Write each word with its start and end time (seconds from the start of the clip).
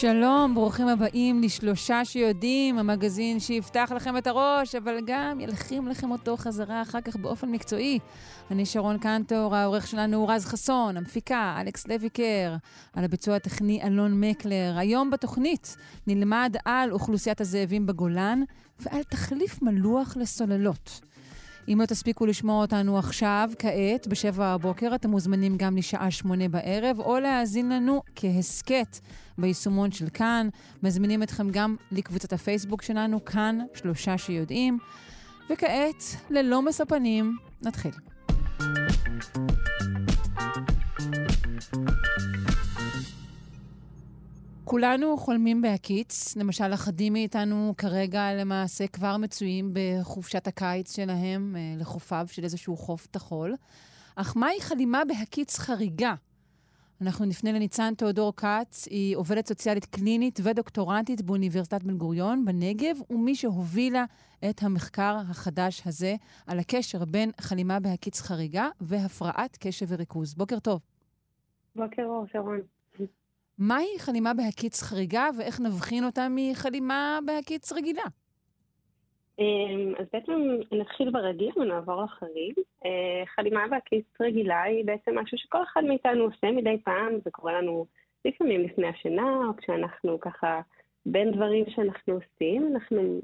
שלום, 0.00 0.54
ברוכים 0.54 0.88
הבאים 0.88 1.42
לשלושה 1.42 2.04
שיודעים, 2.04 2.78
המגזין 2.78 3.40
שיפתח 3.40 3.92
לכם 3.96 4.16
את 4.16 4.26
הראש, 4.26 4.74
אבל 4.74 4.98
גם 5.06 5.40
ילחים 5.40 5.88
לכם 5.88 6.10
אותו 6.10 6.36
חזרה 6.36 6.82
אחר 6.82 7.00
כך 7.00 7.16
באופן 7.16 7.48
מקצועי. 7.48 7.98
אני 8.50 8.66
שרון 8.66 8.98
קנטור, 8.98 9.56
העורך 9.56 9.86
שלנו 9.86 10.16
הוא 10.16 10.30
רז 10.30 10.44
חסון, 10.44 10.96
המפיקה 10.96 11.58
אלכס 11.60 11.88
לויקר, 11.88 12.56
על 12.94 13.04
הביצוע 13.04 13.36
הטכני 13.36 13.82
אלון 13.82 14.20
מקלר. 14.20 14.74
היום 14.76 15.10
בתוכנית 15.10 15.76
נלמד 16.06 16.56
על 16.64 16.92
אוכלוסיית 16.92 17.40
הזאבים 17.40 17.86
בגולן 17.86 18.42
ועל 18.80 19.02
תחליף 19.02 19.62
מלוח 19.62 20.16
לסוללות. 20.16 21.00
אם 21.68 21.80
לא 21.80 21.86
תספיקו 21.86 22.26
לשמוע 22.26 22.62
אותנו 22.62 22.98
עכשיו, 22.98 23.50
כעת, 23.58 24.06
בשבע 24.06 24.46
הבוקר, 24.46 24.94
אתם 24.94 25.10
מוזמנים 25.10 25.56
גם 25.56 25.76
לשעה 25.76 26.10
שמונה 26.10 26.48
בערב, 26.48 27.00
או 27.00 27.18
להאזין 27.18 27.68
לנו 27.68 28.02
כהסכת 28.16 28.98
ביישומון 29.38 29.92
של 29.92 30.08
כאן. 30.14 30.48
מזמינים 30.82 31.22
אתכם 31.22 31.50
גם 31.50 31.76
לקבוצת 31.92 32.32
הפייסבוק 32.32 32.82
שלנו, 32.82 33.24
כאן, 33.24 33.58
שלושה 33.74 34.18
שיודעים. 34.18 34.78
וכעת, 35.50 36.04
ללא 36.30 36.62
משוא 36.62 36.84
פנים, 36.84 37.36
נתחיל. 37.62 37.92
כולנו 44.64 45.16
חולמים 45.16 45.62
בהקיץ, 45.62 46.36
למשל 46.36 46.74
אחדים 46.74 47.12
מאיתנו 47.12 47.74
כרגע 47.78 48.34
למעשה 48.34 48.86
כבר 48.86 49.16
מצויים 49.16 49.72
בחופשת 49.72 50.46
הקיץ 50.46 50.96
שלהם 50.96 51.56
אה, 51.58 51.74
לחופיו 51.80 52.26
של 52.30 52.44
איזשהו 52.44 52.76
חוף 52.76 53.06
טחול. 53.06 53.54
אך 54.16 54.36
מהי 54.36 54.60
חלימה 54.60 55.02
בהקיץ 55.04 55.58
חריגה? 55.58 56.14
אנחנו 57.00 57.24
נפנה 57.24 57.52
לניצן 57.52 57.94
תיאודור 57.94 58.32
כץ, 58.36 58.88
היא 58.90 59.16
עובדת 59.16 59.46
סוציאלית 59.46 59.84
קלינית 59.84 60.40
ודוקטורנטית 60.42 61.22
באוניברסיטת 61.22 61.82
בן 61.82 61.98
גוריון 61.98 62.44
בנגב, 62.44 62.96
ומי 63.10 63.34
שהובילה 63.34 64.04
את 64.50 64.62
המחקר 64.62 65.16
החדש 65.30 65.82
הזה 65.86 66.14
על 66.46 66.58
הקשר 66.58 67.04
בין 67.04 67.30
חלימה 67.40 67.80
בהקיץ 67.80 68.20
חריגה 68.20 68.68
והפרעת 68.80 69.56
קשב 69.60 69.86
וריכוז. 69.88 70.34
בוקר 70.34 70.58
טוב. 70.58 70.80
בוקר 71.76 72.02
אור, 72.02 72.24
שרון. 72.32 72.60
מהי 73.58 73.98
חלימה 73.98 74.34
בהקיץ 74.34 74.82
חריגה 74.82 75.28
ואיך 75.38 75.60
נבחין 75.60 76.04
אותה 76.04 76.26
מחלימה 76.30 77.18
בהקיץ 77.26 77.72
רגילה? 77.72 78.04
אמ, 79.38 79.94
אז 79.98 80.06
בעצם 80.12 80.32
נתחיל 80.72 81.10
ברגיל 81.10 81.52
ונעבור 81.56 82.02
לחריג. 82.02 82.54
אה, 82.84 83.26
חלימה 83.34 83.68
בהקיץ 83.70 84.06
רגילה 84.20 84.62
היא 84.62 84.84
בעצם 84.84 85.18
משהו 85.18 85.38
שכל 85.38 85.62
אחד 85.62 85.84
מאיתנו 85.84 86.24
עושה 86.24 86.50
מדי 86.50 86.76
פעם, 86.84 87.18
זה 87.24 87.30
קורה 87.30 87.52
לנו 87.60 87.86
לפעמים 88.24 88.60
לפני 88.60 88.86
השינה, 88.88 89.36
או 89.48 89.56
כשאנחנו 89.56 90.20
ככה 90.20 90.60
בין 91.06 91.32
דברים 91.32 91.64
שאנחנו 91.68 92.14
עושים, 92.14 92.72
אנחנו 92.74 93.20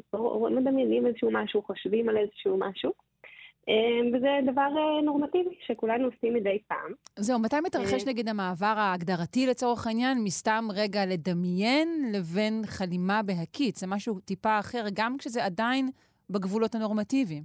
מדמיינים 0.50 1.06
איזשהו 1.06 1.30
משהו, 1.32 1.62
חושבים 1.62 2.08
על 2.08 2.16
איזשהו 2.16 2.56
משהו. 2.58 2.92
אמ, 3.68 4.06
וזה 4.14 4.52
דבר 4.52 4.68
אה, 4.76 5.02
נורמטיבי 5.02 5.54
שכולנו 5.66 6.04
עושים 6.04 6.34
מדי 6.34 6.58
פעם. 6.68 6.92
זהו, 7.16 7.38
מתי 7.38 7.56
מתרחש 7.60 8.02
אה, 8.02 8.08
נגיד 8.08 8.28
המעבר 8.28 8.74
ההגדרתי 8.76 9.46
לצורך 9.46 9.86
העניין, 9.86 10.24
מסתם 10.24 10.64
רגע 10.74 11.06
לדמיין 11.06 12.12
לבין 12.14 12.62
חלימה 12.66 13.22
בהקיץ? 13.22 13.80
זה 13.80 13.86
משהו 13.86 14.20
טיפה 14.20 14.58
אחר, 14.58 14.84
גם 14.94 15.18
כשזה 15.18 15.44
עדיין 15.44 15.90
בגבולות 16.32 16.74
הנורמטיביים. 16.74 17.42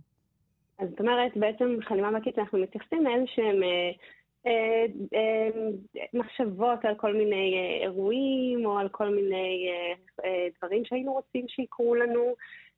אז 0.79 0.89
זאת 0.89 0.99
אומרת, 0.99 1.37
בעצם 1.37 1.77
חלימה 1.81 2.11
בהקיץ 2.11 2.37
אנחנו 2.37 2.59
מתייחסים 2.59 3.03
לאיזשהם 3.03 3.63
אה, 3.63 3.91
אה, 4.45 4.85
אה, 5.13 5.49
מחשבות 6.13 6.85
על 6.85 6.95
כל 6.95 7.13
מיני 7.13 7.53
אה, 7.57 7.83
אירועים, 7.83 8.65
או 8.65 8.77
על 8.77 8.89
כל 8.89 9.09
מיני 9.09 9.67
אה, 9.69 9.93
אה, 10.25 10.47
דברים 10.57 10.85
שהיינו 10.85 11.13
רוצים 11.13 11.45
שיקרו 11.47 11.95
לנו. 11.95 12.33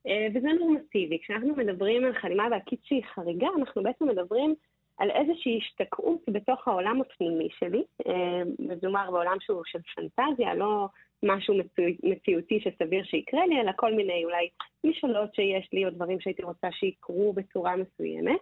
אה, 0.08 0.28
וזה 0.34 0.48
נורמטיבי. 0.60 1.20
כשאנחנו 1.24 1.56
מדברים 1.56 2.06
על 2.06 2.14
חלימה 2.14 2.50
בהקיץ 2.50 2.80
שהיא 2.84 3.04
חריגה, 3.16 3.48
אנחנו 3.60 3.84
בעצם 3.84 4.08
מדברים 4.08 4.56
על 4.98 5.12
איזושהי 5.12 5.58
השתקעות 5.58 6.22
בתוך 6.30 6.68
העולם 6.68 7.02
הפנימי 7.02 7.48
שלי. 7.60 7.84
אה, 8.08 8.42
מדובר 8.60 9.12
בעולם 9.12 9.38
שהוא 9.40 9.62
של 9.66 9.80
פנטזיה, 9.96 10.56
לא 10.56 10.88
משהו 11.24 11.56
מציאותי 12.04 12.60
שסביר 12.60 13.04
שיקרה 13.04 13.46
לי, 13.46 13.62
אלא 13.62 13.72
כל 13.76 13.94
מיני 13.94 14.26
אולי 14.26 14.50
משאלות 14.84 15.36
שיש 15.36 15.70
לי 15.74 15.86
או 15.86 15.90
דברים 15.90 16.20
שהייתי 16.20 16.44
רוצה 16.44 16.68
שיקרו 16.72 17.34
בצורה 17.34 17.76
מסוימת. 17.76 18.40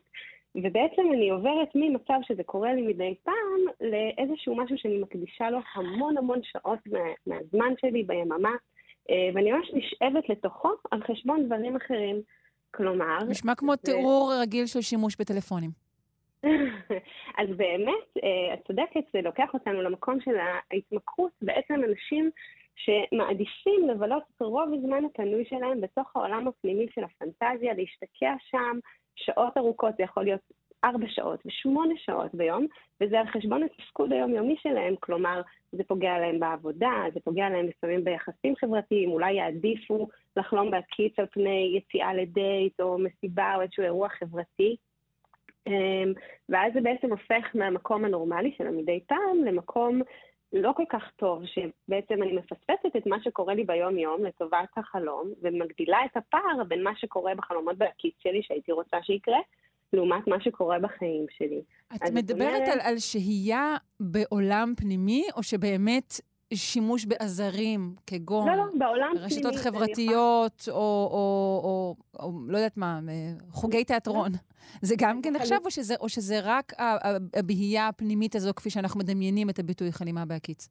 ובעצם 0.56 1.02
אני 1.14 1.30
עוברת 1.30 1.70
ממצב 1.76 2.20
שזה 2.22 2.44
קורה 2.44 2.74
לי 2.74 2.82
מדי 2.82 3.16
פעם 3.24 3.60
לאיזשהו 3.82 4.56
משהו 4.56 4.78
שאני 4.78 4.98
מקדישה 4.98 5.50
לו 5.50 5.60
המון 5.76 6.18
המון 6.18 6.40
שעות 6.44 6.80
מה, 6.92 7.00
מהזמן 7.28 7.74
שלי 7.82 8.04
ביממה. 8.04 8.56
אה, 9.10 9.30
ואני 9.34 9.52
ממש 9.52 9.72
נשאבת 9.74 10.30
לתוכו 10.30 10.70
על 10.92 11.04
חשבון 11.04 11.46
דברים 11.46 11.76
אחרים. 11.76 12.22
כלומר... 12.72 13.18
נשמע 13.30 13.56
כמו 13.56 13.72
זה... 13.72 13.78
תיאור 13.78 14.34
רגיל 14.42 14.66
של 14.66 14.82
שימוש 14.82 15.16
בטלפונים. 15.20 15.70
אז 17.40 17.48
באמת, 17.58 18.24
אה, 18.24 18.54
את 18.54 18.68
צודקת, 18.68 19.04
זה 19.14 19.22
לוקח 19.22 19.54
אותנו 19.54 19.82
למקום 19.82 20.22
של 20.22 20.36
ההתמכרות. 20.72 21.32
בעצם 21.42 21.74
אנשים 21.74 22.32
שמעדיפים 22.78 23.90
לבלות 23.90 24.24
את 24.36 24.42
רוב 24.42 24.74
הזמן 24.74 25.06
הפנוי 25.06 25.46
שלהם 25.46 25.82
בתוך 25.82 26.16
העולם 26.16 26.48
הפנימי 26.48 26.88
של 26.96 27.04
הפנטזיה, 27.04 27.74
להשתקע 27.74 28.34
שם 28.50 28.80
שעות 29.16 29.58
ארוכות, 29.58 29.94
זה 29.98 30.04
יכול 30.04 30.24
להיות 30.24 30.42
ארבע 30.86 31.06
שעות 31.10 31.40
ושמונה 31.46 31.94
שעות 31.98 32.36
ביום, 32.36 32.66
וזה 33.02 33.20
על 33.20 33.28
חשבון 33.28 33.64
התפקוד 33.64 34.14
היומיומי 34.14 34.56
שלהם, 34.60 34.96
כלומר, 35.00 35.42
זה 35.72 35.84
פוגע 35.84 36.20
להם 36.20 36.40
בעבודה, 36.40 37.04
זה 37.14 37.20
פוגע 37.24 37.50
להם 37.50 37.66
לפעמים 37.66 38.04
ביחסים 38.04 38.56
חברתיים, 38.56 39.12
אולי 39.12 39.34
יעדיפו 39.34 40.08
לחלום 40.38 40.72
בהקיץ 40.72 41.20
על 41.20 41.26
פני 41.32 41.78
יציאה 41.78 42.14
לדייט 42.14 42.82
או 42.82 42.98
מסיבה 42.98 43.56
או 43.56 43.62
איזשהו 43.62 43.84
אירוע 43.84 44.10
חברתי. 44.10 44.76
אמ, 45.68 46.14
ואז 46.50 46.74
זה 46.74 46.82
בעצם 46.82 47.10
הופך 47.10 47.56
מהמקום 47.56 48.06
הנורמלי 48.06 48.54
של 48.58 48.68
המדי 48.68 49.00
פעם 49.08 49.46
למקום 49.46 50.02
לא 50.54 50.72
כל 50.76 50.84
כך 50.90 51.04
טוב, 51.16 51.42
שבעצם 51.46 52.24
אני 52.24 52.34
מפספסת 52.34 52.96
את 52.98 53.06
מה 53.08 53.18
שקורה 53.24 53.54
לי 53.54 53.64
ביום-יום 53.64 54.26
לטובת 54.26 54.70
החלום, 54.78 55.34
ומגדילה 55.42 55.98
את 56.06 56.18
הפער 56.18 56.64
בין 56.68 56.84
מה 56.84 56.92
שקורה 56.96 57.36
בחלומות 57.36 57.78
בהקיץ 57.78 58.14
שלי, 58.20 58.44
שהייתי 58.44 58.72
רוצה 58.72 58.98
שיקרה, 59.04 59.40
לעומת 59.94 60.28
מה 60.28 60.42
שקורה 60.42 60.80
בחיים 60.80 61.26
שלי. 61.30 61.62
את 61.96 62.02
מדברת 62.14 62.54
אומרת... 62.54 62.68
על, 62.68 62.80
על 62.80 62.98
שהייה 62.98 63.76
בעולם 64.00 64.74
פנימי, 64.78 65.24
או 65.36 65.44
שבאמת 65.44 66.14
שימוש 66.54 67.06
בעזרים, 67.06 67.96
כגון... 68.08 68.48
לא, 68.80 68.98
לא. 68.98 69.06
רשתות 69.16 69.56
חברתיות, 69.56 70.64
או, 70.68 70.76
או, 70.76 71.62
או, 71.64 71.96
או, 72.20 72.32
לא 72.48 72.58
יודעת 72.58 72.78
מה, 72.78 73.00
אה, 73.10 73.14
חוגי 73.52 73.84
תיאטרון. 73.84 74.32
זה 74.82 74.96
גם 75.00 75.22
כן 75.22 75.34
נחשב, 75.36 75.56
או 75.66 75.72
שזה, 75.72 75.96
או 76.00 76.10
שזה 76.10 76.40
רק 76.44 76.74
הבהייה 77.34 77.88
הפנימית 77.88 78.36
הזו, 78.36 78.54
כפי 78.56 78.70
שאנחנו 78.70 79.00
מדמיינים 79.00 79.50
את 79.50 79.60
הביטוי 79.60 79.92
חלימה 79.92 80.26
בהקיץ? 80.26 80.70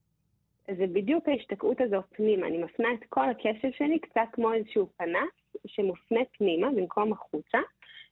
זה 0.79 0.87
בדיוק 0.93 1.29
ההשתקעות 1.29 1.81
הזו 1.81 1.97
פנימה. 2.17 2.47
אני 2.47 2.59
מפנה 2.59 2.89
את 2.95 3.05
כל 3.09 3.31
הקשב 3.31 3.69
שלי 3.79 3.99
קצת 3.99 4.21
כמו 4.33 4.53
איזשהו 4.53 4.89
פנס 4.97 5.63
שמופנה 5.67 6.21
פנימה 6.39 6.71
במקום 6.71 7.13
החוצה. 7.13 7.59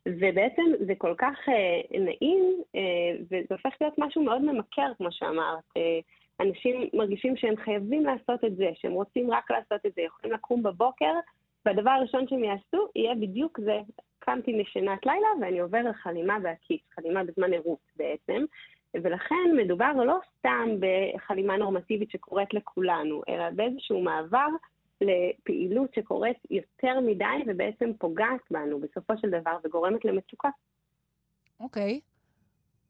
ובעצם 0.06 0.62
זה 0.86 0.92
כל 0.98 1.14
כך 1.18 1.38
אה, 1.48 1.98
נעים, 2.00 2.62
אה, 2.74 2.80
וזה 3.22 3.54
הופך 3.54 3.70
להיות 3.80 3.94
משהו 3.98 4.22
מאוד 4.22 4.42
ממכר, 4.42 4.92
כמו 4.98 5.08
שאמרת. 5.10 5.64
אה, 5.76 6.00
אנשים 6.40 6.88
מרגישים 6.92 7.36
שהם 7.36 7.54
חייבים 7.56 8.04
לעשות 8.04 8.44
את 8.44 8.56
זה, 8.56 8.70
שהם 8.74 8.92
רוצים 8.92 9.30
רק 9.30 9.50
לעשות 9.50 9.86
את 9.86 9.94
זה, 9.94 10.02
יכולים 10.02 10.32
לקום 10.32 10.62
בבוקר, 10.62 11.12
והדבר 11.66 11.90
הראשון 11.90 12.28
שהם 12.28 12.44
יעשו 12.44 12.88
יהיה 12.96 13.14
בדיוק 13.14 13.60
זה. 13.60 13.80
קמתי 14.18 14.62
משנת 14.62 15.06
לילה 15.06 15.28
ואני 15.40 15.58
עובר 15.60 15.82
לחלימה 15.82 16.38
בהקיץ, 16.40 16.82
חלימה 16.94 17.24
בזמן 17.24 17.52
עירות 17.52 17.78
בעצם, 17.96 18.44
ולכן 18.94 19.56
מדובר 19.56 19.92
לא 19.92 20.18
סתם 20.38 20.68
בחלימה 20.80 21.56
נורמטיבית 21.56 22.10
שקורית 22.10 22.54
לכולנו, 22.54 23.22
אלא 23.28 23.50
באיזשהו 23.50 24.00
מעבר 24.00 24.46
לפעילות 25.00 25.94
שקורית 25.94 26.36
יותר 26.50 27.00
מדי 27.00 27.24
ובעצם 27.46 27.90
פוגעת 27.98 28.40
בנו 28.50 28.80
בסופו 28.80 29.18
של 29.18 29.30
דבר 29.30 29.56
וגורמת 29.64 30.04
למצוקה. 30.04 30.48
אוקיי. 31.60 32.00
Okay. 32.02 32.13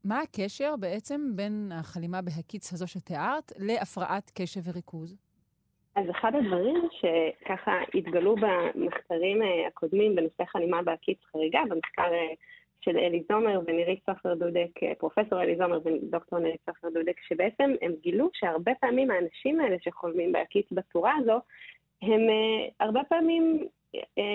מה 0.04 0.20
הקשר 0.20 0.74
בעצם 0.80 1.20
בין 1.36 1.72
החלימה 1.74 2.22
בהקיץ 2.22 2.72
הזו 2.72 2.88
שתיארת 2.88 3.52
להפרעת 3.58 4.30
קשב 4.34 4.60
וריכוז? 4.64 5.16
אז 5.96 6.10
אחד 6.10 6.32
הדברים 6.34 6.88
שככה 6.90 7.72
התגלו 7.94 8.36
במחקרים 8.36 9.42
אה, 9.42 9.66
הקודמים 9.68 10.14
בנושא 10.16 10.44
חלימה 10.44 10.82
בהקיץ 10.82 11.18
חריגה, 11.32 11.60
במחקר 11.70 12.12
אה, 12.12 12.34
של 12.80 12.96
אלי 12.98 13.22
זומר 13.32 13.60
ונירית 13.66 14.00
סופר 14.10 14.34
דודק, 14.34 14.70
פרופסור 14.98 15.42
אלי 15.42 15.56
זומר 15.56 15.78
ודוקטור 15.84 16.38
נירית 16.38 16.60
סופר 16.70 16.88
דודק, 16.94 17.20
שבעצם 17.28 17.74
הם 17.82 17.92
גילו 18.02 18.30
שהרבה 18.34 18.72
פעמים 18.80 19.10
האנשים 19.10 19.60
האלה 19.60 19.76
שחולמים 19.80 20.32
בהקיץ 20.32 20.66
בצורה 20.72 21.12
הזו, 21.16 21.40
הם 22.02 22.20
הרבה 22.80 23.00
פעמים 23.08 23.66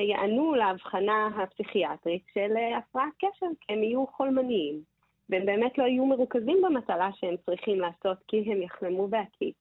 יענו 0.09 0.55
להבחנה 0.55 1.29
הפסיכיאטרית 1.37 2.23
של 2.33 2.53
הפרעת 2.77 3.13
קשב, 3.17 3.45
כי 3.61 3.73
הם 3.73 3.83
יהיו 3.83 4.07
חולמניים. 4.07 4.81
והם 5.29 5.45
באמת 5.45 5.77
לא 5.77 5.83
יהיו 5.83 6.05
מרוכזים 6.05 6.61
במטלה 6.61 7.09
שהם 7.13 7.35
צריכים 7.45 7.79
לעשות 7.79 8.17
כי 8.27 8.37
הם 8.37 8.61
יחלמו 8.61 9.07
בהקיץ. 9.07 9.55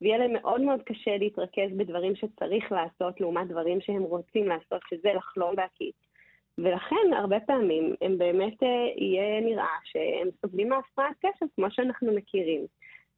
ויהיה 0.00 0.18
להם 0.18 0.32
מאוד 0.32 0.60
מאוד 0.60 0.82
קשה 0.82 1.16
להתרכז 1.16 1.76
בדברים 1.76 2.16
שצריך 2.16 2.72
לעשות 2.72 3.20
לעומת 3.20 3.48
דברים 3.48 3.80
שהם 3.80 4.02
רוצים 4.02 4.48
לעשות, 4.48 4.80
שזה 4.90 5.12
לחלום 5.12 5.56
בהקיץ. 5.56 5.94
ולכן 6.58 7.12
הרבה 7.16 7.40
פעמים 7.40 7.94
הם 8.00 8.18
באמת 8.18 8.62
אה, 8.62 8.68
יהיה 8.96 9.40
נראה 9.40 9.76
שהם 9.84 10.28
סובלים 10.40 10.68
מהפרעת 10.68 11.16
קשב 11.20 11.46
כמו 11.56 11.70
שאנחנו 11.70 12.12
מכירים. 12.12 12.66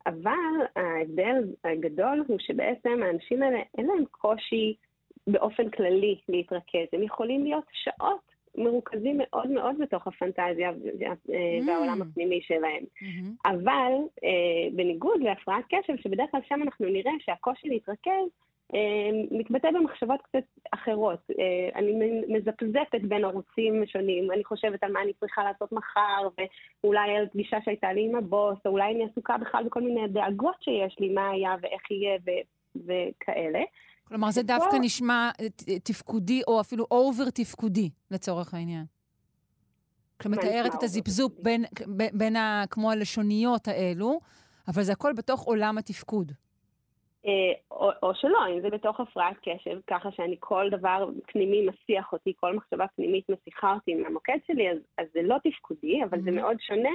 אבל 0.07 0.67
ההבדל 0.77 1.45
הגדול 1.65 2.25
הוא 2.29 2.39
שבעצם 2.39 3.03
האנשים 3.03 3.43
האלה 3.43 3.59
אין 3.79 3.87
להם 3.87 4.05
קושי 4.11 4.75
באופן 5.27 5.71
כללי 5.71 6.21
להתרכז. 6.29 6.87
הם 6.93 7.03
יכולים 7.03 7.45
להיות 7.45 7.65
שעות 7.73 8.32
מרוכזים 8.57 9.19
מאוד 9.19 9.51
מאוד 9.51 9.79
בתוך 9.79 10.07
הפנטזיה 10.07 10.71
mm. 10.71 11.33
והעולם 11.67 12.03
הפנימי 12.03 12.41
שלהם. 12.43 12.85
Mm-hmm. 12.85 13.51
אבל 13.51 13.93
אה, 14.25 14.69
בניגוד 14.73 15.21
להפרעת 15.21 15.65
קשב, 15.69 15.97
שבדרך 15.97 16.31
כלל 16.31 16.41
שם 16.49 16.63
אנחנו 16.63 16.87
נראה 16.87 17.13
שהקושי 17.21 17.69
להתרכז 17.69 18.29
אה, 18.75 19.11
מתבטא 19.31 19.71
במחשבות 19.71 20.23
קצת 20.23 20.45
אחרות. 20.71 21.19
אה, 21.39 21.79
אני 21.79 22.23
מזפזפת 22.29 23.01
בין 23.03 23.25
ערוצים 23.25 23.87
שונים, 23.87 24.33
אני 24.33 24.45
חושבת 24.45 24.83
על 24.85 24.93
מה 24.93 25.03
אני 25.03 25.13
צריכה 25.13 25.45
לעשות 25.45 25.73
מחר, 25.73 26.29
ואולי 26.85 27.17
על 27.17 27.27
פגישה 27.33 27.57
שהייתה 27.65 27.93
לי 27.93 28.05
עם 28.05 28.17
הבוס, 28.17 28.59
או 28.67 28.71
אולי 28.71 28.95
אני 28.95 29.05
עסוקה 29.05 29.39
בכלל 29.39 29.65
בכל 29.65 29.83
מיני 29.83 30.09
דאגות 30.09 30.63
שיש 30.63 30.97
לי, 31.01 31.09
מה 31.09 31.31
היה 31.31 31.55
ואיך 31.63 31.91
יהיה 31.91 32.19
וכאלה. 32.77 33.63
כלומר, 34.05 34.31
זה 34.31 34.43
דווקא 34.43 34.77
נשמע 34.81 35.31
אה, 35.41 35.79
תפקודי, 35.79 36.43
או 36.47 36.61
אפילו 36.61 36.87
אובר 36.91 37.31
תפקודי, 37.31 37.91
לצורך 38.11 38.55
העניין. 38.55 38.85
כלומר, 40.21 40.39
מתארת 40.39 40.75
את 40.75 40.83
הזפזופ 40.83 41.33
בין, 41.39 41.65
בין 42.13 42.37
ה, 42.37 42.65
כמו 42.71 42.91
הלשוניות 42.91 43.69
האלו, 43.69 44.21
אבל 44.69 44.83
זה 44.83 44.93
הכל 44.93 45.13
בתוך 45.13 45.43
עולם 45.43 45.79
התפקוד. 45.79 46.33
אה, 47.27 47.53
או, 47.71 47.91
או 48.03 48.15
שלא, 48.15 48.39
אם 48.51 48.61
זה 48.61 48.71
בתוך 48.71 49.01
הפרעת 49.01 49.37
קשב, 49.43 49.79
ככה 49.87 50.09
שאני 50.13 50.37
כל 50.41 50.69
דבר 50.71 51.09
פנימי 51.27 51.67
מסיח 51.67 52.13
אותי, 52.13 52.33
כל 52.37 52.57
מחשבה 52.57 52.87
פנימית 52.97 53.25
מסיחה 53.29 53.75
אותי 53.75 53.95
מהמוקד 53.95 54.39
שלי, 54.47 54.71
אז, 54.71 54.79
אז 54.99 55.07
זה 55.15 55.23
לא 55.23 55.37
תפקודי, 55.45 56.05
אבל 56.05 56.19
mm-hmm. 56.19 56.25
זה 56.25 56.31
מאוד 56.31 56.57
שונה. 56.61 56.91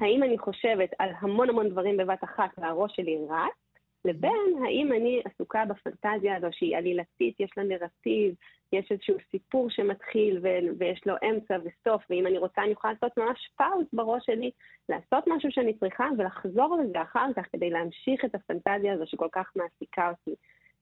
האם 0.00 0.22
אני 0.22 0.38
חושבת 0.38 0.90
על 0.98 1.08
המון 1.20 1.48
המון 1.48 1.68
דברים 1.68 1.96
בבת 1.96 2.24
אחת 2.24 2.50
והראש 2.58 2.96
שלי 2.96 3.18
רץ, 3.30 3.69
לבין 4.04 4.62
האם 4.64 4.92
אני 4.92 5.22
עסוקה 5.24 5.64
בפנטזיה 5.64 6.36
הזו 6.36 6.46
שהיא 6.52 6.76
עלילתית, 6.76 7.40
יש 7.40 7.50
לה 7.56 7.62
נרטיב, 7.62 8.34
יש 8.72 8.92
איזשהו 8.92 9.16
סיפור 9.30 9.70
שמתחיל 9.70 10.38
ו- 10.42 10.78
ויש 10.78 11.06
לו 11.06 11.14
אמצע 11.30 11.56
וסוף, 11.64 12.02
ואם 12.10 12.26
אני 12.26 12.38
רוצה 12.38 12.62
אני 12.62 12.70
יכולה 12.70 12.92
לעשות 12.92 13.18
ממש 13.18 13.50
פאוז 13.56 13.86
בראש 13.92 14.26
שלי, 14.26 14.50
לעשות 14.88 15.24
משהו 15.26 15.52
שאני 15.52 15.74
צריכה 15.74 16.08
ולחזור 16.18 16.78
לזה 16.82 17.02
אחר 17.02 17.26
כך 17.36 17.46
כדי 17.52 17.70
להמשיך 17.70 18.24
את 18.24 18.34
הפנטזיה 18.34 18.92
הזו 18.92 19.06
שכל 19.06 19.28
כך 19.32 19.52
מעסיקה 19.56 20.10
אותי. 20.10 20.34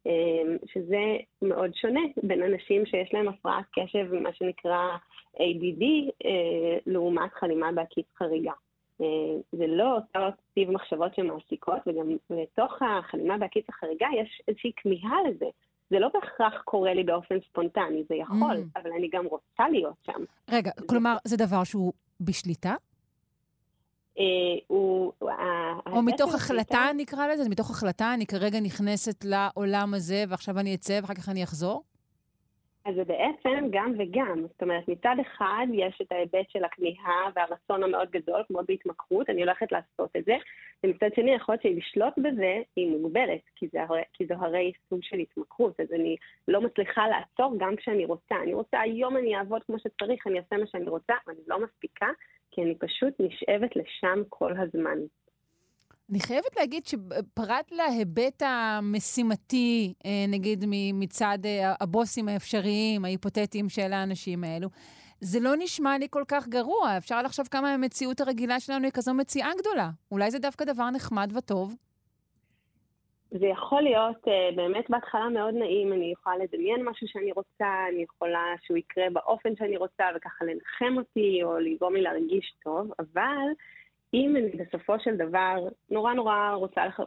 אמ, 0.07 0.57
שזה 0.67 1.17
מאוד 1.43 1.75
שונה 1.75 2.01
בין 2.23 2.43
אנשים 2.43 2.87
שיש 2.87 3.15
להם 3.15 3.29
הפרעת 3.29 3.65
קשב, 3.73 4.15
מה 4.15 4.33
שנקרא 4.33 4.97
ADD, 5.35 5.85
אה, 6.25 6.79
לעומת 6.87 7.33
חלימה 7.33 7.73
בעקיץ 7.73 8.07
חריגה. 8.19 8.53
אה, 9.01 9.07
זה 9.53 9.67
לא 9.67 9.95
אותו 9.95 10.37
טיב 10.55 10.71
מחשבות 10.71 11.15
שמעסיקות, 11.15 11.79
וגם 11.87 12.17
לתוך 12.31 12.79
החלימה 12.83 13.39
בהקיץ 13.39 13.65
החריגה 13.69 14.07
יש 14.21 14.43
איזושהי 14.49 14.73
כמיהה 14.77 15.17
לזה. 15.29 15.47
זה 15.91 15.99
לא 15.99 16.09
בהכרח 16.15 16.63
קורה 16.65 16.95
לי 16.95 17.05
באופן 17.05 17.35
ספונטני, 17.51 18.05
זה 18.09 18.15
יכול, 18.15 18.57
mm. 18.57 18.81
אבל 18.81 18.91
אני 18.99 19.09
גם 19.13 19.27
רוצה 19.27 19.69
להיות 19.71 19.97
שם. 20.07 20.25
רגע, 20.51 20.71
זה 20.77 20.87
כלומר, 20.87 21.17
זה 21.25 21.37
דבר 21.37 21.65
שהוא 21.65 21.93
בשליטה? 22.21 22.75
אה, 24.19 24.25
הוא... 24.67 25.13
או 25.87 26.03
מתוך 26.03 26.35
החלטה 26.35 26.91
נקרא 26.97 27.27
לזה? 27.27 27.43
זה 27.43 27.49
מתוך 27.49 27.71
החלטה, 27.71 28.15
אני 28.15 28.27
כרגע 28.27 28.61
נכנסת 28.61 29.25
לעולם 29.25 29.95
הזה, 29.95 30.25
ועכשיו 30.29 30.59
אני 30.59 30.75
אצא 30.75 30.99
ואחר 31.03 31.15
כך 31.15 31.29
אני 31.29 31.45
אחזור? 31.45 31.83
אז 32.89 32.95
זה 32.95 33.05
בעצם 33.05 33.65
גם 33.71 33.93
וגם. 33.99 34.43
זאת 34.43 34.63
אומרת, 34.63 34.89
מצד 34.89 35.17
אחד 35.21 35.67
יש 35.73 35.99
את 36.03 36.13
ההיבט 36.13 36.51
של 36.51 36.65
הכמיהה 36.65 37.31
והרצון 37.35 37.83
המאוד 37.83 38.11
גדול, 38.11 38.43
כמו 38.47 38.61
בהתמכרות, 38.69 39.31
אני 39.31 39.43
הולכת 39.43 39.73
לעשות 39.73 40.11
את 40.17 40.25
זה, 40.25 40.37
ומצד 40.85 41.09
שני 41.17 41.35
יכול 41.35 41.53
להיות 41.53 41.63
שלשלוט 41.63 42.15
בזה 42.19 42.63
היא 42.77 42.91
מוגבלת, 42.91 43.41
כי, 43.57 43.69
זה, 43.73 43.79
כי 44.13 44.27
זו 44.27 44.35
הרי 44.35 44.73
סוג 44.91 45.01
של 45.03 45.17
התמכרות, 45.17 45.81
אז 45.81 45.93
אני 45.93 46.17
לא 46.49 46.61
מצליחה 46.61 47.09
לעצור 47.09 47.55
גם 47.59 47.77
כשאני 47.77 48.05
רוצה. 48.05 48.37
אני 48.43 48.55
רוצה, 48.55 48.81
היום 48.81 49.17
אני 49.17 49.37
אעבוד 49.37 49.63
כמו 49.63 49.79
שצריך, 49.79 50.27
אני 50.27 50.39
אעשה 50.39 50.57
מה 50.57 50.67
שאני 50.67 50.89
רוצה, 50.89 51.15
אני 51.29 51.41
לא 51.47 51.61
מספיקה, 51.61 52.09
כי 52.51 52.63
אני 52.63 52.75
פשוט 52.75 53.15
נשאבת 53.21 53.77
לשם 53.77 54.23
כל 54.29 54.53
הזמן. 54.57 54.99
אני 56.11 56.21
חייבת 56.21 56.57
להגיד 56.57 56.87
שפרט 56.87 57.73
להיבט 57.73 58.43
המשימתי, 58.47 59.95
אה, 60.07 60.25
נגיד 60.29 60.65
מצד 60.95 61.39
אה, 61.45 61.75
הבוסים 61.81 62.29
האפשריים, 62.29 63.05
ההיפותטיים 63.05 63.69
של 63.69 63.93
האנשים 63.93 64.45
האלו, 64.45 64.69
זה 65.21 65.39
לא 65.41 65.51
נשמע 65.59 65.99
לי 65.99 66.07
כל 66.11 66.23
כך 66.29 66.49
גרוע. 66.49 66.97
אפשר 66.99 67.23
לחשוב 67.23 67.47
כמה 67.47 67.75
המציאות 67.75 68.21
הרגילה 68.21 68.61
שלנו 68.61 68.85
היא 68.85 68.93
כזו 68.95 69.15
מציאה 69.15 69.51
גדולה. 69.59 69.91
אולי 70.13 70.31
זה 70.31 70.39
דווקא 70.39 70.65
דבר 70.65 70.91
נחמד 70.91 71.33
וטוב. 71.37 71.75
זה 73.31 73.47
יכול 73.47 73.83
להיות 73.83 74.17
uh, 74.25 74.57
באמת 74.57 74.91
בהתחלה 74.91 75.29
מאוד 75.29 75.55
נעים, 75.55 75.93
אני 75.93 76.13
יכולה 76.13 76.37
לדמיין 76.37 76.85
משהו 76.85 77.09
שאני 77.09 77.33
רוצה, 77.33 77.67
אני 77.93 78.03
יכולה 78.03 78.45
שהוא 78.63 78.77
יקרה 78.77 79.05
באופן 79.13 79.57
שאני 79.57 79.77
רוצה 79.77 80.05
וככה 80.17 80.45
לנחם 80.45 80.99
אותי 80.99 81.41
או 81.43 81.59
לגרום 81.59 81.95
לי 81.95 82.03
להרגיש 82.03 82.55
טוב, 82.65 82.91
אבל 82.99 83.47
אם 84.15 84.37
אני 84.37 84.51
בסופו 84.51 85.01
של 85.01 85.17
דבר 85.17 85.69
נורא 85.91 86.15
נורא 86.15 86.53
רוצה 86.55 86.87
לח... 86.87 87.01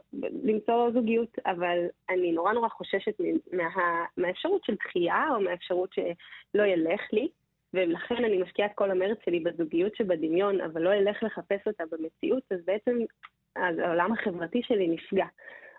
למצוא 0.43 0.91
זוגיות, 0.93 1.39
אבל 1.45 1.77
אני 2.09 2.31
נורא 2.31 2.53
נורא 2.53 2.69
חוששת 2.69 3.15
מה... 3.53 4.03
מהאפשרות 4.17 4.63
של 4.63 4.75
דחייה 4.75 5.25
או 5.35 5.41
מהאפשרות 5.41 5.93
שלא 5.93 6.63
ילך 6.63 7.01
לי, 7.13 7.27
ולכן 7.73 8.25
אני 8.25 8.37
משקיעה 8.37 8.67
את 8.67 8.75
כל 8.75 8.91
המרץ 8.91 9.17
שלי 9.25 9.39
בזוגיות 9.39 9.95
שבדמיון, 9.95 10.61
אבל 10.61 10.81
לא 10.81 10.93
אלך 10.93 11.23
לחפש 11.23 11.67
אותה 11.67 11.83
במציאות, 11.91 12.43
אז 12.51 12.59
בעצם 12.65 12.97
העולם 13.55 14.13
החברתי 14.13 14.61
שלי 14.63 14.87
נפגע. 14.87 15.25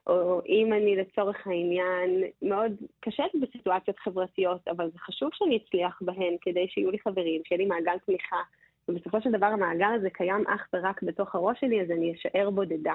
או 0.07 0.41
אם 0.47 0.73
אני 0.73 0.97
לצורך 0.97 1.47
העניין 1.47 2.23
מאוד 2.43 2.73
קשה 3.01 3.23
בסיטואציות 3.43 3.99
חברתיות, 3.99 4.69
אבל 4.69 4.91
זה 4.91 4.99
חשוב 4.99 5.31
שאני 5.33 5.57
אצליח 5.57 5.99
בהן 6.03 6.37
כדי 6.41 6.69
שיהיו 6.69 6.91
לי 6.91 6.99
חברים, 6.99 7.43
שיהיה 7.45 7.59
לי 7.59 7.67
מעגל 7.67 7.99
תמיכה. 8.07 8.41
ובסופו 8.89 9.21
של 9.21 9.31
דבר 9.31 9.47
המעגל 9.47 9.93
הזה 9.97 10.11
קיים 10.11 10.45
אך 10.47 10.69
ורק 10.75 11.03
בתוך 11.03 11.35
הראש 11.35 11.61
שלי, 11.61 11.83
אז 11.83 11.91
אני 11.91 12.13
אשאר 12.13 12.51
בודדה. 12.51 12.95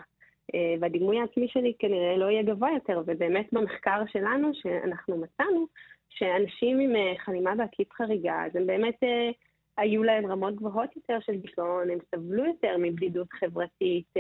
אה, 0.56 0.76
והדימוי 0.82 1.20
העצמי 1.20 1.48
שלי 1.48 1.74
כנראה 1.80 2.18
לא 2.18 2.26
יהיה 2.26 2.44
גבוה 2.44 2.70
יותר, 2.74 3.02
ובאמת 3.08 3.46
במחקר 3.52 4.02
שלנו, 4.08 4.52
שאנחנו 4.54 5.18
מצאנו, 5.18 5.68
שאנשים 6.10 6.80
עם 6.80 6.96
אה, 6.96 7.14
חלימה 7.26 7.56
בעקיף 7.56 7.94
חריגה, 7.94 8.46
אז 8.46 8.56
הם 8.56 8.68
באמת, 8.68 8.96
אה, 9.04 9.30
היו 9.78 10.04
להם 10.04 10.32
רמות 10.32 10.56
גבוהות 10.56 10.96
יותר 10.96 11.18
של 11.22 11.36
דיכאון, 11.38 11.90
הם 11.90 11.98
סבלו 12.16 12.46
יותר 12.46 12.76
מבדידות 12.80 13.28
חברתית. 13.34 14.14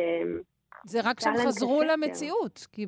זה 0.85 0.99
רק 1.03 1.17
כשהם 1.17 1.33
חזרו 1.47 1.83
למציאות, 1.83 2.67
כי 2.71 2.85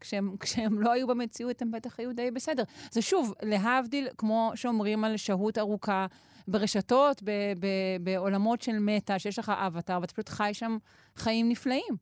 כשהם, 0.00 0.36
כשהם 0.40 0.80
לא 0.80 0.92
היו 0.92 1.06
במציאות, 1.06 1.62
הם 1.62 1.70
בטח 1.70 2.00
היו 2.00 2.12
די 2.12 2.30
בסדר. 2.30 2.62
זה 2.90 3.02
שוב, 3.02 3.34
להבדיל, 3.42 4.08
כמו 4.18 4.52
שאומרים 4.54 5.04
על 5.04 5.16
שהות 5.16 5.58
ארוכה 5.58 6.06
ברשתות, 6.48 7.22
ב, 7.22 7.30
ב, 7.60 7.66
בעולמות 8.00 8.62
של 8.62 8.78
מטא, 8.80 9.18
שיש 9.18 9.38
לך 9.38 9.52
אבטר, 9.66 9.98
ואתה 10.00 10.12
פשוט 10.12 10.28
חי 10.28 10.50
שם 10.52 10.76
חיים 11.16 11.48
נפלאים. 11.48 11.94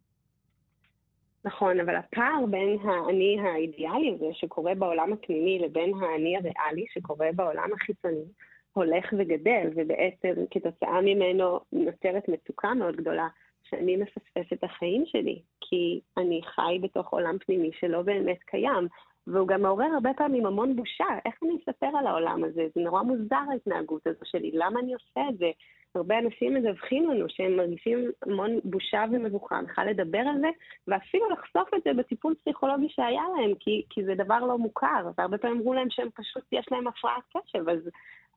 נכון, 1.44 1.80
אבל 1.80 1.96
הפער 1.96 2.46
בין 2.50 2.78
האני 2.82 3.36
האידיאלי 3.40 4.14
הזה 4.14 4.26
שקורה 4.32 4.74
בעולם 4.74 5.12
הפנימי 5.12 5.58
לבין 5.58 5.92
האני 5.94 6.36
הריאלי 6.36 6.86
שקורה 6.94 7.28
בעולם 7.34 7.68
החיצוני 7.74 8.24
הולך 8.72 9.14
וגדל, 9.18 9.70
ובעצם 9.76 10.34
כתוצאה 10.50 11.00
ממנו 11.00 11.60
נוצרת 11.72 12.28
מצוקה 12.28 12.74
מאוד 12.74 12.96
גדולה 12.96 13.28
שאני 13.62 13.96
מפספס 13.96 14.52
את 14.52 14.64
החיים 14.64 15.04
שלי, 15.06 15.42
כי 15.60 16.00
אני 16.16 16.40
חי 16.44 16.78
בתוך 16.82 17.08
עולם 17.08 17.38
פנימי 17.38 17.70
שלא 17.80 18.02
באמת 18.02 18.38
קיים. 18.46 18.88
והוא 19.32 19.48
גם 19.48 19.62
מעורר 19.62 19.86
הרבה 19.94 20.10
פעמים 20.16 20.46
המון 20.46 20.76
בושה. 20.76 21.06
איך 21.24 21.34
אני 21.42 21.56
אספר 21.56 21.98
על 21.98 22.06
העולם 22.06 22.44
הזה? 22.44 22.66
זה 22.74 22.80
נורא 22.80 23.02
מוזר 23.02 23.42
ההתנהגות 23.52 24.06
הזו 24.06 24.20
שלי, 24.24 24.50
למה 24.54 24.80
אני 24.80 24.94
עושה 24.94 25.20
את 25.28 25.38
זה? 25.38 25.50
הרבה 25.94 26.18
אנשים 26.18 26.54
מדווחים 26.54 27.10
לנו 27.10 27.26
שהם 27.28 27.56
מרגישים 27.56 28.10
המון 28.22 28.58
בושה 28.64 29.04
ומבוכה 29.12 29.60
בכלל 29.62 29.88
לדבר 29.88 30.18
על 30.18 30.40
זה, 30.40 30.48
ואפילו 30.88 31.30
לחשוף 31.30 31.74
את 31.74 31.82
זה 31.84 31.92
בטיפול 31.94 32.34
פסיכולוגי 32.34 32.88
שהיה 32.88 33.22
להם, 33.36 33.54
כי, 33.60 33.82
כי 33.90 34.04
זה 34.04 34.14
דבר 34.14 34.38
לא 34.38 34.58
מוכר. 34.58 35.10
והרבה 35.18 35.38
פעמים 35.38 35.56
אמרו 35.56 35.74
להם 35.74 35.90
שהם 35.90 36.08
פשוט, 36.14 36.42
יש 36.52 36.66
להם 36.72 36.86
הפרעת 36.86 37.22
קשב, 37.36 37.68
אז, 37.68 37.78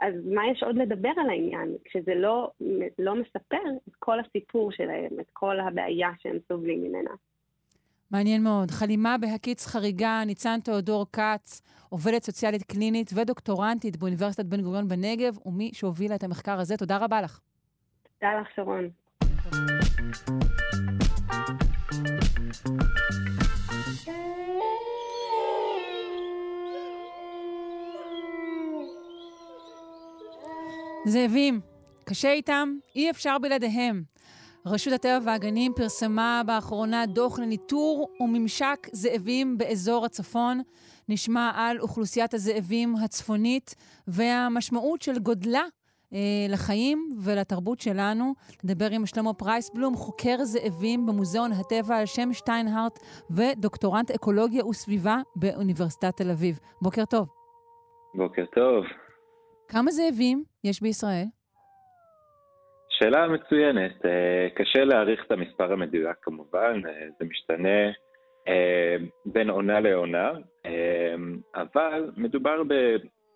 אז 0.01 0.13
מה 0.25 0.48
יש 0.48 0.63
עוד 0.63 0.75
לדבר 0.75 1.12
על 1.17 1.29
העניין, 1.29 1.75
כשזה 1.86 2.15
לא, 2.15 2.51
לא 3.00 3.15
מספר 3.15 3.63
את 3.88 3.95
כל 4.00 4.19
הסיפור 4.19 4.71
שלהם, 4.71 5.19
את 5.19 5.29
כל 5.33 5.60
הבעיה 5.60 6.10
שהם 6.19 6.38
סובלים 6.48 6.83
ממנה. 6.83 7.12
מעניין 8.12 8.44
מאוד. 8.44 8.72
חלימה 8.72 9.18
בהקיץ 9.18 9.68
חריגה, 9.68 10.24
ניצן 10.25 10.60
תיאודור 10.60 11.06
כץ, 11.13 11.62
עובדת 11.89 12.24
סוציאלית 12.24 12.63
קלינית 12.63 13.12
ודוקטורנטית 13.15 13.98
באוניברסיטת 13.98 14.46
בן 14.46 14.62
גוריון 14.62 14.88
בנגב, 14.88 15.38
ומי 15.46 15.72
שהובילה 15.74 16.15
את 16.15 16.24
המחקר 16.24 16.60
הזה. 16.60 16.77
תודה 16.77 16.98
רבה 16.98 17.22
לך. 17.22 17.39
תודה 18.20 18.34
לך, 18.41 18.48
שרון. 18.56 18.89
זאבים, 31.06 31.60
קשה 32.06 32.32
איתם, 32.32 32.75
אי 32.96 33.10
אפשר 33.10 33.38
בלעדיהם. 33.38 34.03
רשות 34.65 34.94
הטבע 34.94 35.20
והגנים 35.25 35.74
פרסמה 35.75 36.41
באחרונה 36.46 37.06
דוח 37.06 37.39
לניטור 37.39 38.10
וממשק 38.20 38.88
זאבים 38.91 39.58
באזור 39.58 40.06
הצפון. 40.06 40.62
נשמע 41.10 41.51
על 41.56 41.80
אוכלוסיית 41.80 42.34
הזאבים 42.34 42.96
הצפונית 42.96 43.75
והמשמעות 44.08 45.01
של 45.01 45.20
גודלה 45.20 45.63
אה, 46.13 46.20
לחיים 46.50 47.10
ולתרבות 47.20 47.80
שלנו. 47.80 48.34
נדבר 48.63 48.91
עם 48.91 49.06
שלמה 49.06 49.34
פרייסבלום, 49.34 49.96
חוקר 49.96 50.44
זאבים 50.44 51.06
במוזיאון 51.06 51.51
הטבע 51.51 51.98
על 51.98 52.06
שם 52.06 52.34
שטיינהארט 52.34 53.00
ודוקטורנט 53.32 54.12
אקולוגיה 54.12 54.65
וסביבה 54.65 55.22
באוניברסיטת 55.36 56.18
תל 56.18 56.32
אביב. 56.32 56.60
בוקר 56.82 57.06
טוב. 57.06 57.27
בוקר 58.15 58.46
טוב. 58.46 58.84
כמה 59.68 59.91
זאבים 59.91 60.44
יש 60.63 60.82
בישראל? 60.82 61.25
שאלה 63.01 63.27
מצוינת. 63.27 64.05
אה, 64.05 64.48
קשה 64.55 64.84
להעריך 64.84 65.24
את 65.25 65.31
המספר 65.31 65.74
המדויק 65.74 66.17
כמובן, 66.22 66.81
אה, 66.88 67.08
זה 67.20 67.25
משתנה 67.25 67.89
אה, 68.48 68.96
בין 69.25 69.50
עונה 69.50 69.79
לעונה, 69.79 70.31
אבל 71.55 72.12
מדובר 72.17 72.62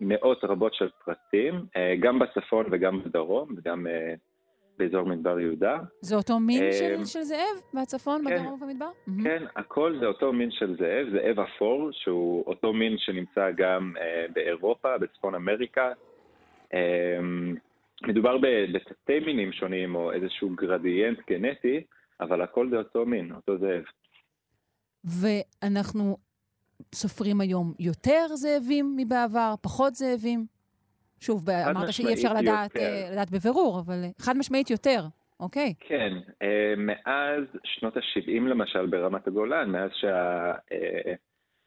במאות 0.00 0.44
רבות 0.44 0.74
של 0.74 0.88
פרטים, 1.04 1.54
גם 2.00 2.18
בצפון 2.18 2.66
וגם 2.70 3.02
בדרום, 3.04 3.48
וגם 3.56 3.86
באזור 4.78 5.02
מדבר 5.02 5.40
יהודה. 5.40 5.78
זה 6.00 6.16
אותו 6.16 6.38
מין 6.40 6.72
של, 6.72 7.04
של 7.04 7.20
זאב 7.20 7.60
בצפון, 7.74 8.24
כן, 8.28 8.34
בדרום 8.34 8.62
ובמדבר? 8.62 8.90
כן, 9.24 9.44
הכל 9.56 9.96
זה 10.00 10.06
אותו 10.06 10.32
מין 10.32 10.50
של 10.50 10.76
זאב, 10.76 11.06
זאב 11.12 11.40
אפור, 11.40 11.88
שהוא 11.92 12.44
אותו 12.46 12.72
מין 12.72 12.98
שנמצא 12.98 13.50
גם 13.56 13.92
באירופה, 14.34 14.98
בצפון 14.98 15.34
אמריקה. 15.34 15.92
מדובר 18.02 18.38
בתתי 18.74 19.20
מינים 19.20 19.52
שונים 19.52 19.94
או 19.94 20.12
איזשהו 20.12 20.50
גרדיאנט 20.54 21.18
גנטי, 21.30 21.84
אבל 22.20 22.42
הכל 22.42 22.70
זה 22.70 22.76
אותו 22.76 23.06
מין, 23.06 23.32
אותו 23.32 23.58
זאב. 23.58 23.84
ואנחנו 25.04 26.16
סופרים 26.94 27.40
היום 27.40 27.74
יותר 27.78 28.26
זאבים 28.34 28.94
מבעבר, 28.96 29.54
פחות 29.62 29.94
זאבים? 29.94 30.46
שוב, 31.20 31.50
אמרת 31.50 31.92
שאי 31.92 32.14
אפשר 32.14 32.34
לדעת, 32.34 32.76
אה, 32.76 33.08
לדעת 33.12 33.30
בבירור, 33.30 33.80
אבל 33.86 34.02
חד 34.18 34.36
משמעית 34.36 34.70
יותר, 34.70 35.00
אוקיי. 35.40 35.74
כן, 35.80 36.12
אה, 36.42 36.74
מאז 36.76 37.44
שנות 37.64 37.96
ה-70 37.96 38.40
למשל 38.40 38.86
ברמת 38.86 39.26
הגולן, 39.26 39.70
מאז 39.70 39.90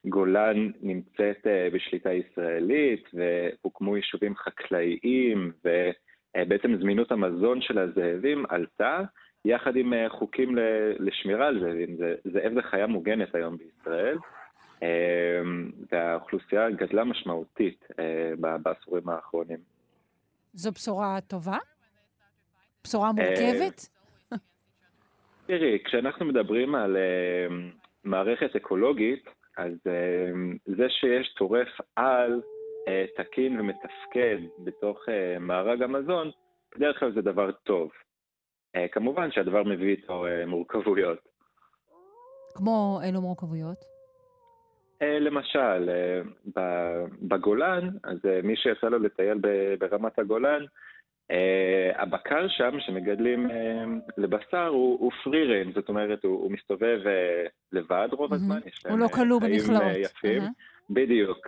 שהגולן 0.06 0.72
נמצאת 0.82 1.48
אה, 1.48 1.68
בשליטה 1.74 2.14
ישראלית, 2.14 3.04
והוקמו 3.14 3.98
יישובים 3.98 4.36
חקלאיים, 4.36 5.52
ו... 5.66 5.90
אה, 6.36 6.46
בעצם 6.46 6.76
זמינות 6.82 7.12
המזון 7.12 7.62
של 7.62 7.78
הזאבים 7.78 8.46
עלתה, 8.50 9.02
יחד 9.46 9.76
עם 9.76 9.94
אה, 9.94 10.10
חוקים 10.10 10.56
לשמירה 11.00 11.48
על 11.48 11.60
זאבים. 11.60 11.98
זאב 12.24 12.54
זה 12.54 12.62
חיה 12.62 12.88
מוגנת 12.88 13.36
היום 13.36 13.58
בישראל, 13.58 14.18
אה, 14.84 15.42
והאוכלוסייה 15.92 16.70
גדלה 16.70 17.04
משמעותית 17.04 17.88
בעשורים 18.64 19.10
האחרונים. 19.10 19.58
זו 20.54 20.72
בשורה 20.72 21.18
טובה? 21.28 21.58
בשורה 22.84 23.12
מורכבת? 23.12 23.90
תראי, 25.48 25.80
כשאנחנו 25.86 26.26
מדברים 26.26 26.76
על 26.76 26.98
מערכת 28.04 28.56
אקולוגית, 28.56 29.30
אז 29.58 29.74
זה 30.66 30.90
שיש 30.90 31.34
טורף 31.34 31.68
על 31.96 32.42
תקין 33.16 33.60
ומתפקד 33.60 34.38
בתוך 34.60 35.10
אה, 35.10 35.40
מארג 35.40 35.82
המזון, 35.82 36.32
בדרך 36.76 37.00
כלל 37.00 37.14
זה 37.14 37.22
דבר 37.22 37.52
טוב. 37.52 37.92
אה, 38.76 38.88
כמובן 38.88 39.32
שהדבר 39.32 39.64
מביא 39.64 39.90
איתו 39.90 40.26
מורכבויות. 40.48 41.20
כמו 42.56 43.00
אילו 43.04 43.22
מורכבויות? 43.22 43.78
למשל, 45.02 45.90
בגולן, 47.22 47.90
אז 48.04 48.18
מי 48.44 48.56
שיצא 48.56 48.88
לו 48.88 49.00
לטייל 49.00 49.38
ברמת 49.80 50.20
הגולן, 50.20 50.66
הבקר 51.96 52.48
שם 52.48 52.80
שמגדלים 52.80 53.48
לבשר 54.18 54.68
הוא 54.68 55.12
פרי 55.24 55.46
ריין, 55.46 55.72
זאת 55.72 55.90
אומרת, 55.90 56.24
הוא 56.24 56.52
מסתובב 56.52 57.00
לבד 57.72 58.08
רוב 58.12 58.34
הזמן, 58.34 58.60
יש 58.66 58.86
להם 58.86 58.94
הוא 58.94 59.00
לא 59.00 59.08
כלוא 59.08 59.40
במכלאות. 59.42 59.98
יפים. 59.98 60.42
בדיוק. 60.90 61.48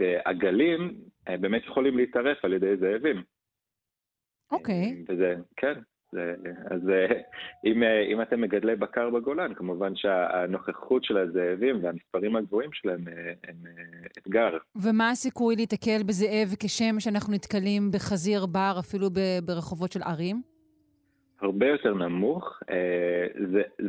ועגלים 0.00 0.94
אה, 1.28 1.36
באמת 1.36 1.62
יכולים 1.64 1.96
להתערף 1.96 2.44
על 2.44 2.52
ידי 2.52 2.76
זאבים. 2.76 3.22
אוקיי. 4.52 4.74
אה, 4.74 5.14
וזה, 5.14 5.34
כן. 5.56 5.72
זה, 6.12 6.34
אז 6.70 6.88
אה, 6.88 7.20
אם, 7.64 7.82
אם 8.12 8.22
אתם 8.22 8.40
מגדלי 8.40 8.76
בקר 8.76 9.10
בגולן, 9.10 9.54
כמובן 9.54 9.96
שהנוכחות 9.96 11.04
של 11.04 11.16
הזאבים 11.16 11.84
והמספרים 11.84 12.36
הגבוהים 12.36 12.72
שלהם 12.72 13.04
הם 13.48 13.56
אתגר. 14.18 14.58
ומה 14.76 15.10
הסיכוי 15.10 15.56
להתקל 15.56 16.02
בזאב 16.06 16.48
כשם 16.60 17.00
שאנחנו 17.00 17.32
נתקלים 17.32 17.90
בחזיר 17.92 18.46
בר 18.46 18.74
אפילו 18.78 19.08
ברחובות 19.44 19.92
של 19.92 20.02
ערים? 20.02 20.42
הרבה 21.40 21.66
יותר 21.66 21.94
נמוך. 21.94 22.60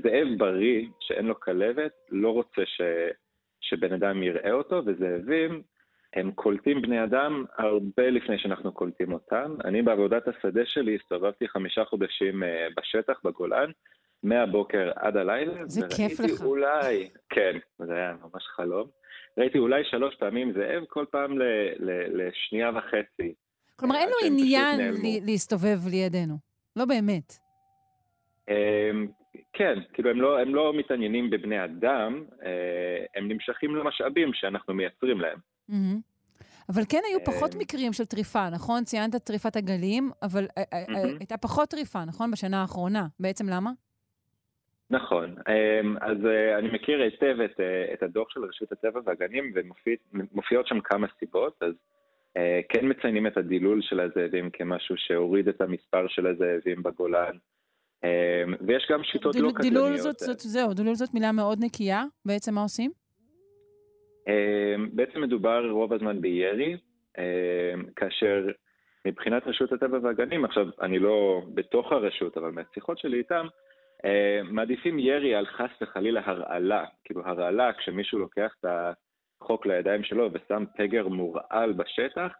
זאב 0.03 0.27
בריא 0.37 0.87
שאין 0.99 1.25
לו 1.25 1.39
כלבת 1.39 1.91
לא 2.11 2.29
רוצה 2.29 2.61
ש... 2.65 2.81
שבן 3.73 3.93
אדם 3.93 4.23
יראה 4.23 4.51
אותו, 4.51 4.81
וזאבים, 4.85 5.61
הם 6.15 6.31
קולטים 6.31 6.81
בני 6.81 7.03
אדם 7.03 7.45
הרבה 7.57 8.09
לפני 8.09 8.39
שאנחנו 8.39 8.71
קולטים 8.71 9.13
אותם. 9.13 9.55
אני 9.65 9.81
בעבודת 9.81 10.27
השדה 10.27 10.61
שלי 10.65 10.97
הסתובבתי 11.01 11.47
חמישה 11.47 11.85
חודשים 11.85 12.43
אה, 12.43 12.67
בשטח, 12.77 13.13
בגולן, 13.23 13.71
מהבוקר 14.23 14.91
עד 14.95 15.17
הלילה. 15.17 15.53
זה 15.65 15.87
כיף 15.95 16.19
לך. 16.19 16.41
אולי, 16.43 17.09
כן, 17.29 17.57
זה 17.79 17.93
היה 17.93 18.13
ממש 18.23 18.43
חלום. 18.55 18.87
ראיתי 19.37 19.57
אולי 19.57 19.83
שלוש 19.85 20.15
פעמים 20.15 20.53
זאב, 20.53 20.83
כל 20.87 21.05
פעם 21.11 21.39
ל, 21.39 21.43
ל, 21.79 21.91
לשנייה 22.13 22.71
וחצי. 22.75 23.33
כלומר, 23.75 23.95
אין 23.95 24.09
לו 24.09 24.27
עניין 24.27 24.79
להסתובב 25.25 25.77
לידינו. 25.91 26.37
לא 26.75 26.85
באמת. 26.85 27.33
כן, 29.53 29.79
כאילו 29.93 30.09
הם 30.09 30.21
לא, 30.21 30.39
הם 30.39 30.55
לא 30.55 30.73
מתעניינים 30.73 31.29
בבני 31.29 31.63
אדם, 31.63 32.23
אה, 32.45 33.05
הם 33.15 33.27
נמשכים 33.27 33.75
למשאבים 33.75 34.33
שאנחנו 34.33 34.73
מייצרים 34.73 35.21
להם. 35.21 35.37
Mm-hmm. 35.69 35.99
אבל 36.69 36.81
כן 36.89 37.01
היו 37.09 37.19
פחות 37.25 37.55
אה, 37.55 37.59
מקרים 37.59 37.93
של 37.93 38.05
טריפה, 38.05 38.49
נכון? 38.49 38.83
ציינת 38.83 39.15
טריפת 39.15 39.55
הגלים, 39.55 40.11
אבל 40.21 40.45
mm-hmm. 40.45 40.93
הייתה 41.19 41.37
פחות 41.37 41.69
טריפה, 41.69 42.05
נכון? 42.05 42.31
בשנה 42.31 42.61
האחרונה. 42.61 43.05
בעצם 43.19 43.49
למה? 43.49 43.71
נכון. 44.89 45.35
אז 46.01 46.17
אני 46.59 46.69
מכיר 46.73 47.01
היטב 47.01 47.37
את, 47.45 47.59
את 47.93 48.03
הדוח 48.03 48.29
של 48.29 48.39
רשות 48.43 48.71
הטבע 48.71 48.99
והגנים, 49.05 49.53
ומופיעות 50.13 50.67
שם 50.67 50.79
כמה 50.79 51.07
סיבות. 51.19 51.63
אז 51.63 51.73
כן 52.69 52.89
מציינים 52.89 53.27
את 53.27 53.37
הדילול 53.37 53.81
של 53.81 53.99
הזאבים 53.99 54.49
כמשהו 54.49 54.95
שהוריד 54.97 55.47
את 55.47 55.61
המספר 55.61 56.07
של 56.07 56.27
הזאבים 56.27 56.83
בגולן. 56.83 57.37
אמ, 58.03 58.53
ויש 58.67 58.87
גם 58.91 59.03
שיטות 59.03 59.33
דיל, 59.35 59.43
לא 59.43 59.51
קטלניות. 59.51 59.73
דילול 59.73 59.97
זאת, 59.97 60.19
זאת, 60.19 60.39
זהו, 60.39 60.73
דילול 60.73 60.95
זאת 60.95 61.13
מילה 61.13 61.31
מאוד 61.31 61.57
נקייה. 61.61 62.03
בעצם 62.25 62.53
מה 62.53 62.61
עושים? 62.61 62.91
אמ, 64.27 64.89
בעצם 64.93 65.21
מדובר 65.21 65.69
רוב 65.69 65.93
הזמן 65.93 66.21
בירי, 66.21 66.77
אמ, 67.17 67.83
כאשר 67.95 68.47
מבחינת 69.05 69.47
רשות 69.47 69.71
הטבע 69.71 69.97
והגנים, 70.03 70.45
עכשיו, 70.45 70.67
אני 70.81 70.99
לא 70.99 71.41
בתוך 71.53 71.91
הרשות, 71.91 72.37
אבל 72.37 72.51
מהשיחות 72.51 72.99
שלי 72.99 73.17
איתם, 73.17 73.47
מעדיפים 74.43 74.99
ירי 74.99 75.35
על 75.35 75.45
חס 75.45 75.69
וחלילה 75.81 76.21
הרעלה. 76.25 76.85
כאילו 77.03 77.21
הרעלה, 77.25 77.73
כשמישהו 77.73 78.19
לוקח 78.19 78.55
את 78.59 78.65
החוק 79.41 79.65
לידיים 79.65 80.03
שלו 80.03 80.29
ושם 80.33 80.63
פגר 80.77 81.07
מורעל 81.07 81.73
בשטח, 81.73 82.31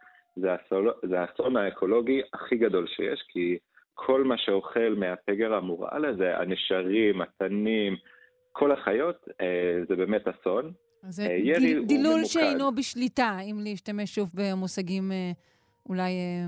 זה 1.02 1.20
האסון 1.20 1.56
האקולוגי 1.56 2.20
הכי 2.32 2.56
גדול 2.56 2.86
שיש, 2.86 3.22
כי 3.28 3.58
כל 3.94 4.24
מה 4.24 4.38
שאוכל 4.38 4.94
מהפגר 4.96 5.54
המורעל 5.54 6.04
הזה, 6.04 6.36
הנשרים, 6.38 7.20
התנים, 7.22 7.96
כל 8.52 8.72
החיות, 8.72 9.28
אה, 9.40 9.80
זה 9.88 9.96
באמת 9.96 10.28
אסון. 10.28 10.72
זה 11.08 11.22
אה, 11.22 11.32
ירי 11.32 11.58
דיל, 11.58 11.84
דילול. 11.84 12.24
שאינו 12.24 12.74
בשליטה, 12.74 13.38
אם 13.42 13.56
להשתמש 13.64 14.14
שוב 14.14 14.30
במושגים 14.34 15.12
אה, 15.12 15.30
אולי 15.88 16.12
אה, 16.12 16.46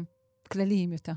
כלליים 0.52 0.92
יותר. 0.92 1.12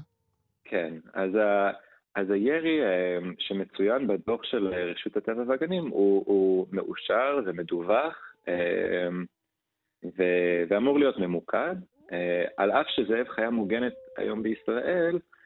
כן, 0.63 0.93
אז, 1.13 1.35
ה, 1.35 1.71
אז 2.15 2.29
הירי 2.31 2.81
אה, 2.81 3.17
שמצוין 3.39 4.07
בדוח 4.07 4.43
של 4.43 4.73
אה, 4.73 4.85
רשות 4.85 5.17
הטבע 5.17 5.43
והגנים 5.47 5.87
הוא, 5.87 6.23
הוא 6.25 6.67
מאושר 6.71 7.39
ומדווח 7.45 8.33
אה, 8.47 9.07
ו, 10.03 10.23
ואמור 10.69 10.99
להיות 10.99 11.17
ממוקד, 11.17 11.75
אה, 12.11 12.43
על 12.57 12.71
אף 12.71 12.85
שזאב 12.89 13.27
חיה 13.27 13.49
מוגנת 13.49 13.93
היום 14.17 14.43
בישראל, 14.43 15.15
אה, 15.15 15.38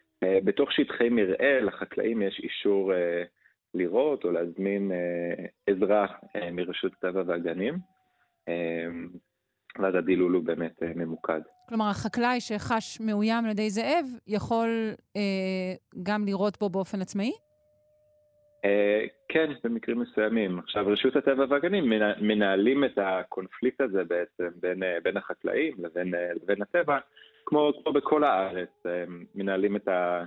בתוך 0.43 0.71
שטחי 0.71 1.09
מרעה 1.09 1.59
לחקלאים 1.61 2.21
יש 2.21 2.39
אישור 2.43 2.93
אה, 2.93 3.23
לראות 3.73 4.23
או 4.23 4.31
להזמין 4.31 4.91
אה, 4.91 5.45
עזרה 5.67 6.05
אה, 6.35 6.51
מרשות 6.51 6.91
הטבע 6.93 7.23
והגנים, 7.27 7.73
אה, 8.47 8.53
ואז 9.79 9.95
הדילול 9.95 10.33
הוא 10.33 10.43
באמת 10.43 10.83
אה, 10.83 10.91
ממוקד. 10.95 11.41
כלומר, 11.69 11.89
החקלאי 11.89 12.41
שחש 12.41 13.01
מאוים 13.01 13.45
על 13.45 13.51
ידי 13.51 13.69
זאב 13.69 14.05
יכול 14.27 14.69
אה, 15.15 15.73
גם 16.03 16.25
לירות 16.25 16.59
בו 16.59 16.69
באופן 16.69 17.01
עצמאי? 17.01 17.31
אה, 18.65 19.05
כן, 19.29 19.51
במקרים 19.63 19.99
מסוימים. 19.99 20.59
עכשיו, 20.59 20.87
רשות 20.87 21.15
הטבע 21.15 21.45
והגנים 21.49 21.83
מנ- 21.89 22.21
מנהלים 22.21 22.83
את 22.83 22.97
הקונפליקט 22.97 23.81
הזה 23.81 24.03
בעצם 24.03 24.47
בין, 24.61 24.83
אה, 24.83 24.97
בין 25.03 25.17
החקלאים 25.17 25.73
לבין, 25.77 26.15
אה, 26.15 26.33
לבין 26.33 26.61
הטבע, 26.61 26.97
כמו, 27.45 27.71
כמו 27.83 27.93
בכל 27.93 28.23
הארץ, 28.23 28.69
אה, 28.85 29.03
מנהלים 29.35 29.75
את, 29.75 29.87
ה, 29.87 30.23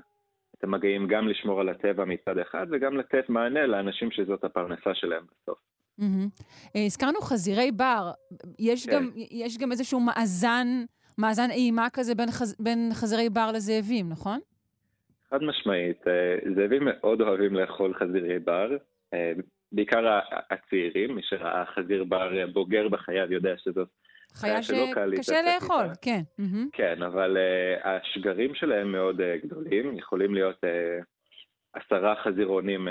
את 0.58 0.64
המגעים 0.64 1.06
גם 1.08 1.28
לשמור 1.28 1.60
על 1.60 1.68
הטבע 1.68 2.04
מצד 2.04 2.38
אחד 2.38 2.66
וגם 2.72 2.96
לתת 2.96 3.28
מענה 3.28 3.66
לאנשים 3.66 4.10
שזאת 4.10 4.44
הפרנסה 4.44 4.94
שלהם 4.94 5.24
בסוף. 5.24 5.58
אה, 6.76 6.84
הזכרנו 6.86 7.20
חזירי 7.20 7.72
בר. 7.72 8.10
יש, 8.58 8.86
כן. 8.86 8.92
גם, 8.92 9.10
יש 9.30 9.58
גם 9.58 9.72
איזשהו 9.72 10.00
מאזן, 10.00 10.66
מאזן 11.18 11.50
אימה 11.50 11.86
כזה 11.92 12.14
בין, 12.14 12.30
חז, 12.30 12.56
בין 12.60 12.90
חזירי 12.92 13.30
בר 13.30 13.50
לזאבים, 13.54 14.08
נכון? 14.08 14.38
חד 15.30 15.42
משמעית, 15.42 16.08
אה, 16.08 16.36
זאבים 16.54 16.82
מאוד 16.84 17.20
אוהבים 17.20 17.54
לאכול 17.54 17.94
חזירי 17.94 18.38
בר, 18.38 18.76
בעיקר 19.72 20.20
הצעירים, 20.50 21.14
מי 21.14 21.22
שראה 21.22 21.64
חזיר 21.66 22.04
בר 22.04 22.46
בוגר 22.52 22.88
בחייו 22.88 23.32
יודע 23.32 23.54
שזאת 23.56 23.88
חיה 24.36 24.60
קל 24.94 25.16
שקשה 25.16 25.42
לאכול. 25.42 25.86
כן. 26.02 26.20
כן, 26.72 27.02
אבל 27.02 27.36
uh, 27.36 27.88
השגרים 27.88 28.54
שלהם 28.54 28.92
מאוד 28.92 29.20
uh, 29.20 29.46
גדולים, 29.46 29.98
יכולים 29.98 30.34
להיות 30.34 30.64
uh, 30.64 31.04
עשרה 31.72 32.14
חזירונים 32.16 32.88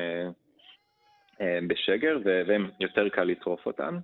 בשגר, 1.68 2.18
והם 2.26 2.70
יותר 2.80 3.10
קל 3.10 3.24
לטרוף 3.24 3.66
אותם. 3.66 3.98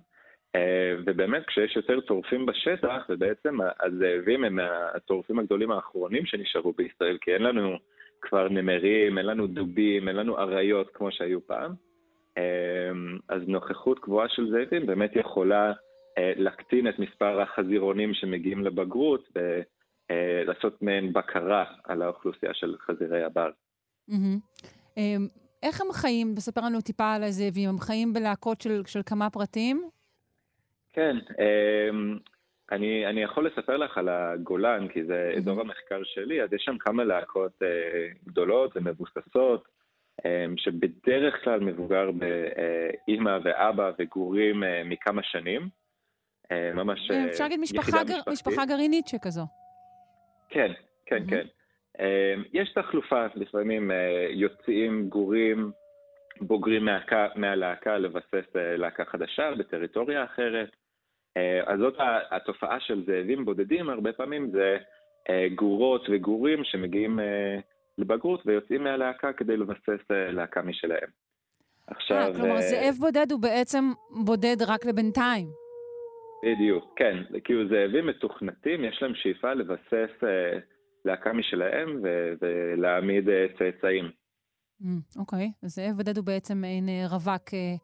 ובאמת, 1.06 1.46
כשיש 1.46 1.76
יותר 1.76 2.00
טורפים 2.00 2.46
בשטח, 2.46 3.06
ובעצם 3.08 3.58
הזאבים 3.80 4.44
הם 4.44 4.58
הטורפים 4.94 5.38
הגדולים 5.38 5.70
האחרונים 5.70 6.26
שנשארו 6.26 6.72
בישראל, 6.72 7.18
כי 7.20 7.34
אין 7.34 7.42
לנו 7.42 7.76
כבר 8.22 8.48
נמרים, 8.48 9.18
אין 9.18 9.26
לנו 9.26 9.46
דובים, 9.46 10.08
אין 10.08 10.16
לנו 10.16 10.38
אריות 10.38 10.90
כמו 10.94 11.12
שהיו 11.12 11.46
פעם. 11.46 11.74
אז 13.28 13.42
נוכחות 13.48 14.00
גבוהה 14.00 14.28
של 14.28 14.50
זאבים 14.50 14.86
באמת 14.86 15.16
יכולה 15.16 15.66
אה, 15.66 15.72
להקטין 16.18 16.88
את 16.88 16.98
מספר 16.98 17.40
החזירונים 17.40 18.14
שמגיעים 18.14 18.64
לבגרות 18.64 19.28
ולעשות 20.10 20.82
מעין 20.82 21.12
בקרה 21.12 21.64
על 21.84 22.02
האוכלוסייה 22.02 22.54
של 22.54 22.76
חזירי 22.80 23.24
הבר. 23.24 23.50
אמ, 24.96 25.28
איך 25.62 25.80
הם 25.80 25.92
חיים? 25.92 26.34
תספר 26.34 26.60
לנו 26.60 26.80
טיפה 26.80 27.12
על 27.12 27.22
הזאבים. 27.22 27.68
הם 27.68 27.78
חיים 27.78 28.12
בלהקות 28.12 28.60
של, 28.60 28.82
של 28.86 29.00
כמה 29.06 29.30
פרטים? 29.30 29.82
כן, 30.92 31.16
אה, 31.38 31.90
אני, 32.72 33.06
אני 33.06 33.22
יכול 33.22 33.46
לספר 33.46 33.76
לך 33.76 33.98
על 33.98 34.08
הגולן, 34.08 34.88
כי 34.88 35.04
זה. 35.04 35.32
אזור 35.36 35.60
המחקר 35.60 36.00
שלי, 36.04 36.42
אז 36.42 36.52
יש 36.52 36.62
שם 36.64 36.78
כמה 36.78 37.04
להקות 37.04 37.52
אה, 37.62 38.08
גדולות 38.24 38.76
ומבוססות, 38.76 39.68
אה, 40.26 40.46
שבדרך 40.56 41.44
כלל 41.44 41.60
מבוגר 41.60 42.10
באימא 42.10 43.38
ואבא 43.44 43.92
וגורים 43.98 44.64
אה, 44.64 44.82
מכמה 44.84 45.22
שנים. 45.22 45.68
אה, 46.52 46.72
ממש 46.74 47.10
אה, 47.10 47.16
אה, 47.16 47.26
אפשר 47.30 47.44
להגיד 47.44 47.60
משפחה, 47.60 48.04
גר. 48.04 48.20
משפחה 48.32 48.64
גרעינית 48.64 49.08
שכזו. 49.08 49.42
כן, 50.48 50.72
כן, 51.06 51.16
מהמם. 51.16 51.30
כן. 51.30 51.46
יש 52.52 52.72
תחלופה, 52.72 53.26
לפעמים 53.34 53.90
יוצאים 54.30 55.08
גורים 55.08 55.72
בוגרים 56.40 56.84
מהקה- 56.84 57.28
מהלהקה 57.36 57.98
לבסס 57.98 58.44
להקה 58.54 59.04
חדשה 59.04 59.50
בטריטוריה 59.58 60.24
אחרת. 60.24 60.70
אז 61.66 61.78
זאת 61.78 61.94
התופעה 62.30 62.80
של 62.80 63.04
זאבים 63.06 63.44
בודדים, 63.44 63.90
הרבה 63.90 64.12
פעמים 64.12 64.50
זה 64.50 64.76
גורות 65.54 66.06
וגורים 66.10 66.64
שמגיעים 66.64 67.18
לבגרות 67.98 68.42
ויוצאים 68.46 68.84
מהלהקה 68.84 69.32
כדי 69.32 69.56
לבסס 69.56 70.10
להקה 70.10 70.62
משלהם. 70.62 71.08
עכשיו... 71.86 72.32
כלומר, 72.36 72.60
זאב 72.60 72.94
בודד 73.00 73.32
הוא 73.32 73.40
בעצם 73.40 73.84
בודד 74.24 74.56
רק 74.66 74.86
לבינתיים. 74.86 75.61
בדיוק, 76.44 76.92
כן. 76.96 77.16
כאילו 77.44 77.68
זאבים 77.68 78.06
מתוכנתים, 78.06 78.84
יש 78.84 79.02
להם 79.02 79.14
שאיפה 79.14 79.54
לבסס 79.54 80.24
אה, 80.24 80.58
להקה 81.04 81.32
משלהם 81.32 82.00
ו- 82.02 82.32
ולהעמיד 82.40 83.28
אה, 83.28 83.46
צאצאים. 83.58 84.10
אמ, 84.84 85.00
אוקיי, 85.18 85.50
אז 85.62 85.70
זאב 85.74 85.96
בודד 85.96 86.16
הוא 86.16 86.26
בעצם 86.26 86.58
מעין 86.60 86.88
אה, 86.88 87.06
רווק, 87.10 87.54
אה, 87.54 87.74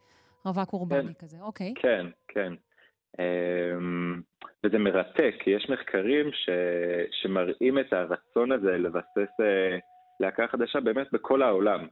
רווק 0.45 0.73
אורבני 0.73 1.15
כן. 1.15 1.27
כזה, 1.27 1.37
אוקיי. 1.41 1.75
כן, 1.77 2.07
כן. 2.29 2.53
אמ, 3.19 4.21
וזה 4.67 4.79
מרתק, 4.79 5.35
כי 5.41 5.51
יש 5.51 5.71
מחקרים 5.71 6.33
ש... 6.33 6.51
שמראים 7.11 7.79
את 7.79 7.93
הרצון 7.93 8.53
הזה 8.53 8.79
לבסס 8.79 9.41
אה, 9.41 9.79
להקה 10.21 10.49
חדשה 10.49 10.81
באמת 10.81 11.07
בכל 11.13 11.43
העולם. 11.43 11.87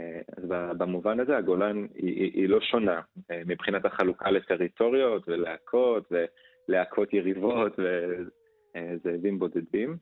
אה, 0.00 0.20
אז 0.36 0.44
במובן 0.78 1.20
הזה 1.20 1.36
הגולן 1.36 1.86
היא, 1.94 2.14
היא, 2.14 2.30
היא 2.34 2.48
לא 2.48 2.60
שונה 2.60 3.00
אה, 3.30 3.42
מבחינת 3.46 3.84
החלוקה 3.84 4.30
לטריטוריות 4.30 5.28
ולהקות 5.28 6.12
ולהקות 6.68 7.12
יריבות 7.12 7.72
וזאבים 7.78 9.38
בודדים. 9.38 9.96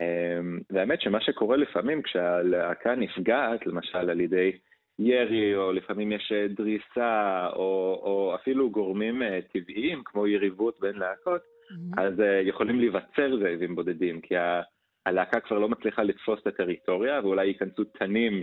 אה, 0.00 0.40
והאמת 0.70 1.00
שמה 1.00 1.20
שקורה 1.20 1.56
לפעמים 1.56 2.02
כשהלהקה 2.02 2.94
נפגעת, 2.94 3.66
למשל 3.66 4.10
על 4.10 4.20
ידי 4.20 4.52
ירי, 4.98 5.56
או 5.56 5.72
לפעמים 5.72 6.12
יש 6.12 6.32
דריסה, 6.48 7.46
או, 7.52 8.00
או 8.02 8.34
אפילו 8.34 8.70
גורמים 8.70 9.22
טבעיים, 9.52 10.02
כמו 10.04 10.26
יריבות 10.26 10.80
בין 10.80 10.96
להקות, 10.96 11.42
מהמם. 11.70 11.98
אז 11.98 12.14
יכולים 12.42 12.78
להיווצר 12.78 13.36
זאבים 13.42 13.74
בודדים, 13.74 14.20
כי 14.20 14.36
ה- 14.36 14.62
הלהקה 15.06 15.40
כבר 15.40 15.58
לא 15.58 15.68
מצליחה 15.68 16.02
לתפוס 16.02 16.40
את 16.40 16.46
הטריטוריה, 16.46 17.20
ואולי 17.22 17.46
ייכנסו 17.46 17.84
תנים 17.84 18.40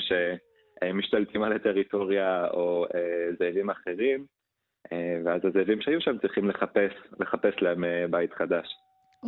שמשתלטים 0.84 1.44
על 1.44 1.54
הטריטוריה, 1.54 2.48
או 2.48 2.86
uh, 2.86 2.90
זאבים 3.40 3.70
אחרים, 3.70 4.26
uh, 4.88 4.94
ואז 5.26 5.42
הזאבים 5.46 5.82
שהיו 5.82 6.02
שם 6.02 6.18
צריכים 6.18 6.50
לחפש, 6.50 6.92
לחפש 7.20 7.62
להם 7.62 7.84
בית 8.10 8.34
חדש. 8.34 8.68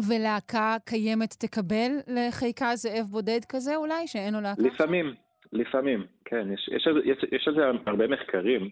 ולהקה 0.09 0.75
קיימת 0.85 1.33
תקבל 1.39 1.91
לחיקה 2.07 2.75
זאב 2.75 3.05
בודד 3.11 3.39
כזה 3.49 3.75
אולי, 3.75 4.07
שאין 4.07 4.33
לו 4.33 4.41
להקה? 4.41 4.61
לפעמים, 4.61 5.13
לפעמים, 5.53 6.05
כן, 6.25 6.53
יש, 6.53 6.69
יש, 6.75 6.87
יש, 7.05 7.17
יש 7.31 7.47
על 7.47 7.55
זה 7.55 7.61
הרבה 7.85 8.07
מחקרים. 8.07 8.69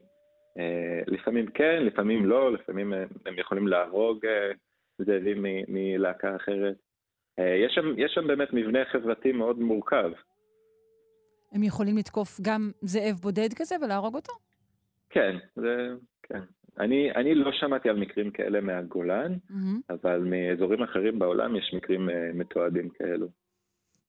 לפעמים 1.07 1.47
כן, 1.47 1.83
לפעמים 1.85 2.25
לא, 2.25 2.53
לפעמים 2.53 2.93
הם 3.25 3.39
יכולים 3.39 3.67
להרוג 3.67 4.25
זאבים 4.97 5.45
מלהקה 5.67 6.35
אחרת. 6.35 6.75
יש, 7.37 7.73
שם, 7.75 7.93
יש 7.97 8.11
שם 8.13 8.27
באמת 8.27 8.53
מבנה 8.53 8.85
חברתי 8.85 9.31
מאוד 9.31 9.59
מורכב. 9.59 10.11
הם 11.51 11.63
יכולים 11.63 11.97
לתקוף 11.97 12.39
גם 12.41 12.71
זאב 12.81 13.15
בודד 13.21 13.49
כזה 13.55 13.75
ולהרוג 13.81 14.15
אותו? 14.15 14.33
כן, 15.09 15.35
זה, 15.55 15.87
כן. 16.23 16.39
אני, 16.79 17.11
אני 17.11 17.35
לא 17.35 17.51
שמעתי 17.51 17.89
על 17.89 17.99
מקרים 17.99 18.31
כאלה 18.31 18.61
מהגולן, 18.61 19.33
מהמם. 19.49 19.81
אבל 19.89 20.19
מאזורים 20.19 20.83
אחרים 20.83 21.19
בעולם 21.19 21.55
יש 21.55 21.73
מקרים 21.77 22.09
uh, 22.09 22.13
מתועדים 22.33 22.89
כאלו. 22.89 23.27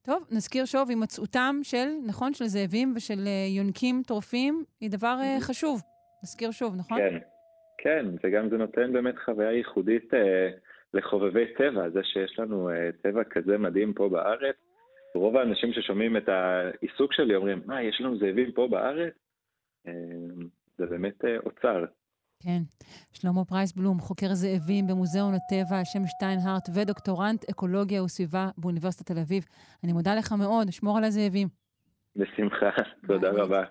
טוב, 0.03 0.27
נזכיר 0.31 0.65
שוב, 0.65 0.89
הימצאותם 0.89 1.57
של, 1.63 1.89
נכון, 2.07 2.35
של 2.35 2.45
זאבים 2.45 2.93
ושל 2.97 3.27
אה, 3.27 3.47
יונקים 3.57 4.03
טורפים, 4.07 4.65
היא 4.81 4.91
דבר 4.91 5.07
אה, 5.07 5.17
מהמם. 5.17 5.41
חשוב. 5.41 5.81
נזכיר 6.23 6.51
שוב, 6.51 6.77
נכון? 6.77 6.99
כן, 6.99 7.19
כן, 7.79 8.07
וגם 8.25 8.49
זה 8.49 8.57
נותן 8.57 8.93
באמת 8.93 9.15
חוויה 9.25 9.53
ייחודית 9.53 10.15
אה, 10.15 10.51
לחובבי 10.95 11.55
טבע, 11.55 11.91
זה 11.91 12.01
שיש 12.03 12.39
לנו 12.39 12.71
אה, 12.71 12.91
טבע 13.03 13.25
כזה 13.25 13.59
מדהים 13.59 13.93
פה 13.93 14.09
בארץ. 14.09 14.57
רוב 15.15 15.37
האנשים 15.37 15.73
ששומעים 15.73 16.17
את 16.17 16.29
העיסוק 16.29 17.13
שלי 17.13 17.35
אומרים, 17.35 17.63
מה, 17.67 17.83
יש 17.83 18.01
לנו 18.01 18.19
זאבים 18.19 18.53
פה 18.53 18.69
בארץ? 18.71 19.13
אה, 19.87 19.93
זה 20.79 20.87
באמת 20.87 21.25
אה, 21.25 21.37
אוצר. 21.47 21.85
כן. 22.43 22.63
שלמה 23.13 23.45
פרייס 23.45 23.73
בלום, 23.73 23.99
חוקר 23.99 24.35
זאבים 24.35 24.87
במוזיאון 24.87 25.35
הטבע 25.35 25.79
על 25.79 25.85
שם 25.85 26.07
שטיינהארט 26.07 26.69
ודוקטורנט 26.75 27.51
אקולוגיה 27.51 28.03
וסביבה 28.03 28.49
באוניברסיטת 28.59 29.13
תל 29.13 29.19
אביב. 29.19 29.45
אני 29.85 29.93
מודה 29.93 30.15
לך 30.15 30.33
מאוד, 30.33 30.73
שמור 30.73 30.99
על 30.99 31.05
הזאבים. 31.05 31.49
בשמחה, 32.17 32.71
תודה. 33.07 33.31
רבה. 33.31 33.65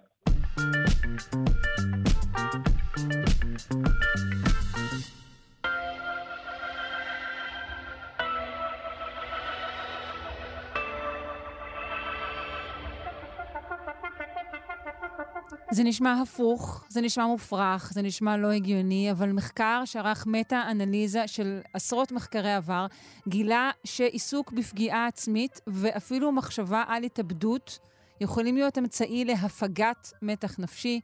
זה 15.72 15.84
נשמע 15.84 16.22
הפוך, 16.22 16.86
זה 16.90 17.02
נשמע 17.02 17.26
מופרך, 17.26 17.92
זה 17.94 18.02
נשמע 18.02 18.38
לא 18.38 18.48
הגיוני, 18.52 19.12
אבל 19.12 19.32
מחקר 19.32 19.82
שערך 19.86 20.28
מטה-אנליזה 20.28 21.28
של 21.28 21.60
עשרות 21.74 22.12
מחקרי 22.12 22.54
עבר, 22.54 22.86
גילה 23.28 23.72
שעיסוק 23.84 24.52
בפגיעה 24.52 25.08
עצמית 25.08 25.62
ואפילו 25.68 26.32
מחשבה 26.32 26.84
על 26.88 27.04
התאבדות 27.04 27.80
יכולים 28.22 28.56
להיות 28.56 28.78
אמצעי 28.78 29.26
להפגת 29.26 30.14
מתח 30.22 30.60
נפשי. 30.60 31.02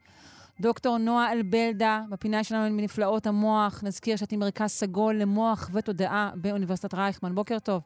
דוקטור 0.60 0.98
נועה 0.98 1.32
אלבלדה, 1.32 2.02
בפינה 2.10 2.44
שלנו 2.44 2.76
מנפלאות 2.76 3.28
המוח, 3.28 3.84
נזכיר 3.84 4.16
שאת 4.16 4.32
עם 4.32 4.40
מרכז 4.40 4.70
סגול 4.70 5.16
למוח 5.16 5.70
ותודעה 5.74 6.32
באוניברסיטת 6.36 6.94
רייכמן. 6.94 7.36
בוקר 7.36 7.60
טוב. 7.60 7.82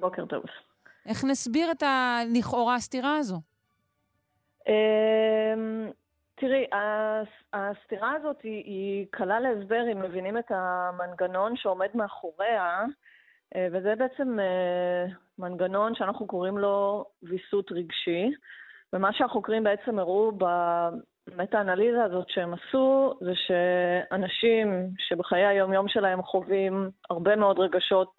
בוקר 0.00 0.26
טוב. 0.26 0.42
איך 1.06 1.24
נסביר 1.24 1.70
את 1.70 1.82
הלכאורה 1.82 2.74
הסתירה 2.74 3.16
הזו? 3.16 3.40
אמ, 4.66 5.90
תראי, 6.34 6.66
הסתירה 7.52 8.12
הזאת 8.12 8.42
היא, 8.42 8.64
היא 8.64 9.06
קלה 9.10 9.40
להסבר 9.40 9.92
אם 9.92 10.02
מבינים 10.02 10.38
את 10.38 10.50
המנגנון 10.50 11.56
שעומד 11.56 11.88
מאחוריה, 11.94 12.84
אה, 13.54 13.68
וזה 13.72 13.94
בעצם 13.94 14.40
אה, 14.40 15.06
מנגנון 15.38 15.94
שאנחנו 15.94 16.26
קוראים 16.26 16.58
לו 16.58 17.04
ויסות 17.22 17.72
רגשי, 17.72 18.30
ומה 18.92 19.12
שהחוקרים 19.12 19.64
בעצם 19.64 19.98
הראו 19.98 20.32
במטה-אנליזה 20.32 22.04
הזאת 22.04 22.28
שהם 22.28 22.54
עשו, 22.54 23.14
זה 23.20 23.32
שאנשים 23.34 24.88
שבחיי 24.98 25.46
היום-יום 25.46 25.88
שלהם 25.88 26.22
חווים 26.22 26.90
הרבה 27.10 27.36
מאוד 27.36 27.58
רגשות 27.58 28.12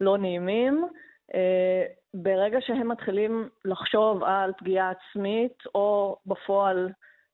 לא 0.00 0.18
נעימים, 0.18 0.88
אה, 1.34 1.84
ברגע 2.14 2.58
שהם 2.60 2.88
מתחילים 2.88 3.48
לחשוב 3.64 4.24
על 4.24 4.52
פגיעה 4.58 4.90
עצמית, 4.90 5.58
או 5.74 6.16
בפועל 6.26 6.88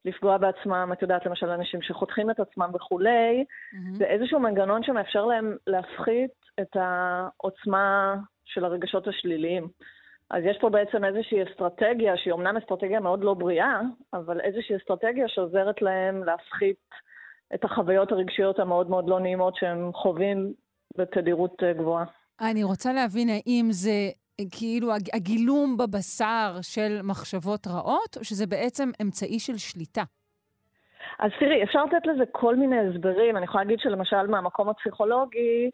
לפגוע 0.04 0.38
בעצמם, 0.38 0.90
את 0.92 1.02
יודעת, 1.02 1.26
למשל, 1.26 1.50
אנשים 1.50 1.82
שחותכים 1.82 2.30
את 2.30 2.40
עצמם 2.40 2.70
וכולי, 2.74 3.44
mm-hmm. 3.44 3.98
זה 3.98 4.04
איזשהו 4.04 4.40
מנגנון 4.40 4.82
שמאפשר 4.82 5.26
להם 5.26 5.56
להפחית 5.66 6.30
את 6.60 6.76
העוצמה 6.76 8.14
של 8.44 8.64
הרגשות 8.64 9.08
השליליים. 9.08 9.68
אז 10.30 10.44
יש 10.44 10.56
פה 10.60 10.70
בעצם 10.70 11.04
איזושהי 11.04 11.42
אסטרטגיה, 11.42 12.16
שהיא 12.16 12.32
אומנם 12.32 12.56
אסטרטגיה 12.56 13.00
מאוד 13.00 13.24
לא 13.24 13.34
בריאה, 13.34 13.80
אבל 14.12 14.40
איזושהי 14.40 14.76
אסטרטגיה 14.76 15.28
שעוזרת 15.28 15.82
להם 15.82 16.24
להפחית 16.24 16.76
את 17.54 17.64
החוויות 17.64 18.12
הרגשיות 18.12 18.58
המאוד 18.58 18.90
מאוד 18.90 19.08
לא 19.08 19.20
נעימות 19.20 19.56
שהם 19.56 19.92
חווים 19.92 20.52
בתדירות 20.98 21.62
אה, 21.62 21.72
גבוהה. 21.72 22.04
אני 22.40 22.62
רוצה 22.62 22.92
להבין 22.92 23.28
האם 23.28 23.68
זה 23.70 24.10
כאילו 24.50 24.92
הגילום 25.12 25.76
בבשר 25.76 26.52
של 26.62 26.98
מחשבות 27.02 27.66
רעות, 27.66 28.16
או 28.16 28.24
שזה 28.24 28.46
בעצם 28.46 28.90
אמצעי 29.02 29.38
של 29.38 29.56
שליטה? 29.58 30.02
אז 31.18 31.30
תראי, 31.40 31.62
אפשר 31.62 31.84
לתת 31.84 32.06
לזה 32.06 32.24
כל 32.32 32.56
מיני 32.56 32.78
הסברים. 32.78 33.36
אני 33.36 33.44
יכולה 33.44 33.64
להגיד 33.64 33.78
שלמשל 33.80 34.26
מהמקום 34.26 34.68
הפסיכולוגי, 34.68 35.70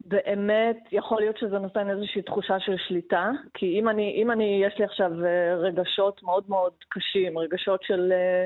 באמת 0.00 0.78
יכול 0.92 1.20
להיות 1.20 1.38
שזה 1.38 1.58
נותן 1.58 1.90
איזושהי 1.90 2.22
תחושה 2.22 2.60
של 2.60 2.76
שליטה, 2.88 3.30
כי 3.54 3.78
אם 3.80 3.88
אני, 3.88 4.22
אם 4.22 4.30
אני, 4.30 4.62
יש 4.66 4.78
לי 4.78 4.84
עכשיו 4.84 5.24
אה, 5.24 5.54
רגשות 5.54 6.22
מאוד 6.22 6.44
מאוד 6.48 6.72
קשים, 6.88 7.38
רגשות 7.38 7.82
של 7.82 8.12
אה, 8.12 8.44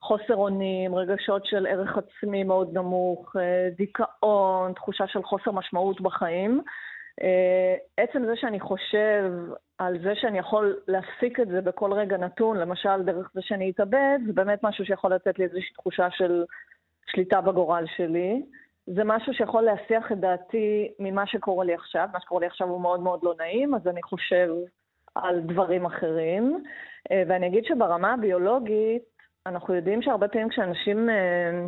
חוסר 0.00 0.34
אונים, 0.34 0.94
רגשות 0.94 1.46
של 1.46 1.66
ערך 1.66 1.98
עצמי 1.98 2.44
מאוד 2.44 2.68
נמוך, 2.72 3.36
אה, 3.36 3.68
דיכאון, 3.76 4.72
תחושה 4.72 5.06
של 5.06 5.22
חוסר 5.22 5.50
משמעות 5.50 6.00
בחיים, 6.00 6.60
עצם 7.96 8.24
זה 8.26 8.36
שאני 8.36 8.60
חושב 8.60 9.32
על 9.78 9.98
זה 10.02 10.14
שאני 10.14 10.38
יכול 10.38 10.76
להפסיק 10.88 11.40
את 11.40 11.48
זה 11.48 11.60
בכל 11.60 11.92
רגע 11.92 12.16
נתון, 12.16 12.56
למשל 12.56 13.02
דרך 13.02 13.30
זה 13.34 13.40
שאני 13.42 13.70
אתאבד, 13.70 14.18
זה 14.26 14.32
באמת 14.32 14.58
משהו 14.62 14.84
שיכול 14.84 15.14
לתת 15.14 15.38
לי 15.38 15.44
איזושהי 15.44 15.72
תחושה 15.74 16.10
של 16.10 16.44
שליטה 17.06 17.40
בגורל 17.40 17.84
שלי. 17.96 18.42
זה 18.86 19.04
משהו 19.04 19.34
שיכול 19.34 19.62
להסיח 19.62 20.12
את 20.12 20.20
דעתי 20.20 20.92
ממה 20.98 21.26
שקורה 21.26 21.64
לי 21.64 21.74
עכשיו. 21.74 22.08
מה 22.12 22.20
שקורה 22.20 22.40
לי 22.40 22.46
עכשיו 22.46 22.68
הוא 22.68 22.80
מאוד 22.80 23.00
מאוד 23.00 23.20
לא 23.22 23.34
נעים, 23.38 23.74
אז 23.74 23.88
אני 23.88 24.02
חושב 24.02 24.48
על 25.14 25.40
דברים 25.40 25.86
אחרים. 25.86 26.64
אה, 27.10 27.22
ואני 27.28 27.46
אגיד 27.46 27.64
שברמה 27.64 28.12
הביולוגית, 28.12 29.02
אנחנו 29.46 29.74
יודעים 29.74 30.02
שהרבה 30.02 30.28
פעמים 30.28 30.48
כשאנשים 30.48 31.10
אה, 31.10 31.66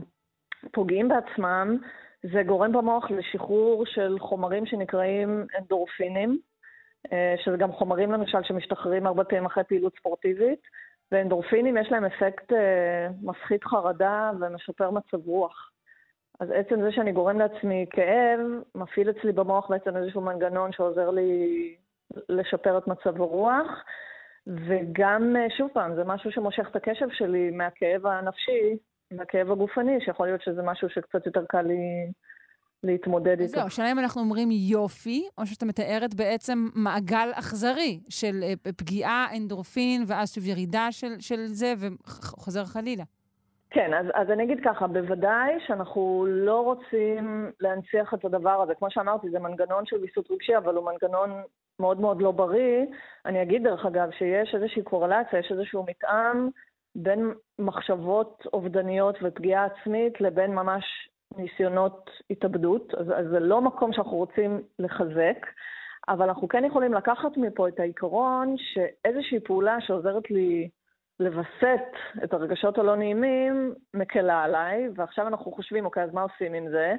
פוגעים 0.72 1.09
בעצמם, 1.09 1.78
זה 2.32 2.42
גורם 2.42 2.72
במוח 2.72 3.10
לשחרור 3.10 3.87
של 3.87 4.16
חומרים 4.20 4.66
שנקראים 4.66 5.46
אנדורפינים, 5.58 6.38
אה, 7.12 7.34
שזה 7.44 7.56
גם 7.56 7.72
חומרים 7.72 8.12
למשל 8.12 8.38
שמשתחררים 8.42 9.06
הרבה 9.06 9.24
פעמים 9.24 9.46
אחרי 9.46 9.64
פעילות 9.64 9.96
ספורטיבית, 9.98 10.60
ואנדורפינים 11.12 11.76
יש 11.76 11.92
להם 11.92 12.04
אפקט 12.04 12.52
אה, 12.52 13.08
מפחית 13.22 13.64
חרדה 13.64 14.30
ומשפר 14.40 14.90
מצב 14.90 15.26
רוח. 15.26 15.70
אז 16.40 16.50
עצם 16.50 16.82
זה 16.82 16.92
שאני 16.92 17.12
גורם 17.12 17.38
לעצמי 17.38 17.87
כאב, 17.90 18.40
מפעיל 18.74 19.10
אצלי 19.10 19.32
במוח 19.32 19.70
בעצם 19.70 19.96
איזשהו 19.96 20.20
מנגנון 20.20 20.72
שעוזר 20.72 21.10
לי 21.10 21.74
לשפר 22.28 22.78
את 22.78 22.87
מצב 22.87 23.20
הרוח, 23.20 23.84
וגם, 24.46 25.37
אה, 25.37 25.46
שוב 25.58 25.70
פעם, 25.72 25.94
זה 25.94 26.04
משהו 26.04 26.32
שמושך 26.32 26.66
את 26.70 26.76
הקשב 26.76 27.06
שלי 27.10 27.50
מהכאב 27.50 28.06
הנפשי 28.06 28.76
מהכאב 29.16 29.50
הגופני, 29.53 30.00
שיכול 30.00 30.27
להיות 30.27 30.42
שזה 30.42 30.62
משהו 30.62 30.88
שקצת 30.88 31.27
יותר 31.27 31.44
קל 31.48 31.62
לי 31.62 32.11
להתמודד 32.83 33.40
איתו. 33.40 33.53
זהו, 33.53 33.66
השאלה 33.66 33.92
אם 33.92 33.98
אנחנו 33.98 34.20
אומרים 34.20 34.48
יופי, 34.50 35.29
או 35.38 35.46
שאתה 35.46 35.66
מתארת 35.66 36.14
בעצם 36.14 36.68
מעגל 36.74 37.31
אכזרי 37.35 38.00
של 38.09 38.42
אה, 38.42 38.53
פגיעה, 38.77 39.27
אנדורפין, 39.37 40.05
ואז 40.07 40.35
שוב 40.35 40.46
ירידה 40.46 40.88
של, 40.90 41.20
של 41.20 41.46
זה, 41.46 41.74
וחוזר 41.79 42.64
חלילה. 42.64 43.05
כן, 43.70 43.94
אז, 43.94 44.07
אז 44.14 44.31
אני 44.31 44.44
אגיד 44.44 44.59
ככה, 44.64 44.87
בוודאי 44.87 45.53
שאנחנו 45.66 46.27
לא 46.29 46.61
רוצים 46.61 47.50
להנציח 47.61 48.14
את 48.14 48.24
הדבר 48.24 48.62
הזה. 48.62 48.74
כמו 48.74 48.90
שאמרתי, 48.90 49.31
זה 49.31 49.38
מנגנון 49.38 49.87
של 49.87 49.96
ויסות 49.96 50.31
רגשי, 50.31 50.57
אבל 50.57 50.74
הוא 50.74 50.85
מנגנון 50.85 51.42
מאוד 51.81 52.00
מאוד 52.00 52.22
לא 52.22 52.31
בריא. 52.31 52.85
אני 53.27 53.42
אגיד, 53.42 53.62
דרך 53.62 53.87
אגב, 53.87 54.11
שיש 54.18 54.55
איזושהי 54.55 54.83
קורלציה, 54.83 55.38
יש 55.38 55.53
איזשהו 55.53 55.85
מתאם 55.88 56.48
בין 56.94 57.33
מחשבות 57.59 58.46
אובדניות 58.52 59.16
ופגיעה 59.22 59.64
עצמית 59.64 60.20
לבין 60.20 60.54
ממש 60.54 60.85
ניסיונות 61.37 62.11
התאבדות. 62.30 62.94
אז, 62.94 63.07
אז 63.11 63.26
זה 63.30 63.40
לא 63.40 63.61
מקום 63.61 63.92
שאנחנו 63.92 64.16
רוצים 64.16 64.62
לחזק, 64.78 65.46
אבל 66.09 66.28
אנחנו 66.28 66.48
כן 66.48 66.64
יכולים 66.64 66.94
לקחת 66.94 67.37
מפה 67.37 67.68
את 67.68 67.80
העיקרון 67.80 68.54
שאיזושהי 68.59 69.40
פעולה 69.40 69.80
שעוזרת 69.80 70.30
לי 70.30 70.68
לווסת 71.20 71.85
את 72.24 72.35
הרגשות 72.35 72.78
הלא 72.78 72.96
נעימים, 72.96 73.74
מקלה 73.94 74.42
עליי, 74.42 74.88
ועכשיו 74.94 75.26
אנחנו 75.26 75.52
חושבים, 75.52 75.85
אוקיי, 75.85 76.02
אז 76.02 76.14
מה 76.14 76.22
עושים 76.22 76.54
עם 76.54 76.68
זה? 76.70 76.94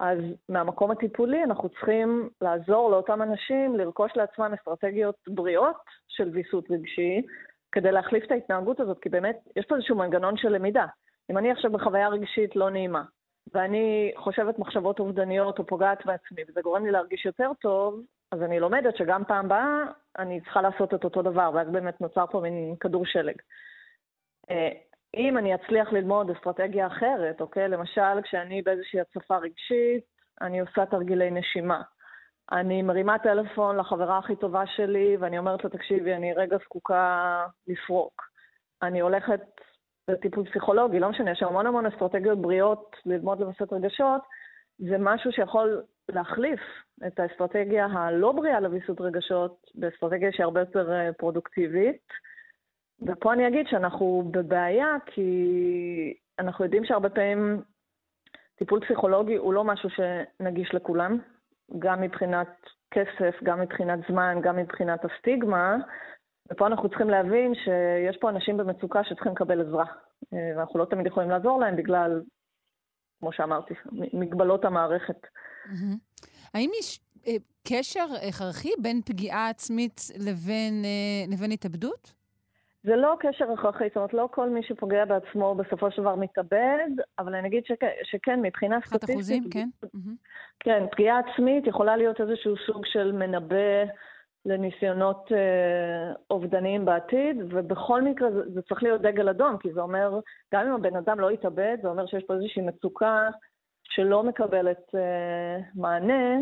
אז 0.00 0.18
מהמקום 0.48 0.90
הטיפולי 0.90 1.44
אנחנו 1.44 1.68
צריכים 1.68 2.28
לעזור 2.40 2.90
לאותם 2.90 3.22
אנשים 3.22 3.76
לרכוש 3.76 4.12
לעצמם 4.16 4.52
אסטרטגיות 4.58 5.14
בריאות 5.28 5.84
של 6.08 6.28
ויסות 6.28 6.70
רגשי, 6.70 7.22
כדי 7.72 7.92
להחליף 7.92 8.24
את 8.24 8.30
ההתנהגות 8.30 8.80
הזאת, 8.80 8.98
כי 8.98 9.08
באמת, 9.08 9.38
יש 9.56 9.66
פה 9.66 9.76
איזשהו 9.76 9.96
מנגנון 9.96 10.36
של 10.36 10.48
למידה. 10.48 10.86
אם 11.30 11.38
אני 11.38 11.50
עכשיו 11.50 11.72
בחוויה 11.72 12.08
רגשית 12.08 12.56
לא 12.56 12.70
נעימה, 12.70 13.02
ואני 13.54 14.12
חושבת 14.16 14.58
מחשבות 14.58 15.00
אובדניות 15.00 15.58
או 15.58 15.66
פוגעת 15.66 16.06
בעצמי, 16.06 16.42
וזה 16.48 16.60
גורם 16.62 16.86
לי 16.86 16.90
להרגיש 16.90 17.26
יותר 17.26 17.50
טוב, 17.60 18.00
אז 18.32 18.42
אני 18.42 18.60
לומדת 18.60 18.96
שגם 18.96 19.24
פעם 19.24 19.48
באה 19.48 19.84
אני 20.18 20.40
צריכה 20.40 20.62
לעשות 20.62 20.94
את 20.94 21.04
אותו 21.04 21.22
דבר, 21.22 21.50
ואז 21.54 21.68
באמת 21.68 22.00
נוצר 22.00 22.26
פה 22.26 22.40
מין 22.40 22.74
כדור 22.80 23.06
שלג. 23.06 23.34
אה, 24.50 24.70
אם 25.16 25.38
אני 25.38 25.54
אצליח 25.54 25.92
ללמוד 25.92 26.30
אסטרטגיה 26.30 26.86
אחרת, 26.86 27.40
אוקיי? 27.40 27.68
למשל, 27.68 28.22
כשאני 28.22 28.62
באיזושהי 28.62 29.00
הצפה 29.00 29.36
רגשית, 29.36 30.04
אני 30.40 30.60
עושה 30.60 30.86
תרגילי 30.86 31.30
נשימה. 31.30 31.82
אני 32.52 32.82
מרימה 32.82 33.18
טלפון 33.18 33.76
לחברה 33.76 34.18
הכי 34.18 34.36
טובה 34.36 34.66
שלי, 34.66 35.16
ואני 35.20 35.38
אומרת 35.38 35.64
לה, 35.64 35.70
תקשיבי, 35.70 36.14
אני 36.14 36.32
רגע 36.32 36.56
זקוקה 36.64 37.46
לפרוק. 37.66 38.22
אני 38.82 39.00
הולכת 39.00 39.40
לטיפול 40.08 40.44
פסיכולוגי, 40.50 41.00
לא 41.00 41.10
משנה, 41.10 41.30
יש 41.30 41.42
המון 41.42 41.66
המון 41.66 41.86
אסטרטגיות 41.86 42.38
בריאות 42.38 42.96
ללמוד 43.06 43.40
לווסת 43.40 43.72
רגשות, 43.72 44.20
זה 44.78 44.96
משהו 44.98 45.32
שיכול 45.32 45.82
להחליף 46.08 46.60
את 47.06 47.20
האסטרטגיה 47.20 47.86
הלא 47.86 48.32
בריאה 48.32 48.60
לוויסות 48.60 49.00
רגשות 49.00 49.70
באסטרטגיה 49.74 50.32
שהיא 50.32 50.44
הרבה 50.44 50.60
יותר 50.60 50.92
אה, 50.92 51.12
פרודוקטיבית. 51.12 52.02
ופה 53.06 53.32
אני 53.32 53.48
אגיד 53.48 53.66
שאנחנו 53.70 54.28
בבעיה, 54.30 54.96
כי 55.06 56.14
אנחנו 56.38 56.64
יודעים 56.64 56.84
שהרבה 56.84 57.08
פעמים 57.08 57.62
טיפול 58.56 58.80
פסיכולוגי 58.80 59.36
הוא 59.36 59.54
לא 59.54 59.64
משהו 59.64 59.88
שנגיש 59.90 60.74
לכולם. 60.74 61.18
גם 61.78 62.00
מבחינת 62.00 62.48
כסף, 62.90 63.42
גם 63.42 63.60
מבחינת 63.60 63.98
זמן, 64.08 64.38
גם 64.42 64.56
מבחינת 64.56 65.00
הסטיגמה. 65.04 65.76
ופה 66.52 66.66
אנחנו 66.66 66.88
צריכים 66.88 67.10
להבין 67.10 67.54
שיש 67.54 68.16
פה 68.20 68.30
אנשים 68.30 68.56
במצוקה 68.56 69.04
שצריכים 69.04 69.32
לקבל 69.32 69.60
עזרה. 69.60 69.84
אה, 70.34 70.52
ואנחנו 70.56 70.78
לא 70.78 70.84
תמיד 70.84 71.06
יכולים 71.06 71.30
לעזור 71.30 71.60
להם 71.60 71.76
בגלל, 71.76 72.22
כמו 73.20 73.32
שאמרתי, 73.32 73.74
מגבלות 74.12 74.64
המערכת. 74.64 75.26
האם 76.54 76.70
יש 76.78 77.00
אה, 77.26 77.36
קשר 77.68 78.06
הכרחי 78.28 78.70
בין 78.82 79.00
פגיעה 79.02 79.48
עצמית 79.48 80.00
לבין, 80.26 80.84
אה, 80.84 81.54
התאבדות? 81.54 82.19
זה 82.82 82.96
לא 82.96 83.16
קשר 83.20 83.52
הכרחי, 83.52 83.84
זאת 83.88 83.96
אומרת, 83.96 84.14
לא 84.14 84.28
כל 84.32 84.50
מי 84.50 84.62
שפוגע 84.62 85.04
בעצמו 85.04 85.54
בסופו 85.54 85.90
של 85.90 86.02
דבר 86.02 86.14
מתאבד, 86.14 86.88
אבל 87.18 87.34
אני 87.34 87.48
אגיד 87.48 87.64
שכן, 87.66 87.90
שכן 88.04 88.40
מבחינה 88.42 88.78
סטטיסטית... 88.80 89.04
אחת 89.04 89.10
אחוזים, 89.10 89.44
כן. 89.50 89.68
כן, 90.60 90.84
פגיעה 90.92 91.18
עצמית 91.18 91.66
יכולה 91.66 91.96
להיות 91.96 92.20
איזשהו 92.20 92.54
סוג 92.66 92.86
של 92.86 93.12
מנבא 93.12 93.84
לניסיונות 94.46 95.32
אה, 95.32 96.12
אובדניים 96.30 96.84
בעתיד, 96.84 97.36
ובכל 97.50 98.02
מקרה 98.02 98.30
זה, 98.30 98.42
זה 98.54 98.62
צריך 98.62 98.82
להיות 98.82 99.02
דגל 99.02 99.28
אדום, 99.28 99.56
כי 99.58 99.72
זה 99.72 99.80
אומר, 99.80 100.20
גם 100.54 100.66
אם 100.66 100.72
הבן 100.72 100.96
אדם 100.96 101.20
לא 101.20 101.30
יתאבד, 101.30 101.78
זה 101.82 101.88
אומר 101.88 102.06
שיש 102.06 102.24
פה 102.24 102.34
איזושהי 102.34 102.62
מצוקה 102.62 103.28
שלא 103.84 104.22
מקבלת 104.22 104.94
אה, 104.94 105.58
מענה, 105.74 106.38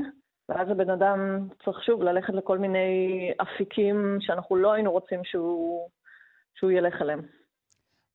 ואז 0.48 0.70
הבן 0.70 0.90
אדם 0.90 1.48
צריך 1.64 1.82
שוב 1.82 2.02
ללכת 2.02 2.34
לכל 2.34 2.58
מיני 2.58 3.32
אפיקים 3.42 4.18
שאנחנו 4.20 4.56
לא 4.56 4.72
היינו 4.72 4.92
רוצים 4.92 5.24
שהוא, 5.24 5.88
שהוא 6.58 6.70
ילך 6.70 7.02
אליהם. 7.02 7.22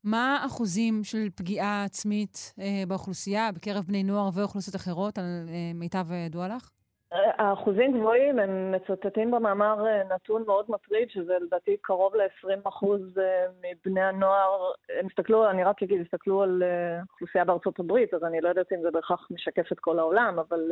מה 0.04 0.40
האחוזים 0.44 1.04
של 1.04 1.30
פגיעה 1.36 1.84
עצמית 1.84 2.54
אה, 2.60 2.84
באוכלוסייה, 2.88 3.52
בקרב 3.52 3.84
בני 3.88 4.04
נוער 4.04 4.30
ואוכלוסיות 4.34 4.76
אחרות, 4.76 5.18
על 5.18 5.26
אה, 5.50 5.72
מיטב 5.74 6.06
ידוע 6.12 6.48
לך? 6.48 6.70
האחוזים 7.14 7.98
גבוהים, 8.00 8.40
הם 8.40 8.72
מצטטים 8.72 9.32
במאמר 9.32 9.88
אה, 9.88 10.16
נתון 10.16 10.44
מאוד 10.48 10.66
מטריד, 10.70 11.10
שזה 11.10 11.38
לדעתי 11.42 11.78
קרוב 11.82 12.16
ל-20% 12.16 12.88
אה, 13.18 13.46
מבני 13.62 14.02
הנוער, 14.02 14.72
הם 15.00 15.06
הסתכלו, 15.06 15.50
אני 15.50 15.64
רק 15.64 15.84
אגיד, 15.84 16.02
הסתכלו 16.02 16.44
על 16.44 16.64
אה, 16.64 17.02
אוכלוסייה 17.12 17.46
בארצות 17.46 17.80
הברית, 17.80 18.14
אז 18.14 18.24
אני 18.24 18.42
לא 18.42 18.50
יודעת 18.50 18.74
אם 18.74 18.82
זה 18.82 18.92
בהכרח 18.92 19.28
משקף 19.32 19.72
את 19.72 19.80
כל 19.80 20.00
העולם, 20.00 20.40
אבל 20.40 20.72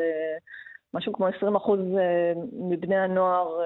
משהו 0.93 1.13
כמו 1.13 1.27
20% 1.27 1.31
מבני 2.53 2.97
הנוער 2.97 3.61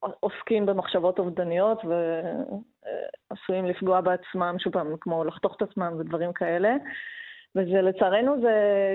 עוסקים 0.00 0.66
במחשבות 0.66 1.18
אובדניות 1.18 1.78
ועשויים 1.84 3.66
לפגוע 3.66 4.00
בעצמם, 4.00 4.56
שוב 4.58 4.72
פעם, 4.72 4.96
כמו 5.00 5.24
לחתוך 5.24 5.56
את 5.56 5.62
עצמם 5.62 5.92
ודברים 5.98 6.32
כאלה. 6.32 6.76
וזה 7.56 7.82
לצערנו 7.82 8.40
זה 8.40 8.54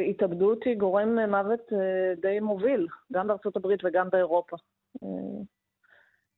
התאבדות 0.09 0.63
היא 0.65 0.77
גורם 0.77 1.19
מוות 1.29 1.73
אה, 1.73 2.13
די 2.21 2.39
מוביל, 2.39 2.87
גם 3.13 3.27
בארצות 3.27 3.55
הברית 3.55 3.79
וגם 3.83 4.09
באירופה. 4.11 4.57
אה, 5.03 5.09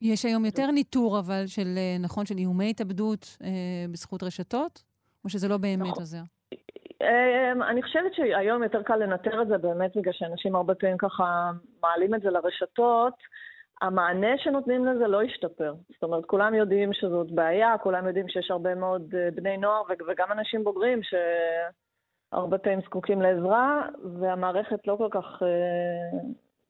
יש 0.01 0.25
היום 0.25 0.45
יותר 0.45 0.71
ניטור, 0.71 1.19
אבל, 1.19 1.43
של, 1.47 1.67
אה, 1.77 1.97
נכון, 1.99 2.25
של 2.25 2.37
איומי 2.37 2.69
התאבדות 2.69 3.37
אה, 3.43 3.85
בזכות 3.91 4.23
רשתות? 4.23 4.83
או 5.23 5.29
שזה 5.29 5.47
לא 5.47 5.57
באמת 5.57 5.87
נכון. 5.87 6.01
עוזר? 6.01 6.21
אני 7.69 7.83
חושבת 7.83 8.13
שהיום 8.13 8.63
יותר 8.63 8.83
קל 8.83 8.95
לנטר 8.95 9.41
את 9.41 9.47
זה 9.47 9.57
באמת 9.57 9.91
בגלל 9.95 10.13
שאנשים 10.13 10.55
הרבה 10.55 10.75
פעמים 10.75 10.97
ככה 10.97 11.51
מעלים 11.83 12.15
את 12.15 12.21
זה 12.21 12.29
לרשתות. 12.29 13.13
המענה 13.81 14.37
שנותנים 14.37 14.85
לזה 14.85 15.07
לא 15.07 15.21
השתפר. 15.21 15.73
זאת 15.93 16.03
אומרת, 16.03 16.25
כולם 16.25 16.53
יודעים 16.53 16.93
שזאת 16.93 17.31
בעיה, 17.31 17.77
כולם 17.77 18.07
יודעים 18.07 18.29
שיש 18.29 18.51
הרבה 18.51 18.75
מאוד 18.75 19.15
בני 19.35 19.57
נוער 19.57 19.81
וגם 20.07 20.31
אנשים 20.31 20.63
בוגרים 20.63 21.03
ש... 21.03 21.13
הרבה 22.31 22.57
פעמים 22.57 22.81
זקוקים 22.81 23.21
לעזרה, 23.21 23.81
והמערכת 24.19 24.87
לא 24.87 24.95
כל 24.97 25.07
כך, 25.11 25.43
אה, 25.43 26.19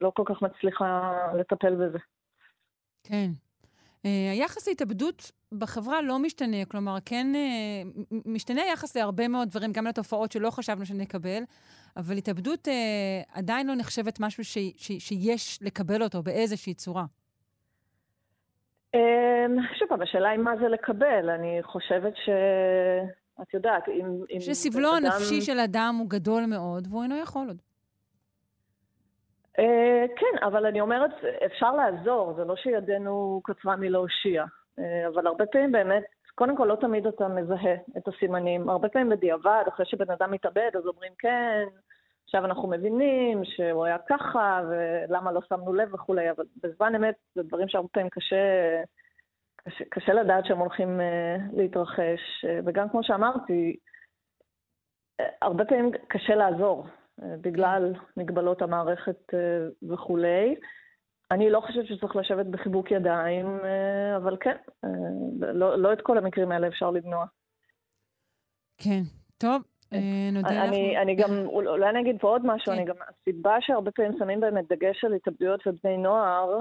לא 0.01 0.11
כל 0.15 0.23
כך 0.25 0.41
מצליחה 0.41 1.11
לטפל 1.37 1.75
בזה. 1.75 1.97
כן. 3.03 3.29
Uh, 4.03 4.07
היחס 4.31 4.67
להתאבדות 4.67 5.31
בחברה 5.51 6.01
לא 6.01 6.19
משתנה, 6.19 6.65
כלומר, 6.67 6.97
כן 7.05 7.27
משתנה 8.25 8.61
היחס 8.61 8.97
להרבה 8.97 9.27
מאוד 9.27 9.49
דברים, 9.49 9.71
גם 9.71 9.87
לתופעות 9.87 10.31
שלא 10.31 10.49
חשבנו 10.49 10.85
שנקבל, 10.85 11.43
אבל 11.97 12.17
התאבדות 12.17 12.67
uh, 12.67 12.71
עדיין 13.33 13.67
לא 13.67 13.75
נחשבת 13.75 14.19
משהו 14.19 14.43
ש, 14.43 14.57
ש, 14.77 14.91
שיש 14.99 15.59
לקבל 15.61 16.03
אותו 16.03 16.23
באיזושהי 16.23 16.73
צורה. 16.73 17.05
Um, 18.95 18.97
שוב 19.79 19.89
פעם, 19.89 20.01
השאלה 20.01 20.29
היא 20.29 20.39
מה 20.39 20.51
זה 20.61 20.67
לקבל. 20.67 21.29
אני 21.29 21.63
חושבת 21.63 22.13
ש... 22.15 22.29
את 23.41 23.53
יודעת, 23.53 23.89
אם... 23.89 24.23
אם 24.31 24.39
שסבלו 24.39 24.97
אדם... 24.97 25.05
הנפשי 25.05 25.41
של 25.41 25.59
אדם 25.59 25.95
הוא 25.99 26.09
גדול 26.09 26.45
מאוד, 26.45 26.87
והוא 26.89 27.03
אינו 27.03 27.17
יכול 27.17 27.47
עוד. 27.47 27.61
Uh, 29.57 29.61
כן, 30.15 30.45
אבל 30.47 30.65
אני 30.65 30.81
אומרת, 30.81 31.11
אפשר 31.45 31.71
לעזור, 31.71 32.33
זה 32.37 32.43
לא 32.43 32.55
שידנו 32.55 33.41
קצרה 33.43 33.75
מלהושיע. 33.75 34.43
Uh, 34.43 34.81
אבל 35.07 35.27
הרבה 35.27 35.45
פעמים 35.45 35.71
באמת, 35.71 36.03
קודם 36.35 36.57
כל, 36.57 36.65
לא 36.65 36.75
תמיד 36.75 37.07
אתה 37.07 37.27
מזהה 37.27 37.75
את 37.97 38.07
הסימנים. 38.07 38.69
הרבה 38.69 38.89
פעמים 38.89 39.09
בדיעבד, 39.09 39.63
אחרי 39.67 39.85
שבן 39.85 40.11
אדם 40.11 40.31
מתאבד, 40.31 40.69
אז 40.77 40.87
אומרים, 40.87 41.11
כן, 41.19 41.63
עכשיו 42.23 42.45
אנחנו 42.45 42.67
מבינים 42.67 43.45
שהוא 43.45 43.85
היה 43.85 43.97
ככה, 44.09 44.61
ולמה 44.69 45.31
לא 45.31 45.41
שמנו 45.49 45.73
לב 45.73 45.93
וכולי, 45.93 46.31
אבל 46.31 46.45
בזמן 46.63 46.95
אמת 46.95 47.15
זה 47.35 47.43
דברים 47.43 47.67
שהרבה 47.67 47.89
פעמים 47.89 48.09
קשה... 48.09 48.35
קשה, 49.57 49.85
קשה 49.89 50.13
לדעת 50.13 50.45
שהם 50.45 50.57
הולכים 50.57 50.99
uh, 50.99 51.57
להתרחש, 51.57 52.45
uh, 52.45 52.47
וגם 52.65 52.89
כמו 52.89 53.03
שאמרתי, 53.03 53.75
הרבה 55.41 55.65
פעמים 55.65 55.91
קשה 56.07 56.35
לעזור 56.35 56.85
uh, 57.21 57.23
בגלל 57.41 57.93
מגבלות 58.17 58.61
המערכת 58.61 59.33
וכולי. 59.89 60.55
אני 61.31 61.49
לא 61.49 61.59
חושבת 61.59 61.87
שצריך 61.87 62.15
לשבת 62.15 62.45
בחיבוק 62.45 62.91
ידיים, 62.91 63.45
uh, 63.45 64.17
אבל 64.17 64.37
כן, 64.39 64.55
uh, 64.85 64.89
לא, 65.41 65.75
לא 65.79 65.93
את 65.93 66.01
כל 66.01 66.17
המקרים 66.17 66.51
האלה 66.51 66.67
אפשר 66.67 66.91
למנוע. 66.91 67.25
כן, 68.77 69.01
טוב. 69.37 69.61
נודה 70.31 70.49
לך. 70.49 70.69
אני, 70.69 70.97
אני 70.97 71.15
גם, 71.15 71.45
אולי 71.45 71.89
אני 71.89 72.01
אגיד 72.01 72.15
פה 72.19 72.27
עוד 72.27 72.41
משהו, 72.45 72.65
כן. 72.65 72.71
אני 72.71 72.85
גם, 72.85 72.95
הסיבה 73.09 73.55
שהרבה 73.59 73.91
פעמים 73.91 74.11
שמים 74.19 74.39
באמת 74.39 74.65
דגש 74.69 75.03
על 75.03 75.13
התאבדויות 75.13 75.67
ובני 75.67 75.97
נוער, 75.97 76.59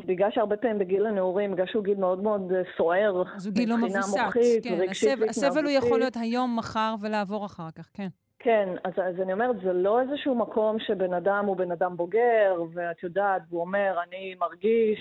בגלל 0.00 0.30
שהרבה 0.30 0.56
פעמים 0.56 0.78
בגיל 0.78 1.06
הנעורים, 1.06 1.52
בגלל 1.52 1.66
שהוא 1.66 1.84
גיל 1.84 1.98
מאוד 1.98 2.22
מאוד 2.22 2.52
אה, 2.52 2.62
סוער, 2.76 3.22
אז 3.36 3.46
הוא 3.46 3.54
גיל 3.54 3.68
לא 3.70 3.76
מבוסת, 3.76 4.18
מוחית, 4.24 4.64
כן. 4.64 4.88
הסבל, 4.90 5.28
הסבל 5.28 5.64
הוא 5.64 5.70
יכול 5.70 5.98
להיות 5.98 6.16
היום, 6.16 6.56
מחר 6.56 6.94
ולעבור 7.00 7.46
אחר 7.46 7.70
כך, 7.70 7.90
כן. 7.94 8.08
כן, 8.44 8.68
אז, 8.84 8.92
אז 8.96 9.20
אני 9.20 9.32
אומרת, 9.32 9.56
זה 9.60 9.72
לא 9.72 10.00
איזשהו 10.00 10.34
מקום 10.34 10.78
שבן 10.78 11.14
אדם 11.14 11.44
הוא 11.46 11.56
בן 11.56 11.72
אדם 11.72 11.96
בוגר, 11.96 12.62
ואת 12.74 13.02
יודעת, 13.02 13.42
והוא 13.48 13.60
אומר, 13.60 13.96
אני 14.08 14.34
מרגיש 14.34 15.00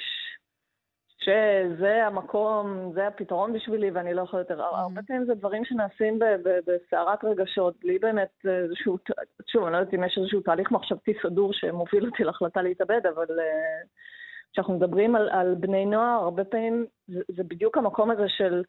שזה 1.18 2.06
המקום, 2.06 2.92
זה 2.94 3.08
הפתרון 3.08 3.54
בשבילי 3.54 3.92
ואני 3.92 4.14
לא 4.14 4.22
יכול 4.22 4.40
יותר. 4.40 4.60
Mm-hmm. 4.60 4.76
הרבה 4.76 5.02
פעמים 5.08 5.26
זה 5.26 5.34
דברים 5.34 5.66
שנעשים 5.66 6.20
בסערת 6.66 7.24
רגשות, 7.24 7.74
בלי 7.82 8.00
באמת 8.00 8.46
איזשהו, 8.46 8.98
שוב, 9.48 9.64
אני 9.64 9.74
לא 9.74 9.78
יודעת 9.78 9.94
אם 9.94 10.04
יש 10.04 10.18
איזשהו 10.18 10.42
תהליך 10.42 10.72
מחשבתי 10.72 11.14
סדור 11.24 11.54
שמוביל 11.54 12.06
אותי 12.06 12.24
להחלטה 12.24 12.62
להתאבד, 12.62 13.06
אבל... 13.06 13.26
Uh, 13.28 13.88
כשאנחנו 14.54 14.74
מדברים 14.74 15.16
על, 15.16 15.30
על 15.30 15.56
בני 15.60 15.86
נוער, 15.86 16.24
הרבה 16.24 16.44
פעמים 16.44 16.86
זה, 17.08 17.22
זה 17.28 17.44
בדיוק 17.44 17.78
המקום 17.78 18.12
הזה 18.12 18.30
של 18.30 18.64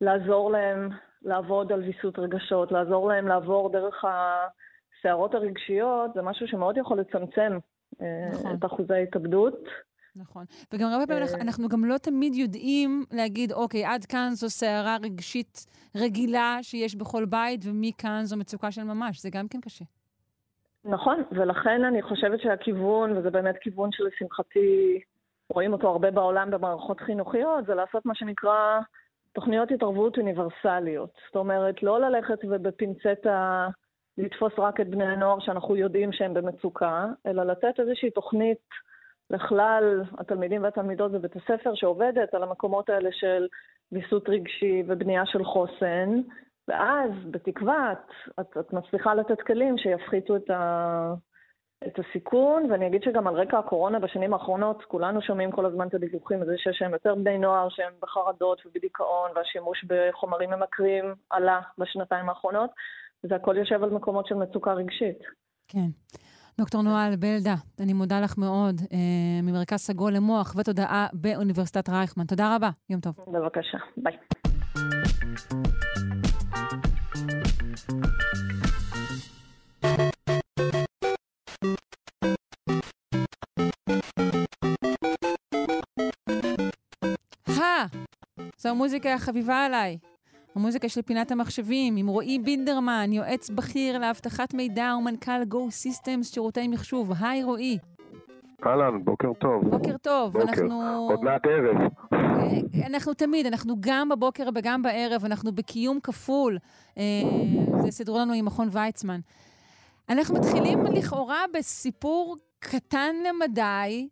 לעזור 0.00 0.50
להם 0.50 0.88
לעבוד 1.22 1.72
על 1.72 1.82
ויסות 1.82 2.18
רגשות, 2.18 2.72
לעזור 2.72 3.08
להם 3.08 3.28
לעבור 3.28 3.72
דרך 3.72 4.04
הסערות 4.04 5.34
הרגשיות, 5.34 6.14
זה 6.14 6.22
משהו 6.22 6.48
שמאוד 6.48 6.76
יכול 6.76 7.00
לצמצם 7.00 7.58
אה, 8.00 8.28
נכון. 8.32 8.56
את 8.58 8.64
אחוזי 8.64 8.94
ההתאבדות. 8.94 9.64
נכון. 10.16 10.44
וגם 10.72 10.88
הרבה 10.88 11.06
פעמים 11.06 11.22
אה, 11.22 11.40
אנחנו 11.40 11.68
גם 11.68 11.84
לא 11.84 11.98
תמיד 11.98 12.34
יודעים 12.34 13.04
להגיד, 13.12 13.52
אוקיי, 13.52 13.84
עד 13.84 14.04
כאן 14.04 14.28
זו 14.32 14.50
סערה 14.50 14.96
רגשית 15.02 15.66
רגילה 15.96 16.58
שיש 16.62 16.96
בכל 16.96 17.24
בית, 17.24 17.60
ומכאן 17.64 18.20
זו 18.24 18.36
מצוקה 18.36 18.70
של 18.72 18.82
ממש. 18.82 19.22
זה 19.22 19.30
גם 19.32 19.48
כן 19.48 19.60
קשה. 19.60 19.84
נכון, 20.84 21.22
ולכן 21.32 21.84
אני 21.84 22.02
חושבת 22.02 22.40
שהכיוון, 22.40 23.16
וזה 23.16 23.30
באמת 23.30 23.54
כיוון 23.60 23.90
שלשמחתי 23.92 25.00
רואים 25.50 25.72
אותו 25.72 25.88
הרבה 25.88 26.10
בעולם 26.10 26.50
במערכות 26.50 27.00
חינוכיות, 27.00 27.66
זה 27.66 27.74
לעשות 27.74 28.06
מה 28.06 28.14
שנקרא 28.14 28.80
תוכניות 29.32 29.70
התערבות 29.70 30.18
אוניברסליות. 30.18 31.10
זאת 31.26 31.36
אומרת, 31.36 31.82
לא 31.82 32.00
ללכת 32.00 32.38
ובפינצטה 32.44 33.68
לתפוס 34.18 34.52
רק 34.58 34.80
את 34.80 34.88
בני 34.88 35.04
הנוער 35.04 35.40
שאנחנו 35.40 35.76
יודעים 35.76 36.12
שהם 36.12 36.34
במצוקה, 36.34 37.06
אלא 37.26 37.42
לתת 37.42 37.80
איזושהי 37.80 38.10
תוכנית 38.10 38.58
לכלל 39.30 40.02
התלמידים 40.18 40.62
והתלמידות 40.62 41.12
בבית 41.12 41.36
הספר 41.36 41.74
שעובדת 41.74 42.34
על 42.34 42.42
המקומות 42.42 42.90
האלה 42.90 43.08
של 43.12 43.46
ויסות 43.92 44.28
רגשי 44.28 44.82
ובנייה 44.86 45.26
של 45.26 45.44
חוסן, 45.44 46.20
ואז, 46.68 47.10
בתקווה, 47.30 47.92
את, 48.40 48.56
את, 48.60 48.72
מצליחה 48.72 49.14
לתת 49.14 49.40
כלים 49.40 49.78
שיפחיתו 49.78 50.36
את, 50.36 50.50
ה, 50.50 51.14
את 51.86 51.98
הסיכון, 51.98 52.70
ואני 52.70 52.86
אגיד 52.86 53.02
שגם 53.02 53.26
על 53.26 53.34
רקע 53.34 53.58
הקורונה 53.58 53.98
בשנים 53.98 54.34
האחרונות, 54.34 54.84
כולנו 54.84 55.22
שומעים 55.22 55.50
כל 55.52 55.66
הזמן 55.66 55.88
את 55.88 55.94
הדיווחים 55.94 56.42
הזה 56.42 56.54
שיש 56.56 56.76
שם 56.78 56.92
יותר 56.92 57.14
בני 57.14 57.38
נוער 57.38 57.68
שהם 57.70 57.92
בחרדות 58.02 58.62
ובדיכאון, 58.66 59.30
והשימוש 59.34 59.84
בחומרים 59.84 60.50
ממכרים 60.50 61.14
עלה 61.30 61.60
בשנתיים 61.78 62.28
האחרונות, 62.28 62.70
וזה 63.24 63.34
הכל 63.36 63.56
יושב 63.56 63.82
על 63.82 63.90
מקומות 63.90 64.26
של 64.26 64.34
מצוקה 64.34 64.72
רגשית. 64.72 65.18
כן. 65.68 65.88
דוקטור 66.58 66.82
נואל 66.82 67.16
בלדה, 67.16 67.54
אני 67.80 67.92
מודה 67.92 68.20
לך 68.20 68.38
מאוד, 68.38 68.80
אה, 68.92 69.42
ממרכז 69.42 69.78
סגול 69.78 70.12
למוח 70.12 70.54
ותודעה 70.56 71.06
באוניברסיטת 71.12 71.88
רייכמן. 71.88 72.24
תודה 72.24 72.56
רבה, 72.56 72.70
יום 72.90 73.00
טוב. 73.00 73.14
בבקשה, 73.26 73.78
ביי. 73.96 74.18
זו 88.68 88.72
המוזיקה 88.72 89.14
החביבה 89.14 89.64
עליי. 89.64 89.98
המוזיקה 90.54 90.88
של 90.88 91.02
פינת 91.02 91.30
המחשבים, 91.30 91.96
עם 91.96 92.06
רועי 92.06 92.38
בינדרמן, 92.38 93.12
יועץ 93.12 93.50
בכיר 93.50 93.98
לאבטחת 93.98 94.54
מידע 94.54 94.94
ומנכ"ל 94.98 95.42
Go 95.50 95.56
Systems 95.56 96.24
שירותי 96.24 96.68
מחשוב. 96.68 97.12
היי 97.20 97.42
רועי. 97.42 97.78
אהלן, 98.66 99.04
בוקר 99.04 99.32
טוב. 99.32 99.70
בוקר 99.70 99.96
טוב. 100.02 100.32
בוקר. 100.32 100.44
אנחנו... 100.48 101.08
עוד 101.10 101.22
מעט 101.22 101.46
ערב. 101.46 101.76
אה, 102.12 102.86
אנחנו 102.86 103.14
תמיד, 103.14 103.46
אנחנו 103.46 103.76
גם 103.80 104.08
בבוקר 104.08 104.48
וגם 104.54 104.82
בערב, 104.82 105.24
אנחנו 105.24 105.52
בקיום 105.52 106.00
כפול. 106.00 106.58
אה, 106.98 107.02
זה 107.82 107.90
סידרו 107.90 108.18
לנו 108.18 108.32
עם 108.32 108.44
מכון 108.44 108.68
ויצמן. 108.72 109.20
אנחנו 110.08 110.34
מתחילים 110.34 110.84
לכאורה 110.84 111.44
בסיפור 111.54 112.36
קטן 112.58 113.14
למדי, 113.28 114.08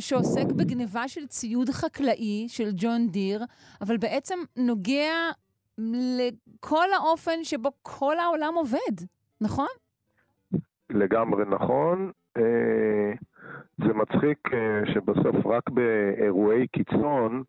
שעוסק 0.00 0.52
בגניבה 0.56 1.08
של 1.08 1.26
ציוד 1.26 1.70
חקלאי 1.70 2.44
של 2.48 2.70
ג'ון 2.76 3.08
דיר, 3.08 3.44
אבל 3.80 3.96
בעצם 3.96 4.38
נוגע 4.56 5.12
לכל 5.78 6.86
האופן 6.96 7.44
שבו 7.44 7.70
כל 7.82 8.18
העולם 8.18 8.54
עובד, 8.54 9.06
נכון? 9.40 9.68
לגמרי 10.90 11.44
נכון. 11.44 12.10
אה, 12.36 13.12
זה 13.78 13.92
מצחיק 13.94 14.38
אה, 14.52 14.92
שבסוף 14.94 15.46
רק 15.46 15.70
באירועי 15.70 16.66
קיצון 16.66 17.42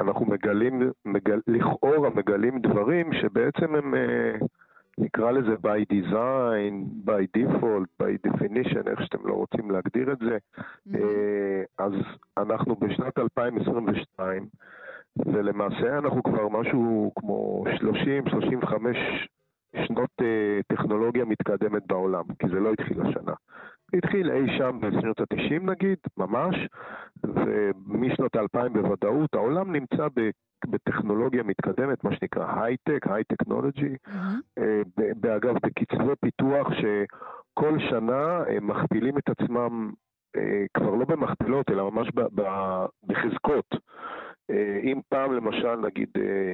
אנחנו 0.00 0.26
מגלים, 0.26 0.90
מגל, 1.04 1.40
לכאורה 1.46 2.10
מגלים 2.10 2.60
דברים 2.60 3.10
שבעצם 3.12 3.74
הם, 3.74 3.94
אה, 3.94 4.46
נקרא 4.98 5.30
לזה 5.30 5.54
by 5.54 5.94
design, 5.94 7.06
by 7.10 7.40
default, 7.40 8.02
by 8.02 8.30
definition, 8.30 8.90
איך 8.90 9.02
שאתם 9.02 9.26
לא 9.26 9.34
רוצים 9.34 9.70
להגדיר 9.70 10.12
את 10.12 10.18
זה. 10.18 10.38
Mm-hmm. 10.58 10.98
אז 11.78 11.92
אנחנו 12.38 12.76
בשנת 12.76 13.18
2022, 13.18 14.46
ולמעשה 15.26 15.98
אנחנו 15.98 16.22
כבר 16.22 16.48
משהו 16.48 17.12
כמו 17.14 17.64
30-35 18.66 18.72
שנות 19.86 20.10
טכנולוגיה 20.66 21.24
מתקדמת 21.24 21.86
בעולם, 21.86 22.24
כי 22.38 22.48
זה 22.48 22.60
לא 22.60 22.72
התחיל 22.72 23.00
השנה. 23.02 23.32
התחיל 23.94 24.30
אי 24.30 24.58
שם 24.58 24.78
בשנות 24.80 25.20
ה-90 25.20 25.62
נגיד, 25.62 25.98
ממש, 26.16 26.56
ומשנות 27.24 28.36
ה-2000 28.36 28.68
בוודאות, 28.68 29.34
העולם 29.34 29.72
נמצא 29.72 30.06
בטכנולוגיה 30.66 31.42
מתקדמת, 31.42 32.04
מה 32.04 32.16
שנקרא 32.16 32.62
הייטק, 32.62 33.06
הייטקנולוגי, 33.10 33.96
באגב, 34.96 35.54
בקצבי 35.54 36.12
פיתוח 36.20 36.68
שכל 36.72 37.78
שנה 37.90 38.42
הם 38.48 38.66
מכפילים 38.66 39.18
את 39.18 39.28
עצמם, 39.28 39.92
אה, 40.36 40.64
כבר 40.74 40.94
לא 40.94 41.04
במכפילות, 41.04 41.70
אלא 41.70 41.90
ממש 41.90 42.08
בחזקות. 43.06 43.74
אה, 44.50 44.80
אם 44.82 45.00
פעם 45.08 45.32
למשל, 45.32 45.76
נגיד, 45.76 46.08
אה, 46.18 46.52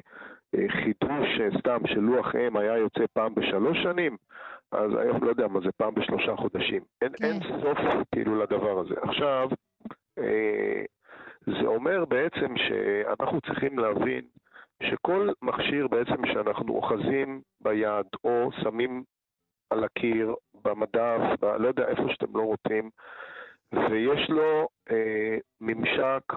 חידוש 0.69 1.29
סתם 1.59 1.79
של 1.87 2.01
לוח 2.01 2.35
אם 2.35 2.57
היה 2.57 2.79
יוצא 2.79 3.05
פעם 3.13 3.35
בשלוש 3.35 3.83
שנים, 3.83 4.17
אז 4.75 4.91
היום 5.01 5.25
לא 5.25 5.29
יודע 5.29 5.49
מה 5.49 5.61
זה 5.61 5.73
פעם 5.77 5.95
בשלושה 5.95 6.37
חודשים. 6.37 6.83
אין, 7.03 7.13
כן. 7.17 7.25
אין 7.25 7.41
סוף 7.61 7.79
כאילו 8.15 8.39
לדבר 8.43 8.79
הזה. 8.79 8.95
עכשיו, 9.03 9.49
אה, 10.19 10.85
זה 11.47 11.67
אומר 11.67 12.05
בעצם 12.05 12.55
שאנחנו 12.57 13.41
צריכים 13.41 13.79
להבין 13.79 14.25
שכל 14.83 15.29
מכשיר 15.43 15.89
בעצם 15.89 16.27
שאנחנו 16.33 16.75
אוחזים 16.75 17.41
ביד 17.61 18.07
או 18.25 18.51
שמים 18.63 19.03
על 19.71 19.85
הקיר, 19.85 20.35
במדף, 20.65 21.21
ב, 21.41 21.45
לא 21.45 21.69
יודע 21.69 21.89
איפה 21.89 22.03
שאתם 22.09 22.37
לא 22.37 22.43
רוצים, 22.43 22.91
ויש 23.73 24.31
לו 24.31 24.69
אה, 24.91 25.37
ממשק 25.61 26.33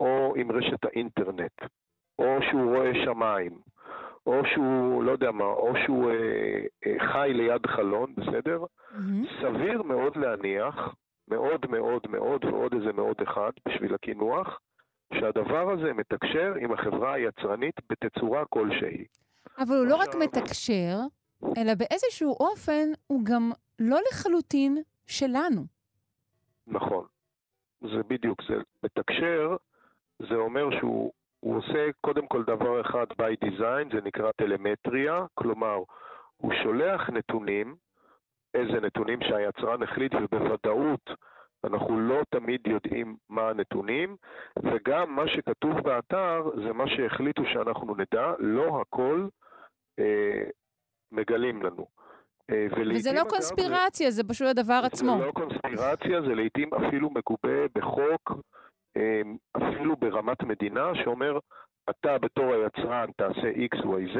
או 0.00 0.34
עם 0.36 0.52
רשת 0.52 0.84
האינטרנט, 0.84 1.62
או 2.18 2.38
שהוא 2.50 2.76
רואה 2.76 2.90
שמיים, 3.04 3.52
או 4.28 4.42
שהוא, 4.54 5.02
לא 5.02 5.10
יודע 5.10 5.30
מה, 5.30 5.44
או 5.44 5.72
שהוא 5.84 6.10
אה, 6.10 6.60
אה, 6.86 7.12
חי 7.12 7.30
ליד 7.34 7.66
חלון, 7.66 8.14
בסדר? 8.16 8.64
Mm-hmm. 8.64 9.42
סביר 9.42 9.82
מאוד 9.82 10.16
להניח, 10.16 10.74
מאוד 11.28 11.66
מאוד 11.70 12.06
מאוד 12.10 12.44
ועוד 12.44 12.74
איזה 12.74 12.92
מאוד 12.92 13.16
אחד 13.22 13.50
בשביל 13.68 13.94
הקינוח, 13.94 14.60
שהדבר 15.14 15.70
הזה 15.70 15.92
מתקשר 15.92 16.54
עם 16.60 16.72
החברה 16.72 17.14
היצרנית 17.14 17.74
בתצורה 17.90 18.44
כלשהי. 18.44 19.04
אבל 19.58 19.76
הוא 19.76 19.86
לא 19.86 19.96
רק 19.96 20.14
מתקשר, 20.14 20.96
אלא 21.56 21.74
באיזשהו 21.74 22.36
אופן 22.40 22.88
הוא 23.06 23.20
גם 23.24 23.50
לא 23.78 23.98
לחלוטין 24.10 24.82
שלנו. 25.06 25.62
נכון. 26.66 27.06
זה 27.80 28.02
בדיוק, 28.08 28.42
זה 28.48 28.54
מתקשר, 28.82 29.56
זה 30.18 30.34
אומר 30.34 30.80
שהוא 30.80 31.12
הוא 31.40 31.56
עושה 31.56 31.90
קודם 32.00 32.26
כל 32.26 32.44
דבר 32.44 32.80
אחד 32.80 33.06
by 33.12 33.46
design, 33.48 33.94
זה 33.94 34.00
נקרא 34.04 34.30
טלמטריה, 34.36 35.26
כלומר, 35.34 35.76
הוא 36.36 36.52
שולח 36.62 37.10
נתונים, 37.10 37.76
איזה 38.54 38.80
נתונים 38.80 39.18
שהיצרן 39.22 39.82
החליט, 39.82 40.12
ובוודאות 40.14 41.10
אנחנו 41.64 42.00
לא 42.00 42.22
תמיד 42.30 42.66
יודעים 42.66 43.16
מה 43.28 43.48
הנתונים, 43.48 44.16
וגם 44.62 45.16
מה 45.16 45.28
שכתוב 45.28 45.80
באתר 45.80 46.50
זה 46.64 46.72
מה 46.72 46.84
שהחליטו 46.88 47.42
שאנחנו 47.52 47.94
נדע, 47.94 48.32
לא 48.38 48.80
הכל 48.80 49.28
אה, 49.98 50.44
מגלים 51.12 51.62
לנו. 51.62 51.86
אה, 52.50 52.66
וזה 52.94 53.12
לא 53.12 53.24
קונספירציה, 53.28 54.10
זה, 54.10 54.16
זה 54.16 54.28
פשוט 54.28 54.48
הדבר 54.48 54.80
זה 54.80 54.86
עצמו. 54.86 55.16
זה 55.18 55.26
לא 55.26 55.32
קונספירציה, 55.32 56.20
זה 56.20 56.34
לעיתים 56.34 56.70
אפילו 56.74 57.10
מגובה 57.10 57.68
בחוק. 57.74 58.32
אמ, 58.98 59.36
אפילו 59.56 59.96
ברמת 59.96 60.42
מדינה, 60.42 60.90
שאומר, 60.94 61.38
אתה 61.90 62.18
בתור 62.18 62.52
היצרן 62.52 63.10
תעשה 63.16 63.50
XYZ, 63.74 64.18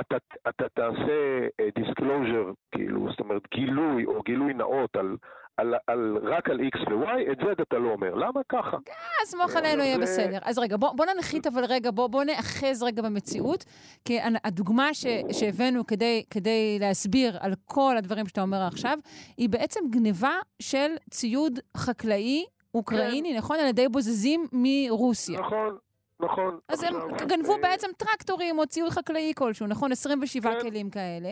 אתה, 0.00 0.16
אתה 0.48 0.68
תעשה 0.74 1.46
אה, 1.60 1.68
disclosure, 1.78 2.54
כאילו, 2.74 3.10
זאת 3.10 3.20
אומרת 3.20 3.42
גילוי 3.54 4.06
או 4.06 4.22
גילוי 4.22 4.54
נאות 4.54 4.96
על, 4.96 5.16
על, 5.56 5.74
על, 5.86 6.18
רק 6.22 6.50
על 6.50 6.60
X 6.60 6.92
ו-Y, 6.92 7.32
את 7.32 7.38
זה 7.38 7.62
אתה 7.62 7.78
לא 7.78 7.90
אומר. 7.90 8.14
למה 8.14 8.40
ככה? 8.48 8.76
אה, 8.88 9.24
סמוך 9.26 9.56
עלינו, 9.56 9.82
יהיה 9.82 9.98
בסדר. 9.98 10.38
אז 10.42 10.58
רגע, 10.58 10.76
בוא, 10.76 10.92
בוא 10.96 11.06
ננחית 11.06 11.46
אבל 11.46 11.64
רגע, 11.68 11.90
בוא, 11.90 12.06
בוא 12.06 12.24
נאחז 12.24 12.82
רגע 12.82 13.02
במציאות, 13.02 13.64
כי 14.04 14.18
הדוגמה 14.44 14.94
ש, 14.94 15.06
שהבאנו 15.32 15.86
כדי, 15.86 16.24
כדי 16.30 16.78
להסביר 16.80 17.36
על 17.40 17.52
כל 17.64 17.96
הדברים 17.96 18.26
שאתה 18.26 18.42
אומר 18.42 18.62
עכשיו, 18.66 18.98
היא 19.36 19.48
בעצם 19.48 19.80
גניבה 19.90 20.34
של 20.62 20.88
ציוד 21.10 21.58
חקלאי 21.76 22.44
אוקראיני, 22.78 23.32
כן. 23.32 23.38
נכון? 23.38 23.56
על 23.60 23.66
ידי 23.66 23.88
בוזזים 23.88 24.46
מרוסיה. 24.52 25.40
נכון, 25.40 25.76
נכון. 26.20 26.58
אז 26.68 26.82
הם 26.82 26.94
גנבו 27.28 27.52
אה... 27.52 27.58
בעצם 27.62 27.88
טרקטורים 27.96 28.58
או 28.58 28.66
ציוד 28.66 28.90
חקלאי 28.90 29.32
כלשהו, 29.36 29.66
נכון? 29.66 29.92
27 29.92 30.52
כן. 30.52 30.60
כלים 30.60 30.90
כאלה. 30.90 31.30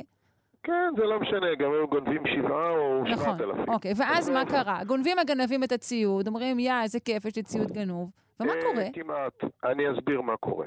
כן, 0.63 0.91
זה 0.97 1.03
לא 1.03 1.21
משנה, 1.21 1.55
גם 1.59 1.71
הם 1.73 1.87
גונבים 1.87 2.23
שבעה 2.27 2.71
או 2.71 3.05
נכון, 3.05 3.17
שבעת 3.17 3.41
אלפים. 3.41 3.63
נכון, 3.63 3.75
אוקיי, 3.75 3.93
ואז 3.97 4.31
מה 4.31 4.45
קרה? 4.45 4.85
גונבים 4.85 5.19
הגנבים 5.19 5.65
את 5.65 5.73
הציוד, 5.73 6.27
אומרים, 6.27 6.59
יא, 6.59 6.83
איזה 6.83 7.01
כיף, 7.01 7.25
יש 7.25 7.37
לי 7.37 7.43
ציוד 7.43 7.73
גנוב. 7.73 8.11
ומה 8.41 8.53
אה, 8.53 8.63
קורה? 8.63 8.85
כמעט. 8.93 9.53
אני 9.65 9.93
אסביר 9.93 10.21
מה 10.21 10.37
קורה. 10.37 10.67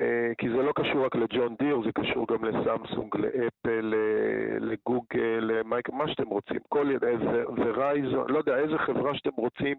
אה, 0.00 0.32
כי 0.38 0.48
זה 0.50 0.56
לא 0.56 0.72
קשור 0.72 1.06
רק 1.06 1.14
לג'ון 1.14 1.54
דיר, 1.58 1.80
זה 1.84 1.92
קשור 1.92 2.26
גם 2.26 2.44
לסמסונג, 2.44 3.16
לאפל, 3.16 3.94
לגוגל, 4.60 5.40
למייק, 5.40 5.90
מה 5.90 6.08
שאתם 6.08 6.26
רוצים, 6.26 6.58
כל 6.68 6.90
ורייזון, 7.56 8.30
לא 8.30 8.38
יודע, 8.38 8.56
איזה 8.56 8.78
חברה 8.78 9.14
שאתם 9.14 9.34
רוצים, 9.36 9.76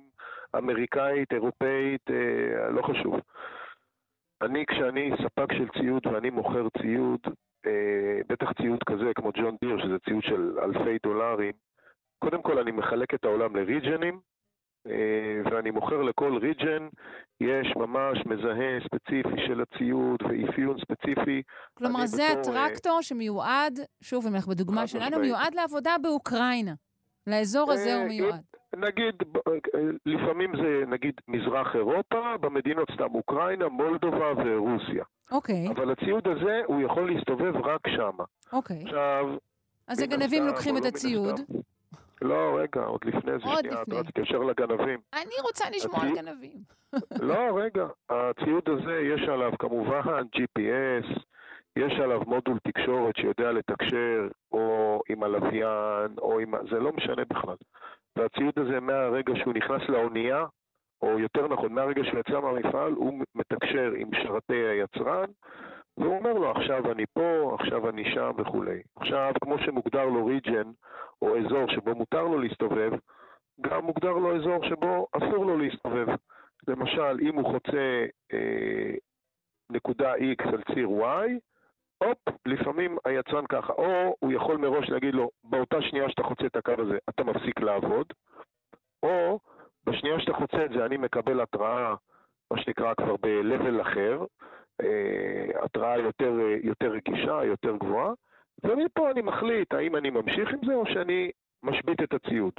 אמריקאית, 0.58 1.34
אירופאית, 1.34 2.10
אה, 2.10 2.69
לא 2.69 2.82
חשוב. 2.82 3.15
אני, 4.41 4.65
כשאני 4.65 5.12
ספק 5.23 5.54
של 5.54 5.67
ציוד 5.80 6.08
ואני 6.08 6.30
מוכר 6.30 6.67
ציוד, 6.82 7.19
אה, 7.65 8.19
בטח 8.30 8.51
ציוד 8.51 8.84
כזה 8.84 9.12
כמו 9.15 9.32
ג'ון 9.34 9.56
דיר, 9.62 9.78
שזה 9.84 9.99
ציוד 9.99 10.23
של 10.23 10.60
אלפי 10.60 10.97
דולרים, 11.04 11.54
קודם 12.19 12.41
כל 12.41 12.60
אני 12.60 12.71
מחלק 12.71 13.13
את 13.13 13.25
העולם 13.25 13.56
לריג'נים, 13.56 14.13
אה, 14.13 14.35
ואני 15.46 15.71
מוכר 15.71 16.02
לכל 16.02 16.38
ריג'ן, 16.38 16.88
יש 17.42 17.73
ממש 17.75 18.17
מזהה 18.25 18.79
ספציפי 18.86 19.42
של 19.48 19.62
הציוד 19.62 20.19
ואפיון 20.21 20.77
ספציפי. 20.79 21.42
כלומר, 21.73 22.06
זה 22.06 22.23
בתור... 22.40 22.58
הטרקטור 22.58 23.02
שמיועד, 23.02 23.79
שוב, 24.02 24.27
אם 24.27 24.36
אנחנו 24.36 24.52
בדוגמה 24.52 24.88
שלנו, 24.88 25.19
מיועד 25.19 25.54
לעבודה 25.56 25.96
באוקראינה. 26.02 26.73
לאזור 27.27 27.71
הזה 27.71 27.96
הוא 27.96 28.04
אה, 28.04 28.08
מיועד. 28.08 28.42
נגיד, 28.75 29.15
לפעמים 30.06 30.52
זה 30.56 30.83
נגיד 30.88 31.13
מזרח 31.27 31.75
אירופה, 31.75 32.38
במדינות 32.42 32.88
סתם 32.94 33.15
אוקראינה, 33.15 33.67
מולדובה 33.67 34.33
ורוסיה. 34.46 35.04
אוקיי. 35.31 35.67
אבל 35.75 35.92
הציוד 35.92 36.27
הזה, 36.27 36.62
הוא 36.65 36.81
יכול 36.81 37.13
להסתובב 37.13 37.56
רק 37.56 37.88
שם. 37.88 38.17
אוקיי. 38.54 38.83
עכשיו... 38.83 39.25
אז 39.88 40.02
הגנבים 40.02 40.48
לוקחים 40.48 40.77
את 40.77 40.81
לא 40.81 40.88
הציוד. 40.88 41.40
לא, 42.21 42.59
רגע, 42.59 42.81
עוד 42.81 43.05
לפני 43.05 43.31
זה, 43.31 43.49
עוד 43.49 43.59
שנייה, 43.59 43.81
לפני. 43.81 43.99
אתה 43.99 44.11
תתקשר 44.11 44.39
לגנבים. 44.39 44.99
אני 45.13 45.35
רוצה 45.43 45.65
לשמוע 45.69 46.01
על 46.01 46.15
גנבים. 46.15 46.57
לא, 47.21 47.37
רגע, 47.63 47.87
הציוד 48.09 48.69
הזה, 48.69 49.01
יש 49.13 49.29
עליו 49.29 49.51
כמובן 49.59 50.01
GPS, 50.35 51.19
יש 51.75 51.93
עליו 52.03 52.21
מודול 52.27 52.57
תקשורת 52.63 53.15
שיודע 53.15 53.51
לתקשר 53.51 54.27
או 54.51 55.01
עם 55.09 55.23
הלוויין, 55.23 56.15
או 56.17 56.39
עם... 56.39 56.53
זה 56.71 56.79
לא 56.79 56.91
משנה 56.93 57.25
בכלל. 57.29 57.55
והציוד 58.15 58.53
הזה, 58.57 58.79
מהרגע 58.79 59.33
שהוא 59.35 59.53
נכנס 59.53 59.81
לאונייה, 59.89 60.45
או 61.01 61.19
יותר 61.19 61.47
נכון, 61.47 61.73
מהרגע 61.73 62.01
שהוא 62.03 62.19
יצא 62.19 62.39
מהמפעל, 62.39 62.93
הוא 62.93 63.23
מתקשר 63.35 63.91
עם 63.97 64.09
שרתי 64.23 64.55
היצרן, 64.55 65.29
והוא 65.98 66.17
אומר 66.17 66.33
לו, 66.33 66.52
עכשיו 66.52 66.91
אני 66.91 67.06
פה, 67.13 67.56
עכשיו 67.60 67.89
אני 67.89 68.13
שם 68.13 68.31
וכולי. 68.37 68.81
עכשיו, 68.96 69.33
כמו 69.41 69.60
שמוגדר 69.60 70.06
לו 70.06 70.25
ריג'ן, 70.25 70.71
או 71.21 71.37
אזור 71.37 71.67
שבו 71.67 71.96
מותר 71.96 72.23
לו 72.23 72.39
להסתובב, 72.39 72.91
גם 73.62 73.85
מוגדר 73.85 74.12
לו 74.12 74.35
אזור 74.35 74.65
שבו 74.65 75.08
אסור 75.12 75.46
לו 75.46 75.58
להסתובב. 75.58 76.08
למשל, 76.67 77.17
אם 77.21 77.35
הוא 77.35 77.52
חוצה 77.52 78.06
אה, 78.33 78.96
נקודה 79.69 80.13
X 80.15 80.48
על 80.54 80.63
ציר 80.73 80.87
Y, 80.87 81.29
הופ, 82.04 82.17
לפעמים 82.46 82.98
היצרן 83.06 83.46
ככה, 83.46 83.73
או 83.73 84.15
הוא 84.19 84.31
יכול 84.31 84.58
מראש 84.58 84.89
להגיד 84.89 85.15
לו, 85.15 85.29
באותה 85.43 85.81
שנייה 85.81 86.10
שאתה 86.10 86.23
חוצה 86.23 86.46
את 86.46 86.56
הקו 86.56 86.73
הזה, 86.77 86.98
אתה 87.10 87.23
מפסיק 87.23 87.60
לעבוד, 87.60 88.13
או 89.04 89.39
בשנייה 89.85 90.19
שאתה 90.19 90.33
חוצה 90.33 90.65
את 90.65 90.69
זה, 90.69 90.85
אני 90.85 90.98
מקבל 90.98 91.41
התראה, 91.41 91.96
מה 92.52 92.62
שנקרא 92.62 92.93
כבר 92.93 93.15
ב-level 93.15 93.81
אחר, 93.81 94.23
התראה 95.63 95.98
יותר, 95.98 96.34
יותר 96.63 96.92
רגישה, 96.92 97.44
יותר 97.44 97.76
גבוהה, 97.76 98.13
ומפה 98.63 99.12
אני 99.12 99.21
מחליט 99.21 99.73
האם 99.73 99.96
אני 99.96 100.10
ממשיך 100.10 100.50
עם 100.54 100.60
זה 100.67 100.73
או 100.73 100.86
שאני 100.86 101.32
משבית 101.63 102.04
את 102.04 102.13
הציוד. 102.13 102.54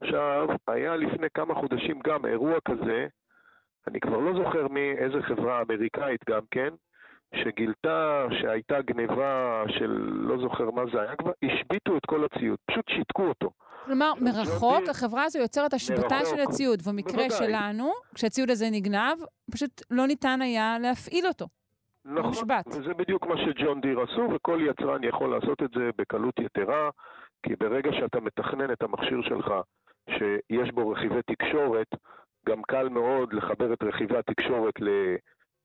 עכשיו, 0.00 0.48
היה 0.68 0.96
לפני 0.96 1.26
כמה 1.34 1.54
חודשים 1.54 2.00
גם 2.04 2.26
אירוע 2.26 2.58
כזה, 2.64 3.06
אני 3.86 4.00
כבר 4.00 4.16
לא 4.18 4.44
זוכר 4.44 4.68
מאיזה 4.68 5.22
חברה 5.22 5.62
אמריקאית 5.62 6.24
גם 6.28 6.42
כן, 6.50 6.68
שגילתה 7.34 8.26
שהייתה 8.40 8.82
גניבה 8.82 9.62
של 9.68 9.90
לא 10.10 10.38
זוכר 10.38 10.70
מה 10.70 10.82
זה 10.92 11.00
היה 11.00 11.16
כבר, 11.16 11.32
השביתו 11.44 11.96
את 11.96 12.06
כל 12.06 12.24
הציוד, 12.24 12.58
פשוט 12.66 12.88
שיתקו 12.88 13.22
אותו. 13.22 13.50
כלומר, 13.84 14.12
מרחוק 14.20 14.88
החברה 14.90 15.24
הזו 15.24 15.38
יוצרת 15.38 15.74
השבתה 15.74 16.24
של 16.24 16.40
הציוד. 16.40 16.82
במקרה 16.88 17.12
בוודאי. 17.12 17.30
שלנו, 17.30 17.92
כשהציוד 18.14 18.50
הזה 18.50 18.66
נגנב, 18.72 19.18
פשוט 19.52 19.82
לא 19.90 20.06
ניתן 20.06 20.42
היה 20.42 20.78
להפעיל 20.78 21.26
אותו. 21.26 21.46
נכון, 22.04 22.22
מושבת. 22.22 22.66
וזה 22.66 22.94
בדיוק 22.94 23.26
מה 23.26 23.34
שג'ון 23.36 23.80
דיר 23.80 24.00
עשו, 24.00 24.28
וכל 24.34 24.60
יצרן 24.70 25.04
יכול 25.04 25.30
לעשות 25.30 25.62
את 25.62 25.70
זה 25.74 25.90
בקלות 25.98 26.34
יתרה, 26.38 26.90
כי 27.42 27.56
ברגע 27.60 27.90
שאתה 27.92 28.20
מתכנן 28.20 28.72
את 28.72 28.82
המכשיר 28.82 29.22
שלך, 29.22 29.52
שיש 30.10 30.70
בו 30.74 30.88
רכיבי 30.88 31.22
תקשורת, 31.26 31.86
גם 32.46 32.62
קל 32.62 32.88
מאוד 32.88 33.32
לחבר 33.32 33.72
את 33.72 33.82
רכיבי 33.82 34.18
התקשורת 34.18 34.74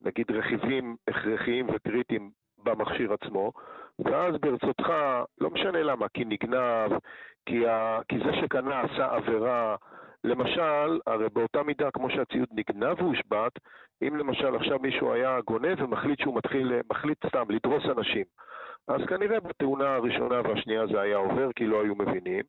לנגיד 0.06 0.32
רכיבים 0.32 0.96
הכרחיים 1.08 1.68
וקריטיים 1.70 2.32
במכשיר 2.64 3.14
עצמו, 3.14 3.52
ואז 4.00 4.36
ברצותך, 4.42 4.94
לא 5.42 5.50
משנה 5.50 5.84
למה, 5.84 6.08
כי 6.10 6.26
נגנב, 6.26 6.92
כי, 7.46 7.68
ה... 7.68 8.00
כי 8.08 8.18
זה 8.20 8.32
שקנה 8.42 8.82
עשה 8.82 9.16
עבירה, 9.16 9.76
למשל, 10.24 11.00
הרי 11.08 11.30
באותה 11.34 11.64
מידה 11.64 11.92
כמו 11.92 12.10
שהציוד 12.10 12.48
נגנב 12.52 13.02
והושבת, 13.02 13.52
אם 14.02 14.16
למשל 14.16 14.56
עכשיו 14.56 14.80
מישהו 14.80 15.14
היה 15.14 15.42
גונב 15.42 15.82
ומחליט 15.82 16.20
שהוא 16.20 16.36
מתחיל, 16.36 16.82
מחליט 16.90 17.26
סתם 17.28 17.46
לדרוס 17.50 17.84
אנשים, 17.98 18.24
אז 18.88 19.02
כנראה 19.08 19.40
בתאונה 19.40 19.96
הראשונה 19.96 20.42
והשנייה 20.42 20.88
זה 20.92 21.02
היה 21.02 21.18
עובר 21.18 21.50
כי 21.56 21.66
לא 21.66 21.82
היו 21.84 21.96
מבינים. 21.96 22.44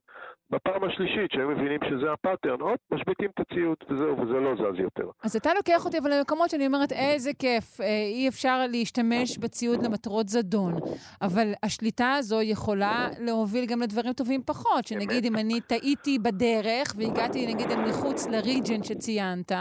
בפעם 0.50 0.84
השלישית, 0.84 1.30
שהיו 1.32 1.48
מבינים 1.48 1.80
שזה 1.90 2.12
הפאטרן, 2.12 2.60
עוד 2.60 2.78
משביתים 2.90 3.30
את 3.34 3.40
הציוד 3.40 3.76
וזהו, 3.90 4.20
וזה 4.20 4.32
לא 4.32 4.54
זז 4.54 4.80
יותר. 4.80 5.10
אז 5.22 5.36
אתה 5.36 5.54
לוקח 5.54 5.84
אותי 5.84 5.98
אבל 5.98 6.10
למקומות 6.18 6.50
שאני 6.50 6.66
אומרת, 6.66 6.92
איזה 6.92 7.30
כיף, 7.38 7.80
אה, 7.80 7.86
אי 7.86 8.28
אפשר 8.28 8.66
להשתמש 8.70 9.38
בציוד 9.38 9.82
למטרות 9.82 10.28
זדון. 10.28 10.74
אבל 11.22 11.52
השליטה 11.62 12.12
הזו 12.12 12.42
יכולה 12.42 13.08
להוביל 13.20 13.66
גם 13.66 13.82
לדברים 13.82 14.12
טובים 14.12 14.42
פחות, 14.46 14.86
שנגיד 14.86 15.24
אם 15.24 15.36
אני 15.36 15.60
טעיתי 15.60 16.18
בדרך 16.18 16.94
והגעתי 16.96 17.54
נגיד 17.54 17.70
אל 17.70 17.88
מחוץ 17.88 18.26
לריג'ן 18.26 18.82
שציינת, 18.82 19.52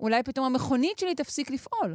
אולי 0.00 0.22
פתאום 0.22 0.46
המכונית 0.46 0.98
שלי 0.98 1.14
תפסיק 1.14 1.50
לפעול. 1.50 1.94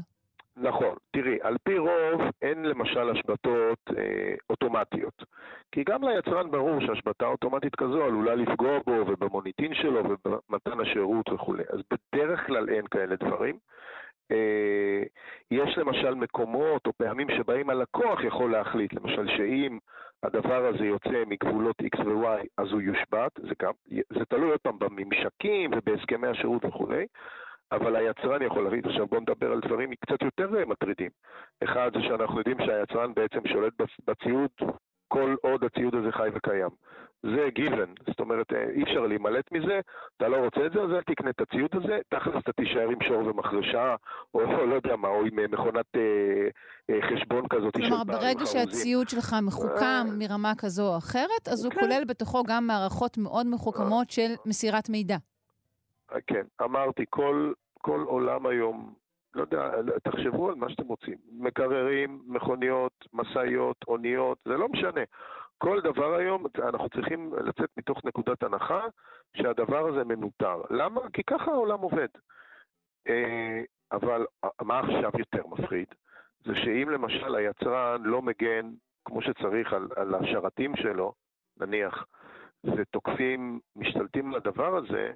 נכון. 0.57 0.95
תראי, 1.11 1.37
על 1.41 1.57
פי 1.63 1.77
רוב 1.77 2.21
אין 2.41 2.65
למשל 2.65 3.09
השבתות 3.09 3.79
אה, 3.97 4.35
אוטומטיות. 4.49 5.23
כי 5.71 5.83
גם 5.83 6.03
ליצרן 6.03 6.51
ברור 6.51 6.79
שהשבתה 6.79 7.25
אוטומטית 7.25 7.75
כזו 7.75 8.03
עלולה 8.03 8.35
לפגוע 8.35 8.79
בו 8.85 8.91
ובמוניטין 8.91 9.73
שלו 9.73 10.03
ובמתן 10.09 10.79
השירות 10.79 11.29
וכולי. 11.29 11.63
אז 11.69 11.79
בדרך 11.91 12.47
כלל 12.47 12.69
אין 12.69 12.87
כאלה 12.87 13.15
דברים. 13.15 13.57
אה, 14.31 15.03
יש 15.51 15.77
למשל 15.77 16.15
מקומות 16.15 16.87
או 16.87 16.93
פעמים 16.93 17.27
שבהם 17.37 17.69
הלקוח 17.69 18.23
יכול 18.23 18.51
להחליט, 18.51 18.93
למשל 18.93 19.27
שאם 19.37 19.77
הדבר 20.23 20.65
הזה 20.65 20.85
יוצא 20.85 21.23
מגבולות 21.27 21.75
X 21.81 21.99
ו-Y 21.99 22.45
אז 22.57 22.71
הוא 22.71 22.81
יושבת, 22.81 23.31
זה, 23.37 23.53
גם, 23.61 23.71
זה 23.89 24.25
תלוי 24.25 24.49
עוד 24.49 24.59
פעם 24.59 24.79
בממשקים 24.79 25.71
ובהסכמי 25.73 26.27
השירות 26.27 26.65
וכולי. 26.65 27.05
אבל 27.71 27.95
היצרן 27.95 28.41
יכול 28.41 28.63
להחליט. 28.63 28.85
עכשיו 28.85 29.07
בואו 29.07 29.21
נדבר 29.21 29.51
על 29.51 29.59
דברים 29.59 29.89
קצת 29.95 30.21
יותר 30.21 30.49
מטרידים. 30.67 31.09
אחד 31.63 31.91
זה 31.93 32.01
שאנחנו 32.01 32.37
יודעים 32.37 32.57
שהיצרן 32.65 33.13
בעצם 33.13 33.47
שולט 33.47 33.73
בציוד 34.07 34.49
כל 35.07 35.35
עוד 35.41 35.63
הציוד 35.63 35.95
הזה 35.95 36.11
חי 36.11 36.29
וקיים. 36.35 36.69
זה 37.23 37.49
גיוון, 37.53 37.93
זאת 38.07 38.19
אומרת 38.19 38.53
אי 38.75 38.83
אפשר 38.83 38.99
להימלט 38.99 39.51
מזה, 39.51 39.79
אתה 40.17 40.27
לא 40.27 40.37
רוצה 40.37 40.65
את 40.65 40.71
זה, 40.71 40.81
אז 40.81 40.89
אל 40.91 41.01
תקנה 41.01 41.29
את 41.29 41.41
הציוד 41.41 41.69
הזה, 41.73 41.99
תכלס 42.09 42.35
אתה 42.39 42.51
תישאר 42.51 42.89
עם 42.89 42.97
שור 43.07 43.27
ומחרשה, 43.27 43.95
או 44.33 44.65
לא 44.65 44.75
יודע 44.75 44.95
מה, 44.95 45.07
או 45.07 45.25
עם 45.25 45.51
מכונת 45.51 45.85
אה, 45.95 46.01
אה, 46.89 46.99
חשבון 47.01 47.47
כזאת 47.49 47.73
של 47.77 47.87
כלומר, 47.87 48.03
ברגע. 48.03 48.45
שהציוד 48.45 49.09
שלך 49.09 49.35
מחוכם 49.41 50.05
מרמה 50.17 50.53
כזו 50.57 50.93
או 50.93 50.97
אחרת, 50.97 51.47
אז 51.51 51.65
הוא 51.65 51.73
כן. 51.73 51.79
כולל 51.79 52.03
בתוכו 52.07 52.43
גם 52.47 52.67
מערכות 52.67 53.17
מאוד 53.17 53.47
מחוכמות 53.47 54.09
של 54.09 54.31
מסירת 54.45 54.89
מידע. 54.89 55.17
כן, 56.27 56.45
אמרתי, 56.63 57.05
כל, 57.09 57.53
כל 57.81 58.01
עולם 58.07 58.45
היום, 58.45 58.93
לא 59.35 59.41
יודע, 59.41 59.71
תחשבו 60.03 60.49
על 60.49 60.55
מה 60.55 60.69
שאתם 60.69 60.87
רוצים. 60.87 61.17
מקררים, 61.31 62.21
מכוניות, 62.27 63.07
משאיות, 63.13 63.77
אוניות, 63.87 64.37
זה 64.45 64.57
לא 64.57 64.69
משנה. 64.69 65.01
כל 65.57 65.81
דבר 65.81 66.15
היום, 66.15 66.45
אנחנו 66.59 66.89
צריכים 66.89 67.33
לצאת 67.33 67.69
מתוך 67.77 68.05
נקודת 68.05 68.43
הנחה 68.43 68.85
שהדבר 69.37 69.87
הזה 69.87 70.03
מנוטר. 70.03 70.61
למה? 70.69 71.01
כי 71.13 71.23
ככה 71.23 71.51
העולם 71.51 71.79
עובד. 71.79 72.07
אה, 73.07 73.61
אבל 73.91 74.25
מה 74.61 74.79
עכשיו 74.79 75.11
יותר 75.19 75.47
מפחיד? 75.47 75.87
זה 76.45 76.55
שאם 76.55 76.89
למשל 76.89 77.35
היצרן 77.35 78.01
לא 78.03 78.21
מגן 78.21 78.69
כמו 79.05 79.21
שצריך 79.21 79.73
על, 79.73 79.87
על 79.95 80.15
השרתים 80.15 80.75
שלו, 80.75 81.13
נניח, 81.59 82.05
ותוקפים, 82.63 83.59
משתלטים 83.75 84.29
על 84.29 84.35
הדבר 84.35 84.77
הזה, 84.77 85.11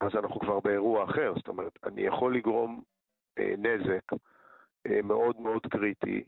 אז 0.00 0.10
אנחנו 0.14 0.40
כבר 0.40 0.60
באירוע 0.60 1.04
אחר. 1.04 1.32
זאת 1.36 1.48
אומרת, 1.48 1.72
אני 1.84 2.02
יכול 2.02 2.36
לגרום 2.36 2.82
אה, 3.38 3.54
נזק 3.58 4.12
אה, 4.86 5.02
מאוד 5.02 5.40
מאוד 5.40 5.66
קריטי. 5.70 6.24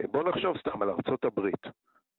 אה, 0.00 0.06
בואו 0.06 0.28
נחשוב 0.28 0.58
סתם 0.58 0.82
על 0.82 0.90
ארצות 0.90 1.24
הברית. 1.24 1.66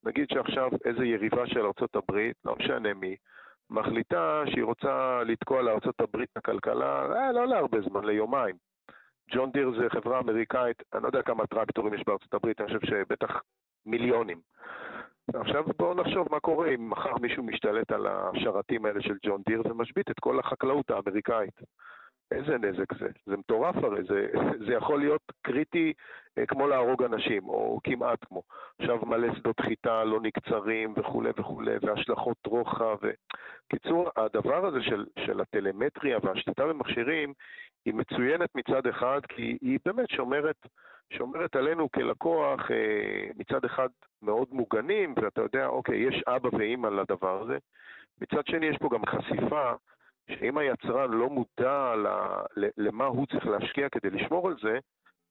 נגיד 0.03 0.25
שעכשיו 0.33 0.69
איזה 0.85 1.05
יריבה 1.05 1.47
של 1.47 1.65
ארצות 1.65 1.95
הברית, 1.95 2.35
לא 2.45 2.55
משנה 2.59 2.93
מי, 2.93 3.15
מחליטה 3.69 4.43
שהיא 4.45 4.63
רוצה 4.63 5.23
לתקוע 5.25 5.61
לארצות 5.61 6.01
הברית 6.01 6.29
את 6.31 6.37
הכלכלה, 6.37 7.05
אה, 7.15 7.31
לא 7.31 7.47
להרבה 7.47 7.81
זמן, 7.81 8.05
ליומיים. 8.05 8.55
ג'ון 9.31 9.51
דיר 9.51 9.71
זה 9.79 9.89
חברה 9.89 10.19
אמריקאית, 10.19 10.83
אני 10.93 11.03
לא 11.03 11.07
יודע 11.07 11.21
כמה 11.21 11.47
טרקטורים 11.47 11.93
יש 11.93 12.01
בארצות 12.07 12.33
הברית, 12.33 12.61
אני 12.61 12.67
חושב 12.67 12.87
שבטח 12.87 13.41
מיליונים. 13.85 14.39
עכשיו 15.33 15.63
בואו 15.77 15.93
נחשוב 15.93 16.27
מה 16.31 16.39
קורה 16.39 16.69
אם 16.69 16.89
מחר 16.89 17.17
מישהו 17.21 17.43
משתלט 17.43 17.91
על 17.91 18.07
השרתים 18.07 18.85
האלה 18.85 19.01
של 19.01 19.17
ג'ון 19.25 19.41
דיר 19.49 19.61
ומשבית 19.65 20.11
את 20.11 20.19
כל 20.19 20.39
החקלאות 20.39 20.91
האמריקאית. 20.91 21.61
איזה 22.31 22.57
נזק 22.57 22.93
זה? 22.99 23.07
זה 23.25 23.37
מטורף 23.37 23.75
הרי, 23.75 24.03
זה, 24.03 24.27
זה 24.65 24.73
יכול 24.73 24.99
להיות 24.99 25.21
קריטי 25.41 25.93
אה, 26.37 26.45
כמו 26.45 26.67
להרוג 26.67 27.03
אנשים, 27.03 27.43
או 27.49 27.79
כמעט 27.83 28.19
כמו. 28.25 28.41
עכשיו 28.79 29.05
מלא 29.05 29.35
שדות 29.35 29.59
חיטה 29.59 30.03
לא 30.03 30.21
נקצרים 30.21 30.93
וכולי 30.97 31.29
וכולי, 31.37 31.75
והשלכות 31.81 32.37
רוחב. 32.45 32.97
קיצור, 33.69 34.09
הדבר 34.15 34.65
הזה 34.65 34.81
של, 34.81 35.05
של 35.19 35.41
הטלמטריה 35.41 36.17
והשליטה 36.23 36.65
במכשירים 36.65 37.33
היא 37.85 37.93
מצוינת 37.93 38.55
מצד 38.55 38.87
אחד, 38.87 39.19
כי 39.27 39.57
היא 39.61 39.79
באמת 39.85 40.09
שומרת, 40.09 40.67
שומרת 41.13 41.55
עלינו 41.55 41.91
כלקוח 41.91 42.71
אה, 42.71 43.29
מצד 43.35 43.65
אחד 43.65 43.89
מאוד 44.21 44.47
מוגנים, 44.51 45.13
ואתה 45.17 45.41
יודע, 45.41 45.65
אוקיי, 45.65 45.97
יש 46.07 46.23
אבא 46.27 46.49
ואימא 46.55 46.87
לדבר 46.87 47.41
הזה. 47.41 47.57
מצד 48.21 48.47
שני, 48.47 48.65
יש 48.65 48.77
פה 48.77 48.89
גם 48.91 49.05
חשיפה 49.05 49.71
שאם 50.29 50.57
היצרן 50.57 51.11
לא 51.11 51.29
מודע 51.29 51.93
למה 52.77 53.05
הוא 53.05 53.27
צריך 53.27 53.47
להשקיע 53.47 53.89
כדי 53.89 54.09
לשמור 54.09 54.47
על 54.47 54.55
זה, 54.61 54.79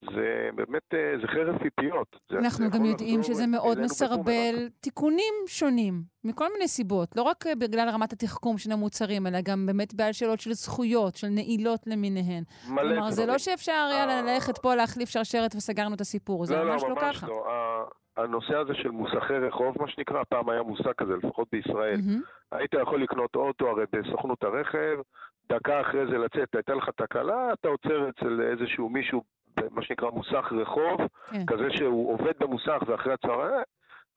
זה 0.04 0.48
באמת, 0.54 0.94
אה, 0.94 1.14
זה 1.20 1.26
חרב 1.28 1.58
פיפיות. 1.58 2.16
אנחנו 2.32 2.70
גם 2.70 2.84
יודעים 2.84 3.22
שזה 3.22 3.46
מאוד 3.46 3.80
מסרבל. 3.80 4.68
תיקונים 4.80 5.34
שונים, 5.46 6.02
מכל 6.24 6.52
מיני 6.52 6.68
סיבות. 6.68 7.08
לא 7.16 7.22
רק 7.22 7.46
אה, 7.46 7.54
בגלל 7.54 7.88
רמת 7.88 8.12
התחכום 8.12 8.58
של 8.58 8.72
המוצרים, 8.72 9.26
אלא 9.26 9.38
גם 9.44 9.66
באמת 9.66 9.94
בעל 9.94 10.12
שאלות 10.12 10.40
של 10.40 10.52
זכויות, 10.52 11.16
של 11.16 11.26
נעילות 11.28 11.80
למיניהן. 11.86 12.42
מלא 12.68 12.82
כלומר, 12.94 13.10
זה 13.10 13.20
לא 13.20 13.26
דברים. 13.26 13.38
שאפשר 13.38 13.88
היה 13.90 14.04
אה. 14.08 14.22
ללכת 14.22 14.58
פה 14.58 14.74
להחליף 14.74 15.08
שרשרת 15.08 15.54
וסגרנו 15.56 15.94
את 15.94 16.00
הסיפור, 16.00 16.44
זה 16.46 16.64
ממש 16.64 16.82
לא 16.82 16.94
ככה. 17.00 17.26
לא. 17.26 17.50
ה- 17.50 17.84
הנושא 18.16 18.56
הזה 18.56 18.74
של 18.74 18.90
מוסכי 18.90 19.32
רחוב, 19.48 19.74
מה 19.80 19.88
שנקרא, 19.88 20.22
פעם 20.28 20.48
היה 20.50 20.62
מושג 20.62 20.92
כזה, 20.96 21.12
לפחות 21.16 21.48
בישראל. 21.52 22.00
היית 22.52 22.70
יכול 22.82 23.02
לקנות 23.02 23.36
אוטו 23.36 23.68
הרי 23.68 23.84
בסוכנות 23.92 24.42
הרכב, 24.42 24.98
דקה 25.52 25.80
אחרי 25.80 26.06
זה 26.06 26.18
לצאת, 26.18 26.54
הייתה 26.54 26.74
לך 26.74 26.88
תקלה, 26.96 27.52
אתה 27.52 27.68
עוצר 27.68 28.08
אצל 28.08 28.40
איזשהו 28.52 28.88
מישהו, 28.88 29.22
מה 29.70 29.82
שנקרא 29.82 30.10
מוסך 30.10 30.52
רחוב, 30.52 31.00
כן. 31.30 31.46
כזה 31.46 31.68
שהוא 31.70 32.12
עובד 32.12 32.32
במוסך, 32.40 32.78
זה 32.86 32.94
אחרי 32.94 33.12
הצהריים. 33.12 33.62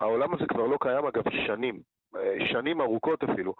העולם 0.03 0.33
הזה 0.33 0.45
כבר 0.47 0.67
לא 0.67 0.77
קיים, 0.81 1.05
אגב, 1.05 1.23
שנים. 1.47 1.79
אה, 2.15 2.37
שנים 2.51 2.81
ארוכות 2.81 3.23
אפילו. 3.23 3.53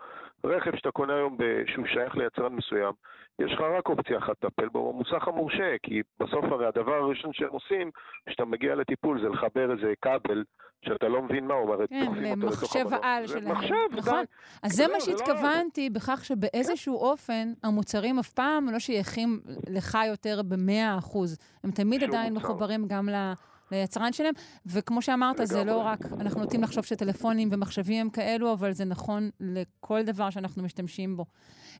רכב 0.44 0.76
שאתה 0.76 0.92
קונה 0.92 1.14
היום 1.16 1.38
שהוא 1.74 1.86
שייך 1.88 2.16
ליצרן 2.16 2.54
מסוים, 2.56 2.94
יש 3.40 3.52
לך 3.54 3.62
רק 3.62 3.90
אופציה 3.90 4.18
אחת 4.18 4.44
לטפל 4.44 4.68
בו, 4.70 4.90
המוסך 4.90 5.28
המורשה, 5.28 5.76
כי 5.84 6.02
בסוף 6.20 6.46
הרי 6.46 6.68
הדבר 6.68 6.94
הראשון 6.94 7.34
שהם 7.34 7.50
עושים, 7.50 7.92
כשאתה 8.26 8.46
מגיע 8.46 8.76
לטיפול, 8.76 9.22
זה 9.22 9.30
לחבר 9.30 9.72
איזה 9.72 9.94
כבל 10.02 10.44
שאתה 10.86 11.08
לא 11.08 11.22
מבין 11.22 11.48
מה 11.48 11.54
הוא, 11.54 11.74
הרי 11.74 11.88
כן, 11.88 12.12
למחשב. 12.16 12.86
העל 12.92 13.28
שלהם. 13.28 13.52
מחשב, 13.52 13.76
נכון. 13.92 14.26
אז 14.64 14.72
זה 14.72 14.78
זהו, 14.84 14.88
מה 14.88 14.94
לא- 14.94 15.00
שהתכוונתי 15.00 15.90
בכך 15.90 16.26
שבאיזשהו 16.26 16.96
אופן 16.96 17.48
המוצרים 17.64 18.20
אף 18.20 18.30
פעם 18.30 18.70
לא 18.72 18.80
שייכים 18.80 19.40
לך 19.70 19.98
יותר 20.08 20.42
ב-100 20.48 20.98
אחוז. 20.98 21.38
הם 21.64 21.72
תמיד 21.72 22.04
עדיין. 22.04 22.34
מחוברים 22.34 22.86
גם 22.88 23.10
ל... 23.10 23.34
ליצרן 23.74 24.14
שלהם, 24.14 24.34
וכמו 24.66 25.02
שאמרת, 25.02 25.38
זה 25.44 25.64
לא 25.64 25.74
לגמרי. 25.74 25.84
רק, 25.84 26.00
אנחנו 26.20 26.42
נוטים 26.42 26.64
לחשוב 26.64 26.86
שטלפונים 26.86 27.50
ומחשבים 27.52 28.02
הם 28.02 28.10
כאלו, 28.10 28.54
אבל 28.54 28.72
זה 28.72 28.86
נכון 28.86 29.30
לכל 29.40 30.04
דבר 30.04 30.30
שאנחנו 30.30 30.64
משתמשים 30.64 31.18
בו. 31.18 31.26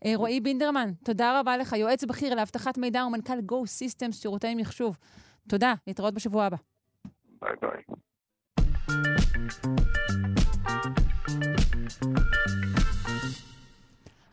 אה, 0.06 0.12
רועי 0.16 0.40
בינדרמן, 0.40 0.92
תודה 1.04 1.40
רבה 1.40 1.58
לך, 1.58 1.74
יועץ 1.74 2.04
בכיר 2.04 2.36
לאבטחת 2.36 2.78
מידע 2.78 3.06
ומנכ"ל 3.06 3.40
Go 3.52 3.54
Systems, 3.54 4.12
שירותי 4.12 4.56
מחשוב. 4.56 4.98
תודה, 5.48 5.74
להתראות 5.88 6.14
בשבוע 6.14 6.46
הבא. 6.46 6.58
ביי 7.42 7.52
ביי. 7.62 7.84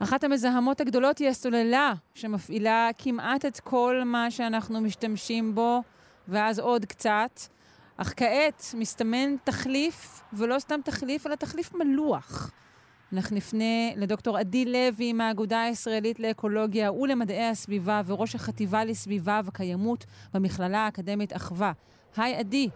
אחת 0.03 0.25
המזהמות 0.25 0.81
הגדולות 0.81 1.19
היא 1.19 1.29
הסוללה, 1.29 1.93
שמפעילה 2.15 2.91
כמעט 2.99 3.45
את 3.45 3.61
כל 3.61 4.03
מה 4.05 4.31
שאנחנו 4.31 4.81
משתמשים 4.81 5.55
בו, 5.55 5.83
ואז 6.31 6.59
עוד 6.59 6.85
קצת. 6.85 7.41
אך 7.97 8.13
כעת 8.17 8.63
מסתמן 8.75 9.37
תחליף, 9.45 10.23
ולא 10.33 10.59
סתם 10.59 10.81
תחליף, 10.85 11.27
אלא 11.27 11.35
תחליף 11.35 11.75
מלוח. 11.75 12.51
אנחנו 13.13 13.37
נפנה 13.37 13.95
לדוקטור 13.97 14.39
עדי 14.39 14.65
לוי 14.65 15.13
מהאגודה 15.13 15.63
הישראלית 15.63 16.21
לאקולוגיה 16.21 16.93
ולמדעי 16.93 17.49
הסביבה 17.49 18.01
וראש 18.07 18.35
החטיבה 18.35 18.85
לסביבה 18.85 19.41
וקיימות 19.45 20.05
במכללה 20.35 20.79
האקדמית 20.79 21.37
אחווה. 21.37 21.73
היי 22.17 22.37
עדי, 22.37 22.69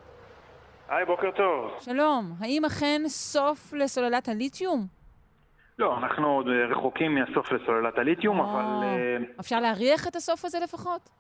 היי, 0.89 1.05
בוקר 1.05 1.31
טוב. 1.31 1.71
שלום. 1.81 2.33
האם 2.41 2.65
אכן 2.65 3.03
סוף 3.07 3.73
לסוללת 3.73 4.29
הליתיום? 4.29 4.87
לא, 5.79 5.99
אנחנו 5.99 6.29
עוד 6.29 6.47
אה, 6.49 6.67
רחוקים 6.67 7.15
מהסוף 7.15 7.53
לסוללת 7.53 7.99
הליתיום, 7.99 8.41
או, 8.41 8.45
אבל... 8.45 8.85
אה, 8.85 9.17
אפשר 9.41 9.61
להריח 9.61 10.09
את 10.09 10.17
הסוף 10.17 10.45
הזה 10.45 10.59
לפחות? 10.63 11.11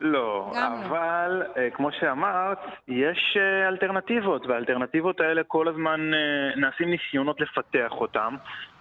לא, 0.00 0.50
לא. 0.54 0.66
אבל 0.86 1.42
אה, 1.56 1.70
כמו 1.70 1.92
שאמרת, 1.92 2.58
יש 2.88 3.36
אה, 3.40 3.68
אלטרנטיבות, 3.68 4.46
והאלטרנטיבות 4.46 5.20
האלה 5.20 5.44
כל 5.44 5.68
הזמן 5.68 6.14
אה, 6.14 6.56
נעשים 6.56 6.90
ניסיונות 6.90 7.40
לפתח 7.40 7.90
אותן. 7.90 8.34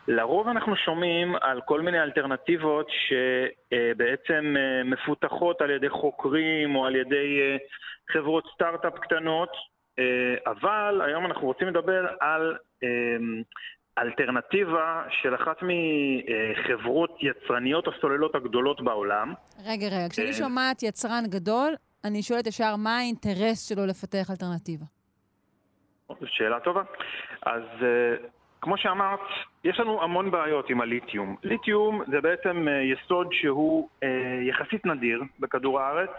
לרוב 0.08 0.48
אנחנו 0.48 0.76
שומעים 0.76 1.36
על 1.42 1.62
כל 1.62 1.82
מיני 1.82 2.02
אלטרנטיבות 2.02 2.88
שבעצם 2.90 4.56
מפותחות 4.86 5.62
על 5.62 5.70
ידי 5.70 5.90
חוקרים 5.90 6.76
או 6.76 6.86
על 6.86 6.96
ידי 6.96 7.58
חברות 8.12 8.44
סטארט-אפ 8.54 9.00
קטנות, 9.00 9.50
אבל 10.46 11.02
היום 11.06 11.26
אנחנו 11.26 11.48
רוצים 11.48 11.68
לדבר 11.68 12.06
על 12.20 12.58
אלטרנטיבה 13.98 15.04
של 15.10 15.36
אחת 15.36 15.58
מחברות 15.62 17.18
יצרניות 17.22 17.88
הסוללות 17.88 18.36
הגדולות 18.36 18.82
בעולם. 18.82 19.34
רגע, 19.66 19.88
רגע, 19.88 20.10
כשאני 20.10 20.28
כן. 20.28 20.34
שומעת 20.34 20.84
יצרן 20.84 21.24
גדול, 21.30 21.74
אני 22.06 22.22
שואלת 22.24 22.48
ישר 22.48 22.76
מה 22.76 22.98
האינטרס 22.98 23.70
שלו 23.70 23.86
לפתח 23.86 24.32
אלטרנטיבה. 24.32 24.86
שאלה 26.26 26.60
טובה. 26.60 26.82
אז 27.42 27.62
uh, 27.80 27.86
כמו 28.62 28.78
שאמרת, 28.78 29.20
יש 29.64 29.80
לנו 29.80 30.04
המון 30.04 30.32
בעיות 30.32 30.70
עם 30.70 30.82
הליתיום. 30.82 31.36
ליתיום 31.44 32.02
זה 32.12 32.22
בעצם 32.22 32.68
uh, 32.68 32.72
יסוד 32.72 33.28
שהוא 33.32 33.90
יחסית 34.50 34.86
נדיר 34.86 35.24
בכדור 35.40 35.80
הארץ. 35.80 36.10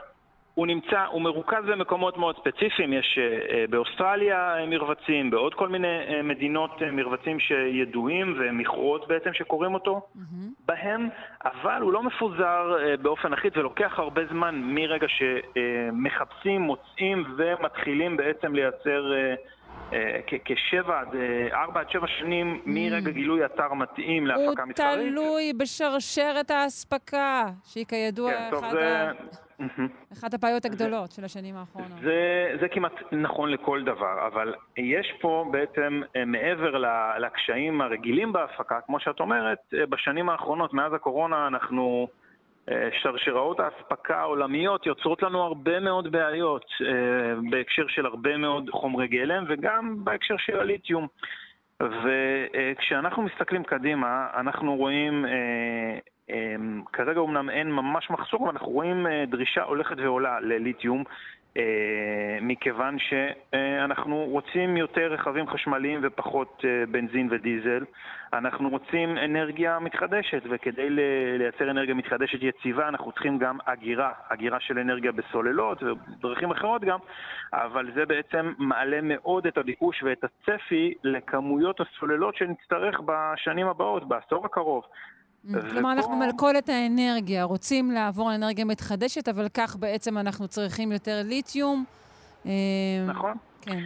הוא 0.58 0.66
נמצא, 0.66 1.04
הוא 1.10 1.22
מרוכז 1.22 1.64
במקומות 1.66 2.16
מאוד 2.16 2.36
ספציפיים, 2.36 2.92
יש 2.92 3.18
uh, 3.18 3.50
uh, 3.50 3.70
באוסטרליה 3.70 4.54
uh, 4.56 4.66
מרבצים, 4.66 5.30
בעוד 5.30 5.54
כל 5.54 5.68
מיני 5.68 6.22
מדינות 6.24 6.82
מרבצים 6.92 7.40
שידועים 7.40 8.34
ומכרות 8.38 9.08
בעצם 9.08 9.32
שקוראים 9.32 9.74
אותו 9.74 10.00
מהמם. 10.14 10.52
בהם, 10.66 11.08
אבל 11.44 11.82
הוא 11.82 11.92
לא 11.92 12.02
מפוזר 12.02 12.76
אה, 12.78 12.96
באופן 12.96 13.32
אחיד 13.32 13.56
ולוקח 13.56 13.98
הרבה 13.98 14.22
זמן 14.30 14.54
מרגע 14.64 15.06
שמחפשים, 15.08 16.62
מוצאים 16.62 17.24
ומתחילים 17.36 18.16
בעצם 18.16 18.54
לייצר 18.54 19.12
אה, 19.12 19.34
אה, 19.92 20.20
כשבע 20.44 21.00
עד 21.00 21.14
אה, 21.14 21.62
ארבע 21.62 21.80
עד 21.80 21.90
שבע 21.90 22.06
שנים 22.18 22.60
מרגע 22.66 23.10
גילוי 23.10 23.44
אתר 23.44 23.74
מתאים 23.74 24.30
הוא 24.30 24.46
להפקה 24.46 24.64
מסחרית. 24.64 25.12
תלוי 25.12 25.52
בשרשרת 25.52 26.50
האספקה, 26.50 27.46
שהיא 27.64 27.84
כידוע 27.88 28.32
כן, 28.32 28.48
טוב, 28.50 28.64
אחת 28.64 28.72
זה... 28.72 29.10
ה- 29.10 29.47
אחת 30.12 30.34
הבעיות 30.34 30.64
הגדולות 30.64 31.12
של 31.12 31.24
השנים 31.24 31.56
האחרונות. 31.56 32.00
זה, 32.02 32.50
זה 32.60 32.68
כמעט 32.68 32.92
נכון 33.12 33.50
לכל 33.50 33.84
דבר, 33.84 34.26
אבל 34.26 34.54
יש 34.76 35.12
פה 35.20 35.44
בעצם, 35.50 36.02
אה, 36.16 36.24
מעבר 36.24 36.84
לקשיים 37.18 37.80
הרגילים 37.80 38.32
בהפקה, 38.32 38.80
כמו 38.86 39.00
שאת 39.00 39.20
אומרת, 39.20 39.58
אה, 39.74 39.86
בשנים 39.86 40.28
האחרונות, 40.28 40.74
מאז 40.74 40.92
הקורונה, 40.92 41.46
אנחנו, 41.46 42.08
אה, 42.70 42.88
שרשראות 43.02 43.60
האספקה 43.60 44.16
העולמיות 44.16 44.86
יוצרות 44.86 45.22
לנו 45.22 45.42
הרבה 45.42 45.80
מאוד 45.80 46.12
בעיות 46.12 46.64
בהקשר 47.50 47.86
של 47.88 48.06
הרבה 48.06 48.36
מאוד 48.36 48.70
חומרי 48.70 49.08
גלם 49.08 49.44
וגם 49.48 50.04
בהקשר 50.04 50.36
של 50.38 50.60
הליתיום. 50.60 51.06
וכשאנחנו 51.82 53.22
מסתכלים 53.22 53.64
קדימה, 53.64 54.26
אנחנו 54.36 54.76
רואים, 54.76 55.24
כרגע 56.92 57.20
אומנם 57.20 57.50
אין 57.50 57.72
ממש 57.72 58.10
מחסור, 58.10 58.40
אבל 58.40 58.50
אנחנו 58.50 58.68
רואים 58.68 59.06
אה, 59.06 59.24
דרישה 59.26 59.62
הולכת 59.62 59.96
ועולה 59.98 60.40
לליתיום, 60.40 61.04
אה, 61.56 62.38
מכיוון 62.40 62.96
שאנחנו 62.98 64.24
רוצים 64.24 64.76
יותר 64.76 65.12
רכבים 65.12 65.48
חשמליים 65.48 66.00
ופחות 66.02 66.64
אה, 66.64 66.86
בנזין 66.90 67.28
ודיזל. 67.30 67.84
אנחנו 68.32 68.68
רוצים 68.68 69.18
אנרגיה 69.18 69.78
מתחדשת, 69.78 70.42
וכדי 70.50 70.90
לייצר 71.38 71.70
אנרגיה 71.70 71.94
מתחדשת 71.94 72.38
יציבה, 72.42 72.88
אנחנו 72.88 73.12
צריכים 73.12 73.38
גם 73.38 73.58
אגירה, 73.64 74.12
אגירה 74.28 74.60
של 74.60 74.78
אנרגיה 74.78 75.12
בסוללות 75.12 75.82
ובדרכים 75.82 76.50
אחרות 76.50 76.84
גם, 76.84 76.98
אבל 77.52 77.90
זה 77.94 78.06
בעצם 78.06 78.52
מעלה 78.58 79.00
מאוד 79.02 79.46
את 79.46 79.58
הביקוש 79.58 80.02
ואת 80.02 80.24
הצפי 80.24 80.94
לכמויות 81.04 81.80
הסוללות 81.80 82.36
שנצטרך 82.36 83.00
בשנים 83.04 83.66
הבאות, 83.66 84.08
בעשור 84.08 84.46
הקרוב. 84.46 84.84
כלומר, 85.70 85.92
אנחנו 85.92 86.12
במלכודת 86.12 86.68
האנרגיה, 86.68 87.44
רוצים 87.44 87.90
לעבור 87.90 88.30
לאנרגיה 88.30 88.64
מתחדשת, 88.64 89.28
אבל 89.28 89.48
כך 89.54 89.76
בעצם 89.76 90.18
אנחנו 90.18 90.48
צריכים 90.48 90.92
יותר 90.92 91.20
ליתיום. 91.24 91.84
אה, 92.46 92.50
נכון? 93.06 93.34
כן, 93.60 93.80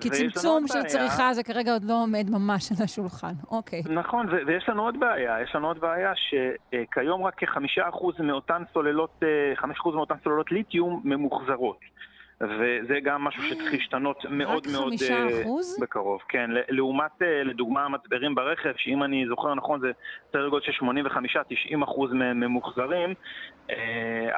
כי 0.00 0.10
צמצום 0.10 0.68
של. 0.68 0.82
צריכה 0.82 1.34
זה 1.34 1.42
כרגע 1.42 1.72
עוד 1.72 1.84
לא 1.84 2.02
עומד 2.02 2.30
ממש 2.30 2.72
על 2.72 2.84
השולחן. 2.84 3.32
אוקיי. 3.50 3.82
נכון, 3.90 4.28
ו- 4.28 4.46
ויש 4.46 4.68
לנו 4.68 4.82
עוד 4.82 5.00
בעיה, 5.00 5.42
יש 5.42 5.54
לנו 5.54 5.66
עוד 5.66 5.80
בעיה 5.80 6.12
שכיום 6.16 7.24
רק 7.24 7.34
כחמישה 7.36 7.88
אחוז 7.88 8.14
מאותן 8.20 8.62
סוללות, 8.72 9.22
אה, 9.22 9.56
חמש 9.56 9.76
אחוז 9.80 9.94
מאותן 9.94 10.14
סוללות 10.24 10.52
ליתיום 10.52 11.00
ממוחזרות. 11.04 11.78
וזה 12.42 13.00
גם 13.02 13.24
משהו 13.24 13.42
שצריך 13.42 13.72
להשתנות 13.72 14.24
מאוד 14.30 14.66
מאוד 14.72 14.92
אה, 15.10 15.42
אחוז? 15.42 15.78
בקרוב. 15.80 16.20
כן, 16.28 16.50
לעומת, 16.68 17.22
אה, 17.22 17.44
לדוגמה, 17.44 17.88
מצברים 17.88 18.34
ברכב, 18.34 18.72
שאם 18.76 19.02
אני 19.02 19.24
זוכר 19.28 19.54
נכון 19.54 19.80
זה 19.80 19.90
סדר 20.32 20.48
גודל 20.48 20.64
של 20.64 20.72
85-90 20.84 21.84
אחוז 21.84 22.12
מהם 22.12 22.40
ממוחזרים, 22.40 23.14
אה, 23.70 23.76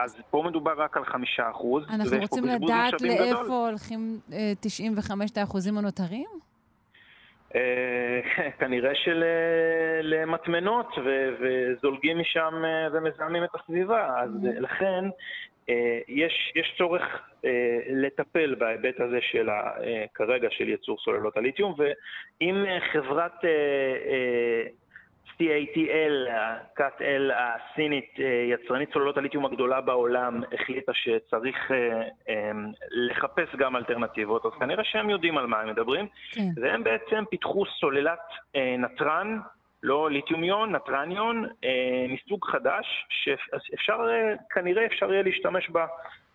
אז 0.05 0.16
פה 0.30 0.42
מדובר 0.46 0.72
רק 0.76 0.96
על 0.96 1.05
חמישה 1.05 1.50
אחוז. 1.50 1.84
אנחנו 1.90 2.18
רוצים 2.20 2.44
לדעת 2.44 2.94
משאבים 2.94 3.14
גדול. 3.14 3.26
לאיפה 3.26 3.68
הולכים 3.68 4.18
אה, 4.32 4.52
95 4.61 5.30
האחוזים 5.36 5.78
הנותרים? 5.78 6.28
אה, 7.55 8.20
כנראה 8.59 8.92
שלמטמנות 8.94 10.86
וזולגים 11.40 12.18
משם 12.18 12.62
אה, 12.64 12.88
ומזהמים 12.92 13.44
את 13.44 13.50
הסביבה. 13.55 14.20
אז. 14.20 14.30
אה, 14.46 14.61
לכן 14.61 15.05
אה, 15.05 15.11
יש, 16.09 16.53
יש 16.57 16.75
צורך 16.79 17.03
אה, 17.45 17.79
לטפל 17.91 18.55
בהיבט 18.55 19.01
הזה 19.01 19.19
של 19.21 19.49
ה, 19.49 19.71
אה, 19.85 20.05
כרגע 20.15 20.49
של 20.51 20.69
ייצור 20.69 20.99
סוללות 21.05 21.37
הליתיום, 21.37 21.75
ואם 21.79 22.65
אה, 22.67 22.79
חברת 22.93 23.45
אה, 23.45 23.51
אה, 24.11 24.62
CATL, 25.39 26.31
ה-CATL 26.31 27.33
הסינית, 27.35 28.11
אה, 28.19 28.25
יצרנית 28.25 28.93
סוללות 28.93 29.17
הליתיום 29.17 29.47
הגדולה 29.47 29.81
בעולם, 29.81 30.41
החליטה 30.53 30.93
שצריך 30.95 31.71
אה, 31.71 32.03
אה, 32.29 32.51
לחפש 32.91 33.57
גם 33.57 33.77
אלטרנטיבות, 33.77 34.47
אז 34.47 34.53
כנראה 34.61 34.85
שהם 34.85 35.11
יודעים 35.11 35.39
על 35.39 35.47
מה 35.47 35.61
הם 35.61 35.69
מדברים. 35.69 36.07
כן. 36.33 36.41
והם 36.62 36.85
בעצם 36.85 37.25
פיתחו 37.31 37.65
סוללת 37.81 38.19
אה, 38.57 38.77
נתרן 38.79 39.39
לא 39.85 40.11
ליתיומיון, 40.11 40.74
נטרניון, 40.74 41.45
אה, 41.64 42.07
מסוג 42.09 42.45
חדש, 42.45 43.07
שאפשר, 43.09 44.01
אה, 44.11 44.35
כנראה 44.51 44.87
אפשר 44.87 45.12
יהיה 45.12 45.22
להשתמש 45.22 45.70
בה 45.70 45.87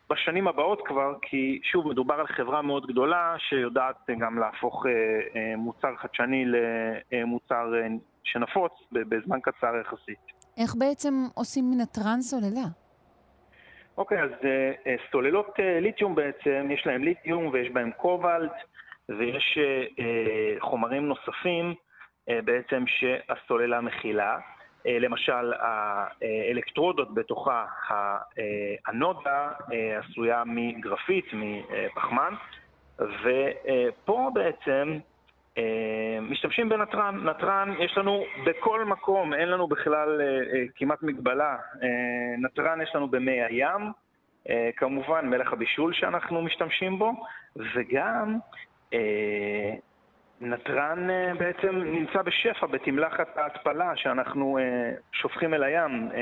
בשנים 0.10 0.48
הבאות 0.48 0.82
כבר, 0.86 1.14
כי 1.22 1.60
שוב, 1.64 1.88
מדובר 1.88 2.14
על 2.14 2.28
חברה 2.28 2.62
מאוד 2.62 2.88
גדולה 2.88 3.36
שיודעת 3.38 4.10
גם 4.20 4.40
להפוך 4.40 4.86
אה, 4.86 4.92
אה, 5.36 5.56
מוצר 5.58 5.96
חדשני 5.96 6.46
למוצר 7.12 7.74
אה, 7.76 7.88
שנפוץ 8.24 8.72
בזמן 8.92 9.40
קצר 9.40 9.76
יחסית. 9.82 10.20
איך 10.58 10.76
בעצם 10.76 11.14
עושים 11.36 11.72
מן 11.72 11.82
הטרנס 11.82 12.30
סוללה? 12.30 12.68
אוקיי, 13.98 14.22
אז 14.22 14.32
אה, 14.44 14.72
אה, 14.88 14.96
סוללות 15.12 15.60
אה, 15.60 15.80
ליתיום 15.80 16.16
בעצם, 16.16 16.68
יש 16.72 16.86
להם 16.86 17.04
ליתיום 17.04 17.48
ויש 17.48 17.70
בהם 17.70 17.92
קובלט 17.92 18.56
ויש 19.10 19.58
אה, 19.58 19.84
אה, 20.00 20.56
חומרים 20.60 21.08
נוספים 21.08 21.66
אה, 21.66 21.89
בעצם 22.30 22.84
שהסוללה 22.88 23.82
מכילה. 23.82 24.38
אה, 24.88 25.00
למשל, 25.00 25.54
האלקטרודות 25.60 27.14
בתוכה, 27.14 27.66
הנודה 28.88 29.50
אה, 29.74 30.00
עשויה 30.00 30.44
מגרפית, 30.46 31.26
מפחמן, 31.34 32.34
ופה 32.98 34.32
בעצם 34.34 34.98
משתמשים 36.22 36.70
בנתרן. 36.70 37.16
נתרן 37.24 37.74
יש 37.80 37.98
לנו 37.98 38.24
בכל 38.46 38.86
מקום, 38.86 39.34
אין 39.34 39.50
לנו 39.50 39.68
בכלל 39.68 40.22
כמעט 40.76 41.04
מגבלה. 41.04 41.58
נתרן 42.38 42.82
יש 42.82 42.96
לנו 42.96 43.08
במי 43.08 43.42
הים, 43.44 43.92
כמובן 44.78 45.30
מלח 45.30 45.54
הבישול 45.54 45.94
שאנחנו 45.94 46.42
משתמשים 46.42 47.00
בו, 47.00 47.12
וגם 47.56 48.38
נתרן 50.42 51.10
אה, 51.10 51.34
בעצם 51.38 51.76
נמצא 51.76 52.22
בשפע 52.22 52.68
בתמלחת 52.68 53.38
ההתפלה 53.38 53.92
שאנחנו 53.96 54.58
אה, 54.58 54.64
שופכים 55.12 55.54
אל 55.54 55.64
הים 55.64 56.10
אה, 56.14 56.20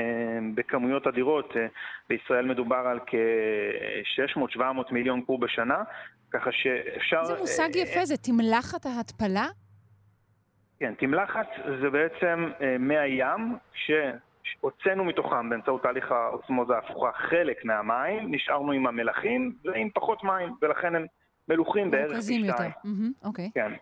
בכמויות 0.54 1.06
אדירות. 1.06 1.54
בישראל 2.08 2.46
מדובר 2.46 2.76
על 2.76 3.00
כ-600-700 3.06 4.60
מיליון 4.90 5.20
קוב 5.22 5.40
בשנה, 5.40 5.82
ככה 6.30 6.52
שאפשר... 6.52 7.24
זה 7.24 7.38
מושג 7.38 7.76
יפה, 7.76 8.04
זה 8.04 8.16
תמלחת 8.16 8.86
ההתפלה? 8.86 9.46
כן, 10.80 10.94
תמלחת 10.94 11.46
זה 11.80 11.90
בעצם 11.90 12.50
מי 12.78 12.98
הים, 12.98 13.56
שהוצאנו 13.72 15.04
מתוכם 15.04 15.50
באמצעות 15.50 15.82
תהליך 15.82 16.12
האוסמוזה 16.12 16.74
ההפוכה 16.74 17.10
חלק 17.12 17.64
מהמים, 17.64 18.34
נשארנו 18.34 18.72
עם 18.72 18.86
המלחים 18.86 19.56
ועם 19.64 19.88
פחות 19.94 20.24
מים, 20.24 20.54
ולכן 20.62 20.94
הם 20.94 21.06
מלוכים 21.48 21.90
בערך 21.90 22.12
פי 22.12 22.50
שתיים. 22.52 22.72
אוקיי. 23.24 23.50
כן. 23.54 23.72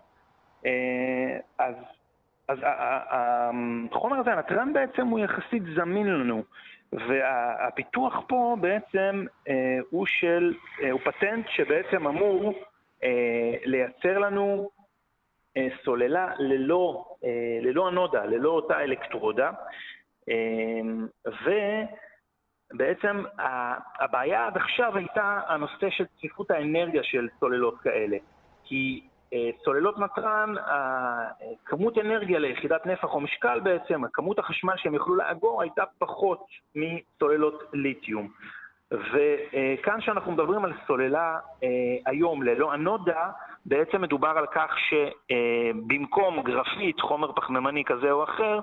אה, 0.67 1.39
אז, 1.59 1.75
אז 2.49 2.59
החומר 3.91 4.17
הזה, 4.17 4.33
הנתרן 4.33 4.73
בעצם 4.73 5.07
הוא 5.07 5.19
יחסית 5.19 5.63
זמין 5.75 6.07
לנו, 6.07 6.43
והפיתוח 6.93 8.15
פה 8.29 8.57
בעצם 8.61 9.25
אה, 9.49 9.79
הוא 9.91 10.07
של, 10.07 10.55
אה, 10.83 10.91
הוא 10.91 11.01
פטנט 11.01 11.47
שבעצם 11.49 12.07
אמור 12.07 12.55
לייצר 13.65 14.19
לנו 14.19 14.71
סוללה 15.85 16.33
ללא, 16.39 17.05
ללא 17.63 17.89
הנודה, 17.89 18.25
ללא 18.25 18.51
אותה 18.51 18.81
אלקטרודה, 18.81 19.51
ובעצם 22.73 23.25
הבעיה 23.99 24.47
עד 24.47 24.57
עכשיו 24.57 24.97
הייתה 24.97 25.41
הנושא 25.49 25.91
של 25.91 26.05
צפיפות 26.07 26.51
האנרגיה 26.51 27.03
של 27.03 27.29
סוללות 27.41 27.81
כאלה. 27.81 28.17
כי 28.65 29.01
אה, 29.03 29.16
סוללות 29.65 29.99
נתרן, 29.99 30.55
כמות 31.65 31.99
אנרגיה 31.99 32.39
ליחידת 32.39 32.87
נפח 32.87 33.15
או 33.15 33.21
משקל 33.21 33.61
בעצם, 33.61 34.03
כמות 34.13 34.39
החשמל 34.39 34.75
שהם 34.77 34.95
יכלו 34.95 35.15
לאגור 35.15 35.63
הייתה 35.63 35.85
פחות 35.99 36.47
מסוללות 36.75 37.63
ליתיום. 37.73 38.29
וכאן 38.91 40.01
כשאנחנו 40.01 40.33
מדברים 40.33 40.65
על 40.65 40.73
סוללה 40.87 41.39
אה, 41.63 41.69
היום 42.07 42.43
ללא 42.43 42.75
אנודה, 42.75 43.31
בעצם 43.67 44.03
מדובר 44.03 44.29
על 44.29 44.47
כך 44.47 44.75
שבמקום 44.89 46.43
גרפית, 46.43 47.01
חומר 47.01 47.33
פחמימני 47.33 47.85
כזה 47.85 48.11
או 48.11 48.25
אחר, 48.25 48.61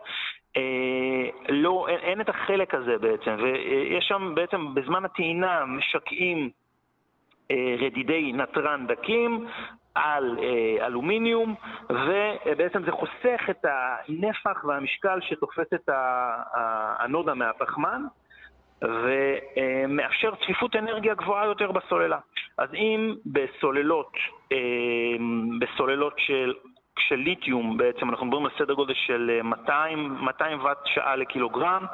אה, 0.58 1.30
לא, 1.50 1.86
אין, 1.90 2.00
אין 2.00 2.22
את 2.22 2.30
החלק 2.30 2.76
הזה 2.76 2.98
בעצם, 2.98 3.36
ויש 3.44 4.06
שם 4.06 4.32
בעצם 4.36 4.74
בזמן 4.74 5.06
הטעינה 5.06 5.66
משקעים 5.66 6.50
רדידי 7.80 8.32
נתרן 8.34 8.88
דקים, 8.88 9.48
על 9.96 10.38
אה, 10.40 10.86
אלומיניום, 10.86 11.56
ובעצם 11.90 12.84
זה 12.86 12.92
חוסך 12.92 13.42
את 13.50 13.66
הנפח 13.66 14.64
והמשקל 14.64 15.20
שתופס 15.22 15.74
את 15.74 15.90
הנודה 17.00 17.34
מהפחמן, 17.34 18.02
ומאפשר 18.82 20.36
צפיפות 20.36 20.76
אנרגיה 20.76 21.14
גבוהה 21.14 21.46
יותר 21.46 21.72
בסוללה. 21.72 22.20
אז 22.58 22.74
אם 22.74 23.16
בסוללות, 23.26 24.14
אה, 24.52 24.58
בסוללות 25.60 26.14
של 26.18 26.54
של 27.00 27.16
ליתיום 27.16 27.78
בעצם, 27.78 28.10
אנחנו 28.10 28.26
מדברים 28.26 28.46
על 28.46 28.52
סדר 28.58 28.74
גודל 28.74 28.94
של 28.94 29.40
200, 29.44 30.16
אה, 30.16 30.22
200 30.22 30.64
ואט 30.64 30.78
שעה 30.86 31.16
לקילוגרם, 31.16 31.86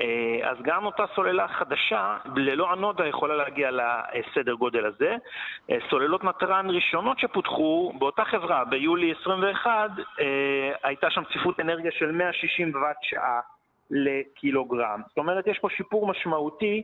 אה, 0.00 0.50
אז 0.50 0.56
גם 0.62 0.84
אותה 0.86 1.04
סוללה 1.14 1.48
חדשה, 1.48 2.16
ללא 2.36 2.72
אנודה, 2.72 3.06
יכולה 3.06 3.36
להגיע 3.36 3.70
לסדר 3.70 4.54
גודל 4.54 4.84
הזה. 4.84 5.16
אה, 5.70 5.76
סוללות 5.90 6.24
נתרן 6.24 6.70
ראשונות 6.70 7.18
שפותחו, 7.18 7.92
באותה 7.98 8.24
חברה, 8.24 8.64
ביולי 8.64 9.14
21, 9.20 9.90
הייתה 10.82 11.10
שם 11.10 11.22
צפיפות 11.24 11.60
אנרגיה 11.60 11.90
של 11.92 12.12
160 12.12 12.72
ואט 12.74 12.96
שעה 13.02 13.40
לקילוגרם. 13.90 15.00
זאת 15.08 15.18
אומרת, 15.18 15.46
יש 15.46 15.58
פה 15.58 15.68
שיפור 15.70 16.06
משמעותי. 16.06 16.82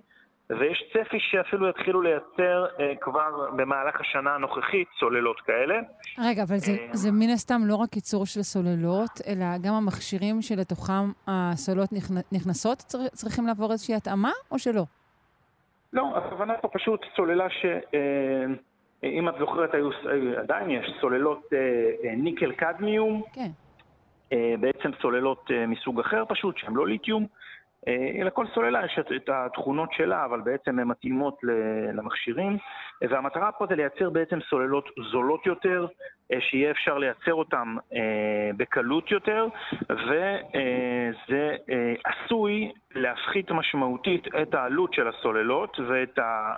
ויש 0.51 0.84
צפי 0.92 1.16
שאפילו 1.20 1.68
יתחילו 1.68 2.03
לייצר 2.03 2.66
אה, 2.80 2.92
כבר 3.01 3.51
במהלך 3.57 4.01
השנה 4.01 4.34
הנוכחית 4.34 4.88
סוללות 5.01 5.40
כאלה. 5.40 5.74
רגע, 6.18 6.42
אבל 6.42 6.57
זה, 6.57 6.72
אה, 6.72 6.88
זה 6.92 7.12
מן 7.12 7.30
הסתם 7.30 7.61
לא 7.64 7.74
רק 7.74 7.96
ייצור 7.96 8.26
של 8.26 8.42
סוללות, 8.42 9.11
אלא 9.26 9.46
גם 9.62 9.74
המכשירים 9.74 10.42
שלתוכם 10.42 11.12
הסוללות 11.26 11.88
נכנסות 12.32 12.78
צר, 12.78 12.99
צריכים 13.09 13.46
לעבור 13.46 13.72
איזושהי 13.72 13.94
התאמה, 13.94 14.30
או 14.51 14.59
שלא? 14.59 14.82
לא, 15.92 16.16
הכוונה 16.16 16.55
פה 16.57 16.68
פשוט 16.68 17.01
סוללה 17.16 17.51
ש... 17.51 17.64
אה, 17.94 18.44
אם 19.05 19.28
את 19.28 19.34
זוכרת, 19.38 19.74
היו, 19.74 19.90
עדיין 20.38 20.70
יש 20.70 20.92
סוללות 21.01 21.42
אה, 21.53 22.14
ניקל 22.16 22.53
קדמיום. 22.53 23.22
כן. 23.32 23.51
בעצם 24.61 24.90
סוללות 25.03 25.51
מסוג 25.68 26.01
אחר 26.01 26.24
פשוט, 26.28 26.59
שהן 26.59 26.74
לא 26.74 26.86
ליתיום. 26.86 27.26
אה, 27.89 28.24
לכל 28.24 28.47
סוללה 28.55 28.84
יש 28.84 28.99
את 29.16 29.28
התכונות 29.28 29.93
שלה, 29.93 30.24
אבל 30.24 30.41
בעצם 30.41 30.78
הן 30.78 30.89
מתאימות 30.89 31.39
למכשירים. 31.95 32.57
והמטרה 33.03 33.53
פה 33.53 33.66
זה 33.66 33.76
לייצר 33.76 34.11
בעצם 34.11 34.39
סוללות 34.51 34.89
זולות 35.11 35.47
יותר, 35.47 35.86
אה, 36.32 36.41
שיהיה 36.41 36.70
אפשר 36.70 36.99
לייצר 36.99 37.34
אותן 37.34 37.74
אה, 37.95 38.51
בקלות 38.57 39.11
יותר, 39.11 39.47
וזה 39.91 40.36
עשוי 42.05 42.72
להפחית 42.95 43.51
משמעותית 43.51 44.28
את 44.43 44.55
העלות 44.55 44.95
של 44.95 45.09
הסוללות 45.09 45.80
ואת 45.89 46.18
ה... 46.18 46.55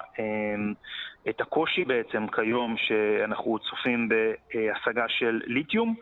את 1.29 1.41
הקושי 1.41 1.85
בעצם 1.85 2.27
כיום 2.27 2.77
שאנחנו 2.77 3.59
צופים 3.59 4.09
בהשגה 4.09 5.05
של 5.09 5.41
ליתיום. 5.47 5.95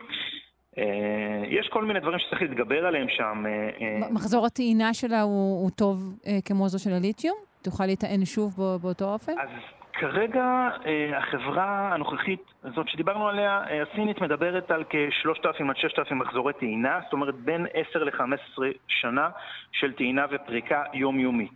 אה, 0.79 1.45
יש 1.47 1.67
כל 1.67 1.85
מיני 1.85 1.99
דברים 1.99 2.19
שצריך 2.19 2.41
להתגבר 2.41 2.85
עליהם 2.85 3.07
שם. 3.09 3.43
אה, 3.45 3.69
אה. 3.81 4.11
מחזור 4.11 4.45
הטעינה 4.45 4.93
שלה 4.93 5.21
הוא, 5.21 5.63
הוא 5.63 5.69
טוב 5.69 6.19
כמו 6.45 6.69
זו 6.69 6.83
של 6.83 6.93
הליתיום? 6.93 7.37
תוכל 7.61 7.85
להיטען 7.85 8.25
שוב 8.25 8.55
באותו 8.81 9.13
אופן? 9.13 9.31
אז 9.31 9.49
כרגע 9.93 10.69
החברה 11.17 11.93
הנוכחית 11.93 12.43
הזאת 12.63 12.89
שדיברנו 12.89 13.27
עליה, 13.27 13.63
הסינית 13.81 14.21
מדברת 14.21 14.71
על 14.71 14.83
כ-3,000 14.89 15.69
עד 15.69 15.77
6,000 15.77 16.19
מחזורי 16.19 16.53
טעינה, 16.53 16.99
זאת 17.03 17.13
אומרת 17.13 17.35
בין 17.35 17.65
10 17.73 18.03
ל-15 18.03 18.61
שנה 18.87 19.29
של 19.71 19.93
טעינה 19.93 20.25
ופריקה 20.31 20.83
יומיומית. 20.93 21.55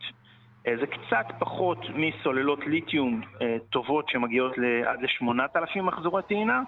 זה 0.64 0.88
קצת 0.88 1.26
פחות 1.40 1.78
מסוללות 1.96 2.60
ליתיום 2.68 3.22
טובות 3.70 4.10
שמגיעות 4.10 4.54
עד 4.86 5.02
ל-8,000 5.02 5.82
מחזורי 5.82 6.24
טעינה, 6.24 6.62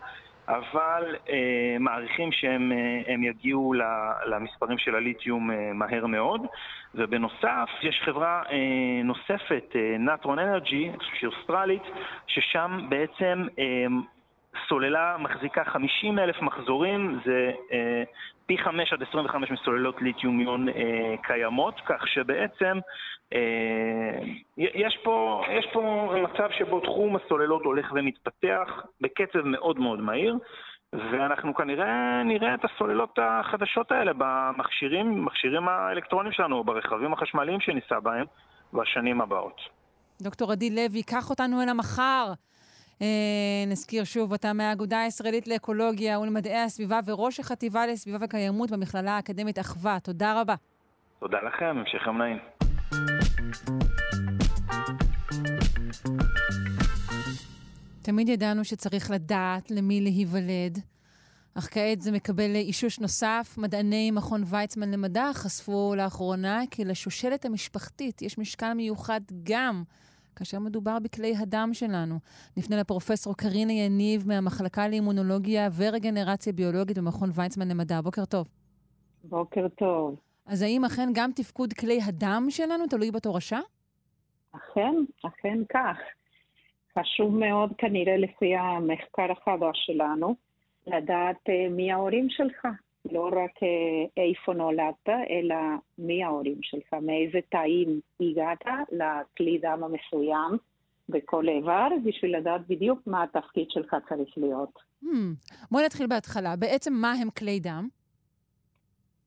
אבל 0.48 1.16
אה, 1.30 1.78
מעריכים 1.80 2.32
שהם 2.32 2.72
אה, 2.72 3.30
יגיעו 3.30 3.74
למספרים 4.26 4.78
של 4.78 4.96
הליתיום 4.96 5.52
אה, 5.52 5.74
מהר 5.74 6.06
מאוד. 6.06 6.42
ובנוסף, 6.96 7.70
יש 7.82 8.02
חברה 8.06 8.44
אה, 8.52 9.04
נוספת, 9.04 9.76
אה, 9.76 9.96
אנרג'י, 10.34 10.92
שהיא 11.18 11.30
אוסטרלית, 11.30 11.84
ששם 12.28 12.86
בעצם 12.90 13.48
אה, 13.60 13.86
סוללה 14.70 15.18
מחזיקה 15.20 15.64
50 15.64 16.20
אלף 16.20 16.42
מחזורים, 16.42 17.20
זה 17.26 17.52
אה, 17.72 18.04
פי 18.46 18.58
5 18.58 18.94
עד 18.94 19.04
25 19.10 19.52
מסוללות 19.52 20.02
ליתיומיון 20.02 20.70
אה, 20.70 21.16
קיימות, 21.24 21.82
כך 21.86 22.08
שבעצם 22.08 22.80
אה, 23.34 24.20
יש, 24.58 24.98
פה, 25.04 25.44
יש 25.50 25.66
פה 25.74 26.14
מצב 26.24 26.50
שבו 26.58 26.80
תחום 26.80 27.16
הסוללות 27.16 27.64
הולך 27.64 27.92
ומתפתח 27.96 28.70
בקצב 29.02 29.42
מאוד 29.44 29.80
מאוד 29.80 30.00
מהיר, 30.00 30.38
ואנחנו 30.94 31.56
כנראה 31.56 32.24
נראה 32.24 32.54
את 32.54 32.60
הסוללות 32.66 33.20
החדשות 33.22 33.92
האלה 33.92 34.12
במכשירים, 34.18 35.26
מכשירים 35.26 35.68
האלקטרונים 35.68 36.32
שלנו, 36.32 36.64
ברכבים 36.64 37.14
החשמליים 37.14 37.60
שניסע 37.60 38.00
בהם 38.00 38.26
בשנים 38.74 39.22
הבאות. 39.22 39.62
דוקטור 40.22 40.52
עדי 40.52 40.70
לוי, 40.70 41.04
קח 41.04 41.30
אותנו 41.30 41.62
אל 41.62 41.70
המחר. 41.70 42.34
אה, 43.02 43.08
נזכיר 43.68 44.04
שוב, 44.04 44.34
אתה 44.34 44.54
מהאגודה 44.54 45.02
הישראלית 45.02 45.48
לאקולוגיה 45.48 46.20
ולמדעי 46.20 46.62
הסביבה 46.62 47.00
וראש 47.06 47.40
החטיבה 47.40 47.88
לסביבה 47.88 48.18
וקיימות 48.22 48.72
במכללה 48.72 49.12
האקדמית 49.12 49.60
אחווה. 49.60 49.98
תודה 50.04 50.42
רבה. 50.42 50.56
תודה 51.20 51.38
לכם, 51.42 51.66
המשך 51.66 52.08
יום 52.08 52.22
נעים. 52.22 52.38
תמיד 58.02 58.30
ידענו 58.30 58.66
שצריך 58.66 59.12
לדעת 59.12 59.72
למי 59.72 60.02
להיוולד, 60.02 60.80
אך 61.58 61.68
כעת 61.72 62.02
זה 62.02 62.12
מקבל 62.12 62.56
אישוש 62.56 63.00
נוסף. 63.00 63.56
מדעני 63.58 64.12
מכון 64.12 64.44
ויצמן 64.46 64.92
למדע 64.92 65.30
חשפו 65.34 65.94
לאחרונה 65.98 66.62
כי 66.72 66.86
לשושלת 66.86 67.46
המשפחתית 67.46 68.22
יש 68.22 68.38
משקל 68.38 68.74
מיוחד 68.74 69.22
גם 69.44 69.84
כאשר 70.36 70.60
מדובר 70.60 70.98
בכלי 71.04 71.34
הדם 71.38 71.70
שלנו. 71.74 72.16
נפנה 72.58 72.78
לפרופסור 72.78 73.38
קרינה 73.38 73.74
יניב 73.74 74.28
מהמחלקה 74.28 74.88
לאימונולוגיה 74.88 75.70
ורגנרציה 75.78 76.54
ביולוגית 76.54 76.98
במכון 76.98 77.30
ויצמן 77.34 77.68
למדע. 77.68 78.02
בוקר 78.02 78.26
טוב. 78.26 78.48
בוקר 79.24 79.68
טוב. 79.68 80.20
אז 80.46 80.62
האם 80.62 80.86
אכן 80.86 81.10
גם 81.14 81.32
תפקוד 81.36 81.74
כלי 81.74 82.00
הדם 82.08 82.46
שלנו 82.50 82.88
תלוי 82.88 83.12
בתורשה? 83.12 83.60
אכן, 84.52 84.96
אכן 85.26 85.58
כך. 85.74 85.98
חשוב 87.00 87.38
מאוד 87.38 87.74
כנראה 87.78 88.18
לפי 88.18 88.56
המחקר 88.56 89.32
החדש 89.32 89.86
שלנו, 89.86 90.36
לדעת 90.88 91.50
אה, 91.50 91.70
מי 91.70 91.92
ההורים 91.92 92.28
שלך. 92.30 92.68
לא 93.12 93.26
רק 93.26 93.64
אה, 93.64 94.24
איפה 94.24 94.54
נולדת, 94.54 95.10
אלא 95.10 95.56
מי 95.98 96.24
ההורים 96.24 96.58
שלך, 96.62 96.94
מאיזה 97.02 97.40
תאים 97.50 98.00
הגעת 98.20 98.62
לכלי 98.92 99.58
דם 99.58 99.82
המסוים 99.84 100.58
בכל 101.10 101.50
איבר, 101.50 101.88
בשביל 102.04 102.38
לדעת 102.38 102.62
בדיוק 102.68 103.00
מה 103.08 103.24
התפקיד 103.24 103.66
שלך 103.70 103.96
צריך 104.10 104.30
להיות. 104.38 104.80
Hmm. 105.04 105.08
בואי 105.72 105.86
נתחיל 105.86 106.08
בהתחלה. 106.08 106.56
בעצם 106.56 106.94
מה 106.94 107.12
הם 107.22 107.30
כלי 107.30 107.60
דם? 107.60 107.88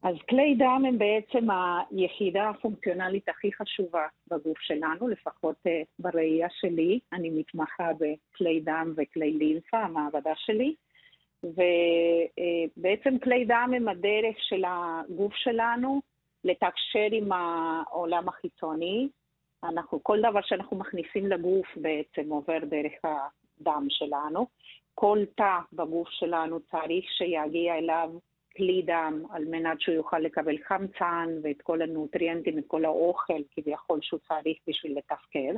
אז 0.02 0.14
כלי 0.28 0.54
דם 0.58 0.82
הם 0.88 0.98
בעצם 0.98 1.46
היחידה 1.90 2.48
הפונקציונלית 2.48 3.28
הכי 3.28 3.52
חשובה 3.52 4.06
בגוף 4.30 4.58
שלנו, 4.58 5.08
לפחות 5.08 5.56
uh, 5.66 5.70
בראייה 5.98 6.48
שלי. 6.50 7.00
אני 7.12 7.30
מתמחה 7.30 7.90
בכלי 7.92 8.60
דם 8.60 8.92
וכלי 8.96 9.32
לימפה, 9.32 9.78
המעבדה 9.78 10.32
שלי. 10.36 10.74
ובעצם 11.44 13.18
כלי 13.18 13.44
דם 13.44 13.72
הם 13.76 13.88
הדרך 13.88 14.36
של 14.38 14.62
הגוף 14.66 15.34
שלנו 15.34 16.00
לתקשר 16.44 17.08
עם 17.12 17.32
העולם 17.32 18.28
החיצוני. 18.28 19.08
אנחנו, 19.64 20.02
כל 20.02 20.18
דבר 20.20 20.40
שאנחנו 20.42 20.76
מכניסים 20.76 21.26
לגוף 21.26 21.66
בעצם 21.76 22.30
עובר 22.30 22.58
דרך 22.58 22.92
הדם 23.04 23.86
שלנו. 23.88 24.46
כל 24.94 25.18
תא 25.36 25.58
בגוף 25.72 26.08
שלנו 26.10 26.60
צריך 26.60 27.04
שיגיע 27.18 27.74
אליו 27.74 28.10
כלי 28.56 28.82
דם 28.82 29.22
על 29.30 29.44
מנת 29.44 29.80
שהוא 29.80 29.94
יוכל 29.94 30.18
לקבל 30.18 30.56
חמצן 30.68 31.28
ואת 31.42 31.62
כל 31.62 31.82
הנוטריאנטים, 31.82 32.58
את 32.58 32.64
כל 32.66 32.84
האוכל 32.84 33.42
כביכול 33.50 33.98
שהוא 34.02 34.20
צריך 34.28 34.58
בשביל 34.68 34.98
לתפקד. 34.98 35.54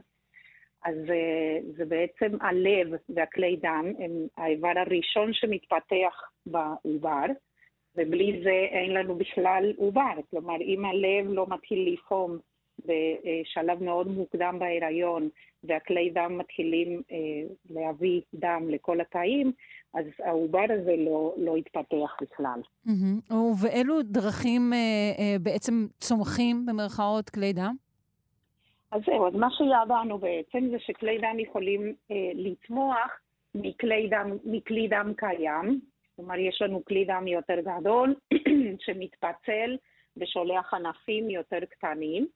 אז 0.84 0.96
אה, 1.10 1.58
זה 1.76 1.84
בעצם 1.84 2.36
הלב 2.40 2.88
והכלי 3.08 3.56
דם 3.56 3.92
הם 3.98 4.10
האיבר 4.36 4.72
הראשון 4.76 5.32
שמתפתח 5.32 6.14
בעובר, 6.46 7.26
ובלי 7.96 8.40
זה 8.44 8.66
אין 8.70 8.94
לנו 8.94 9.14
בכלל 9.14 9.72
עובר. 9.76 10.14
כלומר, 10.30 10.56
אם 10.60 10.84
הלב 10.84 11.32
לא 11.32 11.46
מתחיל 11.48 11.92
לפעום 11.92 12.38
בשלב 12.86 13.82
מאוד 13.82 14.08
מוקדם 14.08 14.56
בהיריון, 14.58 15.28
והכלי 15.64 16.10
דם 16.14 16.38
מתחילים 16.38 17.02
אה, 17.12 17.16
להביא 17.70 18.20
דם 18.34 18.62
לכל 18.68 19.00
התאים, 19.00 19.52
אז 19.94 20.04
העובר 20.24 20.64
הזה 20.80 20.96
לא, 20.98 21.34
לא 21.36 21.56
יתפתח 21.56 22.16
בכלל. 22.22 22.60
Mm-hmm. 22.86 23.34
ובאילו 23.34 24.02
דרכים 24.02 24.72
אה, 24.72 24.78
אה, 25.18 25.36
בעצם 25.38 25.86
צומחים, 26.00 26.66
במרכאות, 26.66 27.30
כלי 27.30 27.52
דם? 27.52 27.74
אז 28.90 29.00
זהו, 29.06 29.26
אז 29.26 29.34
מה 29.34 29.48
שידענו 29.50 30.18
בעצם 30.18 30.68
זה 30.70 30.76
שכלי 30.78 31.18
דם 31.18 31.38
יכולים 31.38 31.94
אה, 32.10 32.30
לצמוח 32.34 33.20
מכלי 33.54 34.08
דם, 34.08 34.36
מכלי 34.44 34.88
דם 34.88 35.12
קיים, 35.16 35.80
כלומר 36.16 36.38
יש 36.38 36.62
לנו 36.62 36.84
כלי 36.84 37.04
דם 37.04 37.26
יותר 37.26 37.60
גדול 37.60 38.14
שמתפצל 38.84 39.76
ושולח 40.16 40.74
ענפים 40.74 41.30
יותר 41.30 41.58
קטנים, 41.70 42.26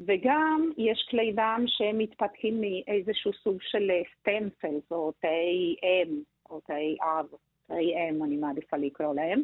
וגם 0.00 0.70
יש 0.78 1.06
כלי 1.10 1.32
דם 1.32 1.64
שמתפתחים 1.66 2.60
מאיזשהו 2.60 3.32
סוג 3.32 3.56
של 3.60 3.90
סטמפלס 4.18 4.90
או 4.90 5.12
תאי 5.12 5.76
אם 5.82 6.22
או 6.50 6.60
תאי 6.60 6.96
אב, 7.02 7.26
תאי 7.66 8.10
אם 8.10 8.24
אני 8.24 8.36
מעדיפה 8.36 8.76
לקרוא 8.76 9.14
להם, 9.14 9.42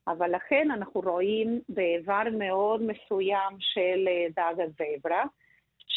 אבל 0.07 0.35
לכן 0.35 0.71
אנחנו 0.71 1.01
רואים 1.01 1.61
באיבר 1.69 2.23
מאוד 2.37 2.81
מסוים 2.81 3.57
של 3.59 4.07
דג 4.35 4.53
הזברה, 4.63 5.23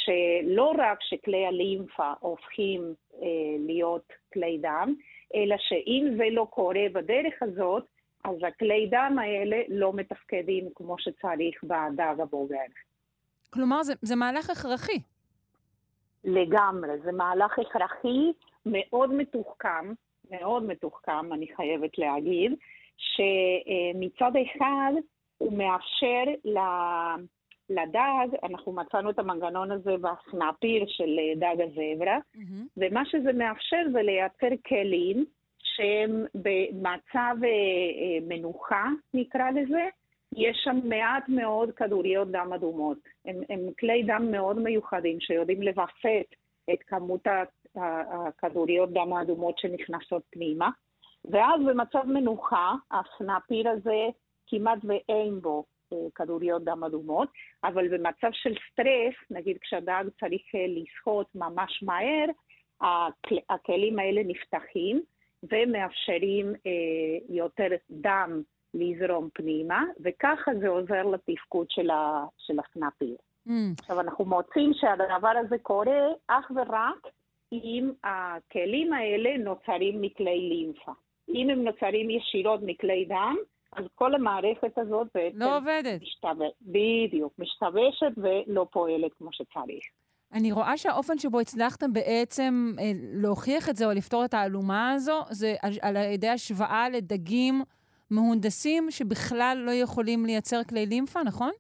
שלא 0.05 0.73
רק 0.79 0.99
שכלי 1.01 1.47
הלימפה 1.47 2.13
הופכים 2.21 2.95
אה, 3.15 3.27
להיות 3.67 4.13
כלי 4.33 4.59
דם, 4.59 4.95
אלא 5.35 5.57
שאם 5.59 6.15
זה 6.17 6.25
לא 6.31 6.47
קורה 6.51 6.87
בדרך 6.93 7.35
הזאת, 7.43 7.85
אז 8.25 8.37
הכלי 8.49 8.89
דם 8.91 9.17
האלה 9.21 9.57
לא 9.69 9.93
מתפקדים 9.93 10.69
כמו 10.75 10.97
שצריך 10.99 11.65
בדג 11.65 12.21
הבוגר. 12.23 12.57
כלומר, 13.51 13.83
זה, 13.83 13.93
זה 14.03 14.17
מהלך 14.17 14.51
הכרחי. 14.51 14.99
לגמרי, 16.25 16.99
זה 17.05 17.13
מהלך 17.13 17.59
הכרחי 17.59 18.33
מאוד 18.67 19.15
מתוחכם, 19.15 19.93
מאוד 20.31 20.63
מתוחכם, 20.63 21.33
אני 21.33 21.47
חייבת 21.57 21.99
להגיד, 21.99 22.53
שמצד 22.97 24.33
אחד 24.37 24.93
הוא 25.39 25.53
מאפשר 25.53 26.51
לדג, 27.71 28.37
אנחנו 28.43 28.73
מצאנו 28.73 29.11
את 29.11 29.19
המנגנון 29.19 29.71
הזה 29.71 29.95
בסנאפיר 29.97 30.85
של 30.89 31.19
אה, 31.19 31.35
דג 31.37 31.61
הזברה, 31.61 32.19
mm-hmm. 32.19 32.67
ומה 32.77 33.05
שזה 33.05 33.33
מאפשר 33.33 33.83
זה 33.93 34.03
לייצר 34.03 34.49
כלים 34.69 35.25
שהם 35.59 36.25
במצב 36.35 37.37
אה, 37.45 37.49
אה, 37.49 38.19
מנוחה, 38.29 38.85
נקרא 39.15 39.51
לזה, 39.51 39.89
יש 40.37 40.61
שם 40.65 40.79
מעט 40.85 41.29
מאוד 41.29 41.71
כדוריות 41.73 42.31
דם 42.31 42.53
אדומות. 42.55 42.99
הם, 43.25 43.37
הם 43.49 43.61
כלי 43.81 44.03
דם 44.03 44.29
מאוד 44.31 44.59
מיוחדים 44.59 45.21
שיודעים 45.21 45.63
לווסת 45.63 46.35
את 46.73 46.83
כמות 46.87 47.27
הכדוריות 47.77 48.91
דם 48.93 49.13
האדומות 49.13 49.59
שנכנסות 49.59 50.23
פנימה. 50.31 50.71
ואז 51.25 51.61
במצב 51.69 52.03
מנוחה, 52.07 52.75
הסנפיר 52.91 53.69
הזה 53.69 54.09
כמעט 54.47 54.79
ואין 54.85 55.41
בו 55.41 55.65
כדוריות 56.15 56.65
דם 56.65 56.85
אדומות, 56.85 57.29
אבל 57.65 57.89
במצב 57.89 58.29
של 58.33 58.55
סטרס, 58.73 59.15
נגיד 59.31 59.59
כשהדג 59.61 60.05
צריך 60.21 60.43
אה, 60.55 60.67
לשחות 60.69 61.27
ממש 61.35 61.83
מהר, 61.83 62.27
הכלים 63.51 63.99
האלה 63.99 64.23
נפתחים 64.25 65.03
ומאפשרים 65.43 66.47
אה, 66.67 67.19
יותר 67.29 67.69
דם 67.91 68.43
לזרום 68.75 69.29
פנימה, 69.35 69.85
וככה 70.01 70.51
זה 70.61 70.69
עוזר 70.69 71.03
לתפקוד 71.03 71.67
של, 71.71 71.91
ה, 71.91 72.25
של 72.39 72.55
הסנפיר. 72.61 73.17
Mm. 73.49 73.51
עכשיו, 73.79 74.01
אנחנו 74.01 74.25
מוצאים 74.25 74.73
שהדבר 74.75 75.33
הזה 75.45 75.59
קורה 75.59 76.09
אך 76.27 76.51
ורק 76.57 77.07
אם 77.53 77.91
הכלים 78.05 78.93
האלה 78.93 79.37
נוצרים 79.39 80.01
מכלי 80.01 80.39
לימפה. 80.49 80.93
אם 81.35 81.51
הם 81.51 81.65
נוצרים 81.65 82.11
ישירות 82.11 82.61
מכלי 82.63 83.05
דם, 83.05 83.37
אז 83.73 83.85
כל 83.95 84.15
המערכת 84.15 84.79
הזאת 84.79 85.09
בעצם... 85.15 85.39
לא 85.39 85.57
עובדת. 85.57 86.03
משתבש, 86.03 86.53
בדיוק, 86.63 87.33
משתבשת 87.39 88.13
ולא 88.17 88.67
פועלת 88.73 89.13
כמו 89.19 89.29
שצריך. 89.33 89.85
אני 90.33 90.53
רואה 90.53 90.77
שהאופן 90.77 91.19
שבו 91.19 91.41
הצלחתם 91.41 91.93
בעצם 91.93 92.73
אה, 92.79 92.85
להוכיח 93.23 93.69
את 93.69 93.77
זה 93.77 93.87
או 93.87 93.91
לפתור 93.93 94.25
את 94.25 94.35
האלומה 94.35 94.93
הזו, 94.93 95.23
זה 95.31 95.55
על, 95.63 95.73
על 95.83 95.97
ידי 95.97 96.29
השוואה 96.29 96.89
לדגים 96.89 97.63
מהונדסים 98.11 98.91
שבכלל 98.91 99.63
לא 99.67 99.71
יכולים 99.71 100.27
לייצר 100.27 100.65
כלי 100.69 100.87
לימפה, 100.87 101.23
נכון? 101.23 101.51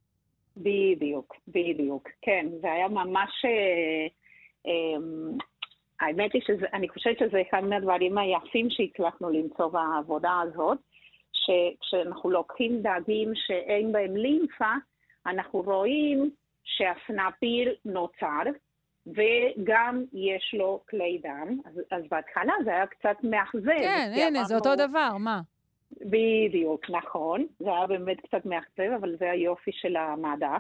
בדיוק, 0.56 1.36
בדיוק, 1.48 2.08
כן. 2.22 2.46
זה 2.60 2.72
היה 2.72 2.88
ממש... 2.88 3.44
אה, 3.44 4.06
אה, 4.66 5.00
האמת 6.00 6.32
היא 6.32 6.42
שאני 6.44 6.88
חושבת 6.88 7.18
שזה 7.18 7.42
אחד 7.48 7.64
מהדברים 7.64 8.18
היפים 8.18 8.70
שהצלחנו 8.70 9.30
למצוא 9.30 9.66
בעבודה 9.66 10.40
הזאת, 10.42 10.78
שכשאנחנו 11.44 12.30
לוקחים 12.30 12.82
דגים 12.82 13.32
שאין 13.34 13.92
בהם 13.92 14.16
לימפה, 14.16 14.72
אנחנו 15.26 15.60
רואים 15.60 16.30
שהסנפיר 16.64 17.74
נוצר, 17.84 18.42
וגם 19.06 20.04
יש 20.12 20.54
לו 20.58 20.80
כלי 20.90 21.20
דם. 21.22 21.58
אז, 21.64 21.80
אז 21.90 22.02
בהתחלה 22.10 22.52
זה 22.64 22.70
היה 22.70 22.86
קצת 22.86 23.16
מאכזב. 23.22 23.78
כן, 23.78 24.10
הנה, 24.14 24.28
אמרנו... 24.28 24.44
זה 24.44 24.56
אותו 24.56 24.76
דבר, 24.76 25.16
מה? 25.18 25.40
בדיוק, 26.00 26.90
נכון. 26.90 27.46
זה 27.58 27.70
היה 27.70 27.86
באמת 27.86 28.20
קצת 28.20 28.44
מאכזב, 28.46 28.90
אבל 29.00 29.16
זה 29.16 29.30
היופי 29.30 29.70
של 29.72 29.96
המדע. 29.96 30.56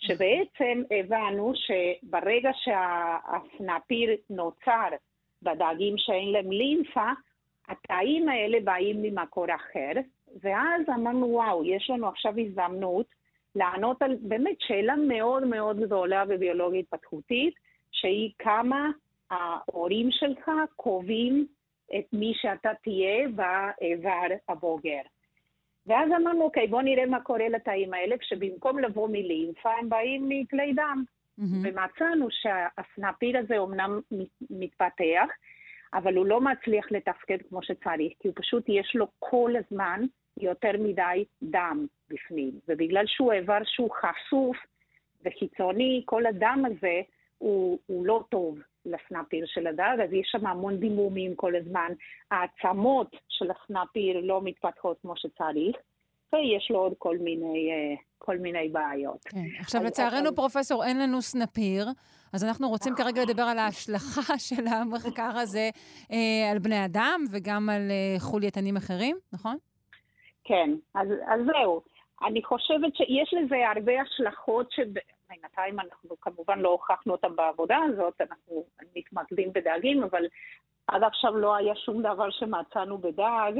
שבעצם 0.00 0.82
הבנו 0.90 1.52
שברגע 1.54 2.50
שהסנפיר 2.54 4.16
נוצר 4.30 4.88
בדגים 5.42 5.94
שאין 5.98 6.32
להם 6.32 6.52
לימפה, 6.52 7.10
התאים 7.68 8.28
האלה 8.28 8.58
באים 8.64 9.02
ממקור 9.02 9.46
אחר, 9.54 10.00
ואז 10.40 10.82
אמרנו, 10.88 11.26
וואו, 11.26 11.64
יש 11.64 11.90
לנו 11.90 12.08
עכשיו 12.08 12.34
הזדמנות 12.38 13.06
לענות 13.54 14.02
על 14.02 14.16
באמת 14.20 14.56
שאלה 14.60 14.96
מאוד 14.96 15.46
מאוד 15.46 15.80
גדולה 15.80 16.24
בביולוגיה 16.24 16.80
התפתחותית, 16.80 17.54
שהיא 17.92 18.30
כמה 18.38 18.90
ההורים 19.30 20.08
שלך 20.10 20.50
קובעים 20.76 21.46
את 21.98 22.04
מי 22.12 22.32
שאתה 22.36 22.70
תהיה 22.82 23.28
באיבר 23.28 24.26
הבוגר. 24.48 25.00
ואז 25.86 26.10
אמרנו, 26.22 26.42
אוקיי, 26.42 26.66
בואו 26.66 26.82
נראה 26.82 27.06
מה 27.06 27.20
קורה 27.20 27.48
לתאים 27.48 27.94
האלה, 27.94 28.18
כשבמקום 28.18 28.78
לבוא 28.78 29.08
מלימפה, 29.08 29.70
הם 29.80 29.88
באים 29.88 30.24
מכלי 30.28 30.72
דם. 30.72 31.04
Mm-hmm. 31.38 31.42
ומצאנו 31.62 32.28
שהסנפיר 32.30 33.38
הזה 33.38 33.58
אומנם 33.58 34.00
מתפתח, 34.50 35.26
אבל 35.94 36.16
הוא 36.16 36.26
לא 36.26 36.40
מצליח 36.40 36.86
לתפקד 36.90 37.38
כמו 37.48 37.62
שצריך, 37.62 38.12
כי 38.20 38.28
הוא 38.28 38.34
פשוט, 38.36 38.64
יש 38.68 38.92
לו 38.94 39.06
כל 39.18 39.52
הזמן 39.56 40.00
יותר 40.40 40.72
מדי 40.78 41.24
דם 41.42 41.86
בפנים. 42.08 42.52
ובגלל 42.68 43.04
שהוא 43.06 43.32
איבר 43.32 43.58
שהוא 43.64 43.90
חשוף 43.90 44.56
וחיצוני, 45.24 46.02
כל 46.04 46.26
הדם 46.26 46.62
הזה 46.66 47.00
הוא, 47.38 47.78
הוא 47.86 48.06
לא 48.06 48.24
טוב 48.28 48.58
לסנפיר 48.86 49.46
של 49.46 49.66
הדג, 49.66 49.96
אז 50.04 50.12
יש 50.12 50.28
שם 50.32 50.46
המון 50.46 50.76
דימומים 50.76 51.34
כל 51.34 51.56
הזמן. 51.56 51.92
העצמות 52.30 53.16
של 53.28 53.50
הסנפיר 53.50 54.20
לא 54.20 54.40
מתפתחות 54.44 54.98
כמו 55.02 55.16
שצריך, 55.16 55.76
ויש 56.32 56.70
לו 56.70 56.78
עוד 56.78 56.92
כל 56.98 57.18
מיני, 57.18 57.70
אה, 57.72 57.94
כל 58.18 58.38
מיני 58.38 58.68
בעיות. 58.68 59.24
כן. 59.24 59.38
עכשיו, 59.60 59.82
לצערנו, 59.84 60.34
פרופסור, 60.34 60.84
אין 60.84 60.98
לנו 60.98 61.22
סנפיר. 61.22 61.86
אז 62.32 62.44
אנחנו 62.44 62.68
רוצים 62.68 62.94
כרגע 62.94 63.22
לדבר 63.22 63.42
על 63.42 63.58
ההשלכה 63.58 64.38
של 64.48 64.66
המחקר 64.66 65.38
הזה 65.42 65.70
אה, 66.12 66.50
על 66.50 66.58
בני 66.58 66.84
אדם 66.84 67.24
וגם 67.32 67.68
על 67.68 67.90
אה, 67.90 68.20
חולייתנים 68.20 68.76
אחרים, 68.76 69.16
נכון? 69.32 69.56
כן, 70.44 70.70
אז, 70.94 71.08
אז 71.26 71.40
זהו. 71.46 71.80
אני 72.26 72.42
חושבת 72.42 72.96
שיש 72.96 73.34
לזה 73.34 73.56
הרבה 73.74 73.92
השלכות 74.00 74.72
שבינתיים 74.72 75.80
אנחנו 75.80 76.20
כמובן 76.20 76.58
לא 76.58 76.68
הוכחנו 76.68 77.12
אותן 77.12 77.36
בעבודה 77.36 77.78
הזאת, 77.88 78.20
אנחנו 78.20 78.64
מתמקדים 78.96 79.52
בדגים, 79.52 80.02
אבל 80.02 80.24
עד 80.86 81.02
עכשיו 81.04 81.36
לא 81.36 81.56
היה 81.56 81.74
שום 81.76 82.02
דבר 82.02 82.30
שמצאנו 82.30 82.98
בדג. 82.98 83.52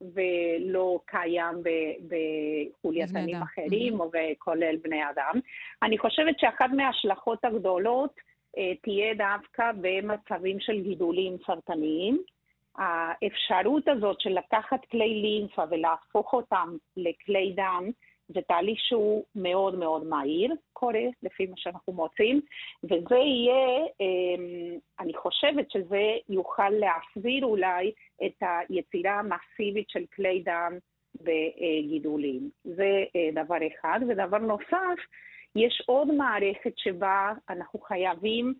ולא 0.00 0.98
קיים 1.04 1.62
בחולייתנים 2.08 3.42
אחרים, 3.42 4.00
או 4.00 4.10
כולל 4.38 4.76
בני 4.82 5.10
אדם. 5.10 5.40
אני 5.82 5.98
חושבת 5.98 6.38
שאחת 6.38 6.70
מההשלכות 6.76 7.44
הגדולות 7.44 8.14
אה, 8.58 8.72
תהיה 8.82 9.14
דווקא 9.14 9.70
במצבים 9.80 10.60
של 10.60 10.80
גידולים 10.80 11.36
סרטניים. 11.46 12.22
האפשרות 12.76 13.88
הזאת 13.88 14.20
של 14.20 14.30
לקחת 14.30 14.84
כלי 14.90 15.08
לימפה 15.22 15.62
ולהפוך 15.70 16.32
אותם 16.32 16.76
לכלי 16.96 17.52
דם, 17.56 17.90
זה 18.28 18.40
תהליך 18.48 18.78
שהוא 18.80 19.24
מאוד 19.34 19.78
מאוד 19.78 20.06
מהיר, 20.06 20.54
קורה, 20.72 21.04
לפי 21.22 21.46
מה 21.46 21.56
שאנחנו 21.56 21.92
מוצאים, 21.92 22.40
וזה 22.84 23.16
יהיה, 23.16 23.86
אמ, 24.00 24.78
אני 25.00 25.14
חושבת 25.14 25.70
שזה 25.70 26.16
יוכל 26.28 26.70
להסביר 26.70 27.44
אולי 27.44 27.92
את 28.26 28.42
היצירה 28.42 29.18
המסיבית 29.18 29.90
של 29.90 30.04
כלי 30.16 30.42
דם 30.42 30.78
בגידולים. 31.20 32.50
זה 32.64 33.04
אה, 33.16 33.44
דבר 33.44 33.58
אחד. 33.66 34.00
ודבר 34.08 34.38
נוסף, 34.38 34.98
יש 35.56 35.82
עוד 35.86 36.14
מערכת 36.14 36.72
שבה 36.76 37.32
אנחנו 37.50 37.80
חייבים 37.80 38.54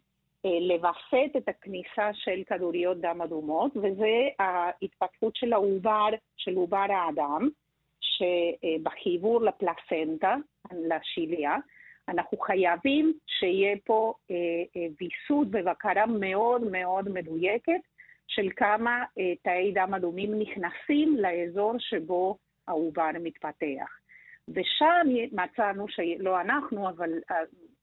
אה, 0.46 0.60
לווסת 0.60 1.36
את 1.36 1.48
הכניסה 1.48 2.10
של 2.12 2.42
כדוריות 2.46 3.00
דם 3.00 3.22
אדומות, 3.22 3.76
וזה 3.76 4.28
ההתפתחות 4.38 5.36
של 5.36 5.52
העובר, 5.52 6.08
של 6.36 6.54
עובר 6.54 6.86
האדם. 6.88 7.48
שבחיבור 8.18 9.42
לפלסנטה, 9.42 10.34
לשיליה, 10.72 11.56
אנחנו 12.08 12.38
חייבים 12.38 13.12
שיהיה 13.26 13.76
פה 13.84 14.14
אה, 14.30 14.36
אה, 14.76 14.86
ויסות 15.00 15.48
ובקרה 15.50 16.06
מאוד 16.06 16.62
מאוד 16.70 17.08
מדויקת 17.08 17.80
של 18.26 18.48
כמה 18.56 19.04
אה, 19.18 19.32
תאי 19.42 19.72
דם 19.72 19.94
אדומים 19.94 20.38
נכנסים 20.38 21.16
לאזור 21.18 21.74
שבו 21.78 22.36
העובר 22.68 23.10
מתפתח. 23.20 23.98
ושם 24.48 25.06
מצאנו, 25.32 25.88
שלא 25.88 26.40
אנחנו, 26.40 26.88
אבל 26.88 27.10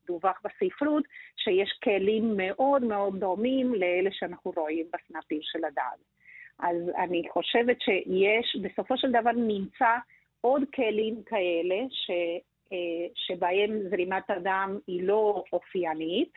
דווח 0.08 0.42
בספרות, 0.44 1.04
שיש 1.38 1.80
כלים 1.84 2.34
מאוד 2.38 2.84
מאוד 2.84 3.20
דומים 3.20 3.74
לאלה 3.74 4.10
שאנחנו 4.12 4.52
רואים 4.56 4.86
בסנפיר 4.94 5.40
של 5.42 5.66
הדג. 5.66 5.98
אז 6.60 6.76
אני 6.98 7.24
חושבת 7.34 7.82
שיש, 7.82 8.56
בסופו 8.62 8.98
של 8.98 9.12
דבר 9.12 9.32
נמצא 9.32 9.98
עוד 10.42 10.62
כלים 10.76 11.24
כאלה 11.24 11.86
ש, 11.89 12.12
אה, 12.72 13.08
שבהם 13.16 13.89
זרימת 13.89 14.30
הדם 14.30 14.80
היא 14.88 15.04
לא 15.04 15.44
אופיינית, 15.54 16.34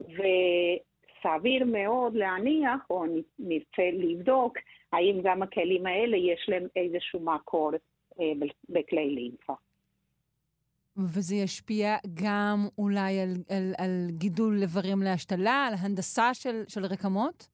וסביר 0.00 1.64
מאוד 1.66 2.14
להניח, 2.14 2.80
או 2.90 3.04
נרצה 3.38 3.90
לבדוק, 3.92 4.58
האם 4.92 5.20
גם 5.22 5.42
הכלים 5.42 5.86
האלה 5.86 6.16
יש 6.16 6.48
להם 6.48 6.66
איזשהו 6.76 7.20
מקור 7.20 7.70
אה, 8.20 8.32
בכלי 8.68 9.10
לימפה. 9.10 9.54
וזה 10.96 11.36
ישפיע 11.36 11.96
גם 12.22 12.68
אולי 12.78 13.20
על, 13.20 13.28
על, 13.48 13.72
על 13.78 14.06
גידול 14.10 14.58
איברים 14.62 15.02
להשתלה, 15.02 15.66
על 15.68 15.74
הנדסה 15.80 16.34
של, 16.34 16.62
של 16.68 16.84
רקמות? 16.84 17.48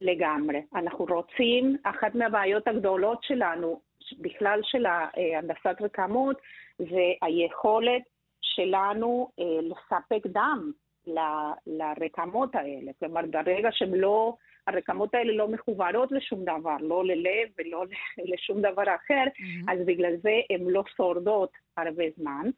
לגמרי. 0.00 0.62
אנחנו 0.74 1.04
רוצים, 1.04 1.76
אחת 1.82 2.14
מהבעיות 2.14 2.68
הגדולות 2.68 3.18
שלנו 3.22 3.80
בכלל 4.20 4.60
של 4.62 4.86
הנדסת 4.86 5.76
רקמות 5.80 6.36
זה 6.78 7.12
היכולת 7.22 8.02
שלנו 8.40 9.28
אה, 9.38 9.44
לספק 9.62 10.26
דם 10.26 10.72
ל, 11.06 11.18
לרקמות 11.66 12.54
האלה. 12.54 12.92
כלומר, 12.98 13.20
ברגע 13.44 13.68
שהן 13.72 13.94
לא 13.94 14.36
הרקמות 14.66 15.14
האלה 15.14 15.32
לא 15.32 15.48
מחוברות 15.48 16.12
לשום 16.12 16.44
דבר, 16.44 16.76
לא 16.80 17.04
ללב 17.04 17.48
ולא 17.58 17.84
לשום 18.32 18.60
דבר 18.60 18.82
אחר, 18.82 19.24
mm-hmm. 19.26 19.72
אז 19.72 19.78
בגלל 19.86 20.16
זה 20.22 20.40
הן 20.50 20.64
לא 20.64 20.82
שורדות 20.96 21.50
הרבה 21.76 22.04
זמן. 22.16 22.50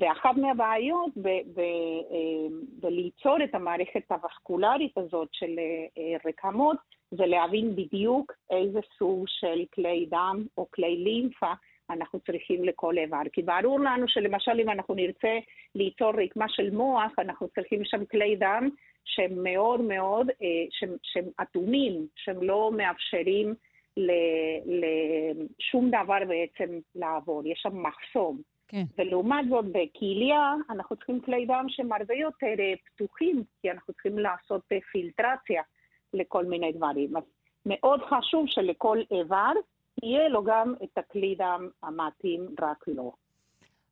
ואחת 0.00 0.36
מהבעיות 0.36 1.12
בליצור 2.80 3.44
את 3.44 3.54
המערכת 3.54 4.02
הווסקולרית 4.10 4.98
הזאת 4.98 5.28
של 5.32 5.58
רקמות 6.26 6.76
זה 7.16 7.26
להבין 7.26 7.76
בדיוק 7.76 8.32
איזה 8.50 8.80
סוג 8.98 9.24
של 9.28 9.64
כלי 9.74 10.06
דם 10.10 10.46
או 10.58 10.70
כלי 10.70 10.96
לימפה 10.96 11.52
אנחנו 11.90 12.20
צריכים 12.20 12.64
לכל 12.64 12.98
איבר. 12.98 13.22
כי 13.32 13.42
ברור 13.42 13.80
לנו 13.80 14.08
שלמשל 14.08 14.60
אם 14.60 14.70
אנחנו 14.70 14.94
נרצה 14.94 15.38
ליצור 15.74 16.12
רקמה 16.22 16.46
של 16.48 16.70
מוח, 16.70 17.12
אנחנו 17.18 17.48
צריכים 17.48 17.84
שם 17.84 18.04
כלי 18.04 18.36
דם 18.36 18.68
שהם 19.04 19.42
מאוד 19.42 19.80
מאוד, 19.80 20.30
אה, 20.30 20.64
שהם, 20.70 20.96
שהם 21.02 21.24
אטומים, 21.42 22.06
שהם 22.16 22.42
לא 22.42 22.70
מאפשרים 22.76 23.54
לשום 24.66 25.88
דבר 25.88 26.18
בעצם 26.28 26.78
לעבור, 26.94 27.42
יש 27.46 27.60
שם 27.62 27.82
מחסום. 27.82 28.40
כן. 28.68 28.82
ולעומת 28.98 29.48
זאת 29.48 29.64
בכליה 29.64 30.54
אנחנו 30.70 30.96
צריכים 30.96 31.20
כלי 31.20 31.46
דם 31.46 31.66
שהם 31.68 31.92
הרבה 31.92 32.14
יותר 32.14 32.54
אה, 32.58 32.74
פתוחים, 32.84 33.42
כי 33.62 33.70
אנחנו 33.70 33.92
צריכים 33.92 34.18
לעשות 34.18 34.62
אה, 34.72 34.78
פילטרציה 34.92 35.62
לכל 36.14 36.44
מיני 36.44 36.72
דברים. 36.72 37.16
אז 37.16 37.22
מאוד 37.66 38.00
חשוב 38.02 38.44
שלכל 38.46 38.98
איבר 39.10 39.52
יהיה 40.02 40.28
לו 40.28 40.44
גם 40.44 40.74
את 40.84 40.98
הכלי 40.98 41.34
דם 41.38 41.68
המתאים 41.82 42.46
רק 42.60 42.84
לו. 42.88 43.12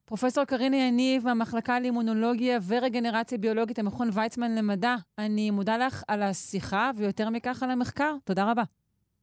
פרופסור 0.05 0.45
קריני 0.45 0.77
יניב 0.77 1.25
מהמחלקה 1.25 1.79
לאימונולוגיה 1.79 2.59
ורגנרציה 2.67 3.37
ביולוגית 3.37 3.79
המכון 3.79 4.09
ויצמן 4.13 4.55
למדע, 4.55 4.95
אני 5.17 5.51
מודה 5.51 5.77
לך 5.77 6.03
על 6.07 6.21
השיחה 6.21 6.91
ויותר 6.95 7.29
מכך 7.29 7.63
על 7.63 7.71
המחקר. 7.71 8.15
תודה 8.23 8.51
רבה. 8.51 8.63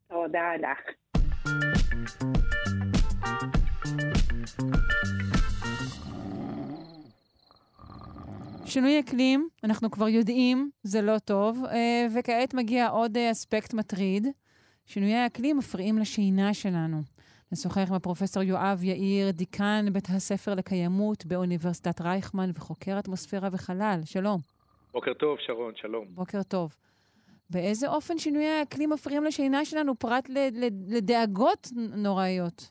תודה 0.08 0.56
לך. 0.56 0.78
שינוי 8.70 9.00
אקלים, 9.00 9.48
אנחנו 9.64 9.90
כבר 9.90 10.08
יודעים, 10.08 10.70
זה 10.82 11.02
לא 11.02 11.18
טוב, 11.18 11.64
אה, 11.64 12.06
וכעת 12.18 12.54
מגיע 12.54 12.88
עוד 12.88 13.16
אה, 13.16 13.30
אספקט 13.30 13.74
מטריד. 13.74 14.26
שינויי 14.86 15.14
האקלים 15.14 15.58
מפריעים 15.58 15.98
לשינה 15.98 16.54
שלנו. 16.54 16.96
נשוחח 17.52 17.88
עם 17.88 17.94
הפרופסור 17.94 18.42
יואב 18.42 18.78
יאיר, 18.82 19.30
דיקן 19.30 19.84
בית 19.92 20.08
הספר 20.08 20.54
לקיימות 20.54 21.26
באוניברסיטת 21.26 22.00
רייכמן 22.00 22.50
וחוקר 22.54 22.98
אטמוספירה 22.98 23.48
וחלל. 23.52 24.00
שלום. 24.04 24.40
בוקר 24.92 25.14
טוב, 25.14 25.38
שרון, 25.40 25.72
שלום. 25.76 26.06
בוקר 26.10 26.42
טוב. 26.42 26.76
באיזה 27.50 27.88
אופן 27.88 28.18
שינויי 28.18 28.50
האקלים 28.50 28.90
מפריעים 28.90 29.24
לשינה 29.24 29.64
שלנו, 29.64 29.94
פרט 29.94 30.28
לדאגות 30.88 31.68
נוראיות? 31.96 32.70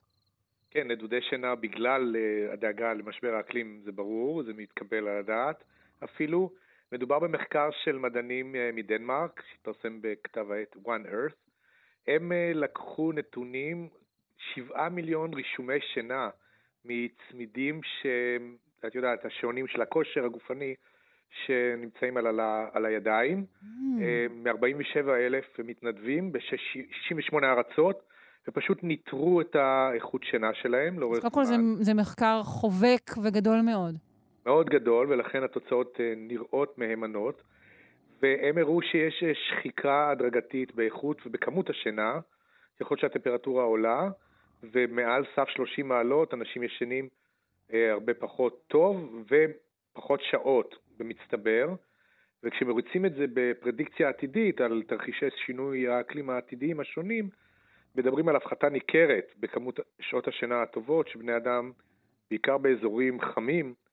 כן, 0.71 0.91
נדודי 0.91 1.21
שינה 1.29 1.55
בגלל 1.55 2.15
uh, 2.15 2.53
הדאגה 2.53 2.93
למשבר 2.93 3.33
האקלים 3.33 3.81
זה 3.85 3.91
ברור, 3.91 4.43
זה 4.43 4.51
מתקבל 4.53 5.07
על 5.07 5.17
הדעת. 5.17 5.63
אפילו 6.03 6.51
מדובר 6.91 7.19
במחקר 7.19 7.69
של 7.83 7.97
מדענים 7.97 8.55
uh, 8.55 8.75
מדנמרק, 8.75 9.41
שהתפרסם 9.51 9.99
בכתב 10.01 10.51
העת 10.51 10.75
One 10.75 11.05
Earth, 11.07 11.49
הם 12.07 12.31
אה, 12.31 12.51
לקחו 12.53 13.11
נתונים, 13.11 13.87
שבעה 14.37 14.89
מיליון 14.89 15.33
רישומי 15.33 15.79
שינה 15.93 16.29
מצמידים 16.85 17.81
שאת 17.83 18.95
יודעת, 18.95 19.25
השעונים 19.25 19.67
של 19.67 19.81
הכושר 19.81 20.25
הגופני 20.25 20.75
שנמצאים 21.45 22.17
על, 22.17 22.39
ה, 22.39 22.69
על 22.73 22.85
הידיים, 22.85 23.45
mm. 23.61 23.65
אה, 24.01 24.25
מ-47 24.29 25.09
אלף 25.09 25.59
מתנדבים 25.59 26.31
ב-68 26.31 27.43
ארצות, 27.43 28.01
ופשוט 28.47 28.83
ניטרו 28.83 29.41
את 29.41 29.55
האיכות 29.55 30.23
שינה 30.23 30.53
שלהם 30.53 30.99
לאורך 30.99 31.19
זמן. 31.19 31.29
קודם 31.29 31.33
כל 31.33 31.45
זה, 31.45 31.55
זה 31.83 31.93
מחקר 31.93 32.41
חובק 32.43 33.11
וגדול 33.23 33.61
מאוד. 33.61 33.95
מאוד 34.45 34.69
גדול, 34.69 35.07
ולכן 35.09 35.43
התוצאות 35.43 35.97
אה, 35.99 36.13
נראות 36.17 36.77
מהימנות. 36.77 37.41
והם 38.21 38.57
הראו 38.57 38.81
שיש 38.81 39.23
שחיקה 39.33 40.09
הדרגתית 40.09 40.75
באיכות 40.75 41.21
ובכמות 41.25 41.69
השינה, 41.69 42.19
ככל 42.79 42.97
שהטמפרטורה 42.97 43.63
עולה, 43.63 44.09
ומעל 44.63 45.23
סף 45.35 45.49
30 45.49 45.87
מעלות 45.87 46.33
אנשים 46.33 46.63
ישנים 46.63 47.09
אה, 47.73 47.91
הרבה 47.91 48.13
פחות 48.13 48.63
טוב 48.67 49.25
ופחות 49.27 50.21
שעות 50.21 50.75
במצטבר, 50.97 51.75
וכשמריצים 52.43 53.05
את 53.05 53.13
זה 53.13 53.25
בפרדיקציה 53.33 54.09
עתידית 54.09 54.61
על 54.61 54.83
תרחישי 54.87 55.25
שינוי 55.45 55.87
האקלים 55.87 56.29
העתידיים 56.29 56.79
השונים, 56.79 57.29
מדברים 57.95 58.29
על 58.29 58.35
הפחתה 58.35 58.69
ניכרת 58.69 59.33
בכמות 59.39 59.79
שעות 59.99 60.27
השינה 60.27 60.61
הטובות 60.61 61.07
שבני 61.07 61.37
אדם, 61.37 61.71
בעיקר 62.29 62.57
באזורים 62.57 63.21
חמים, 63.21 63.65
אה, 63.65 63.88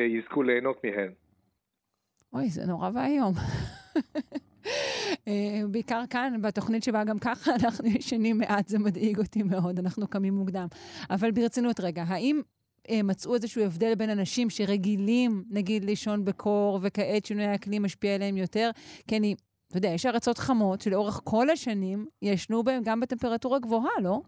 יזכו 0.00 0.42
ליהנות 0.42 0.84
מהן. 0.84 1.12
אוי, 2.32 2.48
זה 2.48 2.66
נורא 2.66 2.90
ואיום. 2.94 3.32
אה, 5.28 5.60
בעיקר 5.70 6.02
כאן, 6.10 6.42
בתוכנית 6.42 6.82
שבה 6.82 7.04
גם 7.04 7.18
ככה 7.18 7.50
אנחנו 7.64 7.88
ישנים 7.88 8.38
מעט, 8.38 8.68
זה 8.68 8.78
מדאיג 8.78 9.18
אותי 9.18 9.42
מאוד, 9.42 9.78
אנחנו 9.78 10.06
קמים 10.06 10.34
מוקדם. 10.34 10.66
אבל 11.10 11.30
ברצינות 11.30 11.80
רגע, 11.80 12.04
האם 12.06 12.40
אה, 12.90 13.00
מצאו 13.04 13.34
איזשהו 13.34 13.62
הבדל 13.62 13.94
בין 13.94 14.10
אנשים 14.10 14.50
שרגילים, 14.50 15.42
נגיד, 15.50 15.84
לישון 15.84 16.24
בקור, 16.24 16.78
וכעת 16.82 17.24
שינוי 17.24 17.44
האקלים 17.44 17.82
משפיע 17.82 18.14
עליהם 18.14 18.36
יותר? 18.36 18.70
כי 19.08 19.16
אני, 19.16 19.34
אתה 19.68 19.76
יודע, 19.76 19.88
יש 19.88 20.06
ארצות 20.06 20.38
חמות 20.38 20.80
שלאורך 20.80 21.20
כל 21.24 21.50
השנים 21.50 22.06
ישנו 22.22 22.62
בהם 22.62 22.82
גם 22.84 23.00
בטמפרטורה 23.00 23.58
גבוהה, 23.58 24.00
לא? 24.02 24.20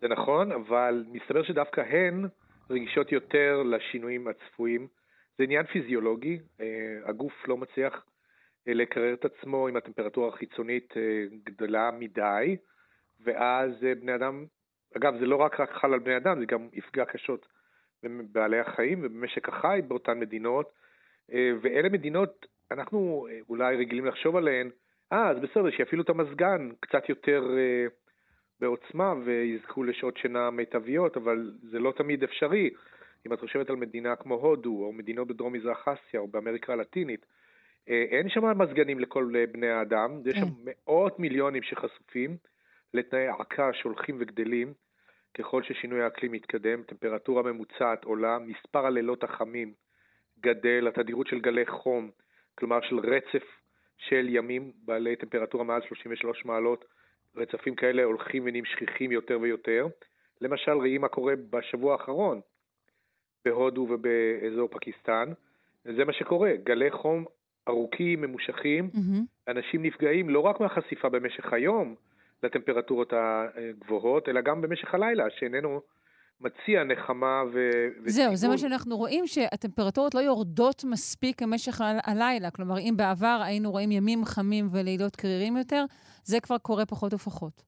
זה 0.00 0.08
נכון, 0.08 0.52
אבל 0.52 1.04
מסתבר 1.12 1.44
שדווקא 1.44 1.80
הן 1.80 2.28
רגישות 2.70 3.12
יותר 3.12 3.62
לשינויים 3.62 4.28
הצפויים. 4.28 4.86
זה 5.38 5.44
עניין 5.44 5.66
פיזיולוגי, 5.66 6.38
אה, 6.60 6.98
הגוף 7.04 7.48
לא 7.48 7.56
מצליח 7.56 8.06
אה, 8.68 8.74
לקרר 8.74 9.14
את 9.14 9.24
עצמו 9.24 9.68
אם 9.68 9.76
הטמפרטורה 9.76 10.28
החיצונית 10.28 10.94
אה, 10.96 11.24
גדולה 11.44 11.90
מדי, 11.98 12.56
ואז 13.20 13.70
בני 14.00 14.14
אדם, 14.14 14.44
אגב 14.96 15.18
זה 15.20 15.26
לא 15.26 15.36
רק 15.36 15.60
חל 15.72 15.92
על 15.92 15.98
בני 15.98 16.16
אדם, 16.16 16.40
זה 16.40 16.46
גם 16.46 16.68
יפגע 16.72 17.04
קשות 17.04 17.46
בבעלי 18.02 18.58
החיים 18.58 18.98
ובמשק 19.02 19.48
החי 19.48 19.80
באותן 19.88 20.18
מדינות, 20.18 20.72
ואלה 21.62 21.88
מדינות, 21.88 22.46
אנחנו 22.70 23.26
אולי 23.48 23.76
רגילים 23.76 24.06
לחשוב 24.06 24.36
עליהן, 24.36 24.70
אה, 25.12 25.28
אז 25.28 25.38
בסדר, 25.38 25.70
שיפעילו 25.70 26.02
את 26.02 26.08
המזגן 26.08 26.68
קצת 26.80 27.08
יותר 27.08 27.50
בעוצמה 28.60 29.14
ויזכו 29.24 29.82
לשעות 29.82 30.16
שינה 30.16 30.50
מיטביות, 30.50 31.16
אבל 31.16 31.52
זה 31.62 31.78
לא 31.78 31.92
תמיד 31.96 32.22
אפשרי. 32.22 32.70
אם 33.26 33.32
את 33.32 33.40
חושבת 33.40 33.70
על 33.70 33.76
מדינה 33.76 34.16
כמו 34.16 34.34
הודו, 34.34 34.84
או 34.84 34.92
מדינות 34.92 35.28
בדרום 35.28 35.52
מזרח 35.52 35.88
אסיה, 35.88 36.20
או 36.20 36.28
באמריקה 36.28 36.72
הלטינית, 36.72 37.26
אה, 37.88 38.04
אין 38.10 38.28
שם 38.28 38.58
מזגנים 38.58 38.98
לכל 39.00 39.32
אה, 39.36 39.46
בני 39.46 39.68
האדם, 39.68 40.20
יש 40.26 40.36
שם 40.36 40.44
כן. 40.44 40.50
מאות 40.64 41.18
מיליונים 41.18 41.62
שחשופים 41.62 42.36
לתנאי 42.94 43.28
עקה 43.28 43.72
שהולכים 43.72 44.16
וגדלים 44.20 44.72
ככל 45.34 45.62
ששינוי 45.62 46.02
האקלים 46.02 46.32
מתקדם, 46.32 46.82
טמפרטורה 46.82 47.42
ממוצעת 47.42 48.04
עולה, 48.04 48.38
מספר 48.38 48.86
הלילות 48.86 49.24
החמים 49.24 49.72
גדל, 50.40 50.88
התדירות 50.88 51.26
של 51.26 51.40
גלי 51.40 51.66
חום, 51.66 52.10
כלומר 52.54 52.80
של 52.80 52.98
רצף 52.98 53.44
של 53.98 54.26
ימים 54.28 54.72
בעלי 54.84 55.16
טמפרטורה 55.16 55.64
מעל 55.64 55.82
33 55.88 56.44
מעלות, 56.44 56.84
רצפים 57.36 57.74
כאלה 57.74 58.04
הולכים 58.04 58.42
ונהיים 58.46 58.64
שכיחים 58.64 59.12
יותר 59.12 59.38
ויותר. 59.40 59.86
למשל, 60.40 60.72
ראי 60.72 60.98
מה 60.98 61.08
קורה 61.08 61.34
בשבוע 61.50 61.92
האחרון, 61.92 62.40
בהודו 63.48 63.86
ובאזור 63.90 64.68
פקיסטן. 64.68 65.32
זה 65.84 66.04
מה 66.04 66.12
שקורה, 66.12 66.52
גלי 66.64 66.90
חום 66.90 67.24
ארוכים, 67.68 68.20
ממושכים, 68.20 68.90
mm-hmm. 68.94 69.50
אנשים 69.50 69.82
נפגעים 69.82 70.30
לא 70.30 70.40
רק 70.40 70.60
מהחשיפה 70.60 71.08
במשך 71.08 71.52
היום 71.52 71.94
לטמפרטורות 72.42 73.12
הגבוהות, 73.12 74.28
אלא 74.28 74.40
גם 74.40 74.60
במשך 74.62 74.94
הלילה, 74.94 75.24
שאיננו 75.38 75.80
מציע 76.40 76.84
נחמה 76.84 77.42
ו... 77.52 77.70
זהו. 78.04 78.36
זה 78.36 78.48
מה 78.48 78.58
שאנחנו 78.58 78.96
רואים, 78.96 79.26
שהטמפרטורות 79.26 80.14
לא 80.14 80.20
יורדות 80.20 80.84
מספיק 80.84 81.42
במשך 81.42 81.80
הלילה. 82.04 82.50
כלומר, 82.50 82.78
אם 82.78 82.94
בעבר 82.96 83.40
היינו 83.44 83.70
רואים 83.70 83.92
ימים 83.92 84.24
חמים 84.24 84.68
ולילות 84.72 85.16
קרירים 85.16 85.56
יותר, 85.56 85.84
זה 86.24 86.40
כבר 86.40 86.58
קורה 86.58 86.86
פחות 86.86 87.14
ופחות. 87.14 87.62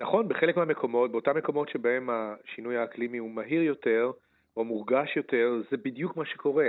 נכון, 0.00 0.28
בחלק 0.28 0.56
מהמקומות, 0.56 1.12
באותם 1.12 1.36
מקומות 1.36 1.68
שבהם 1.68 2.08
השינוי 2.12 2.76
האקלימי 2.76 3.18
הוא 3.18 3.30
מהיר 3.30 3.62
יותר, 3.62 4.10
או 4.58 4.64
מורגש 4.64 5.16
יותר, 5.16 5.62
זה 5.70 5.76
בדיוק 5.76 6.16
מה 6.16 6.24
שקורה. 6.26 6.68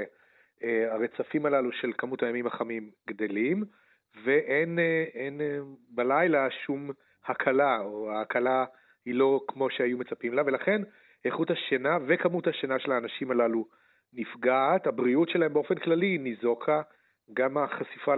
Uh, 0.59 0.63
הרצפים 0.91 1.45
הללו 1.45 1.71
של 1.71 1.91
כמות 1.97 2.23
הימים 2.23 2.47
החמים 2.47 2.89
גדלים, 3.07 3.63
ואין 4.23 4.79
uh, 4.79 5.17
אין, 5.17 5.41
uh, 5.41 5.63
בלילה 5.89 6.47
שום 6.65 6.91
הקלה, 7.25 7.79
או 7.79 8.11
ההקלה 8.11 8.65
היא 9.05 9.15
לא 9.15 9.41
כמו 9.47 9.69
שהיו 9.69 9.97
מצפים 9.97 10.33
לה, 10.33 10.41
ולכן 10.45 10.81
איכות 11.25 11.51
השינה 11.51 11.97
וכמות 12.07 12.47
השינה 12.47 12.79
של 12.79 12.91
האנשים 12.91 13.31
הללו 13.31 13.65
נפגעת, 14.13 14.87
הבריאות 14.87 15.29
שלהם 15.29 15.53
באופן 15.53 15.75
כללי 15.75 16.17
ניזוקה, 16.17 16.81
גם 17.33 17.57
החשיפה 17.57 18.13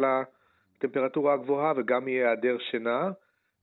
הטמפרטורה 0.78 1.34
הגבוהה 1.34 1.74
וגם 1.76 2.06
מהיעדר 2.06 2.58
שינה, 2.60 3.12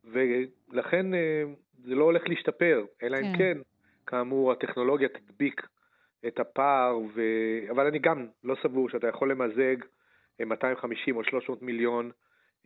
ולכן 0.04 1.14
אה, 1.14 1.42
זה 1.84 1.94
לא 1.94 2.04
הולך 2.04 2.28
להשתפר, 2.28 2.84
אלא 3.02 3.16
אם 3.16 3.22
כן. 3.22 3.38
כן, 3.38 3.58
כאמור, 4.06 4.52
הטכנולוגיה 4.52 5.08
תדביק 5.08 5.62
את 6.26 6.40
הפער, 6.40 6.98
ו... 7.14 7.22
אבל 7.70 7.86
אני 7.86 7.98
גם 7.98 8.26
לא 8.44 8.56
סבור 8.62 8.88
שאתה 8.88 9.08
יכול 9.08 9.30
למזג 9.30 9.76
אה, 10.40 10.44
250 10.44 11.16
או 11.16 11.24
300 11.24 11.62
מיליון 11.62 12.10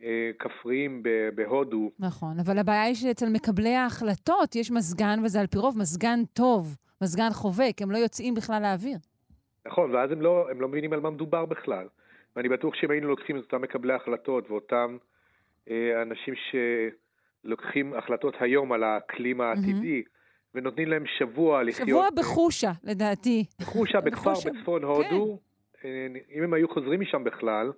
אה, 0.03 0.31
כפריים 0.39 1.03
בהודו. 1.35 1.91
נכון, 1.99 2.39
אבל 2.45 2.57
הבעיה 2.57 2.83
היא 2.83 2.95
שאצל 2.95 3.29
מקבלי 3.29 3.75
ההחלטות 3.75 4.55
יש 4.55 4.71
מזגן, 4.71 5.19
וזה 5.25 5.39
על 5.39 5.47
פי 5.47 5.57
רוב 5.57 5.77
מזגן 5.77 6.19
טוב, 6.33 6.75
מזגן 7.01 7.29
חובק, 7.33 7.81
הם 7.81 7.91
לא 7.91 7.97
יוצאים 7.97 8.33
בכלל 8.33 8.61
לאוויר. 8.61 8.97
נכון, 9.67 9.95
ואז 9.95 10.11
הם 10.11 10.21
לא, 10.21 10.49
הם 10.51 10.61
לא 10.61 10.67
מבינים 10.67 10.93
על 10.93 10.99
מה 10.99 11.09
מדובר 11.09 11.45
בכלל. 11.45 11.87
ואני 12.35 12.49
בטוח 12.49 12.75
שאם 12.75 12.91
היינו 12.91 13.07
לוקחים 13.07 13.37
את 13.37 13.41
אותם 13.41 13.61
מקבלי 13.61 13.93
החלטות 13.93 14.51
ואותם 14.51 14.97
אה, 15.69 16.01
אנשים 16.01 16.33
שלוקחים 17.43 17.93
החלטות 17.93 18.33
היום 18.39 18.71
על 18.71 18.83
האקלים 18.83 19.41
העתידי, 19.41 20.03
ונותנים 20.55 20.87
להם 20.87 21.03
שבוע 21.17 21.63
לחיות... 21.63 21.87
שבוע 21.87 22.07
בחושה, 22.15 22.71
לדעתי. 22.83 23.45
בחושה, 23.61 24.01
בכפר 24.05 24.31
בחושה, 24.31 24.49
בצפון 24.49 24.83
הודו, 24.83 25.39
אה, 25.85 26.07
אם 26.35 26.43
הם 26.43 26.53
היו 26.53 26.69
חוזרים 26.69 26.99
משם 26.99 27.23
בכלל, 27.23 27.71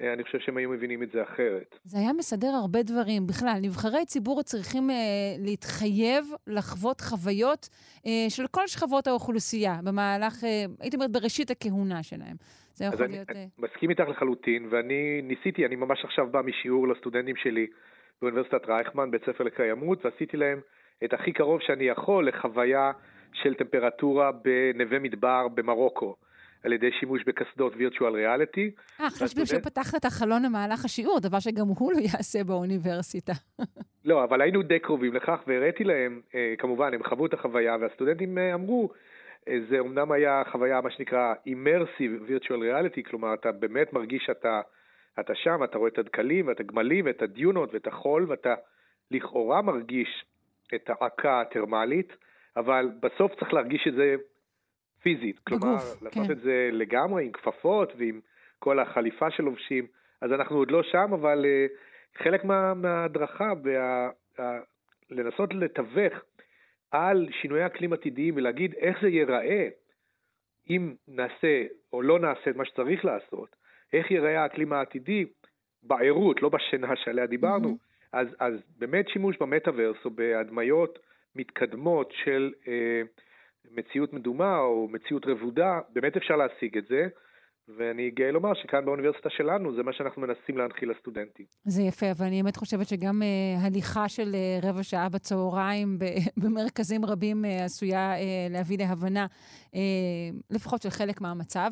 אה, 0.00 0.12
אני 0.12 0.24
חושב 0.24 0.38
שהם 0.38 0.56
היו 0.56 0.70
מבינים 0.70 1.02
את 1.02 1.10
זה 1.12 1.22
אחרת. 1.22 1.78
זה 1.84 1.98
היה 1.98 2.12
מסדר 2.12 2.48
הרבה 2.48 2.82
דברים. 2.82 3.26
בכלל, 3.26 3.58
נבחרי 3.62 4.04
ציבור 4.06 4.42
צריכים 4.42 4.90
אה, 4.90 4.96
להתחייב 5.38 6.24
לחוות 6.46 7.00
חוויות 7.00 7.68
אה, 8.06 8.10
של 8.28 8.46
כל 8.46 8.66
שכבות 8.66 9.06
האוכלוסייה 9.06 9.74
במהלך, 9.84 10.44
אה, 10.44 10.64
הייתי 10.80 10.96
אומרת, 10.96 11.12
בראשית 11.12 11.50
הכהונה 11.50 12.02
שלהם. 12.02 12.36
זה 12.74 12.84
יכול 12.84 13.04
אני, 13.04 13.12
להיות... 13.12 13.30
אני 13.30 13.38
אה, 13.38 13.46
מסכים 13.58 13.90
איתך 13.90 14.04
לחלוטין, 14.08 14.68
ואני 14.70 15.22
ניסיתי, 15.22 15.66
אני 15.66 15.76
ממש 15.76 16.04
עכשיו 16.04 16.26
בא 16.30 16.42
משיעור 16.42 16.88
לסטודנטים 16.88 17.36
שלי 17.36 17.66
באוניברסיטת 18.22 18.66
רייכמן, 18.68 19.10
בית 19.10 19.22
ספר 19.22 19.44
לקיימות, 19.44 20.04
ועשיתי 20.04 20.36
להם 20.36 20.60
את 21.04 21.12
הכי 21.12 21.32
קרוב 21.32 21.60
שאני 21.60 21.84
יכול 21.84 22.28
לחוויה 22.28 22.92
של 23.32 23.54
טמפרטורה 23.54 24.30
בנווה 24.32 24.98
מדבר 24.98 25.48
במרוקו, 25.54 26.16
על 26.64 26.72
ידי 26.72 26.90
שימוש 27.00 27.22
בקסדות 27.26 27.72
וירטואל 27.76 28.12
ריאליטי. 28.12 28.70
אה, 29.00 29.10
חשבתי 29.10 29.46
שפתחת 29.46 29.94
את 29.94 30.04
החלון 30.04 30.42
למהלך 30.42 30.84
השיעור, 30.84 31.20
דבר 31.20 31.40
שגם 31.40 31.66
הוא 31.66 31.92
לא 31.92 31.98
יעשה 31.98 32.44
באוניברסיטה. 32.44 33.32
לא, 34.04 34.24
אבל 34.24 34.40
היינו 34.40 34.62
די 34.62 34.78
קרובים 34.78 35.14
לכך, 35.14 35.40
והראיתי 35.46 35.84
להם, 35.84 36.20
אה, 36.34 36.54
כמובן, 36.58 36.94
הם 36.94 37.04
חוו 37.04 37.26
את 37.26 37.34
החוויה, 37.34 37.76
והסטודנטים 37.80 38.38
אה, 38.38 38.54
אמרו, 38.54 38.90
אה, 39.48 39.58
זה 39.70 39.80
אמנם 39.80 40.12
היה 40.12 40.42
חוויה, 40.52 40.80
מה 40.80 40.90
שנקרא 40.90 41.34
Immersive 41.48 42.30
Virtual 42.30 42.56
Reality, 42.56 43.10
כלומר, 43.10 43.34
אתה 43.34 43.52
באמת 43.52 43.92
מרגיש 43.92 44.22
שאתה 44.26 44.60
אתה 45.20 45.34
שם, 45.34 45.64
אתה 45.64 45.78
רואה 45.78 45.90
את 45.90 45.98
הדקלים, 45.98 46.46
ואת 46.46 46.60
הגמלים, 46.60 47.04
ואת 47.06 47.22
הדיונות, 47.22 47.74
ואת 47.74 47.86
החול, 47.86 48.26
ואתה 48.28 48.54
לכאורה 49.10 49.62
מרגיש 49.62 50.24
את 50.74 50.90
העקה 50.90 51.40
הטרמלית, 51.40 52.12
אבל 52.56 52.90
בסוף 53.00 53.34
צריך 53.34 53.54
להרגיש 53.54 53.88
את 53.88 53.94
זה 53.94 54.16
פיזית. 55.02 55.38
כלומר, 55.38 55.66
בגוף, 55.66 56.02
לעשות 56.02 56.26
כן. 56.26 56.32
את 56.32 56.40
זה 56.40 56.68
לגמרי 56.72 57.24
עם 57.24 57.32
כפפות 57.32 57.92
ועם 57.98 58.20
כל 58.58 58.78
החליפה 58.78 59.30
שלובשים. 59.30 59.86
אז 60.20 60.32
אנחנו 60.32 60.56
עוד 60.56 60.70
לא 60.70 60.82
שם, 60.82 61.12
אבל 61.12 61.44
uh, 61.44 62.22
חלק 62.22 62.44
מה, 62.44 62.74
מההדרכה, 62.74 63.52
וה, 63.64 64.10
uh, 64.36 64.42
לנסות 65.10 65.54
לתווך 65.54 66.14
על 66.90 67.28
שינויי 67.42 67.66
אקלים 67.66 67.92
עתידיים 67.92 68.36
ולהגיד 68.36 68.74
איך 68.74 68.98
זה 69.02 69.08
ייראה 69.08 69.68
אם 70.70 70.94
נעשה 71.08 71.66
או 71.92 72.02
לא 72.02 72.18
נעשה 72.18 72.50
את 72.50 72.56
מה 72.56 72.64
שצריך 72.64 73.04
לעשות, 73.04 73.56
איך 73.92 74.10
ייראה 74.10 74.42
האקלים 74.42 74.72
העתידי 74.72 75.24
בעירות, 75.82 76.42
לא 76.42 76.48
בשינה 76.48 76.96
שעליה 76.96 77.26
דיברנו, 77.26 77.68
מהמם. 77.68 77.76
אז, 78.16 78.28
אז 78.40 78.54
באמת 78.78 79.08
שימוש 79.08 79.36
במטאוורס 79.40 79.96
או 80.04 80.10
בהדמיות 80.10 80.98
מתקדמות 81.36 82.12
של 82.12 82.52
אה, 82.68 83.02
מציאות 83.70 84.12
מדומה 84.12 84.58
או 84.58 84.88
מציאות 84.88 85.26
רבודה, 85.26 85.80
באמת 85.92 86.16
אפשר 86.16 86.36
להשיג 86.36 86.78
את 86.78 86.86
זה, 86.86 87.08
ואני 87.68 88.10
גאה 88.10 88.30
לומר 88.30 88.54
שכאן 88.54 88.84
באוניברסיטה 88.84 89.30
שלנו 89.30 89.76
זה 89.76 89.82
מה 89.82 89.92
שאנחנו 89.92 90.22
מנסים 90.22 90.58
להנחיל 90.58 90.90
לסטודנטים. 90.90 91.46
זה 91.64 91.82
יפה, 91.82 92.10
אבל 92.10 92.26
אני 92.26 92.42
באמת 92.42 92.56
חושבת 92.56 92.86
שגם 92.88 93.22
אה, 93.22 93.66
הליכה 93.66 94.08
של 94.08 94.34
אה, 94.34 94.70
רבע 94.70 94.82
שעה 94.82 95.08
בצהריים 95.08 95.98
ב- 95.98 96.04
במרכזים 96.44 97.04
רבים 97.04 97.44
אה, 97.44 97.64
עשויה 97.64 98.14
אה, 98.14 98.46
להביא 98.50 98.78
להבנה, 98.78 99.26
אה, 99.74 99.80
לפחות 100.50 100.82
של 100.82 100.90
חלק 100.90 101.20
מהמצב. 101.20 101.70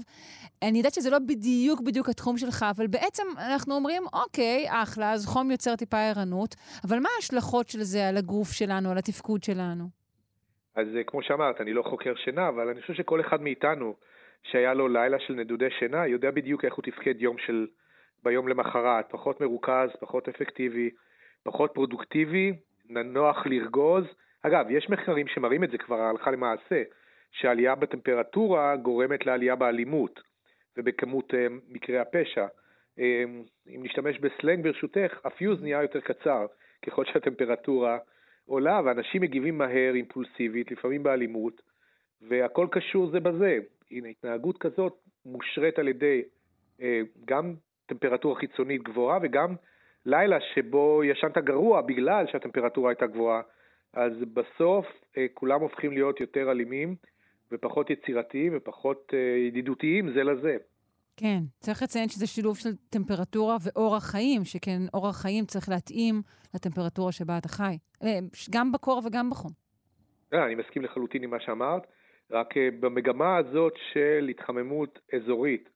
אני 0.63 0.79
יודעת 0.79 0.95
שזה 0.95 1.11
לא 1.11 1.19
בדיוק 1.19 1.81
בדיוק 1.81 2.09
התחום 2.09 2.39
שלך, 2.39 2.65
אבל 2.77 2.87
בעצם 2.87 3.23
אנחנו 3.55 3.75
אומרים, 3.75 4.03
אוקיי, 4.13 4.67
אחלה, 4.69 5.13
אז 5.13 5.27
חום 5.27 5.51
יוצר 5.51 5.77
טיפה 5.77 5.99
ערנות, 5.99 6.55
אבל 6.89 6.99
מה 6.99 7.09
ההשלכות 7.17 7.69
של 7.69 7.83
זה 7.83 8.09
על 8.09 8.17
הגוף 8.17 8.53
שלנו, 8.53 8.91
על 8.91 8.99
התפקוד 8.99 9.43
שלנו? 9.43 9.85
אז 10.77 10.87
כמו 11.07 11.23
שאמרת, 11.23 11.61
אני 11.61 11.73
לא 11.73 11.83
חוקר 11.83 12.13
שינה, 12.25 12.49
אבל 12.49 12.69
אני 12.69 12.81
חושב 12.81 12.95
שכל 12.95 13.21
אחד 13.21 13.43
מאיתנו 13.43 13.95
שהיה 14.45 14.75
לו 14.75 14.89
לילה 14.89 15.19
של 15.19 15.35
נדודי 15.35 15.71
שינה, 15.71 16.07
יודע 16.07 16.31
בדיוק 16.31 16.65
איך 16.65 16.75
הוא 16.75 16.83
תפקד 16.83 17.23
יום 17.23 17.39
של, 17.39 17.67
ביום 18.23 18.49
למחרת, 18.49 19.07
פחות 19.11 19.41
מרוכז, 19.41 19.91
פחות 20.01 20.29
אפקטיבי, 20.29 20.91
פחות 21.43 21.71
פרודוקטיבי, 21.75 22.53
נוח 22.89 23.47
לרגוז. 23.47 24.05
אגב, 24.43 24.67
יש 24.71 24.91
מחקרים 24.91 25.27
שמראים 25.27 25.65
את 25.65 25.71
זה 25.71 25.79
כבר 25.79 26.01
הלכה 26.01 26.31
למעשה, 26.31 26.83
שעלייה 27.33 27.75
בטמפרטורה 27.75 28.77
גורמת 28.77 29.27
לעלייה 29.27 29.57
באלימות 29.57 30.21
ובכמות 30.77 31.35
אה, 31.35 31.47
מקרי 31.69 31.99
הפשע. 31.99 32.47
אה, 32.99 33.25
אם 33.69 33.81
נשתמש 33.83 34.19
בסלנג 34.19 34.65
ברשותך, 34.65 35.19
הפיוז 35.25 35.63
נהיה 35.63 35.83
יותר 35.83 36.01
קצר 36.01 36.47
ככל 36.87 37.05
שהטמפרטורה 37.05 37.99
עולה, 38.47 38.81
ואנשים 38.85 39.23
מגיבים 39.23 39.59
מהר, 39.59 39.95
אימפולסיבית, 39.95 40.71
לפעמים 40.71 41.03
באלימות, 41.03 41.63
והכל 42.29 42.67
קשור 42.71 43.11
זה 43.11 43.21
בזה. 43.21 43.59
הנה, 43.95 44.09
התנהגות 44.09 44.59
כזאת 44.59 44.93
מושרת 45.27 45.79
על 45.79 45.89
ידי 45.89 46.23
אה, 46.83 47.01
גם 47.25 47.55
טמפרטורה 47.87 48.41
חיצונית 48.41 48.83
גבוהה 48.83 49.19
וגם 49.23 49.55
לילה 50.07 50.37
שבו 50.55 51.05
ישנת 51.05 51.39
גרוע 51.39 51.81
בגלל 51.81 52.27
שהטמפרטורה 52.33 52.91
הייתה 52.91 53.07
גבוהה. 53.07 53.43
אז 53.93 54.13
בסוף 54.33 54.87
אה, 55.17 55.27
כולם 55.35 55.61
הופכים 55.61 55.93
להיות 55.93 56.21
יותר 56.21 56.51
אלימים 56.51 56.97
ופחות 57.53 57.91
יצירתיים 57.91 58.53
ופחות 58.57 59.13
אה, 59.15 59.19
ידידותיים 59.49 60.13
זה 60.13 60.25
לזה. 60.25 60.57
כן, 61.17 61.39
צריך 61.61 61.83
לציין 61.83 62.09
שזה 62.09 62.27
שילוב 62.27 62.57
של 62.57 62.71
טמפרטורה 62.91 63.57
ואורח 63.65 64.05
חיים, 64.11 64.45
שכן 64.45 64.81
אורח 64.95 65.23
חיים 65.23 65.45
צריך 65.45 65.69
להתאים 65.69 66.23
לטמפרטורה 66.55 67.13
שבה 67.13 67.39
אתה 67.39 67.49
חי. 67.49 67.79
אה, 68.03 68.19
גם 68.51 68.73
בקור 68.73 69.03
וגם 69.07 69.31
בחום. 69.31 69.51
אה, 70.35 70.47
אני 70.47 70.55
מסכים 70.55 70.85
לחלוטין 70.85 71.23
עם 71.23 71.31
מה 71.31 71.41
שאמרת, 71.41 71.87
רק 72.31 72.57
אה, 72.57 72.69
במגמה 72.81 73.37
הזאת 73.37 73.73
של 73.93 74.29
התחממות 74.31 74.99
אזורית, 75.13 75.69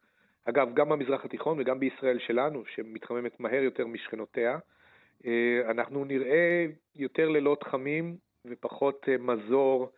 אגב, 0.44 0.74
גם 0.74 0.88
במזרח 0.88 1.24
התיכון 1.24 1.60
וגם 1.60 1.80
בישראל 1.80 2.18
שלנו, 2.26 2.62
שמתחממת 2.74 3.40
מהר 3.40 3.62
יותר 3.62 3.86
משכנותיה, 3.86 4.58
אה, 5.26 5.70
אנחנו 5.70 6.04
נראה 6.04 6.66
יותר 6.96 7.28
לילות 7.28 7.62
חמים 7.62 8.16
ופחות 8.46 9.06
אה, 9.08 9.18
מזור, 9.18 9.90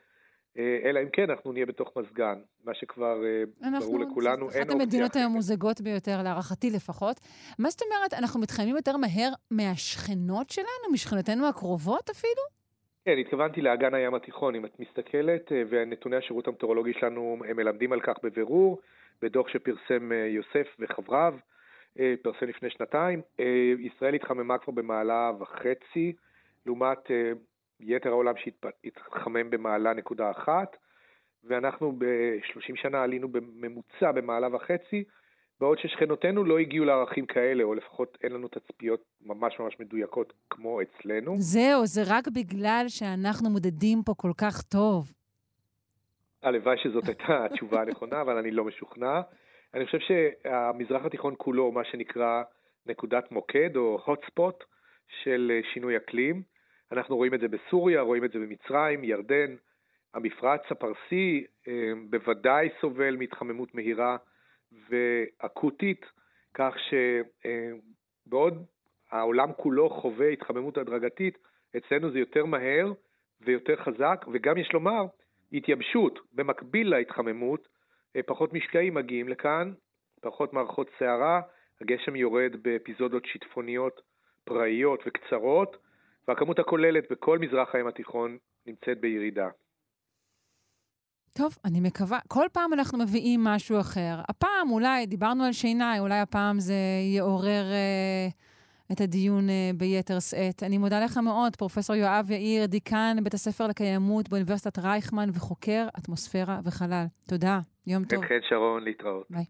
אלא 0.85 1.01
אם 1.03 1.09
כן 1.13 1.31
אנחנו 1.31 1.53
נהיה 1.53 1.67
בתוך 1.67 1.97
מזגן, 1.97 2.39
מה 2.65 2.75
שכבר 2.75 3.23
ברור 3.81 4.01
לכולנו, 4.01 4.47
זאת 4.47 4.57
אין 4.57 4.63
אחת 4.63 4.71
אופציה 4.71 4.85
המדינות 4.85 5.11
אחרת. 5.11 5.25
הממוזגות 5.25 5.81
ביותר, 5.81 6.23
להערכתי 6.23 6.71
לפחות. 6.71 7.21
מה 7.59 7.71
זאת 7.71 7.83
אומרת, 7.83 8.15
אנחנו 8.15 8.41
מתחממים 8.41 8.77
יותר 8.77 8.97
מהר 8.97 9.33
מהשכנות 9.51 10.51
שלנו, 10.51 10.93
משכנותינו 10.93 11.49
הקרובות 11.49 12.11
אפילו? 12.11 12.60
כן, 13.05 13.19
התכוונתי 13.19 13.61
לאגן 13.61 13.95
הים 13.95 14.15
התיכון. 14.15 14.55
אם 14.55 14.65
את 14.65 14.81
מסתכלת, 14.81 15.53
אה, 15.53 15.63
ונתוני 15.69 16.17
השירות 16.17 16.49
המטאורולוגי 16.49 16.93
שלנו 16.93 17.39
מלמדים 17.57 17.93
על 17.93 18.01
כך 18.01 18.15
בבירור, 18.23 18.81
בדוח 19.23 19.49
שפרסם 19.49 20.13
אה, 20.13 20.17
יוסף 20.17 20.77
וחבריו, 20.79 21.35
אה, 21.99 22.15
פרסם 22.23 22.47
לפני 22.47 22.71
שנתיים, 22.71 23.23
ישראל 23.79 24.15
התחממה 24.15 24.59
כבר 24.59 24.73
במעלה 24.73 25.33
וחצי, 25.39 26.13
לעומת 26.67 27.11
יתר 27.81 28.09
העולם 28.09 28.35
שהתחמם 28.37 29.51
במעלה 29.51 29.93
נקודה 29.93 30.31
אחת, 30.31 30.77
ואנחנו 31.45 31.93
ב-30 31.99 32.77
שנה 32.77 33.03
עלינו 33.03 33.29
בממוצע 33.29 34.13
במעלה 34.13 34.57
וחצי, 34.57 35.05
בעוד 35.61 35.79
ששכנותינו 35.79 36.45
לא 36.45 36.59
הגיעו 36.59 36.85
לערכים 36.85 37.27
כאלה, 37.27 37.65
או 37.65 37.75
לפחות 37.75 38.19
אין 38.23 38.33
לנו 38.33 38.49
תצפיות 38.49 39.05
ממש 39.23 39.61
ממש 39.61 39.81
מדויקות 39.81 40.33
כמו 40.51 40.81
אצלנו. 40.83 41.35
זהו, 41.39 41.87
זה 41.87 42.01
רק 42.07 42.29
בגלל 42.29 42.85
שאנחנו 42.89 43.51
מודדים 43.51 44.03
פה 44.03 44.15
כל 44.17 44.33
כך 44.39 44.63
טוב. 44.63 45.13
הלוואי 46.43 46.77
שזאת 46.83 47.05
הייתה 47.07 47.45
התשובה 47.45 47.83
הנכונה, 47.83 48.21
אבל 48.21 48.37
אני 48.37 48.51
לא 48.51 48.65
משוכנע. 48.65 49.21
אני 49.75 49.87
חושב 49.87 49.99
שהמזרח 49.99 51.05
התיכון 51.05 51.35
כולו, 51.39 51.73
מה 51.73 51.85
שנקרא 51.85 52.43
נקודת 52.87 53.33
מוקד 53.33 53.77
או 53.77 53.99
hot 54.07 54.27
spot 54.27 54.65
של 55.23 55.53
אה, 55.55 55.61
שינוי 55.73 55.97
אקלים. 55.97 56.43
אנחנו 56.93 57.17
רואים 57.17 57.35
את 57.35 57.41
זה 57.41 57.49
בסוריה, 57.49 58.01
רואים 58.01 58.25
את 58.25 58.33
זה 58.33 58.39
במצרים, 58.39 59.05
ירדן, 59.05 59.57
המפרץ 60.15 60.61
הפרסי 60.71 61.45
אה, 61.69 61.93
בוודאי 62.11 62.69
סובל 62.81 63.17
מהתחממות 63.17 63.75
מהירה 63.75 64.17
ואקוטית, 64.89 66.07
כך 66.55 66.75
בעוד 68.27 68.65
העולם 69.11 69.53
כולו 69.53 69.91
חווה 69.91 70.29
התחממות 70.29 70.79
הדרגתית, 70.79 71.39
אצלנו 71.77 72.11
זה 72.11 72.19
יותר 72.19 72.45
מהר 72.45 72.93
ויותר 73.41 73.77
חזק, 73.77 74.25
וגם 74.33 74.59
יש 74.59 74.73
לומר, 74.73 75.05
התייבשות 75.53 76.19
במקביל 76.33 76.91
להתחממות, 76.91 77.69
אה, 78.17 78.23
פחות 78.23 78.53
משקעים 78.53 78.95
מגיעים 78.95 79.29
לכאן, 79.29 79.73
פחות 80.21 80.53
מערכות 80.53 80.91
סערה, 80.99 81.41
הגשם 81.81 82.17
יורד 82.17 82.57
באפיזודות 82.63 83.25
שיטפוניות 83.25 84.01
פראיות 84.45 85.03
וקצרות, 85.07 85.77
והכמות 86.29 86.59
הכוללת 86.59 87.13
בכל 87.13 87.39
מזרח 87.39 87.75
הים 87.75 87.87
התיכון 87.87 88.39
נמצאת 88.67 89.01
בירידה. 89.01 89.49
טוב, 91.37 91.57
אני 91.65 91.81
מקווה. 91.81 92.19
כל 92.29 92.47
פעם 92.53 92.73
אנחנו 92.73 92.99
מביאים 92.99 93.45
משהו 93.45 93.81
אחר. 93.81 94.21
הפעם 94.29 94.71
אולי, 94.71 95.07
דיברנו 95.07 95.45
על 95.45 95.53
שינה, 95.53 95.99
אולי 95.99 96.19
הפעם 96.19 96.61
זה 96.61 96.75
יעורר 97.17 97.65
אה, 97.73 98.29
את 98.93 99.01
הדיון 99.01 99.51
אה, 99.51 99.71
ביתר 99.75 100.21
שאת. 100.21 100.63
אני 100.63 100.79
מודה 100.79 101.05
לך 101.05 101.17
מאוד, 101.17 101.57
פרופ' 101.57 101.77
יואב 101.95 102.31
יאיר, 102.31 102.67
דיקן 102.67 103.17
בית 103.25 103.35
הספר 103.35 103.67
לקיימות 103.67 104.29
באוניברסיטת 104.29 104.79
רייכמן 104.79 105.31
וחוקר 105.35 105.87
אטמוספירה 105.99 106.61
וחלל. 106.65 107.05
תודה, 107.29 107.61
יום 107.87 108.05
טוב. 108.05 108.25
כן, 108.25 108.39
שרון, 108.49 108.85
להתראות. 108.85 109.27
ביי. 109.31 109.45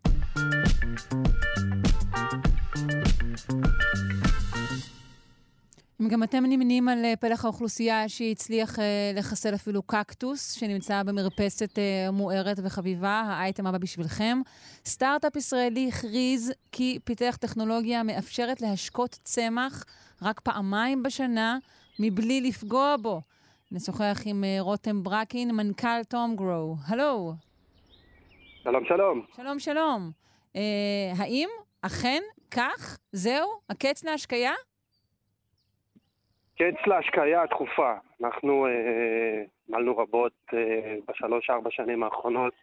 אם 6.01 6.09
גם 6.09 6.23
אתם 6.23 6.45
נמנים 6.47 6.89
על 6.89 7.05
אה, 7.05 7.17
פלח 7.17 7.45
האוכלוסייה 7.45 8.09
שהצליח 8.09 8.79
אה, 8.79 8.85
לחסל 9.15 9.55
אפילו 9.55 9.83
קקטוס, 9.83 10.53
שנמצא 10.53 11.03
במרפסת 11.03 11.79
אה, 11.79 12.11
מוארת 12.11 12.57
וחביבה, 12.65 13.23
האייטם 13.27 13.67
הבא 13.67 13.79
בשבילכם. 13.79 14.39
סטארט-אפ 14.85 15.37
ישראלי 15.37 15.89
הכריז 15.89 16.53
כי 16.73 16.99
פיתח 17.05 17.37
טכנולוגיה 17.41 18.03
מאפשרת 18.03 18.61
להשקות 18.61 19.11
צמח 19.11 19.85
רק 20.23 20.41
פעמיים 20.41 21.03
בשנה, 21.03 21.59
מבלי 21.99 22.41
לפגוע 22.41 22.97
בו. 23.03 23.21
נשוחח 23.73 24.23
עם 24.25 24.45
רותם 24.61 25.03
ברקין, 25.03 25.51
מנכ"ל 25.51 26.05
תום 26.09 26.37
גרו. 26.37 26.77
הלו. 26.87 27.33
שלום, 28.63 28.85
שלום. 28.89 29.23
שלום, 29.37 29.59
שלום. 29.59 30.11
אה, 30.57 31.13
האם 31.17 31.49
אכן 31.83 32.21
כך? 32.51 32.99
זהו? 33.13 33.49
הקץ 33.71 34.05
להשקיה? 34.05 34.53
קץ 36.61 36.87
להשקיה 36.87 37.43
התכופה. 37.43 37.95
אנחנו 38.21 38.67
אה, 38.67 39.43
עמלנו 39.69 39.99
אה, 39.99 40.03
רבות 40.03 40.33
אה, 40.55 40.97
בשלוש-ארבע 41.09 41.71
שנים 41.71 42.03
האחרונות 42.03 42.55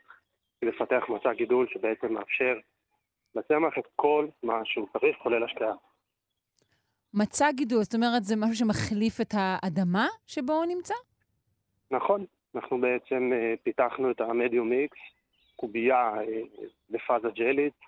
לפתח 0.62 1.04
מצע 1.10 1.34
גידול 1.34 1.68
שבעצם 1.70 2.14
מאפשר 2.14 2.54
לצמח 3.36 3.78
את 3.78 3.84
כל 3.96 4.28
מה 4.44 4.62
שהוא 4.66 4.88
צריך, 4.94 5.18
כולל 5.24 5.44
השקיה. 5.44 5.74
מצע 7.14 7.52
גידול, 7.52 7.84
זאת 7.84 7.96
אומרת, 7.96 8.24
זה 8.24 8.36
משהו 8.36 8.56
שמחליף 8.56 9.22
את 9.22 9.34
האדמה 9.34 10.08
שבו 10.28 10.54
הוא 10.54 10.66
נמצא? 10.66 10.94
נכון. 11.92 12.26
אנחנו 12.56 12.82
בעצם 12.82 13.32
אה, 13.34 13.54
פיתחנו 13.64 14.12
את 14.12 14.22
המדיום 14.22 14.72
איקס, 14.72 15.00
קובייה 15.56 16.14
אה, 16.18 16.42
בפאזה 16.90 17.28
ג'לית, 17.36 17.80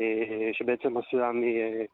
אה, 0.00 0.50
שבעצם 0.52 0.96
עשויה 0.96 1.32
מ... 1.32 1.42
אה, 1.44 1.84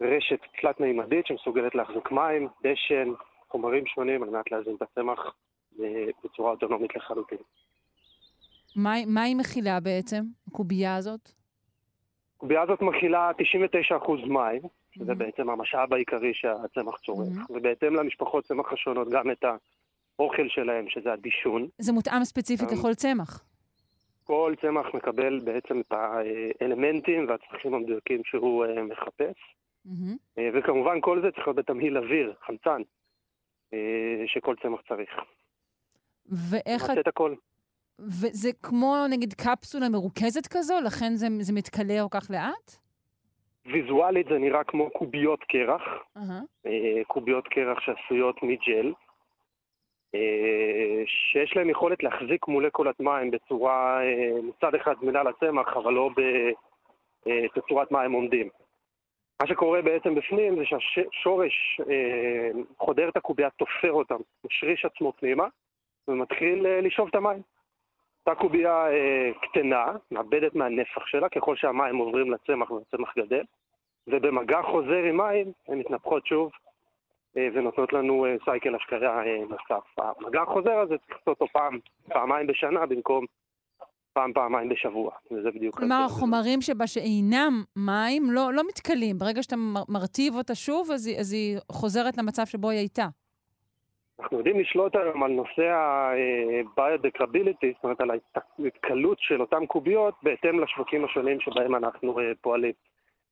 רשת 0.00 0.38
תלת-מימדית 0.60 1.26
שמסוגלת 1.26 1.74
להחזיק 1.74 2.10
מים, 2.10 2.48
דשן, 2.62 3.08
חומרים 3.48 3.86
שונים 3.86 4.22
על 4.22 4.30
מנת 4.30 4.52
להזין 4.52 4.74
את 4.74 4.82
הצמח 4.82 5.34
אה, 5.80 6.04
בצורה 6.24 6.50
אוטונומית 6.50 6.96
לחלוטין. 6.96 7.38
מה, 8.76 8.94
מה 9.06 9.22
היא 9.22 9.36
מכילה 9.36 9.80
בעצם, 9.80 10.24
הקובייה 10.48 10.96
הזאת? 10.96 11.30
הקובייה 12.36 12.62
הזאת 12.62 12.82
מכילה 12.82 13.30
99% 13.98 14.26
מים, 14.26 14.62
שזה 14.90 15.12
mm-hmm. 15.12 15.14
בעצם 15.14 15.50
המשאב 15.50 15.94
העיקרי 15.94 16.34
שהצמח 16.34 16.98
צורך, 17.06 17.28
mm-hmm. 17.28 17.52
ובהתאם 17.52 17.94
למשפחות 17.94 18.44
צמח 18.44 18.72
השונות 18.72 19.08
גם 19.08 19.30
את 19.30 19.44
האוכל 20.18 20.48
שלהם, 20.48 20.88
שזה 20.88 21.12
הדישון. 21.12 21.68
זה 21.78 21.92
מותאם 21.92 22.24
ספציפית 22.24 22.72
לכל 22.72 22.94
צמח. 22.94 23.44
כל 24.24 24.54
צמח 24.60 24.86
מקבל 24.94 25.40
בעצם 25.40 25.80
את 25.80 25.92
האלמנטים 25.92 27.28
והצרכים 27.28 27.74
המדויקים 27.74 28.20
שהוא 28.24 28.64
אה, 28.64 28.82
מחפש. 28.82 29.36
Mm-hmm. 29.88 30.40
וכמובן 30.54 31.00
כל 31.00 31.22
זה 31.22 31.30
צריך 31.30 31.46
להיות 31.46 31.56
בתמהיל 31.56 31.98
אוויר, 31.98 32.34
חמצן, 32.46 32.82
אה, 33.72 34.22
שכל 34.26 34.54
צמח 34.62 34.80
צריך. 34.88 35.10
ואיך... 36.50 36.88
נעשה 36.88 37.00
את 37.00 37.08
הכל. 37.08 37.34
וזה 37.98 38.50
כמו 38.62 38.94
נגיד 39.10 39.34
קפסולה 39.34 39.88
מרוכזת 39.88 40.46
כזו? 40.46 40.74
לכן 40.84 41.14
זה, 41.14 41.26
זה 41.40 41.52
מתכלה 41.52 41.94
כל 42.02 42.20
כך 42.20 42.30
לאט? 42.30 42.76
ויזואלית 43.72 44.26
זה 44.30 44.38
נראה 44.38 44.64
כמו 44.64 44.90
קוביות 44.90 45.44
קרח, 45.44 45.82
uh-huh. 46.18 46.68
קוביות 47.06 47.48
קרח 47.48 47.80
שעשויות 47.80 48.42
מג'ל, 48.42 48.92
שיש 51.06 51.56
להם 51.56 51.70
יכולת 51.70 52.02
להחזיק 52.02 52.48
מולקולת 52.48 53.00
מים 53.00 53.30
בצורה, 53.30 54.00
מצד 54.42 54.74
אחד 54.74 54.94
זמינה 55.00 55.22
לצמח, 55.22 55.76
אבל 55.76 55.92
לא 55.92 56.10
בתצורת 57.26 57.92
מים 57.92 58.12
עומדים. 58.12 58.48
מה 59.42 59.46
שקורה 59.48 59.82
בעצם 59.82 60.14
בפנים 60.14 60.56
זה 60.56 60.62
שהשורש 60.66 61.80
אה, 61.90 62.50
חודר 62.78 63.08
את 63.08 63.16
הקובייה, 63.16 63.50
תופר 63.50 63.92
אותם, 63.92 64.16
משריש 64.44 64.84
עצמו 64.84 65.12
פנימה 65.12 65.46
ומתחיל 66.08 66.66
אה, 66.66 66.80
לשאוב 66.80 67.08
את 67.08 67.14
המים. 67.14 67.42
אותה 68.18 68.40
קובייה 68.40 68.90
אה, 68.90 69.30
קטנה, 69.42 69.86
מאבדת 70.10 70.54
מהנפח 70.54 71.06
שלה 71.06 71.28
ככל 71.28 71.56
שהמים 71.56 71.96
עוברים 71.96 72.32
לצמח 72.32 72.70
והצמח 72.70 73.18
גדל, 73.18 73.42
ובמגע 74.06 74.62
חוזר 74.62 75.02
עם 75.02 75.16
מים 75.16 75.52
הן 75.68 75.78
מתנפחות 75.78 76.26
שוב 76.26 76.50
אה, 77.36 77.48
ונותנות 77.54 77.92
לנו 77.92 78.26
אה, 78.26 78.36
סייקל 78.44 78.74
השקיה 78.74 79.22
אה, 79.22 79.38
נוסף. 79.48 79.98
המגע 79.98 80.42
החוזר 80.42 80.78
הזה 80.78 80.98
צריך 80.98 81.10
לעשות 81.10 81.28
אותו 81.28 81.46
פעם, 81.52 81.78
פעמיים 82.08 82.46
בשנה 82.46 82.86
במקום 82.86 83.24
פעם, 84.18 84.32
פעמיים 84.32 84.68
בשבוע, 84.68 85.10
וזה 85.30 85.50
בדיוק... 85.50 85.78
כלומר, 85.78 86.02
החומרים 86.06 86.60
שבה 86.60 86.86
שאינם 86.86 87.62
מים 87.76 88.30
לא, 88.30 88.52
לא 88.52 88.62
מתכלים. 88.68 89.18
ברגע 89.18 89.42
שאתה 89.42 89.56
מרטיב 89.88 90.34
אותה 90.34 90.54
שוב, 90.54 90.90
אז 90.90 91.06
היא, 91.06 91.18
אז 91.18 91.32
היא 91.32 91.58
חוזרת 91.72 92.18
למצב 92.18 92.46
שבו 92.46 92.70
היא 92.70 92.78
הייתה. 92.78 93.06
אנחנו 94.20 94.38
יודעים 94.38 94.60
לשלוט 94.60 94.96
היום 94.96 95.22
על 95.22 95.30
נושא 95.30 95.62
ה-biodecrability, 95.62 97.66
זאת 97.74 97.84
אומרת, 97.84 98.00
על 98.00 98.10
ההתקלות 98.10 99.18
של 99.20 99.40
אותן 99.40 99.66
קוביות 99.66 100.14
בהתאם 100.22 100.60
לשווקים 100.60 101.04
השונים 101.04 101.40
שבהם 101.40 101.74
אנחנו 101.74 102.18
אה, 102.18 102.32
פועלים. 102.40 102.72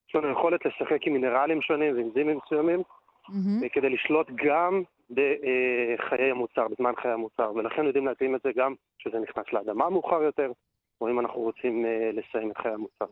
יש 0.08 0.14
לנו 0.14 0.30
יכולת 0.30 0.60
לשחק 0.66 1.06
עם 1.06 1.12
מינרלים 1.12 1.62
שונים 1.62 1.96
ואנזימים 1.96 2.38
מסוימים, 2.44 2.82
mm-hmm. 3.28 3.68
כדי 3.72 3.90
לשלוט 3.90 4.30
גם 4.44 4.82
בחיי 5.10 6.30
המוצר, 6.30 6.68
בזמן 6.68 6.92
חיי 7.02 7.10
המוצר, 7.10 7.52
ולכן 7.54 7.84
יודעים 7.84 8.06
להתאים 8.06 8.34
את 8.34 8.40
זה 8.44 8.50
גם 8.56 8.74
כשזה 8.98 9.18
נכנס 9.18 9.44
לאדמה 9.52 9.90
מאוחר 9.90 10.22
יותר, 10.22 10.52
או 11.00 11.08
אם 11.08 11.20
אנחנו 11.20 11.40
רוצים 11.40 11.84
uh, 11.84 11.88
לסיים 12.16 12.50
את 12.50 12.56
חיי 12.56 12.72
המוצר. 12.72 13.06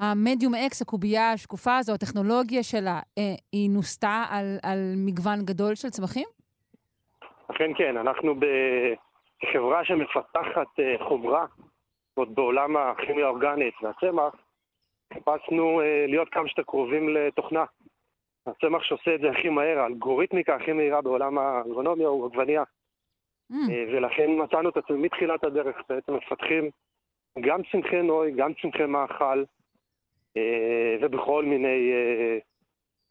המדיום 0.00 0.54
אקס, 0.54 0.82
הקובייה 0.82 1.32
השקופה 1.32 1.76
הזו, 1.76 1.94
הטכנולוגיה 1.94 2.62
שלה, 2.62 3.00
uh, 3.00 3.22
היא 3.52 3.70
נוסתה 3.70 4.24
על, 4.30 4.58
על 4.62 4.78
מגוון 4.96 5.38
גדול 5.44 5.74
של 5.74 5.88
צמחים? 5.90 6.26
אכן 7.50 7.70
כן, 7.78 7.96
אנחנו 7.96 8.34
בחברה 8.34 9.84
שמפתחת 9.84 10.68
uh, 10.78 11.08
חומרה, 11.08 11.46
עוד 12.14 12.34
בעולם 12.34 12.76
הכימיה 12.76 13.26
האורגנית 13.26 13.74
והצמח, 13.82 14.34
חיפשנו 15.14 15.80
להיות 16.08 16.28
כמה 16.28 16.48
שיותר 16.48 16.62
קרובים 16.62 17.08
לתוכנה. 17.08 17.64
הצמח 18.46 18.82
שעושה 18.82 19.14
את 19.14 19.20
זה 19.20 19.30
הכי 19.30 19.48
מהר, 19.48 19.78
האלגוריתמיקה 19.78 20.54
הכי 20.54 20.72
מהירה 20.72 21.02
בעולם 21.02 21.38
האגרונומיה 21.38 22.08
הוא 22.08 22.26
עגבנייה. 22.26 22.62
Mm. 23.52 23.54
ולכן 23.92 24.30
מצאנו 24.44 24.68
את 24.68 24.76
עצמנו 24.76 24.98
מתחילת 24.98 25.44
הדרך, 25.44 25.76
בעצם 25.88 26.14
מפתחים 26.14 26.70
גם 27.40 27.60
צמחי 27.72 28.02
נוי, 28.02 28.32
גם 28.36 28.52
צמחי 28.62 28.86
מאכל, 28.86 29.44
אה, 30.36 30.96
ובכל 31.00 31.44
מיני 31.44 31.92
אה, 31.92 32.38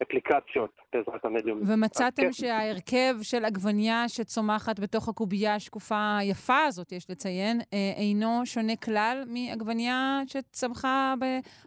אפליקציות 0.02 0.70
בעזרת 0.92 1.24
המדיום. 1.24 1.60
ומצאתם 1.66 2.22
כן. 2.22 2.32
שההרכב 2.32 3.14
של 3.22 3.44
עגבנייה 3.44 4.08
שצומחת 4.08 4.80
בתוך 4.80 5.08
הקובייה 5.08 5.54
השקופה 5.54 6.16
היפה 6.18 6.58
הזאת, 6.66 6.92
יש 6.92 7.10
לציין, 7.10 7.60
אינו 7.96 8.46
שונה 8.46 8.76
כלל 8.76 9.24
מעגבנייה 9.26 10.20
שצמחה 10.26 11.14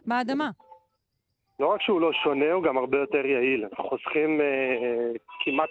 באדמה. 0.06 0.50
לא 1.60 1.66
רק 1.66 1.82
שהוא 1.82 2.00
לא 2.00 2.12
שונה, 2.12 2.52
הוא 2.52 2.62
גם 2.62 2.78
הרבה 2.78 2.98
יותר 2.98 3.26
יעיל. 3.26 3.64
אנחנו 3.64 3.84
חוסכים 3.84 4.40
אה, 4.40 5.12
כמעט 5.44 5.68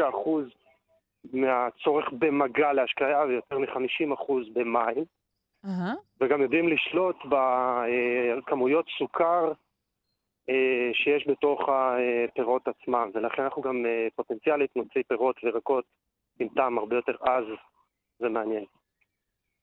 95% 0.00 0.28
מהצורך 1.32 2.12
במגע 2.12 2.72
להשקיה 2.72 3.24
ויותר 3.28 3.58
מ-50% 3.58 4.32
במים. 4.52 5.04
Uh-huh. 5.64 5.96
וגם 6.20 6.42
יודעים 6.42 6.68
לשלוט 6.68 7.16
בכמויות 7.24 8.86
סוכר 8.98 9.52
אה, 10.48 10.90
שיש 10.92 11.28
בתוך 11.28 11.60
הפירות 11.68 12.68
עצמם, 12.68 13.10
ולכן 13.14 13.42
אנחנו 13.42 13.62
גם 13.62 13.86
אה, 13.86 14.08
פוטנציאלית 14.16 14.76
נוציא 14.76 15.02
פירות 15.08 15.36
וירקות 15.44 15.84
עם 16.40 16.48
טעם 16.48 16.78
הרבה 16.78 16.96
יותר 16.96 17.12
עז 17.20 17.44
ומעניין. 18.20 18.64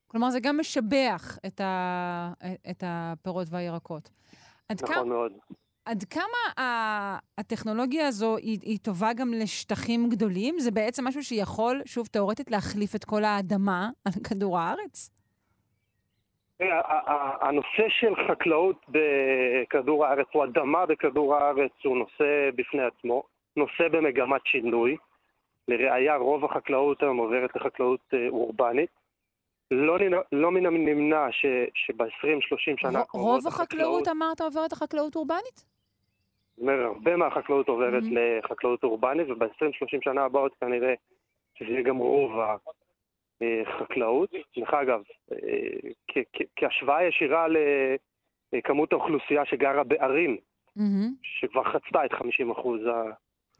כלומר, 0.07 0.29
זה 0.29 0.39
גם 0.39 0.59
משבח 0.59 1.37
את, 1.47 1.61
ה... 1.61 2.33
את 2.71 2.83
הפירות 2.85 3.47
והירקות. 3.51 4.09
נכון 4.71 4.95
כמה, 4.95 5.03
מאוד. 5.03 5.31
עד 5.85 6.03
כמה 6.03 6.63
הטכנולוגיה 7.37 8.07
הזו 8.07 8.37
היא, 8.37 8.59
היא 8.61 8.79
טובה 8.79 9.13
גם 9.13 9.33
לשטחים 9.33 10.09
גדולים? 10.09 10.59
זה 10.59 10.71
בעצם 10.71 11.07
משהו 11.07 11.23
שיכול, 11.23 11.81
שוב, 11.85 12.07
תאורטית, 12.07 12.51
להחליף 12.51 12.95
את 12.95 13.05
כל 13.05 13.23
האדמה 13.23 13.89
על 14.05 14.13
כדור 14.29 14.59
הארץ? 14.59 15.20
תראה, 16.61 16.79
ה- 16.79 17.11
ה- 17.11 17.47
הנושא 17.47 17.89
של 17.89 18.13
חקלאות 18.27 18.85
בכדור 18.89 20.05
הארץ, 20.05 20.27
או 20.35 20.43
אדמה 20.43 20.85
בכדור 20.85 21.35
הארץ, 21.35 21.71
הוא 21.83 21.97
נושא 21.97 22.49
בפני 22.55 22.81
עצמו, 22.83 23.23
נושא 23.55 23.87
במגמת 23.91 24.41
שינוי. 24.45 24.97
לראיה, 25.67 26.15
רוב 26.15 26.45
החקלאות 26.45 27.03
היום 27.03 27.17
עוברת 27.17 27.55
לחקלאות 27.55 27.99
אה, 28.13 28.27
אורבנית. 28.29 28.89
לא, 29.71 29.97
לא 30.31 30.51
מן 30.51 30.65
הנמנע 30.65 31.27
שב-20-30 31.73 32.01
שנה 32.77 32.99
הקרובות 32.99 33.27
רוב 33.43 33.47
החקלאות, 33.47 34.07
אמרת, 34.07 34.41
עוברת 34.41 34.71
לחקלאות 34.71 35.15
אורבנית? 35.15 35.55
זאת 35.57 35.65
אומרת, 36.61 36.85
הרבה 36.85 37.15
מהחקלאות 37.15 37.67
עוברת 37.69 38.03
Mhm. 38.03 38.07
לחקלאות 38.43 38.83
אורבנית, 38.83 39.29
וב-20-30 39.29 39.99
שנה 40.03 40.23
הבאות 40.25 40.55
כנראה 40.61 40.93
שזה 41.55 41.69
יהיה 41.71 41.81
גם 41.81 41.97
רוב 41.97 42.31
החקלאות. 43.67 44.29
דרך 44.57 44.73
אגב, 44.73 45.01
אה, 45.31 45.37
כהשוואה 46.55 47.03
ישירה 47.03 47.45
לכמות 48.53 48.93
האוכלוסייה 48.93 49.45
שגרה 49.45 49.83
בערים. 49.83 50.37
שכבר 51.23 51.63
חצתה 51.63 52.05
את 52.05 52.13
50 52.13 52.51
אחוז 52.51 52.79
ה... 52.85 53.03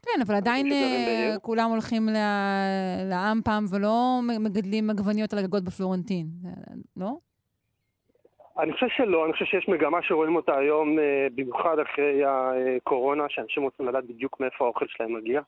כן, 0.06 0.20
אבל 0.26 0.34
עדיין 0.34 0.72
אה. 0.72 1.34
כולם 1.42 1.70
הולכים 1.70 2.08
ל- 2.08 3.10
לאמפם 3.10 3.64
ולא 3.70 4.20
מגדלים 4.40 4.90
עגבניות 4.90 5.32
על 5.32 5.38
הגגות 5.38 5.64
בפלורנטין, 5.64 6.26
אה, 6.46 6.50
לא? 6.96 7.12
אני 8.58 8.72
חושב 8.72 8.86
שלא, 8.88 9.24
אני 9.24 9.32
חושב 9.32 9.44
שיש 9.44 9.68
מגמה 9.68 9.98
שרואים 10.02 10.36
אותה 10.36 10.58
היום, 10.58 10.98
אה, 10.98 11.26
במיוחד 11.34 11.78
אחרי 11.78 12.22
הקורונה, 12.24 13.24
שאנשים 13.28 13.62
רוצים 13.62 13.88
לדעת 13.88 14.04
בדיוק 14.04 14.40
מאיפה 14.40 14.64
האוכל 14.64 14.84
שלהם 14.88 15.16
מגיע, 15.16 15.40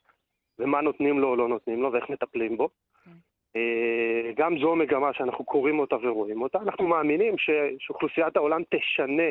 ומה 0.59 0.81
נותנים 0.81 1.19
לו 1.19 1.29
או 1.29 1.37
לא 1.37 1.49
נותנים 1.49 1.83
לו, 1.83 1.93
ואיך 1.93 2.11
מטפלים 2.11 2.57
בו. 2.57 2.69
אה, 3.57 4.33
גם 4.37 4.59
זו 4.59 4.77
מגמה 4.77 5.13
שאנחנו 5.13 5.45
קוראים 5.45 5.79
אותה 5.79 5.97
ורואים 6.03 6.43
אותה. 6.43 6.59
אנחנו 6.59 6.87
מאמינים 6.89 7.39
ש- 7.39 7.51
שאוכלוסיית 7.79 8.37
העולם 8.37 8.63
תשנה 8.71 9.31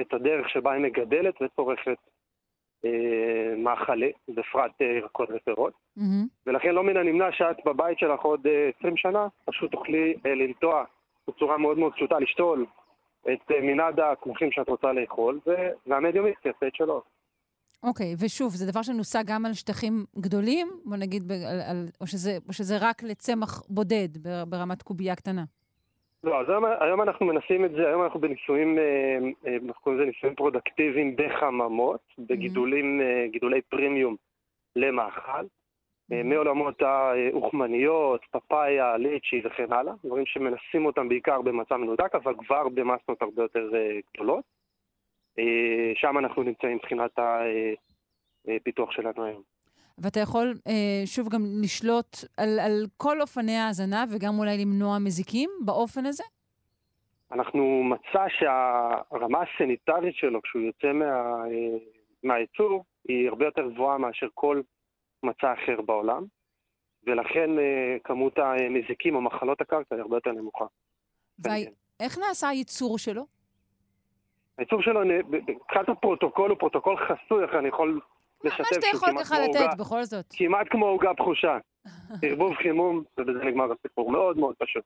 את 0.00 0.14
הדרך 0.14 0.48
שבה 0.48 0.72
היא 0.72 0.82
מגדלת 0.82 1.42
וצורכת 1.42 1.96
אה, 2.84 2.90
מאכלי, 3.56 4.12
בפרט 4.28 4.70
אה, 4.82 4.86
ירקות 4.86 5.28
ופירות. 5.34 5.72
מהמם. 5.96 6.26
ולכן 6.46 6.74
לא 6.74 6.82
מן 6.82 6.96
הנמנע 6.96 7.32
שאת 7.32 7.56
בבית 7.64 7.98
שלך 7.98 8.20
עוד 8.20 8.46
אה, 8.46 8.70
20 8.78 8.96
שנה, 8.96 9.26
פשוט 9.44 9.70
תוכלי 9.70 10.14
אה, 10.26 10.34
לנטוע 10.34 10.84
בצורה 11.28 11.58
מאוד 11.58 11.78
מאוד 11.78 11.92
פשוטה, 11.92 12.18
לשתול 12.18 12.66
את 13.32 13.50
אה, 13.50 13.60
מנעד 13.60 14.00
הקמחים 14.00 14.52
שאת 14.52 14.68
רוצה 14.68 14.92
לאכול, 14.92 15.38
ו- 15.46 15.68
והמדיומיסט 15.86 16.46
יעשה 16.46 16.66
את 16.66 16.74
שלו. 16.74 17.02
אוקיי, 17.82 18.14
ושוב, 18.24 18.50
זה 18.50 18.72
דבר 18.72 18.82
שנוסע 18.82 19.22
גם 19.26 19.46
על 19.46 19.52
שטחים 19.52 20.04
גדולים, 20.18 20.68
בוא 20.84 20.96
נגיד, 20.96 21.32
על, 21.32 21.60
על, 21.70 21.86
או, 22.00 22.06
שזה, 22.06 22.38
או 22.48 22.52
שזה 22.52 22.74
רק 22.80 23.02
לצמח 23.02 23.62
בודד 23.68 24.08
בר- 24.22 24.44
ברמת 24.48 24.82
קובייה 24.82 25.16
קטנה? 25.16 25.44
לא, 26.24 26.40
אז 26.40 26.48
היום, 26.48 26.64
היום 26.80 27.02
אנחנו 27.02 27.26
מנסים 27.26 27.64
את 27.64 27.70
זה, 27.70 27.88
היום 27.88 28.02
אנחנו 28.02 28.20
בניסויים, 28.20 28.78
אה, 28.78 28.82
אה, 29.46 29.56
אנחנו 29.66 29.82
קוראים 29.82 30.00
לזה 30.00 30.10
ניסויים 30.10 30.36
פרודוקטיביים 30.36 31.16
בחממות, 31.16 32.00
בגידולים, 32.18 33.00
אה, 33.00 33.26
גידולי 33.32 33.60
פרימיום 33.62 34.16
למאכל, 34.76 35.44
אה, 36.12 36.22
מעולמות 36.22 36.82
האוכמניות, 36.82 38.20
פפאיה, 38.30 38.96
ליצ'י 38.96 39.42
וכן 39.44 39.72
הלאה, 39.72 39.94
דברים 40.04 40.26
שמנסים 40.26 40.86
אותם 40.86 41.08
בעיקר 41.08 41.42
במצב 41.42 41.76
מנותק, 41.76 42.14
אבל 42.14 42.34
כבר 42.38 42.68
במסות 42.68 43.22
הרבה 43.22 43.42
יותר 43.42 43.70
גדולות. 44.14 44.44
אה, 45.38 45.92
שם 45.94 46.18
אנחנו 46.18 46.42
נמצאים 46.42 46.76
מבחינת 46.76 47.18
הפיתוח 48.48 48.90
שלנו 48.90 49.24
היום. 49.24 49.42
ואתה 49.98 50.20
יכול, 50.20 50.54
אה, 50.66 51.02
שוב, 51.06 51.28
גם 51.28 51.42
לשלוט 51.62 52.16
על, 52.36 52.58
על 52.60 52.86
כל 52.96 53.20
אופני 53.20 53.56
ההאזנה 53.56 54.04
וגם 54.10 54.38
אולי 54.38 54.58
למנוע 54.58 54.98
מזיקים 54.98 55.50
באופן 55.64 56.06
הזה? 56.06 56.24
אנחנו 57.32 57.82
מצא 57.84 58.24
שהרמה 58.28 59.38
הסניטרית 59.42 60.16
שלו, 60.16 60.42
כשהוא 60.42 60.62
יוצא 60.62 60.92
מה, 60.92 61.04
אה, 61.04 61.78
מהייצור, 62.22 62.84
היא 63.08 63.28
הרבה 63.28 63.44
יותר 63.44 63.70
גבוהה 63.70 63.98
מאשר 63.98 64.26
כל 64.34 64.60
מצע 65.22 65.52
אחר 65.52 65.80
בעולם, 65.80 66.24
ולכן 67.06 67.58
אה, 67.58 67.96
כמות 68.04 68.38
המזיקים 68.38 69.14
או 69.14 69.20
מחלות 69.20 69.60
הקרקע 69.60 69.94
היא 69.94 70.02
הרבה 70.02 70.16
יותר 70.16 70.32
נמוכה. 70.32 70.64
ואיך 71.38 72.18
נעשה 72.18 72.48
הייצור 72.48 72.98
שלו? 72.98 73.26
הייצור 74.62 74.82
שלו, 74.82 75.00
מבחינת 75.28 75.88
הפרוטוקול 75.88 76.50
הוא 76.50 76.58
פרוטוקול 76.58 76.96
חסוי, 76.96 77.44
איך 77.44 77.54
אני 77.54 77.68
יכול 77.68 78.00
לשתף 78.44 78.60
מה 78.60 78.66
שאתה 78.74 78.86
יכול 78.94 79.08
ככה 79.20 79.36
לתת, 79.40 79.78
בכל 79.78 80.02
זאת. 80.04 80.26
כמעט 80.36 80.66
כמו 80.70 80.86
עוגה 80.86 81.14
בחושה. 81.14 81.58
ערבוב 82.22 82.54
חימום, 82.54 83.02
ובזה 83.18 83.44
נגמר 83.44 83.72
הסיפור. 83.72 84.10
מאוד 84.10 84.38
מאוד 84.38 84.54
פשוט. 84.58 84.84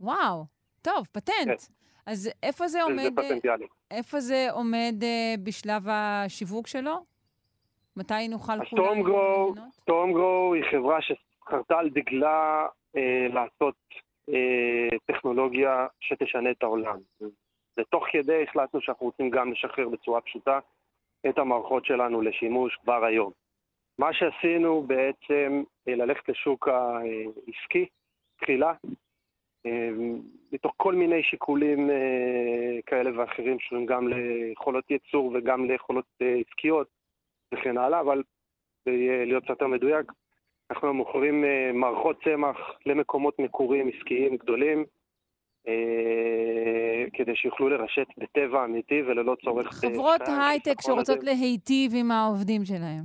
וואו, 0.00 0.44
טוב, 0.82 1.06
פטנט. 1.12 1.62
אז 2.06 2.30
איפה 2.42 2.68
זה 2.68 2.82
עומד, 2.82 3.18
אה. 3.18 3.54
איפה 3.90 4.20
זה 4.20 4.46
עומד 4.52 4.94
אה, 5.02 5.34
בשלב 5.42 5.82
השיווק 5.88 6.66
שלו? 6.66 7.04
מתי 7.96 8.28
נוכל 8.28 8.64
כולנו... 8.70 8.86
טומגרו, 8.86 9.54
טומגרו 9.84 10.54
היא 10.54 10.64
חברה 10.70 10.98
שחרתה 11.02 11.78
על 11.78 11.90
דגלה 11.90 12.66
אה, 12.96 13.26
לעשות 13.34 13.74
אה, 14.28 14.98
טכנולוגיה 15.06 15.86
שתשנה 16.00 16.50
את 16.50 16.62
העולם. 16.62 16.98
ותוך 17.78 18.04
כדי 18.12 18.42
החלטנו 18.42 18.80
שאנחנו 18.80 19.06
רוצים 19.06 19.30
גם 19.30 19.52
לשחרר 19.52 19.88
בצורה 19.88 20.20
פשוטה 20.20 20.58
את 21.28 21.38
המערכות 21.38 21.84
שלנו 21.84 22.22
לשימוש 22.22 22.78
כבר 22.82 23.04
היום. 23.04 23.32
מה 23.98 24.12
שעשינו 24.12 24.82
בעצם, 24.82 25.62
אה, 25.88 25.94
ללכת 25.94 26.28
לשוק 26.28 26.68
העסקי, 26.68 27.86
תחילה, 28.40 28.72
אה, 29.66 29.90
מתוך 30.52 30.72
כל 30.76 30.94
מיני 30.94 31.22
שיקולים 31.22 31.90
אה, 31.90 32.78
כאלה 32.86 33.20
ואחרים, 33.20 33.58
שקשורים 33.58 33.86
גם 33.86 34.08
ליכולות 34.08 34.90
ייצור 34.90 35.32
וגם 35.34 35.64
ליכולות 35.64 36.04
עסקיות 36.20 36.88
וכן 37.54 37.78
הלאה, 37.78 38.00
אבל 38.00 38.22
להיות 39.26 39.42
קצת 39.42 39.50
יותר 39.50 39.66
מדויק, 39.66 40.12
אנחנו 40.70 40.94
מוכרים 40.94 41.44
מערכות 41.74 42.24
צמח 42.24 42.56
למקומות 42.86 43.38
מקוריים 43.38 43.88
עסקיים 43.88 44.36
גדולים, 44.36 44.84
כדי 47.12 47.36
שיוכלו 47.36 47.68
לרשת 47.68 48.06
בטבע 48.18 48.64
אמיתי 48.64 49.02
וללא 49.02 49.36
צורך... 49.44 49.66
חברות 49.66 50.20
בשתיים, 50.20 50.40
הייטק 50.40 50.80
שרוצות. 50.80 51.24
להיטיב 51.24 51.92
עם 51.94 52.10
העובדים 52.10 52.64
שלהם. 52.64 53.04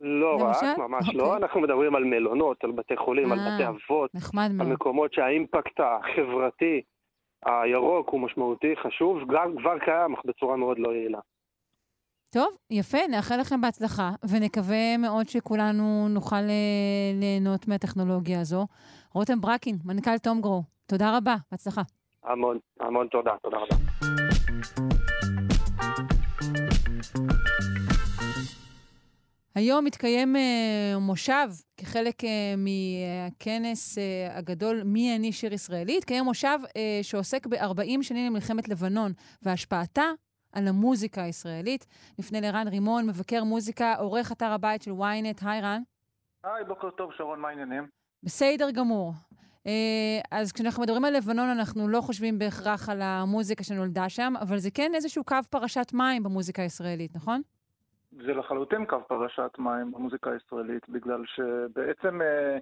לא 0.00 0.38
למשל? 0.40 0.66
רק, 0.66 0.78
ממש 0.78 1.06
אוקיי. 1.06 1.20
לא. 1.20 1.36
אנחנו 1.36 1.60
מדברים 1.60 1.94
על 1.94 2.04
מלונות, 2.04 2.64
על 2.64 2.72
בתי 2.72 2.96
חולים, 2.96 3.32
על 3.32 3.38
אה, 3.38 3.54
בתי 3.54 3.68
אבות, 3.68 4.10
על 4.38 4.52
מאוד. 4.52 4.68
מקומות 4.68 5.12
שהאימפקט 5.12 5.80
החברתי 5.80 6.82
הירוק 7.46 8.08
הוא 8.08 8.20
משמעותי, 8.20 8.74
חשוב, 8.82 9.18
גם 9.32 9.56
כבר 9.58 9.78
קיים, 9.78 10.14
אך 10.14 10.20
בצורה 10.24 10.56
מאוד 10.56 10.78
לא 10.78 10.94
יעילה. 10.94 11.18
טוב, 12.32 12.48
יפה, 12.70 12.98
נאחל 13.10 13.36
לכם 13.40 13.60
בהצלחה, 13.60 14.10
ונקווה 14.30 14.96
מאוד 14.98 15.28
שכולנו 15.28 16.08
נוכל 16.08 16.36
אה, 16.36 17.12
ליהנות 17.20 17.68
מהטכנולוגיה 17.68 18.40
הזו. 18.40 18.66
רותם 19.14 19.40
ברקין, 19.40 19.76
מנכ"ל 19.84 20.18
תומגרו, 20.18 20.62
תודה 20.90 21.16
רבה, 21.16 21.36
בהצלחה. 21.50 21.82
המון, 22.24 22.58
המון 22.80 23.08
תודה, 23.08 23.30
תודה 23.42 23.56
רבה. 23.56 23.76
היום 29.54 29.84
מתקיים 29.84 30.36
אה, 30.36 30.98
מושב 31.00 31.48
כחלק 31.76 32.24
אה, 32.24 32.54
מהכנס 32.56 33.98
אה, 33.98 34.38
הגדול 34.38 34.82
מי 34.84 35.16
אני 35.16 35.32
שיר 35.32 35.52
ישראלי. 35.52 35.98
התקיים 35.98 36.24
מושב 36.24 36.58
אה, 36.76 36.98
שעוסק 37.02 37.46
ב-40 37.46 38.02
שנים 38.02 38.26
למלחמת 38.26 38.68
לבנון 38.68 39.12
והשפעתה 39.42 40.04
על 40.52 40.68
המוזיקה 40.68 41.22
הישראלית. 41.22 41.86
נפנה 42.18 42.40
לרן 42.40 42.68
רימון, 42.68 43.06
מבקר 43.06 43.44
מוזיקה, 43.44 43.94
עורך 43.94 44.32
אתר 44.32 44.52
הבית 44.52 44.82
של 44.82 44.90
ynet. 44.90 45.46
היי 45.46 45.60
רן. 45.60 45.82
היי, 46.44 46.64
בוקר 46.64 46.90
טוב, 46.90 47.12
שרון, 47.12 47.40
מה 47.40 47.48
העניינים? 47.48 47.86
בסדר 48.22 48.70
גמור. 48.70 49.12
אה, 49.66 50.20
אז 50.30 50.52
כשאנחנו 50.52 50.82
מדברים 50.82 51.04
על 51.04 51.16
לבנון, 51.16 51.48
אנחנו 51.48 51.88
לא 51.88 52.00
חושבים 52.00 52.38
בהכרח 52.38 52.88
על 52.88 52.98
המוזיקה 53.02 53.64
שנולדה 53.64 54.08
שם, 54.08 54.32
אבל 54.40 54.56
זה 54.58 54.70
כן 54.74 54.92
איזשהו 54.94 55.24
קו 55.24 55.36
פרשת 55.50 55.92
מים 55.92 56.22
במוזיקה 56.22 56.62
הישראלית, 56.62 57.10
נכון? 57.14 57.40
זה 58.12 58.34
לחלוטין 58.34 58.84
קו 58.86 58.96
פרשת 59.08 59.50
מים 59.58 59.92
במוזיקה 59.92 60.30
הישראלית, 60.30 60.88
בגלל 60.88 61.24
שבעצם 61.26 62.22
אה, 62.22 62.58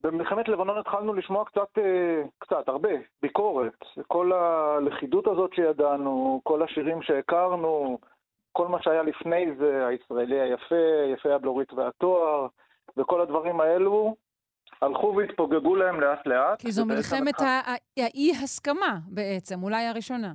במלחמת 0.00 0.48
לבנון 0.48 0.78
התחלנו 0.78 1.14
לשמוע 1.14 1.44
קצת, 1.44 1.78
אה, 1.78 2.22
קצת, 2.38 2.68
הרבה, 2.68 2.90
ביקורת. 3.22 3.84
כל 4.06 4.32
הלכידות 4.32 5.26
הזאת 5.26 5.54
שידענו, 5.54 6.40
כל 6.44 6.62
השירים 6.62 7.02
שהכרנו, 7.02 7.98
כל 8.52 8.68
מה 8.68 8.82
שהיה 8.82 9.02
לפני 9.02 9.46
זה, 9.58 9.86
הישראלי 9.86 10.40
היפה, 10.40 10.74
יפה 11.12 11.34
הבלורית 11.34 11.72
והתואר, 11.72 12.46
וכל 12.96 13.20
הדברים 13.20 13.60
האלו, 13.60 14.14
הלכו 14.82 15.14
והתפוגגו 15.16 15.76
להם 15.76 16.00
לאט 16.00 16.26
לאט. 16.26 16.60
כי 16.60 16.72
זו 16.72 16.86
מלחמת 16.86 17.34
האי-הסכמה 17.96 18.98
בעצם, 19.06 19.62
אולי 19.62 19.86
הראשונה. 19.86 20.32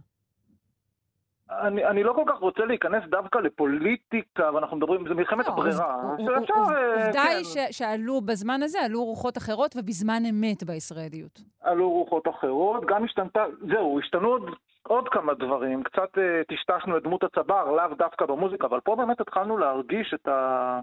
אני, 1.62 1.86
אני 1.86 2.04
לא 2.04 2.14
כל 2.14 2.24
כך 2.28 2.40
רוצה 2.40 2.66
להיכנס 2.66 3.04
דווקא 3.10 3.40
לפוליטיקה, 3.40 4.50
ואנחנו 4.54 4.78
מדברים, 4.78 5.08
זה 5.08 5.14
מלחמת 5.14 5.48
לא, 5.48 5.54
הברירה. 5.54 5.96
אה, 5.96 7.06
עובדה 7.06 7.24
כן, 7.24 7.36
היא 7.38 7.44
ש- 7.44 7.78
שעלו 7.78 8.22
בזמן 8.22 8.64
הזה, 8.64 8.80
עלו 8.82 9.04
רוחות 9.04 9.38
אחרות 9.38 9.76
ובזמן 9.78 10.24
אמת 10.30 10.64
בישראליות. 10.64 11.42
עלו 11.62 11.90
רוחות 11.90 12.28
אחרות, 12.28 12.86
גם 12.86 13.04
השתנתה, 13.04 13.46
זהו, 13.72 14.00
השתנו 14.00 14.28
עוד, 14.28 14.50
עוד 14.84 15.10
כמה 15.10 15.34
דברים, 15.34 15.84
קצת 15.84 16.18
אה, 16.18 16.42
טשטשנו 16.48 16.98
את 16.98 17.04
דמות 17.04 17.24
הצבר, 17.24 17.72
לאו 17.72 17.96
דווקא 17.98 18.26
במוזיקה, 18.26 18.68
אבל 18.68 18.80
פה 18.80 18.96
באמת 18.96 19.22
התחלנו 19.22 19.58
להרגיש 19.58 20.14
את, 20.14 20.28
ה, 20.28 20.80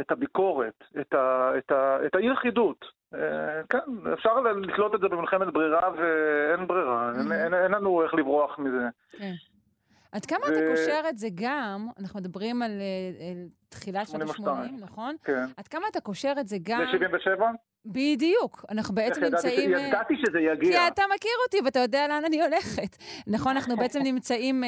את 0.00 0.10
הביקורת, 0.10 0.84
את, 1.00 1.14
ה, 1.14 1.50
את, 1.58 1.70
ה, 1.70 1.98
את 2.06 2.14
האי-אחידות. 2.14 2.95
אה, 3.14 3.62
כן, 3.70 3.78
אפשר 4.12 4.40
לתלות 4.40 4.94
את 4.94 5.00
זה 5.00 5.08
במלחמת 5.08 5.52
ברירה 5.52 5.90
ואין 5.90 6.66
ברירה, 6.66 7.12
אין, 7.64 7.72
לנו 7.72 8.02
איך 8.02 8.14
לברוח 8.14 8.58
מזה. 8.58 8.88
כן. 9.18 9.32
עד 10.12 10.26
כמה 10.26 10.46
אתה 10.48 10.60
קושר 10.70 11.00
את 11.08 11.18
זה 11.18 11.28
גם, 11.34 11.88
אנחנו 12.00 12.20
מדברים 12.20 12.62
על 12.62 12.70
אה, 12.70 13.32
תחילת 13.68 14.08
שנות 14.08 14.28
82. 14.28 14.74
ה-80, 14.74 14.84
נכון? 14.84 15.16
כן. 15.24 15.44
עד 15.56 15.68
כמה 15.68 15.86
אתה 15.90 16.00
קושר 16.00 16.32
את 16.40 16.48
זה 16.48 16.56
גם... 16.62 16.80
ב-77? 16.80 17.42
בדיוק. 17.86 18.64
אנחנו 18.70 18.94
בעצם 18.94 19.24
איך 19.24 19.32
ידעתי 19.32 19.48
נמצאים... 19.48 19.74
אה, 19.74 19.80
ידעתי 19.80 20.14
שזה 20.26 20.40
יגיע. 20.40 20.72
כי 20.72 20.88
אתה 20.88 21.02
מכיר 21.14 21.30
אותי 21.46 21.56
ואתה 21.64 21.78
יודע 21.78 22.08
לאן 22.08 22.24
אני 22.24 22.42
הולכת. 22.42 22.96
נכון, 23.26 23.56
אנחנו 23.56 23.76
בעצם 23.76 24.00
נמצאים 24.12 24.64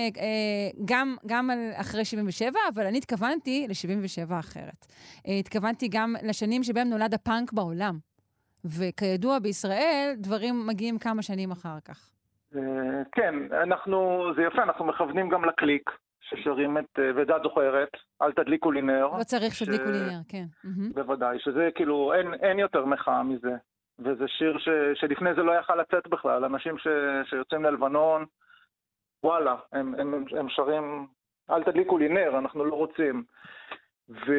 גם, 0.85 1.17
גם 1.27 1.51
אחרי 1.75 2.05
77, 2.05 2.59
אבל 2.75 2.87
אני 2.87 2.99
התכוונתי 2.99 3.67
ל-77 3.69 4.41
אחרת. 4.41 4.87
התכוונתי 5.25 5.89
גם 5.89 6.15
לשנים 6.23 6.63
שבהם 6.63 6.89
נולד 6.89 7.15
הפאנק 7.15 7.53
בעולם. 7.53 8.08
וכידוע, 8.65 9.39
בישראל 9.39 10.15
דברים 10.17 10.67
מגיעים 10.67 10.99
כמה 10.99 11.23
שנים 11.23 11.51
אחר 11.51 11.81
כך. 11.85 12.11
אה, 12.57 12.61
כן, 13.13 13.35
אנחנו, 13.63 14.25
זה 14.37 14.43
יפה, 14.43 14.63
אנחנו 14.63 14.85
מכוונים 14.85 15.29
גם 15.29 15.45
לקליק, 15.45 15.91
ששרים 16.21 16.79
את, 16.79 16.99
אה, 16.99 17.23
את 17.23 17.43
זוכרת, 17.43 17.89
אל 18.23 18.33
תדליקו 18.33 18.73
לי 18.73 18.83
נר. 18.83 19.09
לא 19.19 19.25
צריך 19.25 19.55
ש- 19.55 19.59
שתדליקו 19.59 19.85
לי 19.91 20.01
נר, 20.01 20.21
כן. 20.29 20.45
בוודאי, 20.95 21.39
שזה 21.41 21.69
כאילו, 21.75 22.13
אין, 22.15 22.35
אין 22.35 22.59
יותר 22.59 22.85
מחאה 22.85 23.23
מזה. 23.23 23.57
וזה 23.99 24.25
שיר 24.29 24.59
ש, 24.59 24.69
שלפני 25.01 25.35
זה 25.35 25.43
לא 25.43 25.53
יכל 25.53 25.77
לצאת 25.77 26.09
בכלל, 26.09 26.45
אנשים 26.45 26.79
ש, 26.79 26.87
שיוצאים 27.31 27.65
ללבנון, 27.65 28.25
וואלה, 29.25 29.57
הם, 29.73 29.95
הם, 29.99 30.25
הם 30.39 30.49
שרים, 30.49 31.07
אל 31.51 31.63
תדליקו 31.63 31.99
לי 31.99 32.09
נר, 32.09 32.39
אנחנו 32.39 32.65
לא 32.65 32.75
רוצים. 32.75 33.25
ו, 34.09 34.33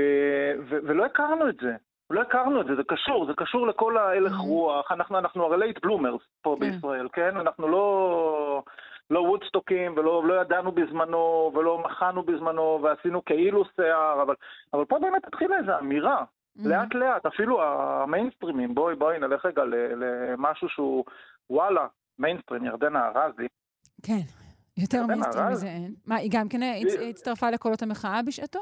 ו, 0.70 0.78
ולא 0.84 1.06
הכרנו 1.06 1.50
את 1.50 1.56
זה, 1.62 1.76
לא 2.10 2.22
הכרנו 2.22 2.61
את 2.61 2.68
זה, 2.68 2.76
זה 2.76 2.81
קשור, 2.88 3.26
זה 3.26 3.34
קשור 3.38 3.68
לכל 3.68 3.98
ההלך 3.98 4.36
רוח, 4.38 4.91
אנחנו, 4.91 5.18
אנחנו 5.18 5.45
הרי 5.45 5.57
late 5.57 5.80
bloomers 5.84 6.22
פה 6.41 6.56
כן. 6.60 6.72
בישראל, 6.72 7.07
כן? 7.14 7.38
אנחנו 7.38 7.68
לא, 7.68 8.64
לא 9.10 9.19
וודסטוקים 9.19 9.94
ולא 9.98 10.27
לא 10.27 10.41
ידענו 10.41 10.72
בזמנו 10.72 11.52
ולא 11.56 11.77
מחנו 11.86 12.23
בזמנו 12.23 12.80
ועשינו 12.84 13.26
כאילו 13.26 13.64
שיער, 13.76 14.22
אבל, 14.22 14.36
אבל 14.73 14.86
פה 14.86 14.99
באמת 14.99 15.27
התחילה 15.27 15.57
איזו 15.57 15.72
אמירה. 15.80 16.23
לאט 16.65 16.94
לאט, 16.95 17.26
אפילו 17.26 17.61
המיינסטרימים, 17.64 18.76
בואי 18.76 18.95
בואי 18.95 19.19
נלך 19.19 19.45
רגע 19.45 19.64
למשהו 19.95 20.69
שהוא, 20.69 21.06
וואלה, 21.49 21.88
מיינסטרים, 22.19 22.65
ירדנה 22.65 23.07
ארזי. 23.15 23.48
כן, 24.06 24.19
יותר 24.77 25.06
מיינסטרים? 25.06 25.45
מזה 25.52 25.68
אין. 25.68 25.94
מה, 26.07 26.15
היא 26.15 26.30
גם 26.34 26.49
כן 26.49 26.60
הצ- 26.61 27.02
הצטרפה 27.10 27.49
לקולות 27.49 27.81
המחאה 27.81 28.19
בשעתו? 28.27 28.60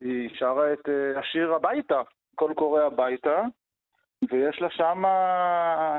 היא 0.00 0.30
שרה 0.34 0.72
את 0.72 0.88
אה, 0.88 1.20
השיר 1.20 1.54
הביתה, 1.54 2.00
קול 2.38 2.54
קורא 2.54 2.82
הביתה, 2.82 3.42
ויש 4.30 4.60
לה 4.60 4.70
שם 4.70 5.02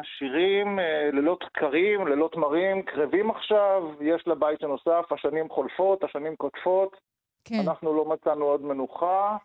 שירים, 0.03 0.80
אה, 0.80 1.10
לילות 1.14 1.44
קרים, 1.53 2.07
לילות 2.07 2.36
מרים, 2.36 2.82
קרבים 2.82 3.32
עכשיו, 3.32 3.84
יש 4.02 4.28
לה 4.28 4.36
בית 4.36 4.64
נוסף, 4.64 5.11
השנים 5.11 5.49
חולפות, 5.49 6.03
השנים 6.03 6.36
קוטפות, 6.36 6.95
כן. 7.45 7.56
אנחנו 7.68 7.94
לא 7.94 8.06
מצאנו 8.06 8.45
עוד 8.45 8.61
מנוחה. 8.61 9.38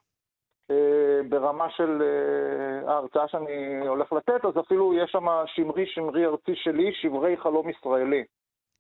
אה, 0.70 1.28
ברמה 1.28 1.66
של 1.76 2.02
אה, 2.02 2.92
ההרצאה 2.92 3.28
שאני 3.28 3.86
הולך 3.86 4.12
לתת, 4.12 4.44
אז 4.44 4.64
אפילו 4.66 4.94
יש 4.94 5.10
שם 5.10 5.26
שמרי 5.46 5.86
שמרי 5.86 6.26
ארצי 6.26 6.52
שלי, 6.54 6.92
שברי 7.02 7.36
חלום 7.36 7.68
ישראלי. 7.68 8.24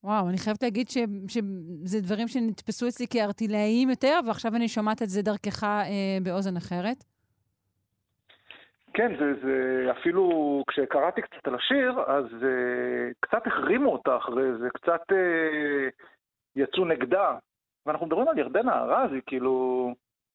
וואו, 0.04 0.28
אני 0.28 0.38
חייבת 0.38 0.62
להגיד 0.62 0.88
ש- 0.88 0.98
שזה 1.28 2.00
דברים 2.00 2.28
שנתפסו 2.28 2.88
אצלי 2.88 3.06
כארטילאיים 3.10 3.90
יותר, 3.90 4.20
ועכשיו 4.26 4.56
אני 4.56 4.68
שומעת 4.68 5.02
את 5.02 5.08
זה 5.08 5.22
דרכך 5.22 5.64
אה, 5.64 6.18
באוזן 6.22 6.56
אחרת. 6.56 7.04
כן, 8.94 9.12
זה, 9.18 9.32
זה 9.42 9.56
אפילו 10.00 10.28
כשקראתי 10.66 11.22
קצת 11.22 11.46
על 11.46 11.54
השיר, 11.54 12.00
אז 12.06 12.24
uh, 12.24 13.14
קצת 13.20 13.46
החרימו 13.46 13.92
אותה 13.92 14.16
אחרי 14.16 14.58
זה, 14.60 14.68
קצת 14.74 15.02
uh, 15.10 15.14
יצאו 16.56 16.84
נגדה. 16.84 17.36
ואנחנו 17.86 18.06
מדברים 18.06 18.28
על 18.28 18.38
ירדנה 18.38 18.72
ארזי, 18.82 19.20
כאילו, 19.26 19.88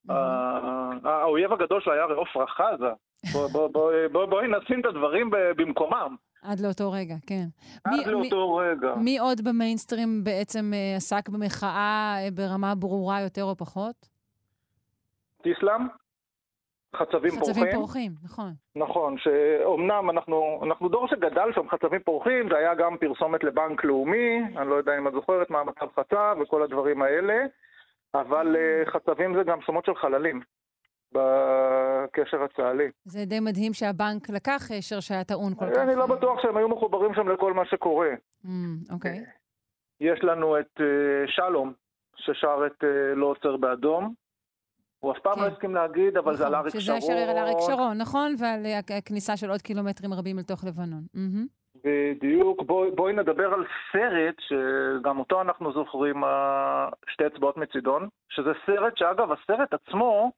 ה- 0.09 0.91
האויב 1.03 1.53
הגדול 1.53 1.81
שלה 1.81 1.93
היה 1.93 2.03
הרי 2.03 2.21
עפרה 2.21 2.47
חזה. 2.47 2.89
בואי 3.33 3.47
בוא, 3.51 3.67
בוא, 3.67 3.91
בוא, 4.11 4.25
בוא 4.25 4.41
נשים 4.41 4.79
את 4.79 4.85
הדברים 4.85 5.29
במקומם. 5.31 6.15
עד 6.43 6.59
לאותו 6.59 6.91
רגע, 6.91 7.15
כן. 7.27 7.45
עד 7.85 7.93
מי- 7.93 8.11
לאותו 8.11 8.55
רגע. 8.55 8.95
מי 8.95 9.19
עוד 9.19 9.37
במיינסטרים 9.43 10.23
בעצם 10.23 10.71
אה, 10.73 10.95
עסק 10.95 11.29
במחאה 11.29 12.15
אה, 12.19 12.27
ברמה 12.33 12.75
ברורה 12.75 13.21
יותר 13.21 13.43
או 13.43 13.55
פחות? 13.55 13.95
תיסלאם? 15.41 15.81
חצבים 16.95 17.31
פורחים? 17.31 17.53
חצבים 17.53 17.71
פורחים, 17.71 18.11
נכון. 18.23 18.51
נכון, 18.75 19.17
שאומנם 19.17 20.09
אנחנו, 20.09 20.61
אנחנו 20.63 20.89
דור 20.89 21.07
שגדל 21.07 21.49
שם 21.55 21.69
חצבים 21.69 21.99
פורחים, 22.03 22.49
זה 22.49 22.57
היה 22.57 22.75
גם 22.75 22.97
פרסומת 22.97 23.43
לבנק 23.43 23.83
לאומי, 23.83 24.41
אני 24.57 24.69
לא 24.69 24.75
יודע 24.75 24.97
אם 24.97 25.07
את 25.07 25.13
זוכרת 25.13 25.49
מה 25.49 25.59
המצב 25.59 25.87
חצב 25.95 26.37
וכל 26.41 26.63
הדברים 26.63 27.01
האלה, 27.01 27.45
אבל 28.13 28.55
אה, 28.55 28.91
חצבים 28.91 29.35
זה 29.35 29.43
גם 29.43 29.61
שמות 29.61 29.85
של 29.85 29.95
חללים 29.95 30.41
בקשר 31.11 32.43
הצה"לי. 32.43 32.91
זה 33.05 33.25
די 33.25 33.39
מדהים 33.39 33.73
שהבנק 33.73 34.29
לקח 34.29 34.67
קשר 34.77 34.99
שהיה 34.99 35.23
טעון 35.23 35.55
כל 35.55 35.65
כך. 35.73 35.77
אני 35.77 35.95
לא 35.95 36.07
בטוח 36.07 36.41
שהם 36.41 36.57
היו 36.57 36.69
מחוברים 36.69 37.13
שם 37.13 37.29
לכל 37.29 37.53
מה 37.53 37.65
שקורה. 37.65 38.09
Mm, 38.45 38.49
אוקיי. 38.93 39.23
יש 40.01 40.23
לנו 40.23 40.59
את 40.59 40.81
אה, 40.81 41.27
שלום, 41.27 41.73
ששר 42.15 42.67
את 42.67 42.83
אה, 42.83 43.15
לא 43.15 43.25
עוצר 43.25 43.57
באדום. 43.57 44.13
הוא 44.99 45.11
אף 45.11 45.19
פעם 45.19 45.41
לא 45.41 45.47
הסכים 45.47 45.75
להגיד, 45.75 46.17
אבל 46.17 46.35
זה 46.35 46.47
על 46.47 46.55
אריק 46.55 46.71
שרון. 46.71 46.81
שזה 46.81 46.93
השיר 46.93 47.29
על 47.29 47.37
אריק 47.37 47.57
שרון, 47.67 47.97
נכון? 47.97 48.35
ועל 48.39 48.65
אה, 48.65 48.97
הכניסה 48.97 49.37
של 49.37 49.49
עוד 49.49 49.61
קילומטרים 49.61 50.13
רבים 50.13 50.37
לתוך 50.37 50.63
לבנון. 50.63 51.01
מהמם. 51.13 51.45
בדיוק, 51.83 52.61
בואי 52.63 52.91
בוא 52.91 53.11
נדבר 53.11 53.53
על 53.53 53.65
סרט 53.91 54.35
שגם 54.39 55.19
אותו 55.19 55.41
אנחנו 55.41 55.73
זוכרים, 55.73 56.23
אה, 56.23 56.89
שתי 57.07 57.27
אצבעות 57.27 57.57
מצידון, 57.57 58.07
שזה 58.29 58.51
סרט 58.65 58.97
שאגב, 58.97 59.31
הסרט 59.31 59.73
עצמו 59.73 60.31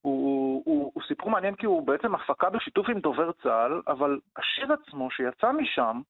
הוא, 0.00 0.62
הוא, 0.64 0.92
הוא 0.94 1.02
סיפור 1.08 1.30
מעניין 1.30 1.54
כי 1.54 1.66
הוא 1.66 1.86
בעצם 1.86 2.14
הפקה 2.14 2.50
בשיתוף 2.50 2.88
עם 2.88 3.00
דובר 3.00 3.30
צה"ל, 3.42 3.82
אבל 3.88 4.18
השיר 4.36 4.72
עצמו 4.72 5.10
שיצא 5.10 5.52
משם, 5.52 6.00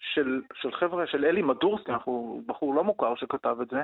של, 0.00 0.42
של 0.54 0.72
חבר'ה, 0.72 1.06
של 1.06 1.24
אלי 1.24 1.42
מדורסקי, 1.42 1.92
אנחנו 1.92 2.42
בחור 2.46 2.74
לא 2.74 2.84
מוכר 2.84 3.14
שכתב 3.14 3.56
את 3.62 3.68
זה, 3.68 3.82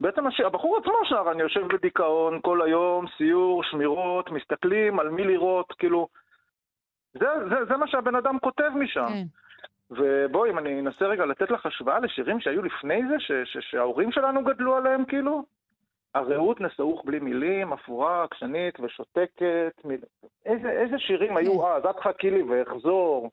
בעצם 0.00 0.24
הבחור 0.44 0.78
עצמו 0.78 0.94
שר, 1.04 1.30
אני 1.32 1.42
יושב 1.42 1.66
בדיכאון 1.66 2.40
כל 2.42 2.62
היום, 2.62 3.06
סיור, 3.16 3.62
שמירות, 3.64 4.30
מסתכלים 4.30 5.00
על 5.00 5.08
מי 5.08 5.24
לראות, 5.24 5.72
כאילו, 5.78 6.08
זה, 7.14 7.26
זה, 7.48 7.64
זה 7.64 7.76
מה 7.76 7.86
שהבן 7.86 8.14
אדם 8.14 8.38
כותב 8.38 8.70
משם. 8.74 9.08
כן. 9.08 9.24
ובואי, 9.90 10.50
אם 10.50 10.58
אני 10.58 10.80
אנסה 10.80 11.04
רגע 11.04 11.26
לתת 11.26 11.50
לך 11.50 11.66
השוואה 11.66 11.98
לשירים 11.98 12.40
שהיו 12.40 12.62
לפני 12.62 13.02
זה, 13.08 13.14
ש, 13.18 13.32
ש, 13.44 13.56
שההורים 13.60 14.12
שלנו 14.12 14.44
גדלו 14.44 14.76
עליהם, 14.76 15.04
כאילו, 15.04 15.44
הרעות 16.14 16.60
נסעוך 16.60 17.04
בלי 17.04 17.18
מילים, 17.18 17.72
אפורה, 17.72 18.24
עקשנית 18.24 18.80
ושותקת, 18.80 19.84
מיל... 19.84 20.00
איזה, 20.46 20.70
איזה 20.70 20.98
שירים 20.98 21.36
היו 21.36 21.68
אז, 21.68 21.84
את 21.90 22.00
חכי 22.00 22.30
לי 22.30 22.42
ואחזור. 22.42 23.30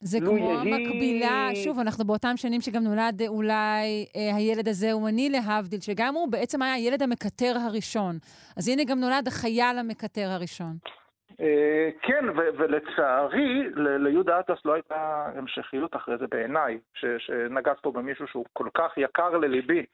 זה 0.00 0.18
לו 0.20 0.26
כמו 0.26 0.38
יהי- 0.50 0.86
מקבילה, 0.88 1.48
שוב, 1.64 1.78
אנחנו 1.78 2.04
באותם 2.04 2.36
שנים 2.36 2.60
שגם 2.60 2.82
נולד 2.82 3.22
אולי 3.28 3.84
אה, 4.16 4.36
הילד 4.36 4.68
הזה 4.68 4.92
הוא 4.92 5.08
אני 5.08 5.30
להבדיל, 5.30 5.80
שגם 5.80 6.14
הוא 6.14 6.28
בעצם 6.32 6.62
היה 6.62 6.72
הילד 6.74 7.02
המקטר 7.02 7.52
הראשון. 7.66 8.16
אז 8.56 8.68
הנה 8.68 8.84
גם 8.84 9.00
נולד 9.00 9.26
החייל 9.28 9.78
המקטר 9.78 10.26
הראשון. 10.30 10.72
אה, 11.40 11.88
כן, 12.02 12.24
ו- 12.28 12.50
ולצערי, 12.58 13.62
ל- 13.74 13.96
ליהודה 14.08 14.40
אטלס 14.40 14.58
לא 14.64 14.72
הייתה 14.72 15.26
המשכיות 15.36 15.96
אחרי 15.96 16.18
זה 16.18 16.26
בעיניי, 16.26 16.78
ש- 16.94 17.04
שנגעת 17.26 17.76
פה 17.82 17.92
במישהו 17.92 18.26
שהוא 18.28 18.44
כל 18.52 18.68
כך 18.74 18.92
יקר 18.96 19.28
לליבי. 19.30 19.84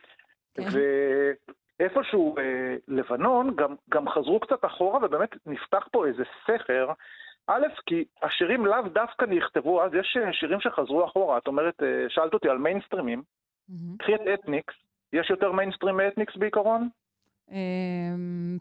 ואיפשהו 1.81 2.39
אה, 2.39 2.43
לבנון 2.89 3.55
גם, 3.57 3.75
גם 3.91 4.09
חזרו 4.09 4.41
קצת 4.41 4.65
אחורה, 4.65 5.05
ובאמת 5.05 5.31
נפתח 5.47 5.89
פה 5.93 6.07
איזה 6.07 6.23
סכר. 6.47 6.89
א', 7.47 7.67
כי 7.87 8.05
השירים 8.23 8.67
לאו 8.67 8.83
דווקא 8.83 9.25
נכתבו 9.25 9.83
אז, 9.83 9.95
יש 9.95 10.17
אה, 10.21 10.33
שירים 10.33 10.61
שחזרו 10.61 11.05
אחורה. 11.05 11.39
את 11.39 11.47
אומרת, 11.47 11.83
אה, 11.83 12.07
שאלת 12.09 12.35
אותי 12.35 12.49
על 12.49 12.59
מיינסטרימים. 12.59 13.23
קחי 13.99 14.15
את 14.15 14.21
אתניקס, 14.35 14.75
יש 15.13 15.31
יותר 15.31 15.53
מיינסטרים 15.53 15.97
מאתניקס 15.97 16.37
בעיקרון? 16.37 16.89
אמ, 17.51 18.59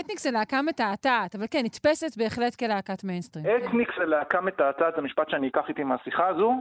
אתניקס 0.00 0.22
זה 0.22 0.30
להקה 0.30 0.62
מתעתעת, 0.62 1.34
אבל 1.34 1.44
כן, 1.50 1.60
נתפסת 1.64 2.18
בהחלט 2.18 2.54
כלהקת 2.54 3.04
מיינסטרים. 3.04 3.44
אתניקס 3.46 3.94
זה 3.98 4.04
להקה 4.04 4.40
מתעתעת, 4.40 4.94
זה 4.96 5.02
משפט 5.02 5.30
שאני 5.30 5.48
אקח 5.48 5.68
איתי 5.68 5.84
מהשיחה 5.84 6.26
הזו, 6.26 6.60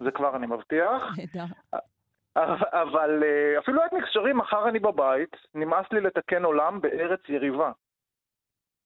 זה 0.00 0.10
כבר 0.10 0.36
אני 0.36 0.46
מבטיח. 0.46 1.02
אבל 2.82 3.22
אה, 3.22 3.58
אפילו 3.58 3.86
אתניקס 3.86 4.08
שרים, 4.10 4.36
מחר 4.36 4.68
אני 4.68 4.78
בבית, 4.78 5.36
נמאס 5.54 5.86
לי 5.92 6.00
לתקן 6.00 6.44
עולם 6.44 6.80
בארץ 6.80 7.20
יריבה. 7.28 7.72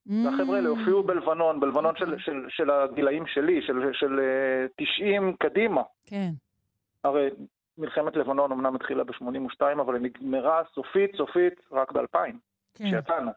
והחבר'ה 0.09 0.56
האלה 0.56 0.68
הופיעו 0.68 1.02
בלבנון, 1.02 1.60
בלבנון 1.60 1.97
של. 1.97 2.18
של, 2.18 2.44
של 2.48 2.70
הגילאים 2.70 3.26
שלי, 3.26 3.62
של, 3.62 3.90
של 3.93 4.20
אה, 4.20 4.66
90 4.76 5.36
קדימה. 5.39 5.82
כן. 6.06 6.30
הרי 7.05 7.30
מלחמת 7.78 8.16
לבנון 8.16 8.52
אמנם 8.52 8.76
התחילה 8.76 9.05
ב-82, 9.05 9.80
אבל 9.80 9.94
היא 9.94 10.02
נגמרה 10.02 10.62
סופית 10.74 11.16
סופית 11.16 11.60
רק 11.72 11.93
ב-2000, 11.93 12.32
כן. 12.74 12.85
כשיצאנו. 12.85 13.30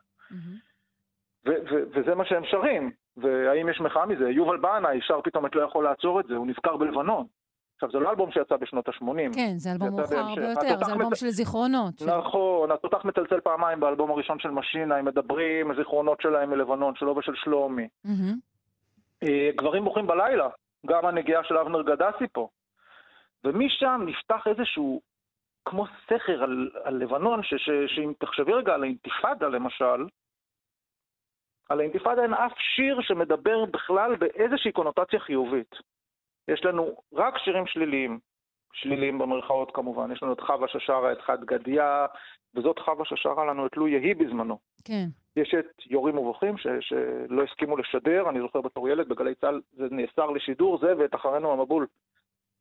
ו- 1.46 1.84
וזה 1.94 2.16
מה 2.16 2.26
שהם 2.26 2.44
שרים. 2.46 2.92
והאם 3.18 3.70
יש 3.70 3.82
מחאה 3.82 4.06
מזה? 4.06 4.30
יובל 4.30 4.58
בנאי 4.58 5.02
שר 5.02 5.22
פתאום 5.22 5.46
את 5.46 5.56
לא 5.56 5.62
יכול 5.62 5.84
לעצור 5.84 6.20
את 6.20 6.26
זה, 6.28 6.36
הוא 6.36 6.48
נזכר 6.48 6.78
בלבנון. 6.78 7.26
עכשיו, 7.84 8.00
זה 8.00 8.06
לא 8.06 8.10
אלבום 8.10 8.32
שיצא 8.32 8.58
בשנות 8.58 8.88
ה-80. 8.88 9.36
כן, 9.36 9.54
זה 9.58 9.72
אלבום 9.72 9.90
מאוחר. 10.00 10.16
הרבה 10.18 10.42
יותר, 10.42 10.52
התותח 10.68 10.86
זה 10.88 10.94
אלבום 10.94 11.12
מת- 11.12 11.18
של 11.18 11.30
זיכרונות. 11.30 12.02
נכון, 12.02 12.72
התותח 12.72 13.06
מצלצל 13.06 13.40
פעמיים 13.40 13.80
באלבום 13.80 14.12
הראשון 14.12 14.40
של 14.40 14.50
משינה, 14.50 14.96
הם 14.96 15.06
מדברים, 15.06 15.72
הזיכרונות 15.72 16.22
שלהם 16.22 16.50
מלבנון, 16.50 16.96
שלו 16.96 17.18
ושל 17.18 17.36
שלומי. 17.36 17.88
אה, 19.24 19.50
גברים 19.56 19.84
בוכים 19.84 20.08
בלילה, 20.08 20.50
גם 20.86 21.06
הנגיעה 21.06 21.44
של 21.44 21.58
אבנר 21.58 21.82
גדסי 21.82 22.28
פה. 22.32 22.48
ומשם 23.44 24.02
נפתח 24.06 24.48
איזשהו, 24.48 25.02
כמו 25.66 25.86
סכר 26.06 26.44
על, 26.44 26.70
על 26.84 26.96
לבנון, 26.96 27.44
ש, 27.44 27.54
ש, 27.58 27.70
שאם 27.96 28.14
תחשבי 28.20 28.54
רגע 28.54 28.74
על 28.74 28.84
האינתיפאדה 28.84 29.48
למשל, 29.48 30.06
על 31.70 31.80
האינתיפאדה 31.80 32.24
אין 32.24 32.34
אף 32.34 32.52
שיר 32.76 32.98
שמדבר 33.02 33.66
בכלל 33.66 34.16
באיזושהי 34.16 34.72
קונוטציה 34.72 35.20
חיובית. 35.20 35.76
יש 36.54 36.66
לנו 36.66 36.96
רק 37.14 37.38
שירים 37.38 37.68
שליליים, 37.68 38.20
שליליים 38.74 39.18
במרכאות 39.18 39.72
כמובן. 39.74 40.12
יש 40.12 40.24
לנו 40.24 40.34
את 40.34 40.40
חווה 40.40 40.68
ששרה 40.68 41.12
את 41.12 41.22
חד 41.22 41.46
גדיה, 41.46 42.06
וזאת 42.56 42.80
חווה 42.80 43.06
ששרה 43.06 43.46
לנו 43.46 43.66
את 43.66 43.78
לו 43.78 43.88
יהי 43.88 44.14
בזמנו. 44.14 44.58
כן. 44.86 45.06
יש 45.36 45.54
את 45.60 45.86
יורים 45.86 46.18
ובוכים, 46.18 46.58
ש, 46.58 46.68
שלא 46.80 47.44
הסכימו 47.44 47.78
לשדר, 47.78 48.30
אני 48.30 48.40
זוכר 48.40 48.62
בתור 48.62 48.90
ילד, 48.90 49.10
בגלי 49.10 49.36
צה"ל 49.36 49.62
זה 49.72 49.88
נאסר 49.92 50.30
לשידור, 50.30 50.80
זה 50.82 50.94
ואת 50.98 51.16
אחרינו 51.16 51.52
המבול 51.52 51.88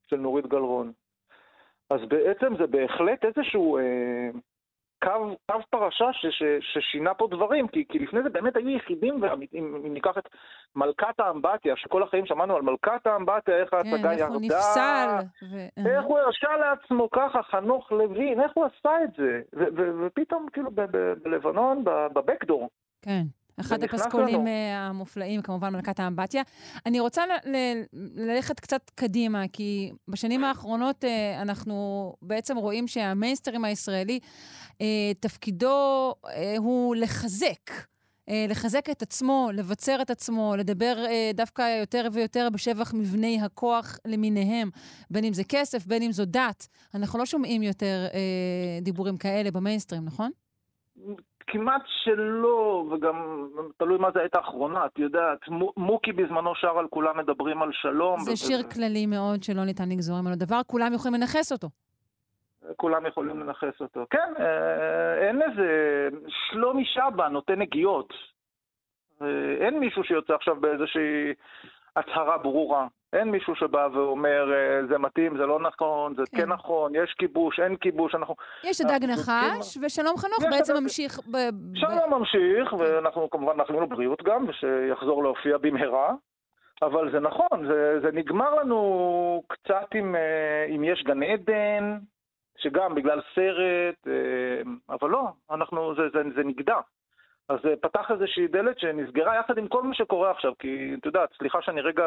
של 0.07 0.17
נורית 0.17 0.47
גלרון. 0.47 0.93
אז 1.91 2.01
בעצם 2.09 2.57
זה 2.59 2.67
בהחלט 2.67 3.25
איזשהו 3.25 3.79
אה, 3.79 4.31
קו, 5.05 5.37
קו 5.51 5.59
פרשה 5.71 6.13
ש, 6.13 6.27
ש, 6.31 6.43
ששינה 6.61 7.15
פה 7.15 7.29
דברים, 7.31 7.69
כי, 7.69 7.85
כי 7.89 7.99
לפני 7.99 8.23
זה 8.23 8.29
באמת 8.29 8.57
היו 8.57 8.69
יחידים, 8.69 9.23
ואם 9.23 9.41
אם 9.85 9.93
ניקח 9.93 10.19
את 10.19 10.29
מלכת 10.77 11.21
האמבטיה, 11.21 11.77
שכל 11.77 12.03
החיים 12.03 12.27
שמענו 12.27 12.57
על 12.57 12.63
מלכת 12.63 13.07
האמבטיה, 13.07 13.57
איך 13.57 13.73
ההצגה 13.73 13.91
כן, 13.91 14.05
ירדה, 14.05 14.25
איך 14.25 14.31
הוא 14.31 14.41
נפסל. 14.43 15.09
ו- 15.43 15.89
איך 15.89 16.05
הוא 16.05 16.19
הרשה 16.19 16.57
לעצמו 16.57 17.11
ככה, 17.11 17.43
חנוך 17.43 17.93
לוין, 17.93 18.41
איך 18.41 18.53
הוא 18.55 18.65
עשה 18.65 19.05
את 19.05 19.11
זה? 19.17 19.41
ו- 19.55 19.77
ו- 19.77 20.07
ופתאום, 20.07 20.47
כאילו, 20.53 20.71
בלבנון, 21.23 21.85
בבקדור, 21.85 22.69
כן. 23.03 23.23
אחד 23.61 23.85
הפסקולים. 23.85 24.47
אה, 24.47 24.79
המופלאים, 24.79 25.43
כמובן 25.43 25.73
מלכת 25.73 26.01
האמבטיה. 26.01 26.43
אני 26.87 27.01
רוצה 27.01 27.23
ללכת 28.15 28.61
קצת 28.61 28.91
קדימה, 28.95 29.45
כי 29.53 29.93
בשנים 30.09 30.45
האחרונות 30.45 31.05
אה, 31.05 31.43
אנחנו 31.43 32.15
בעצם 32.23 32.57
רואים 32.57 32.89
שהמיינסטרים 32.89 33.65
הישראלי, 33.65 34.21
אה, 34.81 34.87
תפקידו 35.21 36.15
הוא 36.59 36.97
לחזק. 36.97 37.71
לחזק 38.49 38.91
את 38.91 39.03
עצמו, 39.03 39.49
לבצר 39.55 40.03
את 40.03 40.11
עצמו, 40.11 40.55
לדבר 40.59 41.05
דווקא 41.35 41.81
יותר 41.81 42.09
ויותר 42.13 42.49
בשבח 42.53 42.95
מבני 42.95 43.41
הכוח 43.43 43.99
למיניהם, 44.05 44.71
בין 45.11 45.25
אם 45.25 45.33
זה 45.33 45.45
כסף, 45.45 45.87
בין 45.87 46.03
אם 46.03 46.13
זו 46.13 46.25
דת. 46.25 46.67
אנחנו 46.95 47.19
לא 47.19 47.27
שומעים 47.27 47.63
יותר 47.63 48.07
דיבורים 48.83 49.17
כאלה 49.17 49.51
במיינסטרים, 49.51 50.05
נכון? 50.05 50.31
כמעט 51.53 51.83
שלא, 51.87 52.85
וגם 52.91 53.47
תלוי 53.77 53.99
מה 53.99 54.11
זה 54.15 54.21
העת 54.21 54.35
האחרונה, 54.35 54.87
את 54.87 54.99
יודעת, 54.99 55.49
מו- 55.49 55.73
מוקי 55.77 56.13
בזמנו 56.13 56.55
שר 56.55 56.79
על 56.79 56.87
כולם 56.91 57.19
מדברים 57.19 57.63
על 57.63 57.71
שלום. 57.73 58.21
זה 58.21 58.37
שיר 58.37 58.63
כללי 58.63 59.07
מאוד 59.07 59.43
שלא 59.43 59.65
ניתן 59.65 59.89
לגזור 59.89 60.21
ממנו 60.21 60.37
דבר, 60.37 60.61
כולם 60.67 60.93
יכולים 60.95 61.21
לנכס 61.21 61.53
אותו. 61.53 61.69
כולם 62.77 63.07
יכולים 63.07 63.41
לנכס 63.41 63.81
אותו. 63.81 64.07
כן, 64.11 64.33
אה, 64.41 65.29
אין 65.29 65.43
איזה... 65.43 65.69
שלומי 66.29 66.85
שבא 66.85 67.29
נותן 67.29 67.59
נגיעות. 67.59 68.13
אה, 69.23 69.27
אין 69.61 69.79
מישהו 69.79 70.05
שיוצא 70.05 70.35
עכשיו 70.35 70.57
באיזושהי 70.61 71.33
הצהרה 71.97 72.39
ברורה. 72.39 72.87
אין 73.13 73.31
מישהו 73.31 73.55
שבא 73.55 73.89
ואומר, 73.93 74.53
אה, 74.53 74.87
זה 74.87 74.99
מתאים, 74.99 75.37
זה 75.37 75.47
לא 75.47 75.61
נכון, 75.61 76.15
זה 76.15 76.23
כן. 76.33 76.37
כן 76.37 76.49
נכון, 76.49 76.93
יש 76.95 77.15
כיבוש, 77.19 77.61
אין 77.61 77.77
כיבוש, 77.77 78.15
אנחנו... 78.15 78.35
יש 78.65 78.81
דג 78.81 78.89
צודקים. 78.89 79.11
נחש, 79.11 79.77
ושלום 79.83 80.17
חנוך 80.17 80.45
בעצם 80.51 80.75
ממשיך 80.83 81.19
ב... 81.19 81.33
ב- 81.33 81.77
שלום 81.77 82.15
ממשיך, 82.19 82.73
ואנחנו 82.73 83.31
כמובן 83.31 83.57
מאחלים 83.57 83.81
לו 83.81 83.89
בריאות 83.89 84.23
גם, 84.23 84.45
ושיחזור 84.49 85.23
להופיע 85.23 85.59
במהרה. 85.59 86.13
אבל 86.83 87.13
זה 87.13 87.21
נכון, 87.21 87.67
זה, 87.67 88.01
זה 88.03 88.09
נגמר 88.13 88.55
לנו 88.55 89.43
קצת 89.49 89.95
עם, 89.95 90.17
אה, 90.17 90.67
עם 90.69 90.85
יש 90.85 91.03
גן 91.05 91.23
עדן, 91.23 91.99
שגם 92.59 92.95
בגלל 92.95 93.21
סרט, 93.35 94.09
אה, 94.09 94.95
אבל 94.95 95.11
לא, 95.11 95.29
אנחנו, 95.51 95.95
זה, 95.95 96.03
זה, 96.13 96.23
זה 96.37 96.43
נגדע. 96.45 96.77
אז 97.51 97.59
זה 97.63 97.75
פתח 97.81 98.11
איזושהי 98.11 98.49
דלת 98.49 98.79
שנסגרה 98.79 99.37
יחד 99.37 99.59
עם 99.59 99.69
כל 99.69 99.83
מה 99.83 99.95
שקורה 99.95 100.31
עכשיו, 100.31 100.53
כי 100.59 100.95
את 100.99 101.07
יודעת, 101.07 101.29
סליחה 101.39 101.63
שאני 101.63 101.81
רגע 101.81 102.05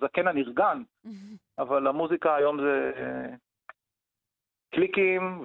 זקן 0.00 0.28
הנרגן, 0.28 0.82
אבל 1.62 1.86
המוזיקה 1.86 2.34
היום 2.36 2.60
זה 2.60 2.92
אה, 2.96 3.34
קליקים 4.74 5.42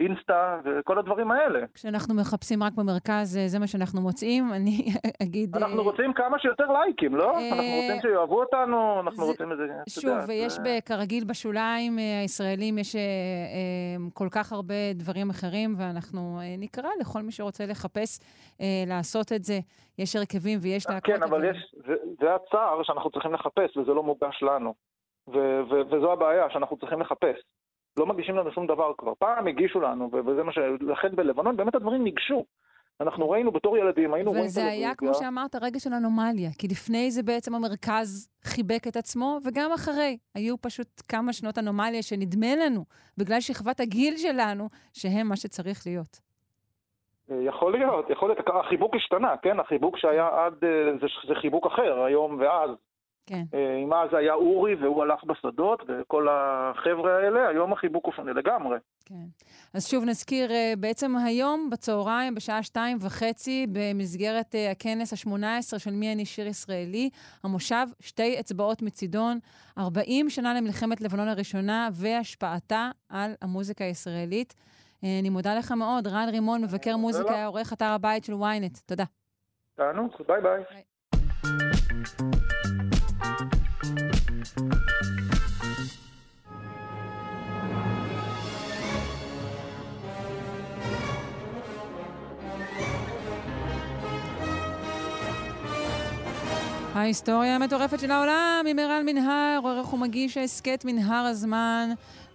ואינסטה 0.00 0.60
וכל 0.64 0.98
הדברים 0.98 1.30
האלה. 1.30 1.60
כשאנחנו 1.74 2.14
מחפשים 2.14 2.62
רק 2.62 2.72
במרכז, 2.72 3.36
אה, 3.36 3.48
זה 3.48 3.58
מה 3.58 3.66
שאנחנו 3.66 4.00
מוצאים. 4.00 4.44
אני 4.56 4.84
אגיד... 5.22 5.56
אה, 5.56 5.62
אנחנו 5.62 5.82
רוצים 5.82 6.12
כמה 6.12 6.38
שיותר 6.38 6.64
לייקים, 6.72 7.16
לא? 7.16 7.36
אה, 7.36 7.48
אנחנו 7.48 7.64
רוצים 7.82 8.00
שיאהבו 8.00 8.40
אותנו, 8.40 9.00
אנחנו 9.00 9.26
רוצים 9.26 9.52
איזה... 9.52 9.66
שוב, 9.88 10.14
ויש 10.28 10.58
ב- 10.58 10.80
כרגיל 10.86 11.24
בשוליים 11.24 11.98
הישראלים, 12.22 12.78
יש 12.78 12.96
כל 14.14 14.28
כך 14.30 14.52
הרבה 14.52 14.92
דברים 14.94 15.30
אחרים, 15.30 15.74
ואנחנו 15.78 16.40
נקרא 16.58 16.88
לכל 17.00 17.22
מי 17.22 17.32
שרוצה 17.32 17.66
לחפש 17.66 18.20
לעשות 18.86 19.32
את 19.32 19.44
זה. 19.44 19.58
יש 19.98 20.16
הרכבים 20.16 20.58
ויש 20.62 20.86
להקות. 20.90 21.04
כן, 21.04 21.22
אבל 21.22 21.44
יש, 21.44 21.74
זה, 22.20 22.34
הצער 22.34 22.82
שאנחנו 22.82 23.10
צריכים 23.10 23.32
לחפש, 23.34 23.76
וזה 23.76 23.92
לא 23.92 24.02
מוגש 24.02 24.42
לנו. 24.42 24.74
וזו 25.90 26.12
הבעיה, 26.12 26.50
שאנחנו 26.50 26.76
צריכים 26.76 27.00
לחפש. 27.00 27.36
לא 27.96 28.06
מגישים 28.06 28.36
לנו 28.36 28.52
שום 28.52 28.66
דבר 28.66 28.92
כבר. 28.98 29.12
פעם 29.18 29.46
הגישו 29.46 29.80
לנו, 29.80 30.10
וזה 30.12 30.42
מה 30.42 30.52
ש... 30.52 30.58
לכן 30.80 31.16
בלבנון 31.16 31.56
באמת 31.56 31.74
הדברים 31.74 32.04
ניגשו. 32.04 32.44
אנחנו 33.00 33.30
ראינו 33.30 33.52
בתור 33.52 33.78
ילדים, 33.78 34.14
היינו 34.14 34.30
רואים 34.30 34.44
וזה 34.44 34.66
היה, 34.66 34.94
כמו 34.94 35.14
שאמרת, 35.14 35.54
רגע 35.60 35.80
של 35.80 35.92
אנומליה, 35.92 36.50
כי 36.58 36.68
לפני 36.68 37.10
זה 37.10 37.22
בעצם 37.22 37.54
המרכז 37.54 38.28
חיבק 38.44 38.86
את 38.88 38.96
עצמו, 38.96 39.38
וגם 39.44 39.70
אחרי. 39.72 40.18
היו 40.34 40.58
פשוט 40.60 41.02
כמה 41.08 41.32
שנות 41.32 41.58
אנומליה 41.58 42.02
שנדמה 42.02 42.56
לנו, 42.56 42.84
בגלל 43.18 43.40
שכבת 43.40 43.80
הגיל 43.80 44.16
שלנו, 44.16 44.68
שהם 44.92 45.28
מה 45.28 45.36
שצריך 45.36 45.86
להיות. 45.86 46.20
יכול 47.28 47.72
להיות, 47.72 48.10
יכול 48.10 48.28
להיות. 48.28 48.46
החיבוק 48.64 48.96
השתנה, 48.96 49.36
כן? 49.42 49.60
החיבוק 49.60 49.98
שהיה 49.98 50.28
עד... 50.28 50.64
אה, 50.64 50.98
זה, 51.00 51.06
זה 51.28 51.34
חיבוק 51.34 51.66
אחר, 51.66 52.02
היום 52.02 52.40
ואז. 52.40 52.70
כן. 53.30 53.44
אה, 53.54 53.76
אם 53.84 53.92
אז 53.92 54.08
היה 54.12 54.34
אורי 54.34 54.74
והוא 54.74 55.02
הלך 55.02 55.24
בשדות, 55.24 55.82
וכל 55.88 56.28
החבר'ה 56.30 57.16
האלה, 57.16 57.48
היום 57.48 57.72
החיבוק 57.72 58.04
הוא 58.04 58.12
שונה 58.14 58.32
לגמרי. 58.32 58.78
כן. 59.04 59.14
אז 59.74 59.88
שוב 59.88 60.04
נזכיר, 60.04 60.52
אה, 60.52 60.72
בעצם 60.78 61.16
היום 61.16 61.70
בצהריים, 61.70 62.34
בשעה 62.34 62.62
שתיים 62.62 62.98
וחצי, 63.00 63.66
במסגרת 63.72 64.54
אה, 64.54 64.70
הכנס 64.70 65.12
ה-18 65.12 65.78
של 65.78 65.90
מי 65.90 66.12
אני 66.12 66.24
שיר 66.24 66.46
ישראלי, 66.46 67.10
המושב 67.44 67.86
שתי 68.00 68.40
אצבעות 68.40 68.82
מצידון, 68.82 69.38
40 69.78 70.30
שנה 70.30 70.54
למלחמת 70.54 71.00
לבנון 71.00 71.28
הראשונה 71.28 71.88
והשפעתה 71.92 72.90
על 73.08 73.32
המוזיקה 73.42 73.84
הישראלית. 73.84 74.54
אה, 75.04 75.18
אני 75.20 75.30
מודה 75.30 75.54
לך 75.54 75.72
מאוד. 75.72 76.06
רן 76.06 76.28
רימון, 76.32 76.62
מבקר 76.62 76.96
מוזיקה. 76.96 77.46
עורך 77.46 77.72
אתר 77.72 77.84
הבית 77.84 78.24
של 78.24 78.32
ynet. 78.32 78.80
תודה. 78.86 79.04
תענוג, 79.74 80.10
ביי 80.26 80.40
ביי. 80.42 80.62
ההיסטוריה 96.94 97.56
המטורפת 97.56 98.00
של 98.00 98.10
העולם 98.10 98.64
עם 98.68 98.78
ערן 98.78 99.06
מנהר, 99.06 99.60
עורך 99.62 99.92
ומגיש 99.92 100.36
ההסכת 100.36 100.84
מנהר 100.84 101.26
הזמן. 101.26 101.88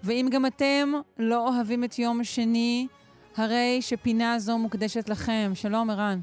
ואם 0.04 0.28
גם 0.32 0.46
אתם 0.46 0.90
לא 1.20 1.48
אוהבים 1.48 1.84
את 1.84 2.00
יום 2.00 2.24
שני, 2.24 2.88
הרי 3.38 3.78
שפינה 3.82 4.40
זו 4.40 4.58
מוקדשת 4.58 5.10
לכם. 5.10 5.52
שלום, 5.54 5.90
ערן. 5.90 6.20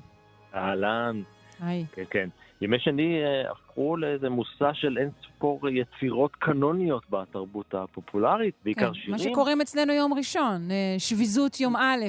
אהלן. 0.55 1.23
היי. 1.61 1.85
כן, 1.93 2.03
כן. 2.11 2.29
ימי 2.61 2.79
שני 2.81 3.23
אה, 3.23 3.51
הפכו 3.51 3.97
לאיזה 3.97 4.29
מושא 4.29 4.71
של 4.73 4.99
אין 4.99 5.11
ספור 5.43 5.69
יצירות 5.69 6.37
קנוניות 6.37 7.03
בתרבות 7.11 7.75
הפופולרית, 7.75 8.55
בעיקר 8.65 8.87
כן, 8.89 8.95
שירים. 8.95 9.11
מה 9.11 9.19
שקוראים 9.19 9.61
אצלנו 9.61 9.93
יום 9.93 10.15
ראשון, 10.15 10.71
אה, 10.71 10.95
שביזות 10.99 11.61
יום 11.61 11.77
א'. 11.77 12.05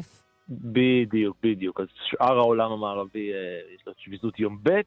בדיוק, 0.49 1.37
בדיוק. 1.43 1.79
אז 1.79 1.87
שאר 2.09 2.37
העולם 2.37 2.71
המערבי 2.71 3.33
אה, 3.33 3.37
יש 3.75 3.87
לו 3.87 3.93
שביזות 3.97 4.39
יום 4.39 4.57
ב', 4.63 4.81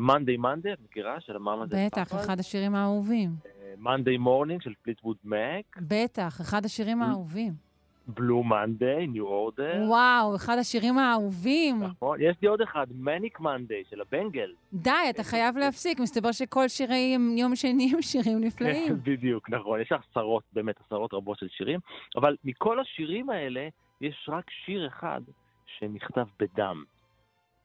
Monday 0.00 0.36
Monday, 0.36 0.72
את 0.72 0.78
מכירה? 0.84 1.20
של 1.20 1.36
המאמאז, 1.36 1.86
בטח, 1.86 2.14
אחד 2.14 2.40
השירים 2.40 2.74
האהובים. 2.74 3.30
Monday 3.78 4.16
Morning 4.16 4.62
של 4.62 4.72
פליטווד 4.82 5.16
מק, 5.24 5.76
בטח, 5.80 6.40
אחד 6.40 6.64
השירים 6.64 7.02
האהובים. 7.02 7.67
Blue 8.08 8.42
Monday, 8.42 9.06
ניו 9.06 9.26
אורדר. 9.26 9.84
וואו, 9.88 10.36
אחד 10.36 10.58
השירים 10.58 10.98
האהובים. 10.98 11.82
נכון, 11.82 12.18
יש 12.20 12.36
לי 12.42 12.48
עוד 12.48 12.60
אחד, 12.60 12.86
Manic 12.94 13.40
Monday 13.40 13.84
של 13.90 14.00
הבנגלס. 14.00 14.52
די, 14.72 14.90
אתה 15.10 15.22
חייב 15.22 15.56
להפסיק, 15.56 16.00
מסתבר 16.00 16.32
שכל 16.32 16.68
שירי 16.68 17.16
יום 17.36 17.56
שני 17.56 17.90
הם 17.94 18.02
שירים 18.02 18.40
נפלאים. 18.40 18.96
בדיוק, 19.10 19.50
נכון. 19.50 19.80
יש 19.80 19.92
עשרות, 19.92 20.42
באמת 20.52 20.80
עשרות 20.86 21.14
רבות 21.14 21.38
של 21.38 21.48
שירים, 21.48 21.80
אבל 22.16 22.36
מכל 22.44 22.80
השירים 22.80 23.30
האלה, 23.30 23.68
יש 24.00 24.28
רק 24.32 24.50
שיר 24.50 24.86
אחד 24.86 25.20
שנכתב 25.66 26.26
בדם. 26.40 26.84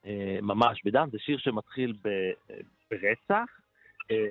אה, 0.05 0.37
ממש 0.41 0.81
בדם, 0.85 1.07
זה 1.11 1.17
שיר 1.19 1.37
שמתחיל 1.37 1.93
ב- 2.03 2.53
ברצח. 2.91 3.49
אה, 4.11 4.27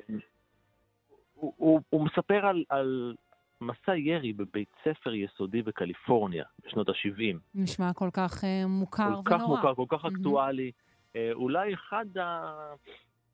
הוא, 1.34 1.52
הוא, 1.56 1.80
הוא 1.90 2.06
מספר 2.06 2.46
על, 2.46 2.64
על 2.68 3.14
מסע 3.62 3.96
ירי 3.96 4.32
בבית 4.32 4.72
ספר 4.84 5.14
יסודי 5.14 5.62
בקליפורניה 5.62 6.44
בשנות 6.66 6.88
ה-70. 6.88 7.36
נשמע 7.54 7.92
כל 7.92 8.08
כך 8.12 8.44
אה, 8.44 8.66
מוכר 8.66 9.14
כל 9.14 9.30
כך 9.30 9.40
ונורא. 9.40 9.56
מוכר, 9.56 9.74
כל 9.74 9.86
כך. 9.88 10.04
אקטואלי. 10.04 10.72
אה, 11.16 11.30
אולי 11.32 11.74
אחד 11.74 12.18
ה... 12.18 12.52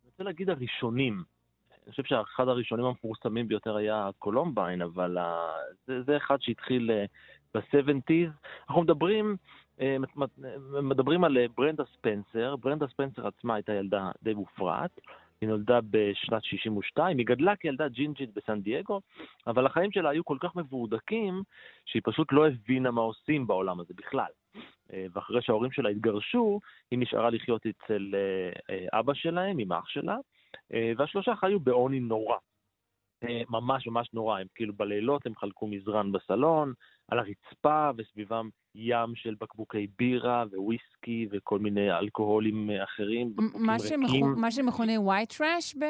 אני 0.02 0.10
רוצה 0.10 0.22
להגיד 0.22 0.50
הראשונים. 0.50 1.22
אני 1.84 1.90
חושב 1.90 2.04
שאחד 2.04 2.48
הראשונים 2.48 2.84
המפורסמים 2.84 3.48
ביותר 3.48 3.76
היה 3.76 4.10
קולומביין, 4.18 4.82
אבל 4.82 5.18
ה... 5.18 5.48
זה, 5.86 6.02
זה 6.02 6.16
אחד 6.16 6.36
שהתחיל 6.40 6.90
אה, 6.90 7.04
ב-70's. 7.54 8.30
אנחנו 8.68 8.82
מדברים, 8.82 9.36
מדברים 10.82 11.24
על 11.24 11.38
ברנדה 11.56 11.84
ספנסר. 11.96 12.56
ברנדה 12.56 12.86
ספנסר 12.88 13.26
עצמה 13.26 13.54
הייתה 13.54 13.72
ילדה 13.72 14.10
די 14.22 14.34
מופרעת. 14.34 15.00
היא 15.40 15.48
נולדה 15.48 15.78
בשנת 15.90 16.44
62, 16.44 17.18
היא 17.18 17.26
גדלה 17.26 17.56
כילדה 17.56 17.88
ג'ינג'ית 17.88 18.30
בסן 18.34 18.60
דייגו, 18.60 19.00
אבל 19.46 19.66
החיים 19.66 19.92
שלה 19.92 20.10
היו 20.10 20.24
כל 20.24 20.36
כך 20.40 20.56
מבורדקים, 20.56 21.42
שהיא 21.86 22.02
פשוט 22.04 22.32
לא 22.32 22.46
הבינה 22.46 22.90
מה 22.90 23.00
עושים 23.00 23.46
בעולם 23.46 23.80
הזה 23.80 23.94
בכלל. 23.96 24.30
אה, 24.92 25.06
ואחרי 25.12 25.42
שההורים 25.42 25.72
שלה 25.72 25.88
התגרשו, 25.88 26.60
היא 26.90 26.98
נשארה 26.98 27.30
לחיות 27.30 27.66
אצל 27.66 28.14
אה, 28.14 28.74
אה, 28.74 29.00
אבא 29.00 29.14
שלהם, 29.14 29.58
עם 29.58 29.72
אח 29.72 29.88
שלה, 29.88 30.16
והשלושה 30.96 31.36
חיו 31.36 31.60
בעוני 31.60 32.00
נורא. 32.00 32.36
אה, 33.24 33.42
ממש 33.50 33.86
ממש 33.86 34.08
נורא, 34.14 34.38
הם 34.40 34.46
כאילו 34.54 34.72
בלילות 34.76 35.26
הם 35.26 35.32
חלקו 35.36 35.66
מזרן 35.66 36.12
בסלון, 36.12 36.72
על 37.08 37.18
הרצפה 37.18 37.90
וסביבם 37.96 38.48
ים 38.74 39.14
של 39.14 39.34
בקבוקי 39.40 39.86
בירה 39.98 40.44
וויסקי 40.56 41.28
וכל 41.30 41.58
מיני 41.58 41.92
אלכוהולים 41.98 42.70
אה, 42.70 42.84
אחרים, 42.84 43.32
מה, 44.36 44.50
שמכונה 44.50 44.92
white 44.96 45.32
trash, 45.32 45.78
ב... 45.78 45.84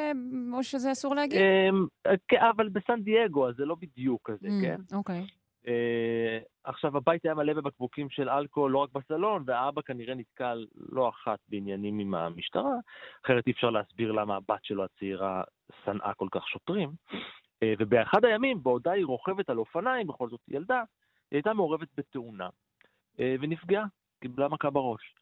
או 0.53 0.63
שזה 0.63 0.91
אסור 0.91 1.15
להגיד? 1.15 1.39
אמ, 1.41 1.85
כן, 2.27 2.37
אבל 2.57 2.69
בסן 2.69 3.01
דייגו, 3.01 3.49
אז 3.49 3.55
זה 3.55 3.65
לא 3.65 3.75
בדיוק 3.81 4.29
כזה, 4.31 4.47
Mm, 4.47 4.61
כן? 4.61 4.81
אוקיי. 4.97 5.19
אה, 5.19 5.23
עכשיו, 6.63 6.97
הבית 6.97 7.25
היה 7.25 7.33
מלא 7.33 7.53
בבקבוקים 7.53 8.09
של 8.09 8.29
אלכוהול, 8.29 8.71
לא 8.71 8.77
רק 8.77 8.89
בסלון, 8.93 9.43
והאבא 9.45 9.81
כנראה 9.81 10.15
נתקל 10.15 10.65
לא 10.75 11.09
אחת 11.09 11.39
בעניינים 11.47 11.99
עם 11.99 12.15
המשטרה, 12.15 12.73
אחרת 13.25 13.47
אי 13.47 13.51
אפשר 13.51 13.69
להסביר 13.69 14.11
למה 14.11 14.35
הבת 14.35 14.63
שלו 14.63 14.83
הצעירה 14.83 15.43
שנאה 15.85 16.13
כל 16.13 16.27
כך 16.31 16.47
שוטרים. 16.47 16.89
אה, 17.63 17.73
ובאחד 17.79 18.25
הימים, 18.25 18.63
בעודה 18.63 18.91
היא 18.91 19.05
רוכבת 19.05 19.49
על 19.49 19.57
אופניים, 19.57 20.07
בכל 20.07 20.29
זאת 20.29 20.41
ילדה, 20.47 20.83
היא 21.31 21.37
הייתה 21.37 21.53
מעורבת 21.53 21.87
בתאונה, 21.97 22.49
אה, 23.19 23.35
ונפגעה, 23.39 23.85
קיבלה 24.21 24.47
מכה 24.47 24.69
בראש. 24.69 25.15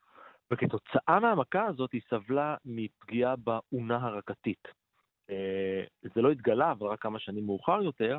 וכתוצאה 0.51 1.19
מהמכה 1.19 1.65
הזאת 1.65 1.91
היא 1.91 2.01
סבלה 2.09 2.55
מפגיעה 2.65 3.35
באונה 3.35 3.97
הרקתית. 3.97 4.67
אה, 5.29 5.83
זה 6.01 6.21
לא 6.21 6.31
התגלה, 6.31 6.71
אבל 6.71 6.87
רק 6.87 7.01
כמה 7.01 7.19
שנים 7.19 7.45
מאוחר 7.45 7.81
יותר. 7.81 8.17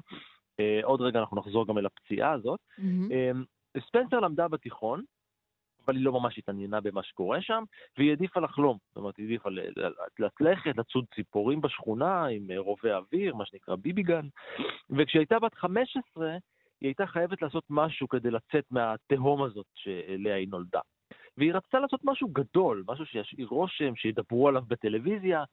אה, 0.60 0.80
עוד 0.82 1.00
רגע 1.00 1.20
אנחנו 1.20 1.36
נחזור 1.36 1.66
גם 1.66 1.78
אל 1.78 1.86
הפציעה 1.86 2.32
הזאת. 2.32 2.60
מהמם. 2.78 3.12
אה, 3.12 3.30
ספנסר 3.80 4.20
למדה 4.20 4.48
בתיכון, 4.48 5.02
אבל 5.88 5.96
היא 5.96 6.04
לא 6.04 6.12
ממש 6.12 6.38
התעניינה 6.38 6.80
במה 6.80 7.02
שקורה 7.02 7.42
שם, 7.42 7.64
והיא 7.96 8.10
העדיפה 8.10 8.40
לחלום. 8.40 8.78
זאת 8.88 8.96
אומרת, 8.96 9.16
היא 9.16 9.24
העדיפה 9.24 9.48
ללכת, 10.40 10.76
לצוד 10.76 11.04
ציפורים 11.14 11.60
בשכונה 11.60 12.26
עם 12.26 12.50
אה, 12.50 12.58
רובה 12.58 12.96
אוויר, 12.96 13.34
מה 13.34 13.46
שנקרא 13.46 13.76
ביביגן. 13.76 14.28
וכשהיא 14.90 15.20
הייתה 15.20 15.38
בת 15.38 15.54
15, 15.54 16.30
היא 16.30 16.38
הייתה 16.80 17.06
חייבת 17.06 17.42
לעשות 17.42 17.64
משהו 17.70 18.08
כדי 18.08 18.30
לצאת 18.30 18.64
מהתהום 18.70 19.42
הזאת 19.42 19.66
שאליה 19.74 20.34
היא 20.34 20.48
נולדה. 20.48 20.80
והיא 21.36 21.52
רצתה 21.52 21.78
לעשות 21.78 22.00
משהו 22.04 22.28
גדול, 22.28 22.84
משהו 22.88 23.06
שישאיר 23.06 23.48
רושם, 23.48 23.96
שידברו 23.96 24.48
עליו 24.48 24.62
בטלוויזיה. 24.68 25.44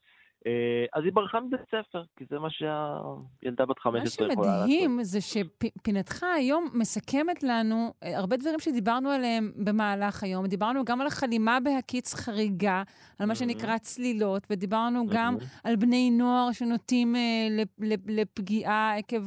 אה, 0.46 0.52
אז 0.94 1.04
היא 1.04 1.12
ברחה 1.12 1.40
מבית 1.40 1.60
ספר, 1.68 2.02
כי 2.16 2.24
זה 2.30 2.38
מה 2.38 2.48
שהילדה 2.50 3.66
בת 3.66 3.78
15 3.78 4.26
מה 4.26 4.32
יכולה 4.32 4.48
לעשות. 4.50 4.70
שמדהים 4.70 5.02
זה 5.02 5.18
שפינתך 5.20 6.22
היום 6.36 6.68
מסכמת 6.74 7.42
לנו 7.42 7.92
אה, 8.02 8.18
הרבה 8.18 8.36
דברים 8.36 8.60
שדיברנו 8.60 9.10
עליהם 9.10 9.52
במהלך 9.56 10.22
היום. 10.22 10.46
דיברנו 10.46 10.84
גם 10.84 11.00
על 11.00 11.06
החלימה 11.06 11.58
בהקיץ 11.60 12.14
חריגה, 12.14 12.82
על 13.18 13.26
מה 13.26 13.34
שנקרא 13.34 13.78
צלילות, 13.78 14.46
ודיברנו 14.50 15.06
גם 15.06 15.34
על 15.64 15.76
בני 15.76 16.10
נוער 16.10 16.52
שנוטים 16.52 17.16
אה, 17.16 17.20
לפ- 17.50 17.78
לפ- 17.80 18.08
לפגיעה 18.08 18.96
עקב 18.96 19.22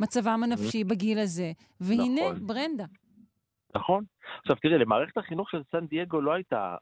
מצבם 0.00 0.40
הנפשי 0.44 0.84
בגיל 0.84 1.18
הזה. 1.18 1.52
והנה, 1.80 2.20
נכון. 2.20 2.46
ברנדה. 2.46 2.84
נכון. 3.76 4.04
עכשיו 4.40 4.56
תראי, 4.56 4.78
למערכת 4.78 5.16
החינוך 5.18 5.50
של 5.50 5.62
סן 5.72 5.86
דייגו 5.86 6.20
לא 6.20 6.32
הייתה, 6.32 6.76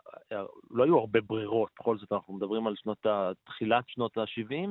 לא 0.70 0.84
היו 0.84 0.98
הרבה 0.98 1.20
ברירות, 1.20 1.70
בכל 1.78 1.98
זאת 1.98 2.12
אנחנו 2.12 2.34
מדברים 2.34 2.66
על 2.66 2.74
שנות 2.76 3.06
ה... 3.06 3.30
תחילת 3.44 3.84
שנות 3.88 4.18
ה-70, 4.18 4.68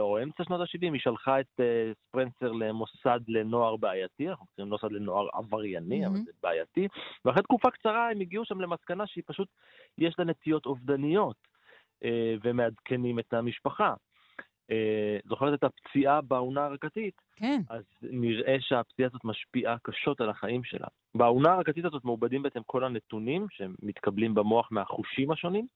או 0.00 0.22
אמצע 0.22 0.44
שנות 0.44 0.60
ה-70, 0.60 0.92
היא 0.92 1.00
שלחה 1.00 1.40
את 1.40 1.60
אה, 1.60 1.92
ספרנסר 2.08 2.52
למוסד 2.52 3.20
לנוער 3.28 3.76
בעייתי, 3.76 4.28
אנחנו 4.28 4.46
קוראים 4.46 4.70
מוסד 4.72 4.92
לנוער 4.92 5.28
עברייני, 5.32 6.06
אבל 6.06 6.12
מהמם. 6.12 6.24
זה 6.24 6.32
בעייתי, 6.42 6.88
ואחרי 7.24 7.42
תקופה 7.42 7.70
קצרה 7.70 8.10
הם 8.10 8.20
הגיעו 8.20 8.44
שם 8.44 8.60
למסקנה 8.60 9.06
שהיא 9.06 9.24
פשוט, 9.26 9.48
יש 9.98 10.14
לה 10.18 10.24
נטיות 10.24 10.66
אובדניות, 10.66 11.36
אה, 12.04 12.34
ומעדכנים 12.42 13.18
את 13.18 13.34
המשפחה. 13.34 13.94
אה, 14.70 15.18
זוכרת 15.24 15.54
את 15.54 15.64
הפציעה 15.64 16.20
באונה 16.20 16.64
הרקתית? 16.64 17.14
כן. 17.36 17.60
אז 17.70 17.84
נראה 18.02 18.56
שהפציעה 18.60 19.08
הזאת 19.08 19.24
משפיעה 19.24 19.76
קשות 19.82 20.20
על 20.20 20.30
החיים 20.30 20.64
שלה. 20.64 20.86
באונה 21.14 21.52
הרקתית 21.52 21.84
הזאת 21.84 22.04
מעובדים 22.04 22.42
בעצם 22.42 22.60
כל 22.66 22.84
הנתונים 22.84 23.46
שמתקבלים 23.50 24.34
במוח 24.34 24.68
מהחושים 24.72 25.30
השונים. 25.30 25.66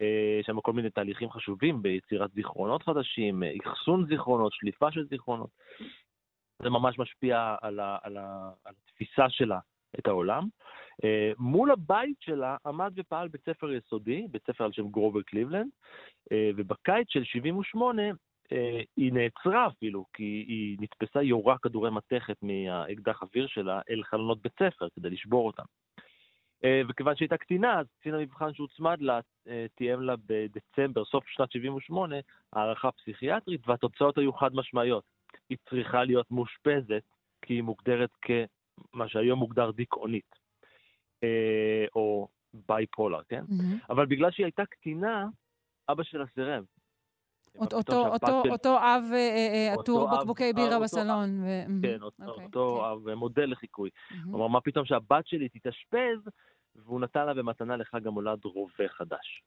אה, 0.00 0.38
יש 0.40 0.46
שם 0.46 0.60
כל 0.60 0.72
מיני 0.72 0.90
תהליכים 0.90 1.30
חשובים 1.30 1.82
ביצירת 1.82 2.30
זיכרונות 2.32 2.82
חדשים, 2.82 3.42
אה, 3.42 3.52
אחסון 3.66 4.06
זיכרונות, 4.06 4.52
שליפה 4.52 4.92
של 4.92 5.06
זיכרונות. 5.10 5.50
זה 6.62 6.70
ממש 6.70 6.98
משפיע 6.98 7.56
על, 7.62 7.80
ה, 7.80 7.98
על, 8.02 8.16
ה, 8.16 8.50
על 8.64 8.74
התפיסה 8.88 9.30
שלה 9.30 9.58
את 9.98 10.06
העולם. 10.06 10.48
אה, 11.04 11.32
מול 11.38 11.70
הבית 11.70 12.16
שלה 12.20 12.56
עמד 12.66 12.92
ופעל 12.96 13.28
בית 13.28 13.40
ספר 13.44 13.72
יסודי, 13.72 14.26
בית 14.30 14.46
ספר 14.46 14.64
על 14.64 14.72
שם 14.72 14.88
גרובר 14.88 15.22
קליבלנד, 15.22 15.70
אה, 16.32 16.50
ובקיץ 16.56 17.08
של 17.08 17.24
78' 17.24 18.02
אה, 18.52 18.80
היא 18.96 19.12
נעצרה 19.12 19.66
אפילו, 19.66 20.04
כי 20.12 20.44
היא 20.48 20.76
נתפסה 20.80 21.22
יורה 21.22 21.58
כדורי 21.58 21.90
מתכת 21.90 22.36
מהאקדח 22.42 23.22
אוויר 23.22 23.46
שלה 23.46 23.80
אל 23.90 24.02
חלונות 24.02 24.42
בית 24.42 24.52
ספר 24.52 24.88
כדי 24.96 25.10
לשבור 25.10 25.46
אותם. 25.46 25.64
וכיוון 26.88 27.16
שהייתה 27.16 27.36
קטינה, 27.36 27.80
אז 27.80 27.86
קצין 28.00 28.14
המבחן 28.14 28.54
שהוצמד 28.54 29.00
לה, 29.00 29.20
תיאם 29.74 30.00
לה 30.00 30.14
בדצמבר, 30.26 31.04
סוף 31.04 31.28
שנת 31.28 31.52
78, 31.52 32.16
הערכה 32.52 32.92
פסיכיאטרית, 32.92 33.68
והתוצאות 33.68 34.18
היו 34.18 34.32
חד 34.32 34.54
משמעיות. 34.54 35.04
היא 35.48 35.58
צריכה 35.70 36.04
להיות 36.04 36.30
מאושפזת, 36.30 37.02
כי 37.42 37.54
היא 37.54 37.62
מוגדרת 37.62 38.10
כמה 38.92 39.08
שהיום 39.08 39.38
מוגדר 39.38 39.70
דיכאונית, 39.70 40.34
אה, 41.24 41.84
או 41.94 42.28
בייפולר, 42.68 43.20
כן? 43.28 43.44
מהמם. 43.48 43.78
אבל 43.90 44.06
בגלל 44.06 44.30
שהיא 44.30 44.44
הייתה 44.46 44.66
קטינה, 44.66 45.26
אבא 45.88 46.02
שלה 46.02 46.24
סירב. 46.34 46.64
אותו- 47.58 47.76
אותו- 47.76 48.06
אותו- 48.06 48.42
של- 48.44 48.50
אותו 48.50 48.76
אב 48.78 49.02
אה, 49.12 49.18
אה, 49.68 49.74
עטור 49.80 50.10
אב- 50.14 50.18
בקבוקי 50.20 50.44
אה, 50.44 50.52
בירה 50.52 50.80
בסלון. 50.80 51.40
ו- 51.42 51.64
כן, 51.82 51.88
מהמם. 51.90 52.02
אותו- 52.02 52.24
אוקיי, 52.24 52.44
אותו 52.44 52.92
אב- 52.92 53.14
מודל 53.14 53.50
לחיקוי. 53.50 53.90
הוא 54.24 54.36
אמר, 54.36 54.46
מה 54.46 54.60
פתאום 54.60 54.84
שהבת 54.86 55.26
שלי 55.26 55.48
תתאשפז, 55.48 56.28
והוא 56.76 57.00
נתן 57.00 57.26
לה 57.26 57.34
במתנה 57.34 57.76
לחג 57.76 58.06
המולד 58.06 58.44
רובה 58.44 58.88
חדש. 58.88 59.42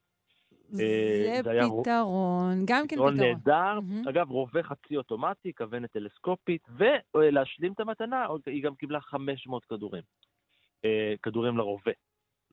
אה, 0.80 1.40
זה 1.42 1.50
פתרון, 1.82 2.62
גם 2.64 2.86
כן 2.88 2.96
פתרון 2.96 3.14
פתרון. 3.14 3.28
נהדר. 3.28 3.78
אגב, 4.10 4.30
רובה 4.30 4.62
חצי 4.62 4.96
אוטומטי, 4.96 5.52
כוונת 5.54 5.92
טלסקופית, 5.92 6.68
ולהשלים 7.14 7.72
את 7.72 7.80
המתנה, 7.80 8.26
היא 8.46 8.62
גם 8.62 8.74
קיבלה 8.74 9.00
500 9.00 9.64
כדורים. 9.64 10.02
אה, 10.84 11.14
כדורים 11.22 11.56
לרובה. 11.56 11.92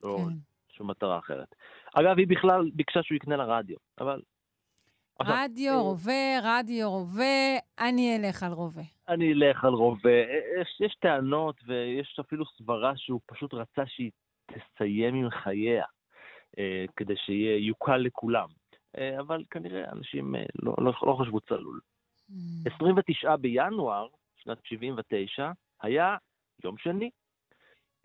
לא 0.02 0.18
כן. 0.18 0.34
שום 0.76 0.90
מטרה 0.90 1.18
אחרת. 1.18 1.54
אגב, 1.94 2.18
היא 2.18 2.26
בכלל 2.28 2.70
ביקשה 2.74 3.02
שהוא 3.02 3.16
יקנה 3.16 3.36
לה 3.36 3.44
רדיו, 3.44 3.76
אבל... 4.00 4.20
רדיו, 5.22 5.72
אה, 5.72 5.80
רובה, 5.80 6.38
רדיו, 6.42 6.90
רובה, 6.90 7.56
אני 7.78 8.16
אלך 8.16 8.42
על 8.42 8.52
רובה. 8.52 8.82
אני 9.08 9.32
אלך 9.32 9.64
על 9.64 9.72
רובה. 9.72 10.10
אה, 10.10 10.60
יש, 10.60 10.80
יש 10.80 10.96
טענות 11.00 11.56
ויש 11.66 12.18
אפילו 12.20 12.44
סברה 12.58 12.92
שהוא 12.96 13.20
פשוט 13.26 13.54
רצה 13.54 13.82
שהיא 13.86 14.10
תסיים 14.46 15.14
עם 15.14 15.30
חייה, 15.30 15.82
אה, 15.82 15.86
כדי 16.96 17.16
שיהיה 17.16 17.56
יוקל 17.56 17.96
לכולם. 17.96 18.48
אה, 18.98 19.20
אבל 19.20 19.44
כנראה 19.50 19.92
אנשים 19.92 20.34
אה, 20.34 20.44
לא, 20.62 20.74
לא, 20.78 20.92
לא 21.02 21.16
חשבו 21.20 21.40
צלול. 21.40 21.80
29 22.64 23.36
בינואר, 23.36 24.08
שנת 24.36 24.58
79, 24.64 25.50
היה 25.82 26.16
יום 26.64 26.78
שני, 26.78 27.10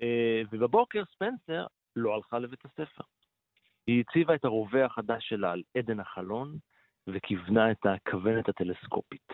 אה, 0.01 0.41
ובבוקר 0.51 1.03
ספנסר 1.15 1.65
לא 1.95 2.15
הלכה 2.15 2.39
לבית 2.39 2.65
הספר. 2.65 3.03
היא 3.87 4.03
הציבה 4.07 4.35
את 4.35 4.45
הרובה 4.45 4.85
החדש 4.85 5.29
שלה 5.29 5.51
על 5.51 5.63
עדן 5.77 5.99
החלון, 5.99 6.57
וכיוונה 7.07 7.71
את 7.71 7.85
הכוונת 7.85 8.49
הטלסקופית. 8.49 9.27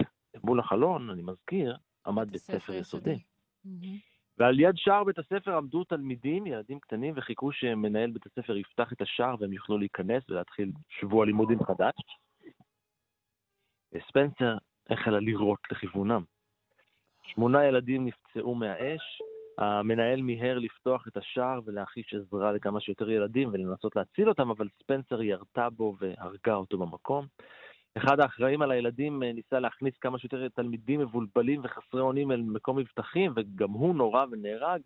מול 0.44 0.60
החלון, 0.60 1.10
אני 1.10 1.22
מזכיר, 1.22 1.78
עמד 2.06 2.32
בית 2.32 2.42
ספר 2.42 2.74
יסודי. 2.74 3.18
ועל 4.38 4.60
יד 4.60 4.76
שער 4.76 5.04
בית 5.04 5.20
הספר 5.20 5.58
עמדו 5.58 5.84
תלמידים, 5.84 6.48
ילדים 6.48 6.80
קטנים, 6.80 7.14
וחיכו 7.18 7.52
שמנהל 7.52 8.12
בית 8.12 8.26
הספר 8.26 8.58
יפתח 8.58 8.94
את 8.94 9.02
השער 9.02 9.36
והם 9.40 9.54
יוכלו 9.54 9.78
להיכנס 9.78 10.30
ולהתחיל 10.30 10.72
שבוע 10.90 11.26
לימודים 11.26 11.64
חדש. 11.64 11.94
וספנסר 13.94 14.58
החלה 14.90 15.20
לירות 15.20 15.60
לכיוונם. 15.72 16.24
שמונה 17.24 17.66
ילדים 17.66 18.06
נפצעו 18.06 18.56
מהאש, 18.56 19.22
המנהל 19.58 20.22
מיהר 20.22 20.60
לפתוח 20.60 21.08
את 21.08 21.18
השער 21.18 21.60
ולהחיש 21.66 22.14
עזרה 22.14 22.52
לכמה 22.52 22.80
שיותר 22.80 23.10
ילדים 23.10 23.50
ולנסות 23.52 23.96
להציל 23.96 24.30
אותם, 24.30 24.50
אבל 24.50 24.68
ספנסר 24.84 25.22
ירתה 25.22 25.70
בו 25.70 25.96
והרגה 26.00 26.56
אותו 26.56 26.78
במקום. 26.78 27.26
אחד 27.98 28.20
האחראים 28.20 28.62
על 28.62 28.72
הילדים 28.72 29.24
אה, 29.24 29.34
ניסה 29.34 29.60
להכניס 29.60 29.94
כמה 30.02 30.20
שיותר 30.20 30.48
תלמידים 30.50 31.00
מבולבלים 31.00 31.62
וחסרי 31.64 32.02
אונים 32.02 32.32
אל 32.32 32.42
מקום 32.42 32.78
מבטחים, 32.78 33.34
וגם 33.36 33.72
הוא 33.72 33.96
נורה 33.96 34.26
ונהרג, 34.32 34.82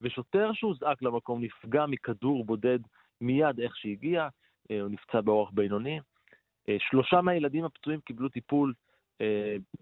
ושוטר 0.00 0.52
שהוזעק 0.52 1.02
למקום 1.02 1.44
נפגע 1.44 1.86
מכדור 1.86 2.44
בודד 2.44 2.78
מיד 3.20 3.60
איך 3.60 3.76
שהגיע, 3.76 4.28
אה, 4.70 4.80
הוא 4.80 4.90
נפצע 4.90 5.20
באורח 5.20 5.50
בינוני. 5.50 6.00
אה, 6.68 6.76
שלושה 6.78 7.20
מהילדים 7.20 7.64
הפצועים 7.64 8.00
קיבלו 8.00 8.28
טיפול 8.28 8.72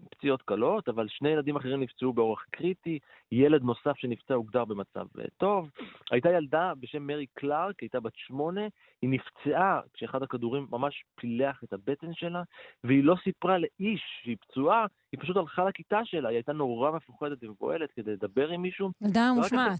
פציעות 0.09 0.41
קלות, 0.41 0.89
אבל 0.89 1.07
שני 1.09 1.29
ילדים 1.29 1.55
אחרים 1.55 1.79
נפצעו 1.81 2.13
באורח 2.13 2.45
קריטי, 2.51 2.99
ילד 3.31 3.63
נוסף 3.63 3.97
שנפצע 3.97 4.33
הוגדר 4.33 4.65
במצב 4.65 5.05
אה, 5.19 5.25
טוב. 5.37 5.69
הייתה 6.11 6.29
ילדה 6.29 6.73
בשם 6.79 7.07
מרי 7.07 7.25
קלארק, 7.33 7.79
הייתה 7.81 7.99
בת 7.99 8.13
שמונה, 8.15 8.61
היא 9.01 9.09
נפצעה 9.09 9.79
כשאחד 9.93 10.23
הכדורים 10.23 10.67
ממש 10.69 11.03
פילח 11.15 11.63
את 11.63 11.73
הבטן 11.73 12.13
שלה, 12.13 12.43
והיא 12.83 13.03
לא 13.03 13.15
סיפרה 13.23 13.57
לאיש 13.57 14.01
שהיא 14.23 14.37
פצועה, 14.41 14.85
היא 15.11 15.19
פשוט 15.21 15.37
הלכה 15.37 15.65
לכיתה 15.65 15.99
שלה, 16.05 16.29
היא 16.29 16.35
הייתה 16.35 16.53
נורא 16.53 16.91
מפוחדת 16.91 17.43
ומבוהלת 17.43 17.91
כדי 17.91 18.11
לדבר 18.11 18.49
עם 18.49 18.61
מישהו. 18.61 18.91
ילדה 19.01 19.31
מושמעת. 19.35 19.79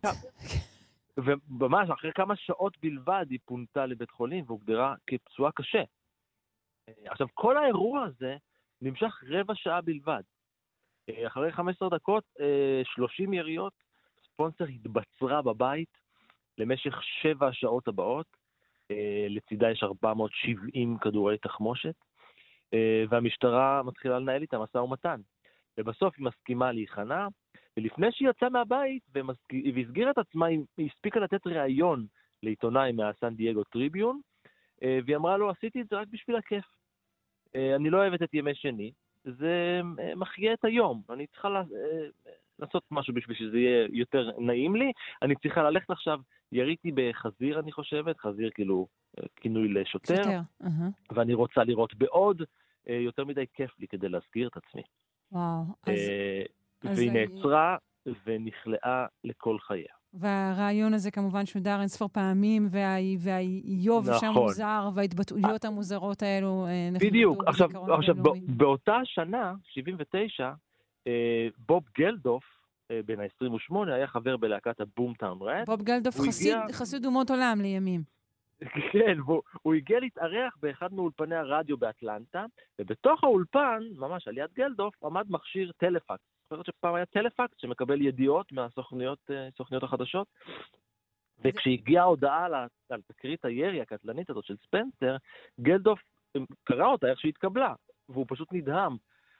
וממש 1.17 1.89
אחרי 1.89 2.11
כמה 2.15 2.35
שעות 2.35 2.77
בלבד 2.81 3.25
היא 3.29 3.39
פונתה 3.45 3.85
לבית 3.85 4.11
חולים 4.11 4.43
והוגדרה 4.47 4.95
כפצועה 5.07 5.51
קשה. 5.51 5.83
אה, 6.89 6.93
עכשיו, 7.05 7.27
כל 7.33 7.57
האירוע 7.57 8.03
הזה 8.03 8.37
נמשך 8.83 9.23
רבע 9.27 9.55
שעה 9.55 9.81
בלבד. 9.81 10.21
אה, 11.09 11.27
אחרי 11.27 11.51
15 11.51 11.89
דקות, 11.89 12.23
אה, 12.39 12.81
30 12.83 13.33
יריות, 13.33 13.73
ספונסר 14.25 14.63
התבצרה 14.63 15.41
בבית 15.41 15.97
למשך 16.57 17.03
שבע 17.03 17.47
השעות 17.47 17.87
הבאות. 17.87 18.43
אה, 18.91 19.25
לצידה 19.29 19.71
יש 19.71 19.83
470 19.83 20.97
כדורי 20.97 21.37
תחמושת, 21.37 21.95
אה, 22.73 23.03
והמשטרה 23.09 23.83
מתחילה 23.83 24.19
לנהל 24.19 24.41
איתה 24.41 24.59
משא 24.59 24.77
ומתן. 24.77 25.21
ובסוף 25.77 26.15
היא 26.17 26.25
מסכימה 26.25 26.71
להיכנע, 26.71 27.27
ולפני 27.77 28.07
שהיא 28.11 28.29
יצאה 28.29 28.49
מהבית 28.49 29.03
והסגירה 29.13 30.11
את 30.11 30.17
עצמה, 30.17 30.45
היא 30.45 30.89
הספיקה 30.91 31.19
לתת 31.19 31.47
ראיון 31.47 32.05
לעיתונאי 32.43 32.91
מהסן 32.91 33.35
דייגו 33.35 33.63
טריביון, 33.63 34.19
אה, 34.83 34.99
והיא 35.05 35.15
אמרה 35.15 35.37
לו, 35.37 35.49
עשיתי 35.49 35.81
את 35.81 35.87
זה 35.89 35.95
רק 35.95 36.07
בשביל 36.11 36.35
הכיף. 36.35 36.65
אה, 37.55 37.75
אני 37.75 37.89
לא 37.89 37.97
אוהבת 37.97 38.21
את 38.23 38.33
ימי 38.33 38.55
שני, 38.55 38.91
זה 39.23 39.81
אה, 39.99 40.15
מחיה 40.15 40.53
את 40.53 40.65
היום. 40.65 41.01
אני 41.09 41.27
צריכה 41.27 41.47
אה, 41.47 41.61
לעשות 42.59 42.83
משהו 42.91 43.13
בשביל 43.13 43.37
שזה 43.37 43.57
יהיה 43.57 43.87
יותר 43.91 44.29
נעים 44.39 44.75
לי. 44.75 44.91
אני 45.21 45.35
צריכה 45.35 45.63
ללכת 45.63 45.89
עכשיו, 45.89 46.19
יריתי 46.51 46.91
בחזיר, 46.95 47.59
אני 47.59 47.71
חושבת, 47.71 48.19
חזיר 48.19 48.49
כאילו 48.53 48.87
כינוי 49.35 49.67
לשוטר, 49.67 50.15
שוטר. 50.15 50.39
ואני 51.11 51.33
רוצה 51.33 51.63
לראות 51.63 51.95
בעוד. 51.95 52.41
יותר 52.87 53.25
מדי 53.25 53.45
כיף 53.53 53.79
לי 53.79 53.87
כדי 53.87 54.09
להזכיר 54.09 54.47
את 54.47 54.57
עצמי. 54.57 54.81
וואו. 55.31 55.61
אז, 55.87 55.93
אז 56.81 56.99
והיא 56.99 57.09
אני- 57.11 57.25
נעצרה 57.25 57.77
ונכלאה 58.25 59.05
לכל 59.23 59.57
חייה. 59.59 59.93
והרעיון 60.13 60.93
הזה 60.93 61.11
כמובן 61.11 61.45
שודר 61.45 61.79
אין 61.79 61.87
ספור 61.87 62.09
פעמים, 62.09 62.67
וה- 62.71 62.79
והאיוב 63.19 64.05
שם 64.19 64.25
נכון. 64.29 64.43
מוזר, 64.43 64.89
וההתבטאויות 64.95 65.65
המוזרות 65.65 66.21
האלו 66.23 66.65
אה, 66.67 66.89
נחרטו 66.91 67.07
בדיוק. 67.07 67.43
עכשיו, 67.47 67.69
עכשיו 67.93 68.15
באותה 68.47 68.97
שנה, 69.03 69.53
79, 69.63 70.51
אה, 71.07 71.11
בוב 71.67 71.83
גלדוף, 71.97 72.43
אה, 72.91 72.99
בן 73.05 73.19
ה-28, 73.19 73.75
היה 73.93 74.07
חבר 74.07 74.37
בלהקת 74.37 74.79
הבומטאון 74.79 75.37
רד. 75.41 75.63
בוב 75.65 75.81
גלדוף 75.83 76.15
הוא 76.17 76.27
חסיד, 76.27 76.53
הגיע- 76.53 76.73
חסיד 76.75 77.05
אומות 77.05 77.29
עולם 77.29 77.59
לימים. 77.61 78.01
כן, 78.93 79.17
והוא 79.25 79.41
הוא 79.61 79.73
הגיע 79.73 79.99
להתארח 79.99 80.57
באחד 80.61 80.93
מאולפני 80.93 81.35
הרדיו 81.35 81.77
באטלנטה, 81.77 82.45
ובתוך 82.79 83.23
האולפן, 83.23 83.79
ממש 83.97 84.27
על 84.27 84.37
יד 84.37 84.49
גלדוף, 84.55 85.03
עמד 85.03 85.25
מכשיר 85.29 85.71
טלפקס. 85.77 86.32
זוכרת 86.49 86.65
שפעם 86.65 86.95
היה 86.95 87.05
טלפקס 87.05 87.57
שמקבל 87.57 88.01
ידיעות 88.01 88.51
מהסוכניות 88.51 89.19
אה, 89.31 89.49
החדשות? 89.81 90.27
וכשהגיעה 91.43 92.03
ההודעה 92.03 92.45
על 92.45 92.53
על 92.89 93.01
תקרית 93.01 93.45
הירי 93.45 93.81
הקטלנית 93.81 94.29
הזאת 94.29 94.45
של 94.45 94.55
ספנסר, 94.57 95.15
גלדוף 95.61 95.99
אה, 96.35 96.41
קרא 96.63 96.87
אותה 96.87 97.07
איך 97.07 97.19
שהתקבלה, 97.19 97.73
והוא 98.09 98.25
פשוט 98.29 98.53
נדהם. 98.53 98.97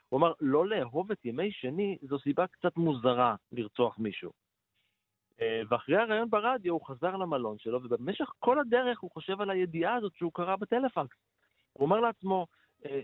הוא 0.08 0.18
אמר, 0.18 0.32
לא 0.40 0.66
לאהוב 0.66 1.10
את 1.10 1.24
ימי 1.24 1.52
שני 1.52 1.98
זו 2.02 2.18
סיבה 2.18 2.46
קצת 2.46 2.76
מוזרה 2.76 3.34
לרצוח 3.52 3.98
מישהו. 3.98 4.32
אה, 5.40 5.62
ואחרי 5.68 5.96
הרעיון 5.96 6.30
ברדיו 6.30 6.72
הוא 6.72 6.86
חזר 6.86 7.16
למלון 7.16 7.58
שלו, 7.58 7.82
ובמשך 7.82 8.32
כל 8.38 8.58
הדרך 8.58 9.00
הוא 9.00 9.10
חושב 9.10 9.40
על 9.40 9.50
הידיעה 9.50 9.94
הזאת 9.94 10.12
שהוא 10.16 10.32
קרא 10.34 10.56
בטלפקס. 10.56 11.16
הוא 11.72 11.84
אומר 11.84 12.00
לעצמו, 12.00 12.46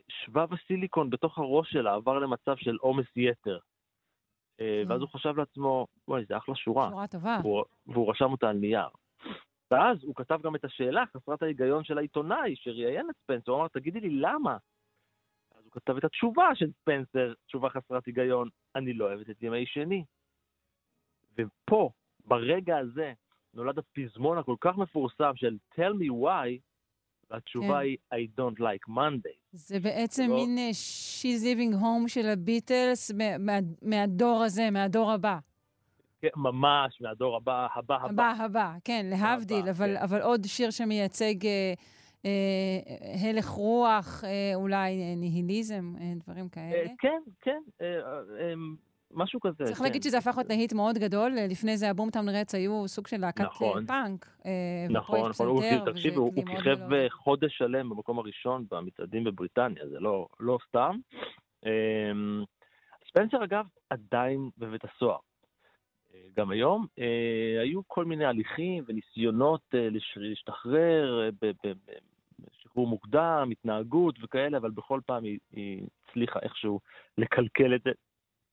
שבב 0.09 0.55
הסיליקון 0.55 1.11
בתוך 1.11 1.39
הראש 1.39 1.73
שלה 1.73 1.95
עבר 1.95 2.19
למצב 2.19 2.57
של 2.57 2.77
עומס 2.81 3.07
יתר. 3.17 3.59
אה, 4.61 4.83
ואז 4.89 5.01
הוא 5.01 5.09
חשב 5.09 5.37
לעצמו, 5.37 5.87
וואי, 6.09 6.25
זה 6.29 6.37
אחלה 6.37 6.55
שורה. 6.55 6.89
שורה 6.91 7.07
טובה. 7.07 7.39
והוא, 7.43 7.65
והוא 7.87 8.11
רשם 8.11 8.33
אותה 8.33 8.49
על 8.49 8.57
נייר. 8.57 8.89
ואז 9.71 10.05
הוא 10.05 10.15
כתב 10.15 10.39
גם 10.43 10.55
את 10.55 10.65
השאלה 10.65 11.05
חסרת 11.17 11.43
ההיגיון 11.43 11.85
של 11.85 11.99
העיתונאי 11.99 12.57
שראיין 12.57 13.11
את 13.11 13.15
ספנסר, 13.23 13.53
הוא 13.53 13.61
אמר, 13.61 13.69
תגידי 13.69 14.01
לי, 14.01 14.11
למה? 14.11 14.57
אז 15.55 15.65
הוא 15.65 15.73
כתב 15.73 15.97
את 15.97 16.05
התשובה 16.05 16.49
של 16.55 16.71
ספנסר, 16.73 17.33
תשובה 17.47 17.71
חסרת 17.71 18.07
היגיון, 18.07 18.49
אני 18.77 18.93
לא 18.93 19.05
אוהבת 19.05 19.31
את 19.31 19.43
ימי 19.43 19.67
שני. 19.67 20.05
ופה, 21.39 21.91
ברגע 22.27 22.79
הזה, 22.79 23.13
נולד 23.55 23.79
הפזמון 23.79 24.39
הכל 24.39 24.57
כך 24.61 24.77
מפורסם 24.77 25.33
של 25.37 25.57
Tell 25.75 25.93
me 26.01 26.11
why, 26.25 26.61
והתשובה 27.31 27.67
כן. 27.69 27.75
היא 27.77 28.29
I 28.29 28.41
don't 28.41 28.59
like 28.61 28.91
Monday. 28.93 29.37
זה 29.53 29.81
בעצם 29.81 30.27
לא- 30.31 30.37
מין 30.37 30.59
אה, 30.59 30.71
She's 30.71 31.43
Living 31.45 31.75
Home 31.83 32.09
של 32.09 32.27
הביטלס 32.29 33.11
מה- 33.11 33.39
מה- 33.39 33.59
מהדור 33.83 34.43
הזה, 34.43 34.71
מהדור 34.71 35.13
הבא. 35.13 35.39
כן, 36.23 36.29
ממש, 36.37 37.01
מהדור 37.01 37.37
הבא, 37.37 37.67
הבא, 37.75 37.95
הבא. 37.97 38.07
הבא, 38.31 38.45
הבא, 38.45 38.73
כן, 38.85 39.07
להבדיל, 39.11 39.69
אבל, 39.69 39.97
כן. 39.97 40.03
אבל 40.03 40.21
עוד 40.23 40.45
שיר 40.47 40.71
שמייצג 40.71 41.47
אה, 41.47 41.73
אה, 42.25 42.31
הלך 43.31 43.49
רוח, 43.49 44.25
אה, 44.25 44.53
אולי 44.55 45.03
אה, 45.03 45.15
ניהיליזם, 45.17 45.95
אה, 46.01 46.13
דברים 46.25 46.49
כאלה. 46.49 46.73
אה, 46.75 46.87
כן, 46.99 47.21
כן, 47.41 47.61
אה, 47.81 47.87
אה, 47.87 48.03
אה, 48.41 48.55
משהו 49.15 49.41
כזה. 49.41 49.65
צריך 49.65 49.79
כן. 49.79 49.85
להגיד 49.85 50.03
שזה 50.03 50.19
הפך 50.19 50.35
להיות 50.37 50.49
להיט 50.49 50.73
מאוד 50.73 50.99
גדול. 50.99 51.33
לפני 51.51 51.77
זה 51.77 51.91
הבומטאון 51.91 52.29
רץ 52.29 52.55
היו 52.55 52.89
סוג 52.89 53.07
של 53.07 53.17
להקת 53.17 53.45
נכון. 53.45 53.83
אה, 53.83 53.87
פאנק. 53.87 54.27
אה, 54.47 54.87
נכון, 54.91 55.29
נכון, 55.31 55.47
הוא, 55.47 55.63
תקשיב, 55.87 56.17
הוא, 56.17 56.33
הוא 56.37 56.47
כיכב 56.47 56.77
גדול. 56.77 57.09
חודש 57.09 57.59
שלם 57.59 57.89
במקום 57.89 58.19
הראשון 58.19 58.65
במצעדים 58.71 59.25
בבריטניה, 59.25 59.89
זה 59.89 60.01
לא, 60.01 60.29
לא 60.41 60.59
סתם. 60.69 60.97
אמ, 61.67 62.45
ספנסר, 63.09 63.45
אגב, 63.45 63.67
עדיין 63.91 64.51
בבית 64.59 64.83
הסוהר. 64.85 65.19
אה, 66.15 66.21
גם 66.37 66.51
היום 66.51 66.87
היו 67.61 67.81
כל 67.87 68.05
מיני 68.05 68.25
הליכים 68.25 68.85
וניסיונות 68.87 69.75
להשתחרר 70.17 71.31
בשחרור 71.43 72.87
מוקדם, 72.87 73.49
התנהגות 73.53 74.15
וכאלה, 74.23 74.59
אבל 74.59 74.71
בכל 74.71 75.01
פעם 75.07 75.25
היא, 75.25 75.39
היא 75.53 75.83
הצליחה 76.09 76.41
איכשהו 76.43 76.81
לקלקל 77.19 77.75
את 77.75 77.83
זה, 77.85 77.91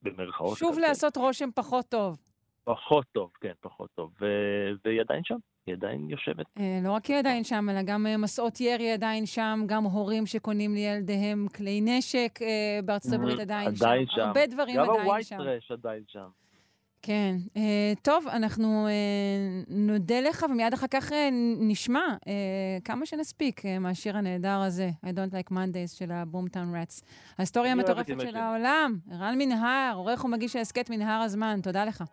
במרכאות. 0.01 0.57
שוב 0.57 0.71
לקלקל. 0.71 0.87
לעשות 0.87 1.17
רושם 1.17 1.49
פחות 1.55 1.85
טוב. 1.89 2.17
פחות 2.63 3.05
טוב, 3.11 3.31
כן, 3.41 3.51
פחות 3.61 3.89
טוב. 3.95 4.11
ו- 4.21 4.71
והיא 4.85 5.01
עדיין 5.01 5.23
שם, 5.23 5.35
היא 5.65 5.75
עדיין 5.75 6.09
יושבת. 6.09 6.45
אה, 6.59 6.79
לא 6.83 6.91
רק 6.91 7.05
היא 7.05 7.17
עדיין 7.17 7.43
שם, 7.43 7.69
אלא 7.71 7.81
גם 7.81 8.07
אה, 8.07 8.17
מסעות 8.17 8.61
ירי 8.61 8.91
עדיין 8.91 9.25
שם, 9.25 9.59
גם 9.65 9.83
הורים 9.83 10.25
שקונים 10.25 10.73
לילדיהם 10.73 11.47
כלי 11.55 11.81
נשק 11.81 12.39
אה, 12.41 12.79
בארצות 12.85 13.13
הברית 13.13 13.39
עדיין 13.39 13.75
שם. 13.75 13.85
עדיין 13.85 14.05
שם. 14.09 14.21
הרבה 14.21 14.45
דברים 14.45 14.75
גם 14.75 14.89
עדיין 14.89 15.23
שם. 15.23 15.37
טרש 15.37 15.71
עדיין 15.71 16.03
שם. 16.07 16.27
כן. 17.07 17.35
אה, 17.57 17.93
טוב, 18.01 18.27
אנחנו 18.27 18.87
אה, 18.87 18.91
נודה 19.67 20.21
לך, 20.21 20.45
ומיד 20.49 20.73
אחר 20.73 20.87
כך 20.87 21.11
אה, 21.11 21.29
נשמע 21.59 22.01
כמה 22.83 23.05
שנספיק 23.05 23.61
מהשיר 23.79 24.17
הנהדר 24.17 24.59
הזה, 24.59 24.89
I 25.05 25.07
Don't 25.07 25.33
Like 25.33 25.51
Mondays 25.51 25.97
של 25.97 26.11
הבומטאון 26.11 26.75
ראטס. 26.75 27.03
ההיסטוריה 27.37 27.71
המטורפת 27.71 28.07
של 28.07 28.19
שלי. 28.19 28.39
העולם. 28.39 28.97
ערן 29.11 29.37
מנהר, 29.37 29.93
עורך 29.95 30.25
ומגיש 30.25 30.55
ההסכת 30.55 30.89
מנהר 30.89 31.21
הזמן, 31.21 31.59
תודה 31.63 31.85
לך. 31.85 32.03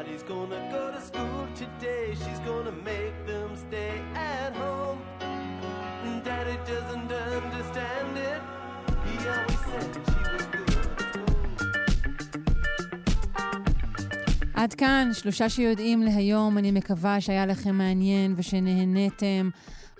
Nobody's 0.00 0.22
gonna 0.22 0.62
go 0.76 0.84
to 0.96 1.00
school 1.10 1.42
today. 1.62 2.06
She's 2.22 2.40
gonna 2.50 2.76
make 2.92 3.16
them 3.30 3.50
stay 3.66 3.94
at 4.14 4.52
home. 4.62 4.98
Daddy 6.24 6.56
doesn't 6.72 7.10
understand 7.40 8.12
it. 8.30 8.40
He 9.06 9.14
always 9.34 9.60
said 9.70 9.90
she 10.10 10.20
was 10.32 10.46
good. 10.54 10.70
עד 14.54 14.74
כאן, 14.74 15.10
שלושה 15.12 15.48
שיודעים 15.48 16.02
להיום. 16.02 16.58
אני 16.58 16.70
מקווה 16.70 17.20
שהיה 17.20 17.46
לכם 17.46 17.74
מעניין 17.74 18.34
ושנהניתם. 18.36 19.50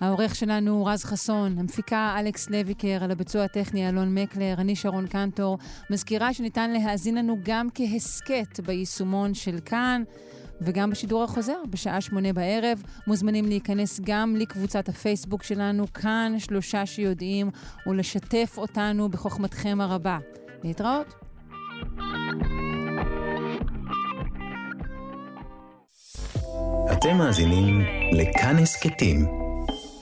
העורך 0.01 0.35
שלנו 0.35 0.71
הוא 0.71 0.91
רז 0.91 1.05
חסון, 1.05 1.59
המפיקה 1.59 2.17
אלכס 2.19 2.51
לויקר, 2.51 2.99
על 3.05 3.11
הביצוע 3.11 3.45
הטכני 3.45 3.89
אלון 3.89 4.15
מקלר, 4.15 4.55
אני 4.59 4.77
שרון 4.77 5.07
קנטור. 5.07 5.59
מזכירה 5.91 6.35
שניתן 6.35 6.71
להאזין 6.71 7.15
לנו 7.15 7.37
גם 7.43 7.69
כהסכת 7.75 8.61
ביישומון 8.61 9.35
של 9.35 9.59
כאן. 9.65 10.03
וגם 10.61 10.91
בשידור 10.91 11.25
החוזר, 11.25 11.59
בשעה 11.71 12.01
שמונה 12.01 12.33
בערב. 12.33 12.83
מוזמנים 13.07 13.45
להיכנס 13.45 14.01
גם 14.05 14.37
לקבוצת 14.37 14.89
הפייסבוק 14.89 15.43
שלנו, 15.43 15.93
כאן 15.93 16.35
שלושה 16.39 16.87
שיודעים, 16.87 17.51
ולשתף 17.87 18.55
אותנו 18.59 19.09
בחוכמתכם 19.09 19.81
הרבה. 19.81 20.19
להתראות. 20.65 21.15
אתם 26.93 27.17
מאזינים 27.17 27.81
לכאן 28.13 28.59
הסכתים, 28.59 29.40